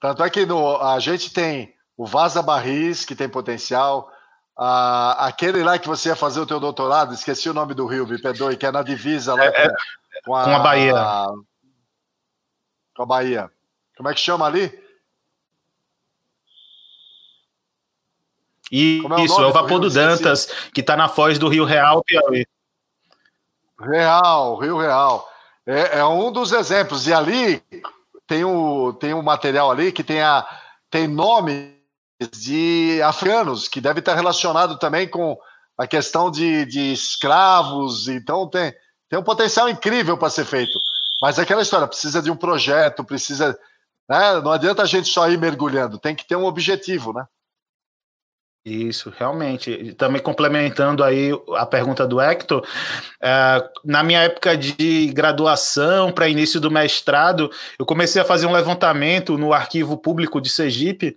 [0.00, 4.10] tanto é que no, a gente tem o Vaza Barris, que tem potencial.
[4.56, 8.06] Ah, aquele lá que você ia fazer o teu doutorado, esqueci o nome do rio,
[8.06, 9.74] me perdoe, que é na divisa lá é, com,
[10.24, 11.26] com, a, com a Bahia.
[12.96, 13.50] com a Bahia.
[13.96, 14.72] Como é que chama ali?
[18.72, 22.02] E, é isso, é o Vapor do Dantas, que está na foz do Rio Real,
[22.04, 22.46] Piauí.
[23.78, 25.28] Real, Rio Real.
[25.66, 27.06] É, é, um dos exemplos.
[27.06, 27.62] E ali
[28.30, 30.46] tem o, tem um material ali que tem, a,
[30.88, 31.76] tem nome
[32.32, 35.36] de africanos, que deve estar relacionado também com
[35.76, 38.06] a questão de, de escravos.
[38.06, 38.72] Então tem,
[39.08, 40.80] tem um potencial incrível para ser feito.
[41.20, 43.58] Mas é aquela história, precisa de um projeto, precisa.
[44.08, 44.40] Né?
[44.40, 47.26] Não adianta a gente só ir mergulhando, tem que ter um objetivo, né?
[48.64, 49.94] Isso, realmente.
[49.94, 52.62] Também complementando aí a pergunta do Hector,
[53.20, 58.52] é, na minha época de graduação, para início do mestrado, eu comecei a fazer um
[58.52, 61.16] levantamento no arquivo público de Sergipe,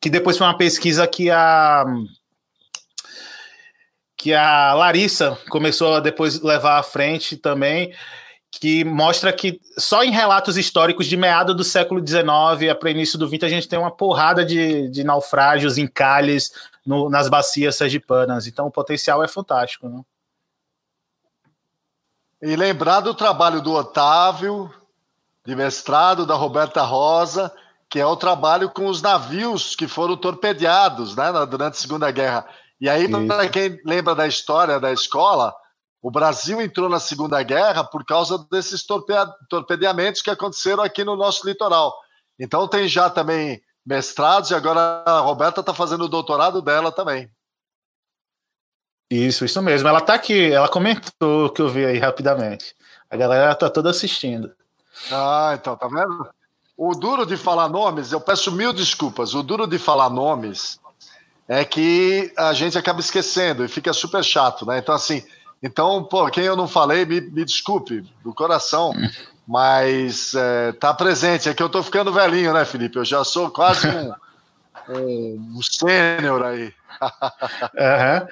[0.00, 1.84] que depois foi uma pesquisa que a
[4.16, 7.94] que a Larissa começou a depois levar à frente também,
[8.50, 13.28] que mostra que só em relatos históricos de meado do século XIX para início do
[13.28, 16.50] XX a gente tem uma porrada de, de naufrágios, encalhes
[16.84, 18.46] no, nas bacias sergipanas.
[18.46, 19.88] Então o potencial é fantástico.
[19.88, 20.02] Né?
[22.42, 24.72] E lembrar do trabalho do Otávio,
[25.44, 27.52] de mestrado, da Roberta Rosa,
[27.88, 32.46] que é o trabalho com os navios que foram torpedeados né, durante a Segunda Guerra.
[32.80, 35.54] E aí, para quem lembra da história da escola,
[36.00, 38.84] o Brasil entrou na Segunda Guerra por causa desses
[39.48, 41.94] torpedeamentos que aconteceram aqui no nosso litoral.
[42.38, 47.30] Então tem já também mestrados e agora a Roberta está fazendo o doutorado dela também.
[49.10, 49.88] Isso, isso mesmo.
[49.88, 52.76] Ela está aqui, ela comentou o que eu vi aí rapidamente.
[53.10, 54.54] A galera está toda assistindo.
[55.10, 56.28] Ah, então, tá vendo?
[56.76, 59.34] O duro de falar nomes, eu peço mil desculpas.
[59.34, 60.78] O duro de falar nomes
[61.48, 64.78] é que a gente acaba esquecendo e fica super chato, né?
[64.78, 65.24] Então, assim,
[65.62, 68.92] então, pô, quem eu não falei, me, me desculpe, do coração,
[69.46, 71.48] mas é, tá presente.
[71.48, 72.96] É que eu tô ficando velhinho, né, Felipe?
[72.96, 74.12] Eu já sou quase um,
[74.94, 76.72] um, um sênior aí.
[77.74, 78.28] uhum.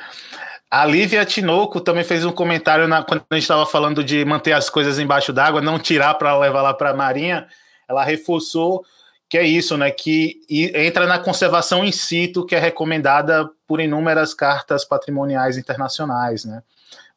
[0.71, 4.53] A Lívia Tinoco também fez um comentário na, quando a gente estava falando de manter
[4.53, 7.47] as coisas embaixo d'água, não tirar para levar lá para a Marinha.
[7.89, 8.85] Ela reforçou
[9.29, 9.91] que é isso, né?
[9.91, 16.63] Que entra na conservação in situ, que é recomendada por inúmeras cartas patrimoniais internacionais, né?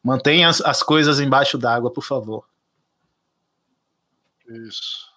[0.02, 2.44] Mantenha as, as coisas embaixo d'água, por favor.
[4.48, 5.08] Isso.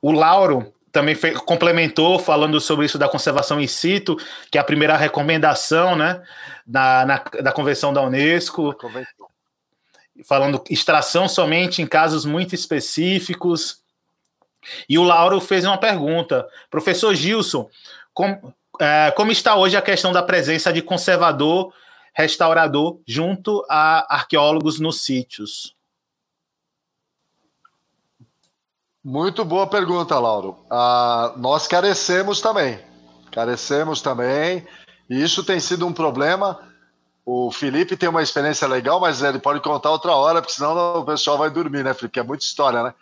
[0.00, 4.16] O Lauro também fez, complementou falando sobre isso da conservação in situ,
[4.50, 6.22] que é a primeira recomendação né,
[6.66, 8.74] da, na, da Convenção da Unesco.
[10.24, 13.80] Falando extração somente em casos muito específicos.
[14.88, 16.46] E o Lauro fez uma pergunta.
[16.68, 17.68] Professor Gilson,
[18.12, 21.72] com, é, como está hoje a questão da presença de conservador
[22.18, 25.76] restaurador junto a arqueólogos nos sítios?
[29.04, 30.58] Muito boa pergunta, Lauro.
[30.68, 32.80] Ah, nós carecemos também.
[33.30, 34.66] Carecemos também.
[35.08, 36.58] E isso tem sido um problema.
[37.24, 41.04] O Felipe tem uma experiência legal, mas ele pode contar outra hora, porque senão o
[41.04, 42.14] pessoal vai dormir, né, Felipe?
[42.14, 42.94] Que é muita história, né?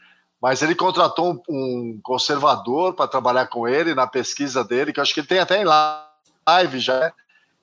[0.42, 5.02] Mas ele contratou um, um conservador para trabalhar com ele na pesquisa dele, que eu
[5.02, 7.12] acho que ele tem até em live já, né?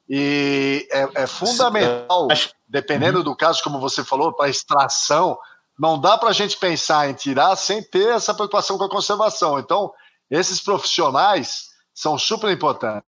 [0.10, 2.28] E é, é fundamental,
[2.68, 5.38] dependendo do caso, como você falou, para extração,
[5.80, 9.60] não dá para a gente pensar em tirar sem ter essa preocupação com a conservação.
[9.60, 9.92] Então,
[10.30, 13.04] esses profissionais são super importantes,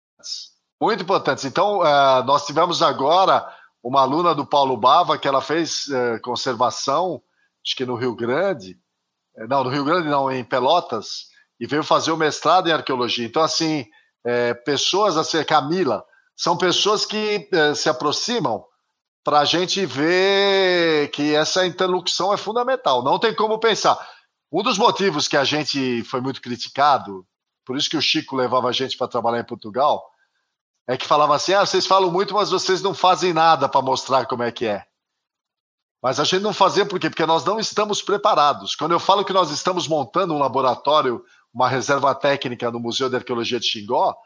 [0.81, 1.45] muito importantes.
[1.45, 3.47] Então, uh, nós tivemos agora
[3.83, 7.23] uma aluna do Paulo Bava que ela fez uh, conservação,
[7.65, 8.79] acho que no Rio Grande,
[9.37, 11.27] eh, não, no Rio Grande não, em Pelotas,
[11.59, 13.25] e veio fazer o mestrado em arqueologia.
[13.25, 13.87] Então, assim,
[14.25, 16.05] é, pessoas assim, Camila,
[16.37, 18.65] são pessoas que eh, se aproximam
[19.25, 23.03] para a gente ver que essa interlocução é fundamental.
[23.03, 23.99] Não tem como pensar.
[24.51, 27.27] Um dos motivos que a gente foi muito criticado,
[27.65, 30.05] por isso que o Chico levava a gente para trabalhar em Portugal,
[30.87, 34.27] é que falava assim: ah, vocês falam muito, mas vocês não fazem nada para mostrar
[34.27, 34.85] como é que é.
[36.03, 37.09] Mas a gente não fazia por quê?
[37.09, 38.75] Porque nós não estamos preparados.
[38.75, 43.15] Quando eu falo que nós estamos montando um laboratório, uma reserva técnica no Museu de
[43.15, 44.17] Arqueologia de Xingó,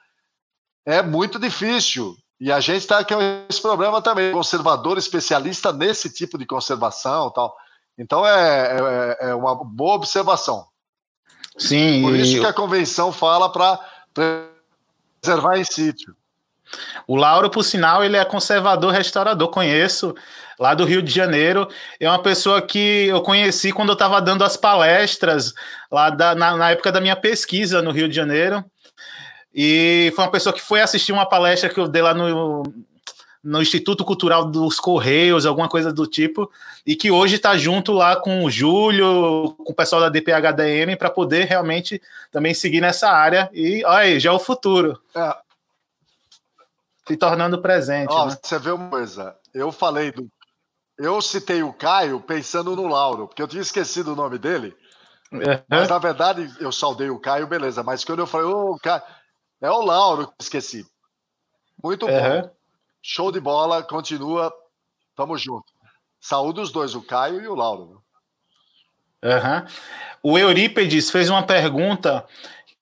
[0.87, 2.17] é muito difícil.
[2.41, 7.57] E a gente está com esse problema também, conservador especialista nesse tipo de conservação tal.
[7.99, 10.67] Então é, é, é uma boa observação.
[11.59, 12.03] Sim.
[12.03, 13.81] Por isso que a convenção fala para
[15.23, 16.15] preservar em sítio.
[17.07, 20.15] O Lauro, por sinal, ele é conservador restaurador, conheço
[20.59, 21.69] lá do Rio de Janeiro.
[21.99, 25.55] É uma pessoa que eu conheci quando eu estava dando as palestras
[25.91, 28.65] lá da, na, na época da minha pesquisa no Rio de Janeiro.
[29.59, 32.62] E foi uma pessoa que foi assistir uma palestra que eu dei lá no,
[33.43, 36.51] no Instituto Cultural dos Correios, alguma coisa do tipo,
[36.85, 41.09] e que hoje está junto lá com o Júlio, com o pessoal da DPHDM, para
[41.09, 43.49] poder realmente também seguir nessa área.
[43.51, 45.01] E olha aí, já é o futuro.
[45.15, 45.35] É.
[47.09, 48.12] Se tornando presente.
[48.12, 48.36] Ó, né?
[48.43, 50.28] Você vê uma coisa, eu falei do.
[50.99, 54.76] Eu citei o Caio pensando no Lauro, porque eu tinha esquecido o nome dele.
[55.33, 55.41] Uhum.
[55.68, 57.83] Mas na verdade eu saudei o Caio, beleza.
[57.83, 59.02] Mas quando eu falei, ô, oh, Caio,
[59.60, 60.86] é o Lauro que esqueci.
[61.83, 62.43] Muito uhum.
[62.43, 62.51] bom.
[63.02, 64.52] Show de bola, continua.
[65.15, 65.73] Tamo junto.
[66.20, 68.02] Saúde os dois, o Caio e o Lauro.
[69.23, 69.67] Uhum.
[70.23, 72.26] O Eurípedes fez uma pergunta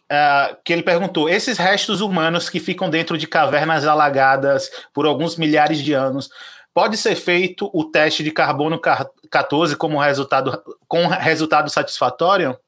[0.05, 5.37] uh, que ele perguntou: esses restos humanos que ficam dentro de cavernas alagadas por alguns
[5.37, 6.31] milhares de anos,
[6.73, 8.81] pode ser feito o teste de carbono
[9.31, 12.59] 14 como resultado com resultado satisfatório?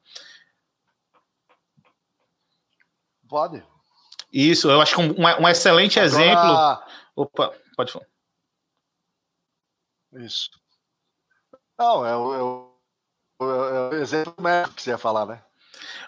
[3.29, 3.63] Pode.
[4.37, 6.79] Isso, eu acho que um, um excelente Agora, exemplo
[7.17, 8.05] Opa, pode falar.
[10.17, 10.51] Isso.
[11.79, 12.43] Não, é o, é
[13.43, 15.43] o, é exemplo médico que você ia falar, né?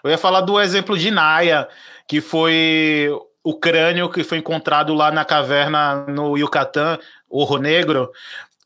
[0.03, 1.67] Eu ia falar do exemplo de Naya,
[2.07, 3.09] que foi
[3.43, 8.11] o crânio que foi encontrado lá na caverna no Yucatán, Orro Negro,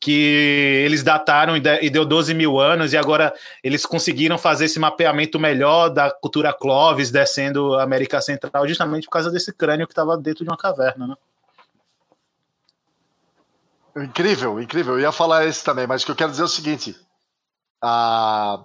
[0.04, 5.40] que eles dataram e deu 12 mil anos, e agora eles conseguiram fazer esse mapeamento
[5.40, 10.14] melhor da cultura Clovis descendo a América Central, justamente por causa desse crânio que estava
[10.18, 11.14] dentro de uma caverna, né?
[13.96, 14.94] Incrível, incrível.
[14.96, 16.94] Eu ia falar esse também, mas o que eu quero dizer é o seguinte.
[17.80, 18.62] Ah,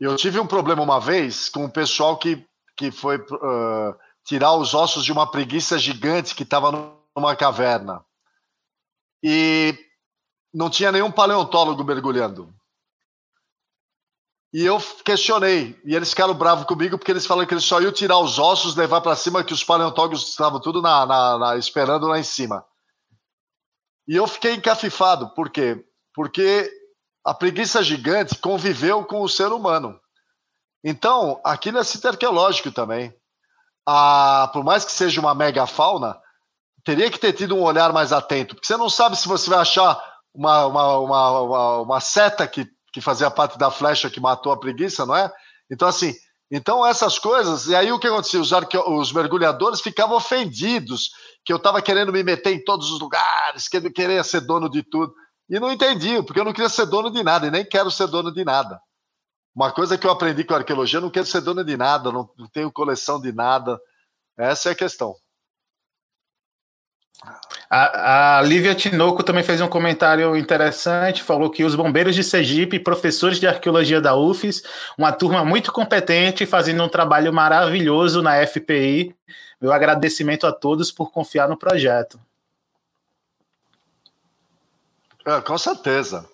[0.00, 2.42] eu tive um problema uma vez com o pessoal que,
[2.74, 6.72] que foi uh, tirar os ossos de uma preguiça gigante que estava
[7.14, 8.02] numa caverna.
[9.22, 9.85] E
[10.56, 12.50] não tinha nenhum paleontólogo mergulhando.
[14.54, 17.92] E eu questionei, e eles ficaram bravos comigo porque eles falaram que eles só iam
[17.92, 22.06] tirar os ossos, levar para cima, que os paleontólogos estavam tudo na, na, na, esperando
[22.06, 22.64] lá em cima.
[24.08, 25.84] E eu fiquei encafifado, por quê?
[26.14, 26.72] Porque
[27.22, 30.00] a preguiça gigante conviveu com o ser humano.
[30.82, 33.14] Então, aquilo é sítio arqueológico também.
[33.84, 36.18] A, por mais que seja uma megafauna,
[36.82, 39.58] teria que ter tido um olhar mais atento, porque você não sabe se você vai
[39.58, 44.52] achar uma, uma, uma, uma, uma seta que, que fazia parte da flecha que matou
[44.52, 45.32] a preguiça, não é?
[45.70, 46.14] Então, assim,
[46.50, 48.40] então essas coisas, e aí o que acontecia?
[48.40, 48.76] Os, arque...
[48.76, 51.10] os mergulhadores ficavam ofendidos
[51.44, 54.68] que eu estava querendo me meter em todos os lugares, que eu queria ser dono
[54.68, 55.12] de tudo.
[55.48, 58.08] E não entendiam, porque eu não queria ser dono de nada, e nem quero ser
[58.08, 58.80] dono de nada.
[59.54, 62.12] Uma coisa que eu aprendi com a arqueologia, eu não quero ser dono de nada,
[62.12, 63.80] não, não tenho coleção de nada.
[64.36, 65.14] Essa é a questão.
[67.68, 72.78] A, a Lívia Tinoco também fez um comentário interessante, falou que os bombeiros de Sergipe,
[72.78, 74.62] professores de arqueologia da UFES,
[74.96, 79.14] uma turma muito competente, fazendo um trabalho maravilhoso na FPI,
[79.60, 82.20] meu agradecimento a todos por confiar no projeto.
[85.26, 86.24] É, com certeza.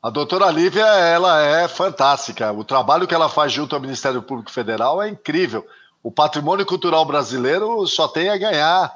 [0.00, 2.52] A doutora Lívia, ela é fantástica.
[2.52, 5.66] O trabalho que ela faz junto ao Ministério Público Federal é incrível.
[6.00, 8.94] O patrimônio cultural brasileiro só tem a ganhar,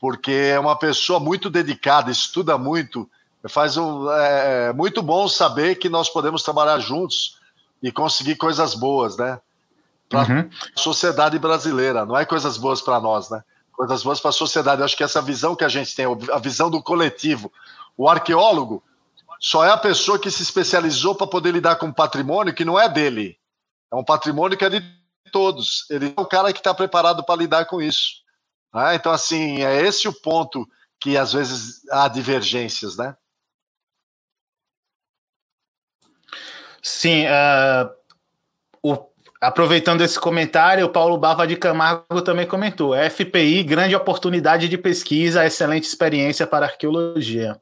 [0.00, 3.08] porque é uma pessoa muito dedicada, estuda muito.
[3.48, 7.38] Faz um, é, é muito bom saber que nós podemos trabalhar juntos
[7.82, 9.40] e conseguir coisas boas, né?
[10.08, 10.50] para uhum.
[10.74, 13.42] a sociedade brasileira, não é coisas boas para nós, né?
[13.72, 14.80] Coisas boas para a sociedade.
[14.80, 17.52] Eu acho que essa visão que a gente tem, a visão do coletivo.
[17.96, 18.82] O arqueólogo
[19.38, 22.78] só é a pessoa que se especializou para poder lidar com um patrimônio que não
[22.78, 23.38] é dele.
[23.92, 24.82] É um patrimônio que é de
[25.30, 25.86] todos.
[25.90, 28.17] Ele é o cara que está preparado para lidar com isso.
[28.74, 28.94] Né?
[28.94, 30.68] Então, assim, é esse o ponto
[31.00, 33.16] que às vezes há divergências, né?
[36.82, 37.90] Sim, uh,
[38.82, 39.08] o
[39.40, 45.46] Aproveitando esse comentário, o Paulo Bava de Camargo também comentou: FPI, grande oportunidade de pesquisa,
[45.46, 47.60] excelente experiência para arqueologia.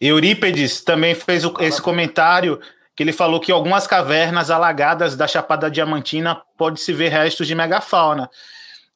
[0.00, 2.60] Eurípedes também fez o, esse comentário
[2.98, 8.28] que ele falou que algumas cavernas alagadas da Chapada Diamantina pode-se ver restos de megafauna.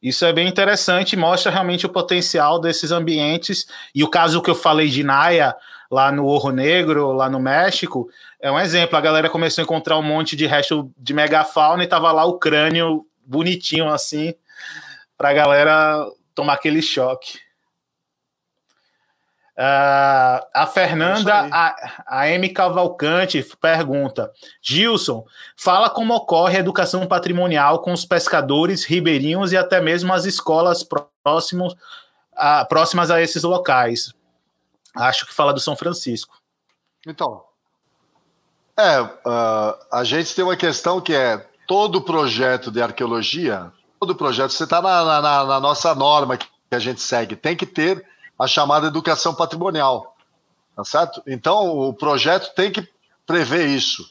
[0.02, 3.64] Isso é bem interessante, mostra realmente o potencial desses ambientes.
[3.94, 5.54] E o caso que eu falei de Naya,
[5.88, 8.08] lá no Orro Negro, lá no México,
[8.40, 8.98] é um exemplo.
[8.98, 12.40] A galera começou a encontrar um monte de resto de megafauna e tava lá o
[12.40, 14.34] crânio bonitinho assim,
[15.16, 17.38] para a galera tomar aquele choque.
[19.54, 22.48] Uh, a Fernanda, a, a M.
[22.48, 24.32] Cavalcante pergunta:
[24.62, 30.24] Gilson, fala como ocorre a educação patrimonial com os pescadores, ribeirinhos e até mesmo as
[30.24, 30.86] escolas
[31.22, 34.14] próximos, uh, próximas a esses locais.
[34.94, 36.40] Acho que fala do São Francisco.
[37.06, 37.42] Então,
[38.76, 44.50] é, uh, a gente tem uma questão que é todo projeto de arqueologia, todo projeto,
[44.50, 48.04] você está na, na, na, nossa norma, que a gente segue, tem que ter
[48.38, 50.16] a chamada educação patrimonial,
[50.74, 51.22] tá certo?
[51.26, 52.86] Então, o projeto tem que
[53.26, 54.04] prever isso.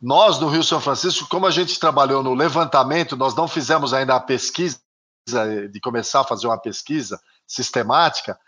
[0.00, 4.14] Nós, no Rio São Francisco, como a gente trabalhou no levantamento, nós não fizemos ainda
[4.16, 4.80] a pesquisa,
[5.70, 8.38] de começar a fazer uma pesquisa sistemática,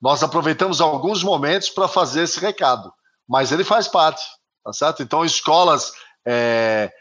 [0.00, 2.92] nós aproveitamos alguns momentos para fazer esse recado,
[3.28, 4.22] mas ele faz parte,
[4.64, 5.02] tá certo?
[5.02, 5.92] Então, escolas,
[6.24, 6.92] é,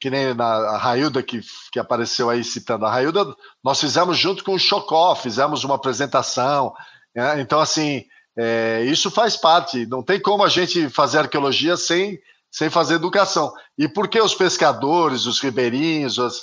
[0.00, 3.26] que nem na, a Railda que, que apareceu aí citando, a Railda,
[3.62, 6.72] nós fizemos junto com o Chocó, fizemos uma apresentação,
[7.14, 7.40] né?
[7.40, 8.04] então, assim,
[8.36, 12.18] é, isso faz parte, não tem como a gente fazer arqueologia sem,
[12.50, 13.52] sem fazer educação.
[13.76, 16.42] E por que os pescadores, os ribeirinhos, os,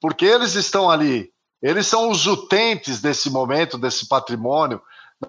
[0.00, 4.80] porque eles estão ali, eles são os utentes desse momento, desse patrimônio.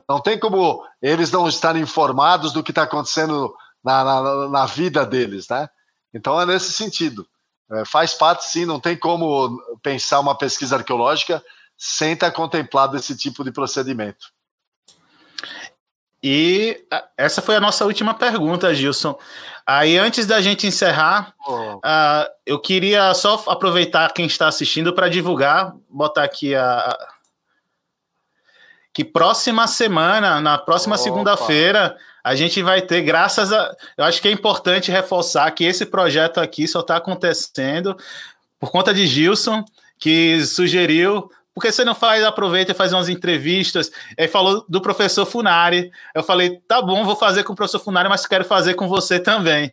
[0.07, 5.05] Não tem como eles não estarem informados do que está acontecendo na, na, na, vida
[5.05, 5.69] deles, né?
[6.13, 7.25] Então é nesse sentido.
[7.71, 11.43] É, faz parte, sim, não tem como pensar uma pesquisa arqueológica
[11.77, 14.27] sem estar contemplado esse tipo de procedimento.
[16.21, 16.83] E
[17.15, 19.15] essa foi a nossa última pergunta, Gilson.
[19.65, 21.75] Aí, antes da gente encerrar, oh.
[21.75, 26.97] uh, eu queria só aproveitar quem está assistindo para divulgar, botar aqui a.
[28.93, 33.71] Que próxima semana, na próxima segunda-feira, a gente vai ter, graças a.
[33.95, 37.95] Eu acho que é importante reforçar que esse projeto aqui só está acontecendo
[38.59, 39.63] por conta de Gilson,
[39.99, 43.91] que sugeriu porque você não faz, aproveita e faz umas entrevistas.
[44.19, 45.91] Aí falou do professor Funari.
[46.15, 49.19] Eu falei, tá bom, vou fazer com o professor Funari, mas quero fazer com você
[49.19, 49.71] também.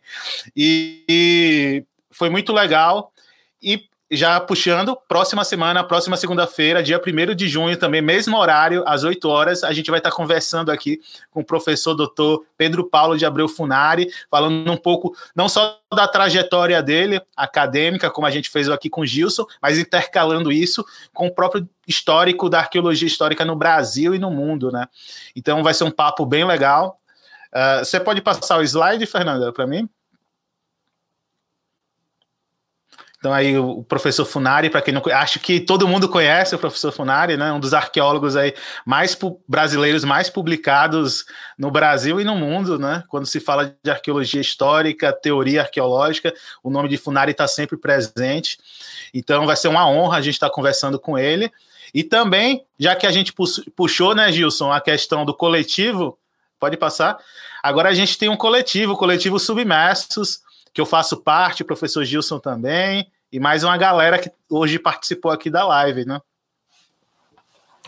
[0.55, 3.11] E, e foi muito legal.
[3.61, 9.03] E já puxando, próxima semana, próxima segunda-feira, dia 1 de junho, também, mesmo horário, às
[9.03, 10.99] 8 horas, a gente vai estar conversando aqui
[11.31, 16.07] com o professor doutor Pedro Paulo de Abreu Funari, falando um pouco, não só da
[16.07, 21.27] trajetória dele, acadêmica, como a gente fez aqui com o Gilson, mas intercalando isso com
[21.27, 24.87] o próprio histórico da arqueologia histórica no Brasil e no mundo, né?
[25.35, 26.99] Então vai ser um papo bem legal.
[27.53, 29.87] Uh, você pode passar o slide, Fernanda, para mim?
[33.23, 36.91] Então aí o professor Funari, para quem não acho que todo mundo conhece o professor
[36.91, 37.53] Funari, né?
[37.53, 38.53] Um dos arqueólogos aí
[38.85, 41.23] mais brasileiros mais publicados
[41.57, 43.01] no Brasil e no mundo, né?
[43.07, 48.57] Quando se fala de arqueologia histórica, teoria arqueológica, o nome de Funari está sempre presente.
[49.13, 51.49] Então vai ser uma honra a gente estar tá conversando com ele.
[51.93, 53.33] E também, já que a gente
[53.73, 56.19] puxou, né, Gilson, a questão do coletivo,
[56.59, 57.17] pode passar.
[57.63, 60.41] Agora a gente tem um coletivo, o coletivo Submersos,
[60.73, 65.31] que eu faço parte, o professor Gilson também, e mais uma galera que hoje participou
[65.31, 66.21] aqui da live, né?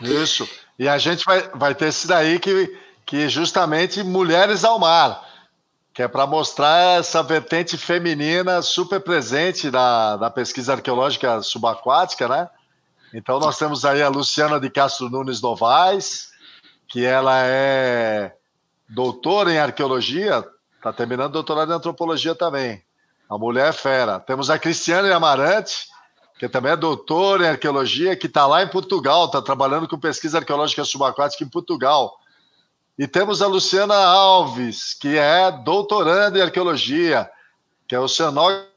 [0.02, 0.46] Isso.
[0.76, 2.76] E a gente vai, vai ter esse daí que,
[3.06, 5.24] que justamente Mulheres ao Mar,
[5.94, 12.50] que é para mostrar essa vertente feminina super presente na pesquisa arqueológica subaquática, né?
[13.14, 16.32] Então nós temos aí a Luciana de Castro Nunes Novaes,
[16.88, 18.34] que ela é
[18.88, 20.44] doutora em arqueologia,
[20.74, 22.84] está terminando doutorado em antropologia também.
[23.28, 24.20] A mulher é fera.
[24.20, 25.88] Temos a Cristiane Amarante,
[26.38, 30.38] que também é doutora em arqueologia, que está lá em Portugal, está trabalhando com pesquisa
[30.38, 32.18] arqueológica subaquática em Portugal.
[32.98, 37.28] E temos a Luciana Alves, que é doutoranda em arqueologia,
[37.88, 38.68] que é oceanógrafa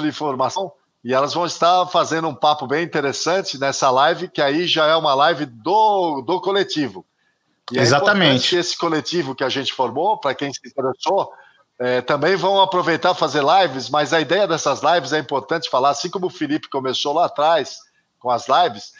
[0.00, 0.72] de informação,
[1.02, 4.96] e elas vão estar fazendo um papo bem interessante nessa live, que aí já é
[4.96, 7.04] uma live do, do coletivo.
[7.72, 8.56] E é Exatamente.
[8.56, 11.32] esse coletivo que a gente formou, para quem se interessou,
[11.80, 16.10] é, também vão aproveitar fazer lives, mas a ideia dessas lives é importante falar, assim
[16.10, 17.78] como o Felipe começou lá atrás
[18.18, 18.92] com as lives,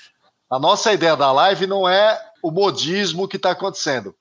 [0.48, 4.14] a nossa ideia da live não é o modismo que está acontecendo,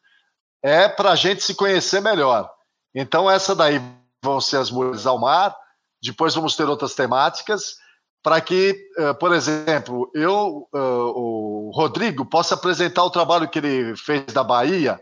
[0.61, 2.51] é para a gente se conhecer melhor.
[2.93, 3.81] Então, essa daí
[4.21, 5.55] vão ser as mulheres ao mar,
[6.03, 7.77] depois vamos ter outras temáticas,
[8.21, 13.95] para que, uh, por exemplo, eu, uh, o Rodrigo, possa apresentar o trabalho que ele
[13.95, 14.99] fez da Bahia,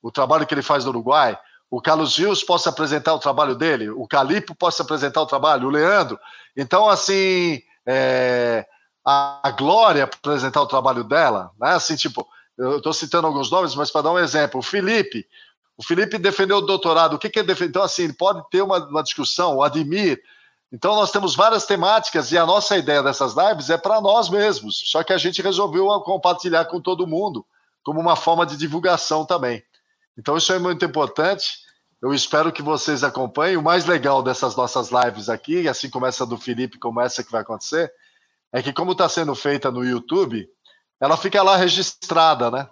[0.00, 1.38] o trabalho que ele faz no Uruguai,
[1.70, 5.70] o Carlos Rios possa apresentar o trabalho dele, o Calipo possa apresentar o trabalho, o
[5.70, 6.18] Leandro.
[6.56, 8.66] Então, assim, é,
[9.04, 11.70] a, Glória apresentar o trabalho dela, né?
[11.70, 15.26] Assim, tipo, eu estou citando alguns nomes, mas para dar um exemplo, o Felipe.
[15.76, 17.14] O Felipe defendeu o doutorado.
[17.14, 17.70] O que, que é defender?
[17.70, 20.20] Então, assim, pode ter uma, uma discussão, o Admir.
[20.72, 24.82] Então, nós temos várias temáticas e a nossa ideia dessas lives é para nós mesmos.
[24.86, 27.44] Só que a gente resolveu compartilhar com todo mundo,
[27.84, 29.62] como uma forma de divulgação também.
[30.18, 31.58] Então, isso é muito importante.
[32.00, 33.56] Eu espero que vocês acompanhem.
[33.56, 37.32] O mais legal dessas nossas lives aqui, assim como essa do Felipe, como essa que
[37.32, 37.92] vai acontecer,
[38.52, 40.48] é que, como está sendo feita no YouTube,
[41.00, 42.68] ela fica lá registrada, né?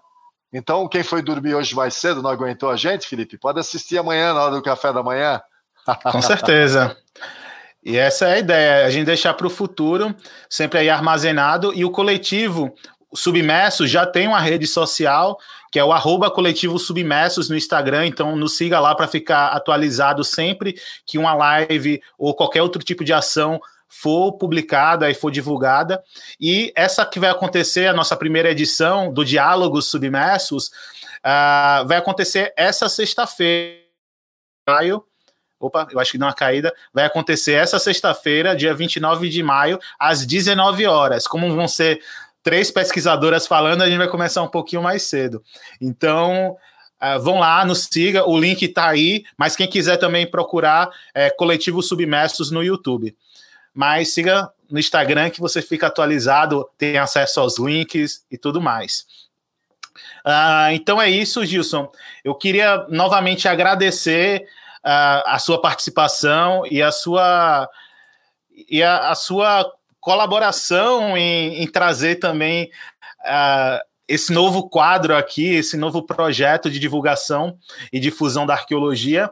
[0.52, 4.32] Então, quem foi dormir hoje mais cedo, não aguentou a gente, Felipe, pode assistir amanhã,
[4.32, 5.42] na hora do café da manhã.
[6.12, 6.96] Com certeza.
[7.84, 10.14] E essa é a ideia, a gente deixar para o futuro,
[10.48, 12.74] sempre aí armazenado, e o coletivo
[13.14, 15.38] Submersos já tem uma rede social,
[15.70, 20.22] que é o arroba coletivo Submersos no Instagram, então nos siga lá para ficar atualizado
[20.24, 20.74] sempre
[21.06, 26.02] que uma live ou qualquer outro tipo de ação for publicada e for divulgada.
[26.40, 30.68] E essa que vai acontecer, a nossa primeira edição do Diálogos Submersos,
[31.24, 33.78] uh, vai acontecer essa sexta-feira,
[34.68, 35.04] maio.
[35.60, 36.74] Opa, eu acho que deu uma caída.
[36.92, 41.26] Vai acontecer essa sexta-feira, dia 29 de maio, às 19 horas.
[41.26, 42.02] Como vão ser
[42.44, 45.42] três pesquisadoras falando, a gente vai começar um pouquinho mais cedo.
[45.80, 46.56] Então,
[47.02, 51.28] Uh, vão lá, nos siga, o link está aí, mas quem quiser também procurar é
[51.28, 53.14] Coletivo Submersos no YouTube
[53.74, 59.04] mas siga no Instagram que você fica atualizado, tem acesso aos links e tudo mais.
[60.24, 61.90] Uh, então é isso, Gilson.
[62.22, 64.42] Eu queria novamente agradecer
[64.78, 67.68] uh, a sua participação e a sua
[68.70, 69.70] e a, a sua
[70.04, 72.70] colaboração em, em trazer também
[73.22, 77.56] uh, esse novo quadro aqui, esse novo projeto de divulgação
[77.90, 79.30] e difusão da arqueologia.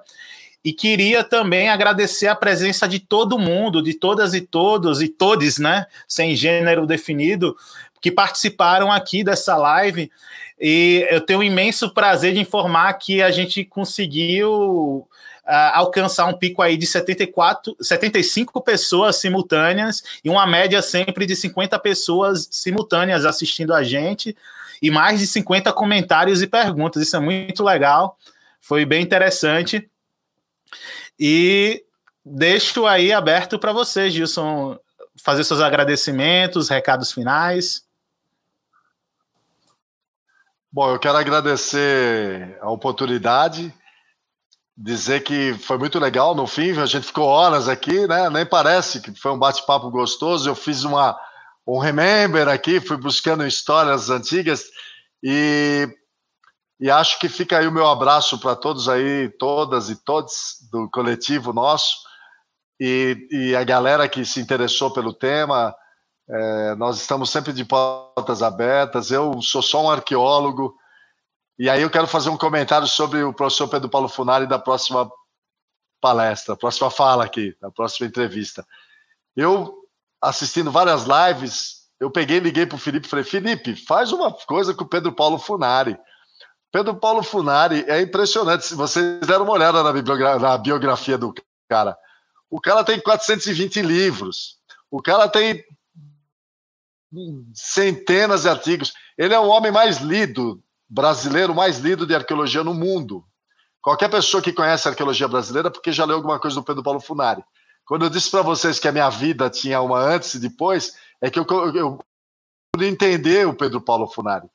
[0.64, 5.58] E queria também agradecer a presença de todo mundo, de todas e todos, e todes,
[5.58, 5.84] né?
[6.08, 7.54] Sem gênero definido,
[8.00, 10.10] que participaram aqui dessa live.
[10.58, 15.06] E eu tenho um imenso prazer de informar que a gente conseguiu
[15.44, 21.34] Uh, alcançar um pico aí de 74, 75 pessoas simultâneas e uma média sempre de
[21.34, 24.36] 50 pessoas simultâneas assistindo a gente
[24.80, 27.02] e mais de 50 comentários e perguntas.
[27.02, 28.16] Isso é muito legal,
[28.60, 29.90] foi bem interessante.
[31.18, 31.84] E
[32.24, 34.78] deixo aí aberto para você, Gilson,
[35.22, 37.84] fazer seus agradecimentos, recados finais.
[40.70, 43.72] Bom, eu quero agradecer a oportunidade,
[44.82, 48.28] dizer que foi muito legal no fim, a gente ficou horas aqui, né?
[48.28, 50.48] Nem parece que foi um bate-papo gostoso.
[50.48, 51.18] Eu fiz uma
[51.64, 54.64] um remember aqui, fui buscando histórias antigas
[55.22, 55.88] e
[56.80, 60.90] e acho que fica aí o meu abraço para todos aí, todas e todos do
[60.90, 61.94] coletivo nosso
[62.80, 65.72] e, e a galera que se interessou pelo tema.
[66.28, 69.12] É, nós estamos sempre de portas abertas.
[69.12, 70.74] Eu sou só um arqueólogo.
[71.58, 75.10] E aí eu quero fazer um comentário sobre o professor Pedro Paulo Funari da próxima
[76.00, 78.66] palestra, próxima fala aqui, da próxima entrevista.
[79.36, 79.74] Eu,
[80.20, 84.74] assistindo várias lives, eu peguei liguei para o Felipe e falei, Felipe, faz uma coisa
[84.74, 85.96] com o Pedro Paulo Funari.
[86.72, 88.66] Pedro Paulo Funari é impressionante.
[88.66, 91.32] Se vocês deram uma olhada na, na biografia do
[91.68, 91.96] cara,
[92.50, 94.58] o cara tem 420 livros,
[94.90, 95.64] o cara tem
[97.54, 98.92] centenas de artigos.
[99.16, 100.62] Ele é o homem mais lido,
[100.92, 103.24] brasileiro mais lido de arqueologia no mundo.
[103.80, 107.42] Qualquer pessoa que conhece arqueologia brasileira, porque já leu alguma coisa do Pedro Paulo Funari.
[107.86, 111.30] Quando eu disse para vocês que a minha vida tinha uma antes e depois, é
[111.30, 111.98] que eu, eu,
[112.76, 114.46] eu entender o Pedro Paulo Funari.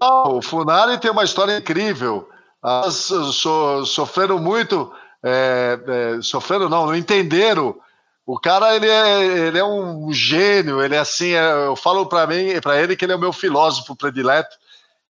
[0.00, 2.28] O Funari tem uma história incrível.
[2.62, 7.76] Elas so, sofreram muito, é, é, sofreram não, não entenderam.
[8.24, 12.26] O cara ele é, ele é um gênio, ele é assim, é, eu falo para
[12.26, 14.56] mim, para ele que ele é o meu filósofo predileto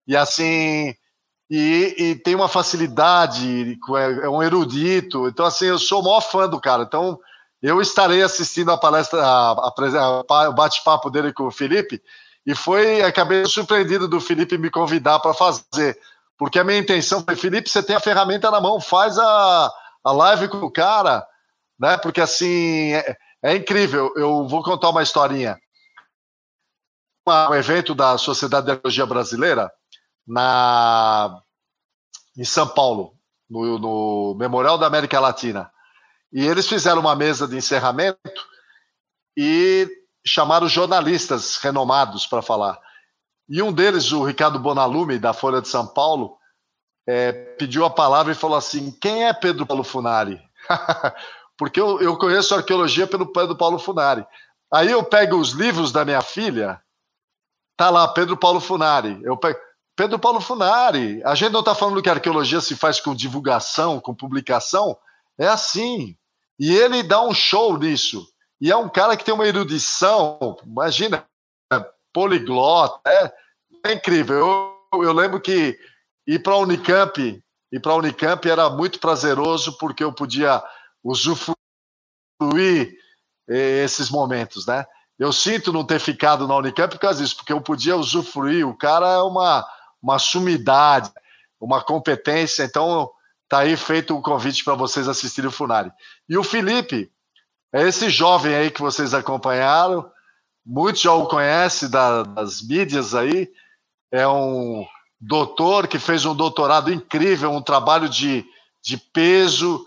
[0.07, 0.95] e assim
[1.51, 5.29] e, e, tem uma facilidade, é, é um erudito.
[5.29, 6.83] Então assim, eu sou o maior fã do cara.
[6.83, 7.19] Então
[7.63, 12.03] eu estarei assistindo a palestra, a, a, o bate-papo dele com o Felipe
[12.47, 15.99] e foi, acabei surpreendido do Felipe me convidar para fazer,
[16.37, 19.73] porque a minha intenção foi, Felipe, você tem a ferramenta na mão, faz a,
[20.05, 21.27] a live com o cara,
[21.79, 21.97] né?
[21.97, 24.13] Porque assim, é, é incrível.
[24.17, 25.59] Eu vou contar uma historinha.
[27.27, 29.73] Um evento da Sociedade de Arqueologia Brasileira
[30.27, 31.41] na
[32.37, 33.15] em São Paulo,
[33.49, 35.71] no, no Memorial da América Latina.
[36.33, 38.45] E eles fizeram uma mesa de encerramento
[39.37, 39.89] e
[40.27, 42.79] chamaram jornalistas renomados para falar.
[43.49, 46.37] E um deles, o Ricardo Bonalume, da Folha de São Paulo,
[47.07, 50.41] é, pediu a palavra e falou assim: quem é Pedro Paulo Funari?
[51.57, 54.27] Porque eu, eu conheço arqueologia pelo Pedro Paulo Funari.
[54.73, 56.81] Aí eu pego os livros da minha filha,
[57.77, 59.21] tá lá, Pedro Paulo Funari.
[59.23, 59.59] Eu pego,
[59.97, 61.23] Pedro Paulo Funari.
[61.25, 64.97] A gente não está falando que a arqueologia se faz com divulgação, com publicação.
[65.39, 66.17] É assim.
[66.59, 68.27] E ele dá um show nisso.
[68.61, 71.27] E é um cara que tem uma erudição, imagina,
[72.13, 73.33] poliglota, é,
[73.87, 74.37] é incrível.
[74.93, 75.79] Eu, eu lembro que
[76.27, 77.43] ir para a Unicamp,
[77.73, 80.63] ir para Unicamp era muito prazeroso porque eu podia
[81.03, 81.57] usufruir
[83.49, 84.87] eh, esses momentos, né?
[85.19, 88.67] Eu sinto não ter ficado na Unicamp por causa disso, porque eu podia usufruir.
[88.67, 89.67] O cara é uma,
[90.05, 91.11] uma sumidade,
[91.59, 92.63] uma competência.
[92.63, 93.11] Então,
[93.49, 95.91] tá aí feito o um convite para vocês assistirem o Funari.
[96.29, 97.11] E o Felipe,
[97.73, 100.09] é esse jovem aí que vocês acompanharam.
[100.65, 103.51] Muitos já o conhecem das mídias aí.
[104.13, 104.87] É um
[105.19, 108.45] doutor que fez um doutorado incrível, um trabalho de,
[108.83, 109.85] de peso,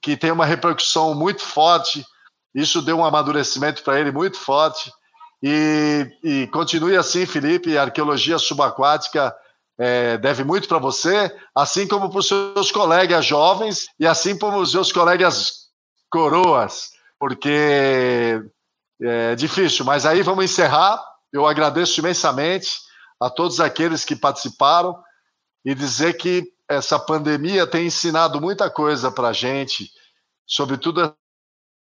[0.00, 2.04] que tem uma repercussão muito forte.
[2.52, 4.92] Isso deu um amadurecimento para ele muito forte.
[5.40, 7.78] E, e, continue assim, Felipe.
[7.78, 9.34] A arqueologia subaquática
[9.84, 14.58] é, deve muito para você, assim como para os seus colegas jovens e assim como
[14.58, 15.70] os seus colegas
[16.08, 18.40] coroas, porque
[19.02, 19.84] é difícil.
[19.84, 21.04] Mas aí vamos encerrar.
[21.32, 22.78] Eu agradeço imensamente
[23.20, 25.02] a todos aqueles que participaram
[25.64, 29.90] e dizer que essa pandemia tem ensinado muita coisa para a gente,
[30.46, 31.12] sobretudo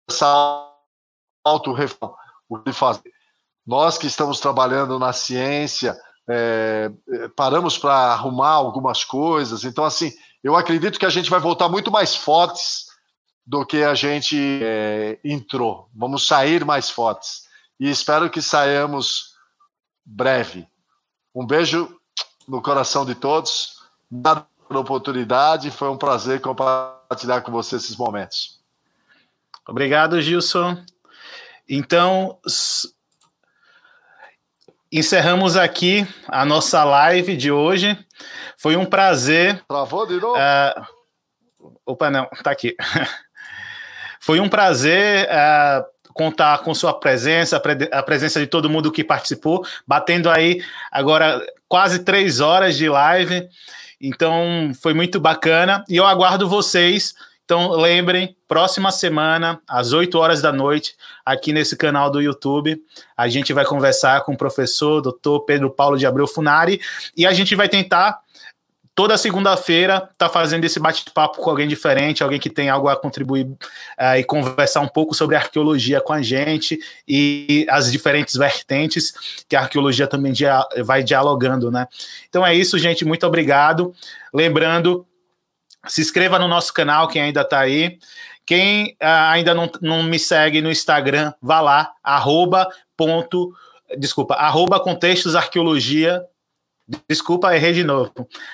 [0.08, 0.72] essa
[1.44, 2.16] auto-reflexão,
[2.48, 3.12] o que fazer.
[3.66, 5.94] Nós que estamos trabalhando na ciência,
[6.28, 6.90] é,
[7.36, 9.64] paramos para arrumar algumas coisas.
[9.64, 10.12] Então, assim,
[10.42, 12.86] eu acredito que a gente vai voltar muito mais fortes
[13.46, 15.88] do que a gente é, entrou.
[15.94, 17.44] Vamos sair mais fortes.
[17.78, 19.34] E espero que saiamos
[20.04, 20.66] breve.
[21.34, 21.98] Um beijo
[22.48, 23.82] no coração de todos.
[24.10, 25.70] Obrigado pela oportunidade.
[25.70, 28.60] Foi um prazer compartilhar com você esses momentos.
[29.66, 30.82] Obrigado, Gilson.
[31.68, 32.38] Então,
[34.94, 37.98] encerramos aqui a nossa live de hoje.
[38.56, 39.60] Foi um prazer.
[39.66, 40.38] Travou de novo?
[40.38, 40.86] Uh,
[41.84, 42.76] opa, não, tá aqui.
[44.20, 47.60] Foi um prazer uh, contar com sua presença,
[47.92, 53.48] a presença de todo mundo que participou, batendo aí agora quase três horas de live.
[54.00, 55.84] Então, foi muito bacana.
[55.88, 57.14] E eu aguardo vocês
[57.44, 62.80] então, lembrem, próxima semana, às 8 horas da noite, aqui nesse canal do YouTube,
[63.14, 65.40] a gente vai conversar com o professor Dr.
[65.46, 66.80] Pedro Paulo de Abreu Funari
[67.14, 68.18] e a gente vai tentar
[68.94, 73.44] toda segunda-feira tá fazendo esse bate-papo com alguém diferente, alguém que tem algo a contribuir
[73.44, 79.56] uh, e conversar um pouco sobre arqueologia com a gente e as diferentes vertentes que
[79.56, 81.88] a arqueologia também dia vai dialogando, né?
[82.28, 83.04] Então é isso, gente.
[83.04, 83.92] Muito obrigado.
[84.32, 85.04] Lembrando
[85.86, 87.98] se inscreva no nosso canal, quem ainda está aí.
[88.46, 93.54] Quem uh, ainda não, não me segue no Instagram, vá lá, arroba ponto,
[93.96, 96.22] desculpa, arroba contextos arqueologia,
[97.08, 98.12] desculpa, errei de novo,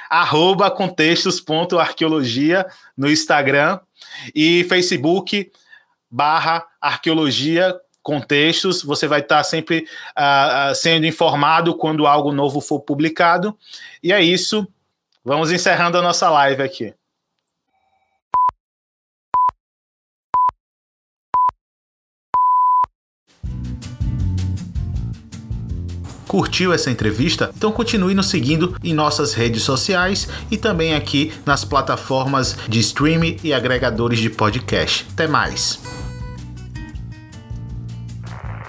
[0.09, 2.65] arroba contextos ponto arqueologia
[2.97, 3.81] no Instagram
[4.33, 5.51] e Facebook
[6.09, 9.87] barra arqueologia contextos, você vai estar sempre
[10.17, 13.57] uh, sendo informado quando algo novo for publicado.
[14.03, 14.67] E é isso,
[15.25, 16.95] vamos encerrando a nossa live aqui.
[26.31, 27.51] Curtiu essa entrevista?
[27.57, 33.37] Então continue nos seguindo em nossas redes sociais e também aqui nas plataformas de streaming
[33.43, 35.09] e agregadores de podcast.
[35.13, 35.83] Até mais.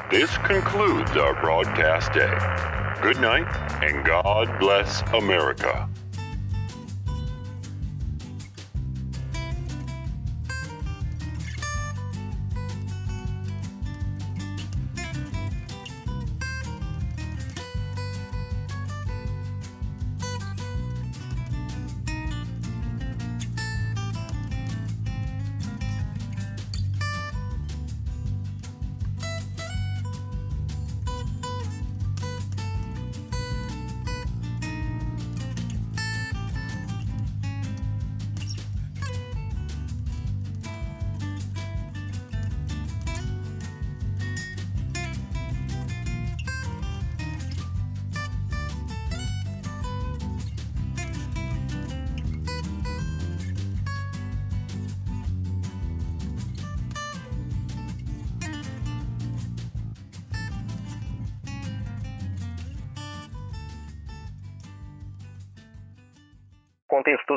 [0.09, 2.31] This concludes our broadcast day.
[3.03, 3.45] Good night
[3.83, 5.90] and God bless America.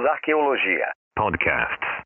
[0.07, 0.92] Arqueologia.
[1.16, 2.03] Podcast.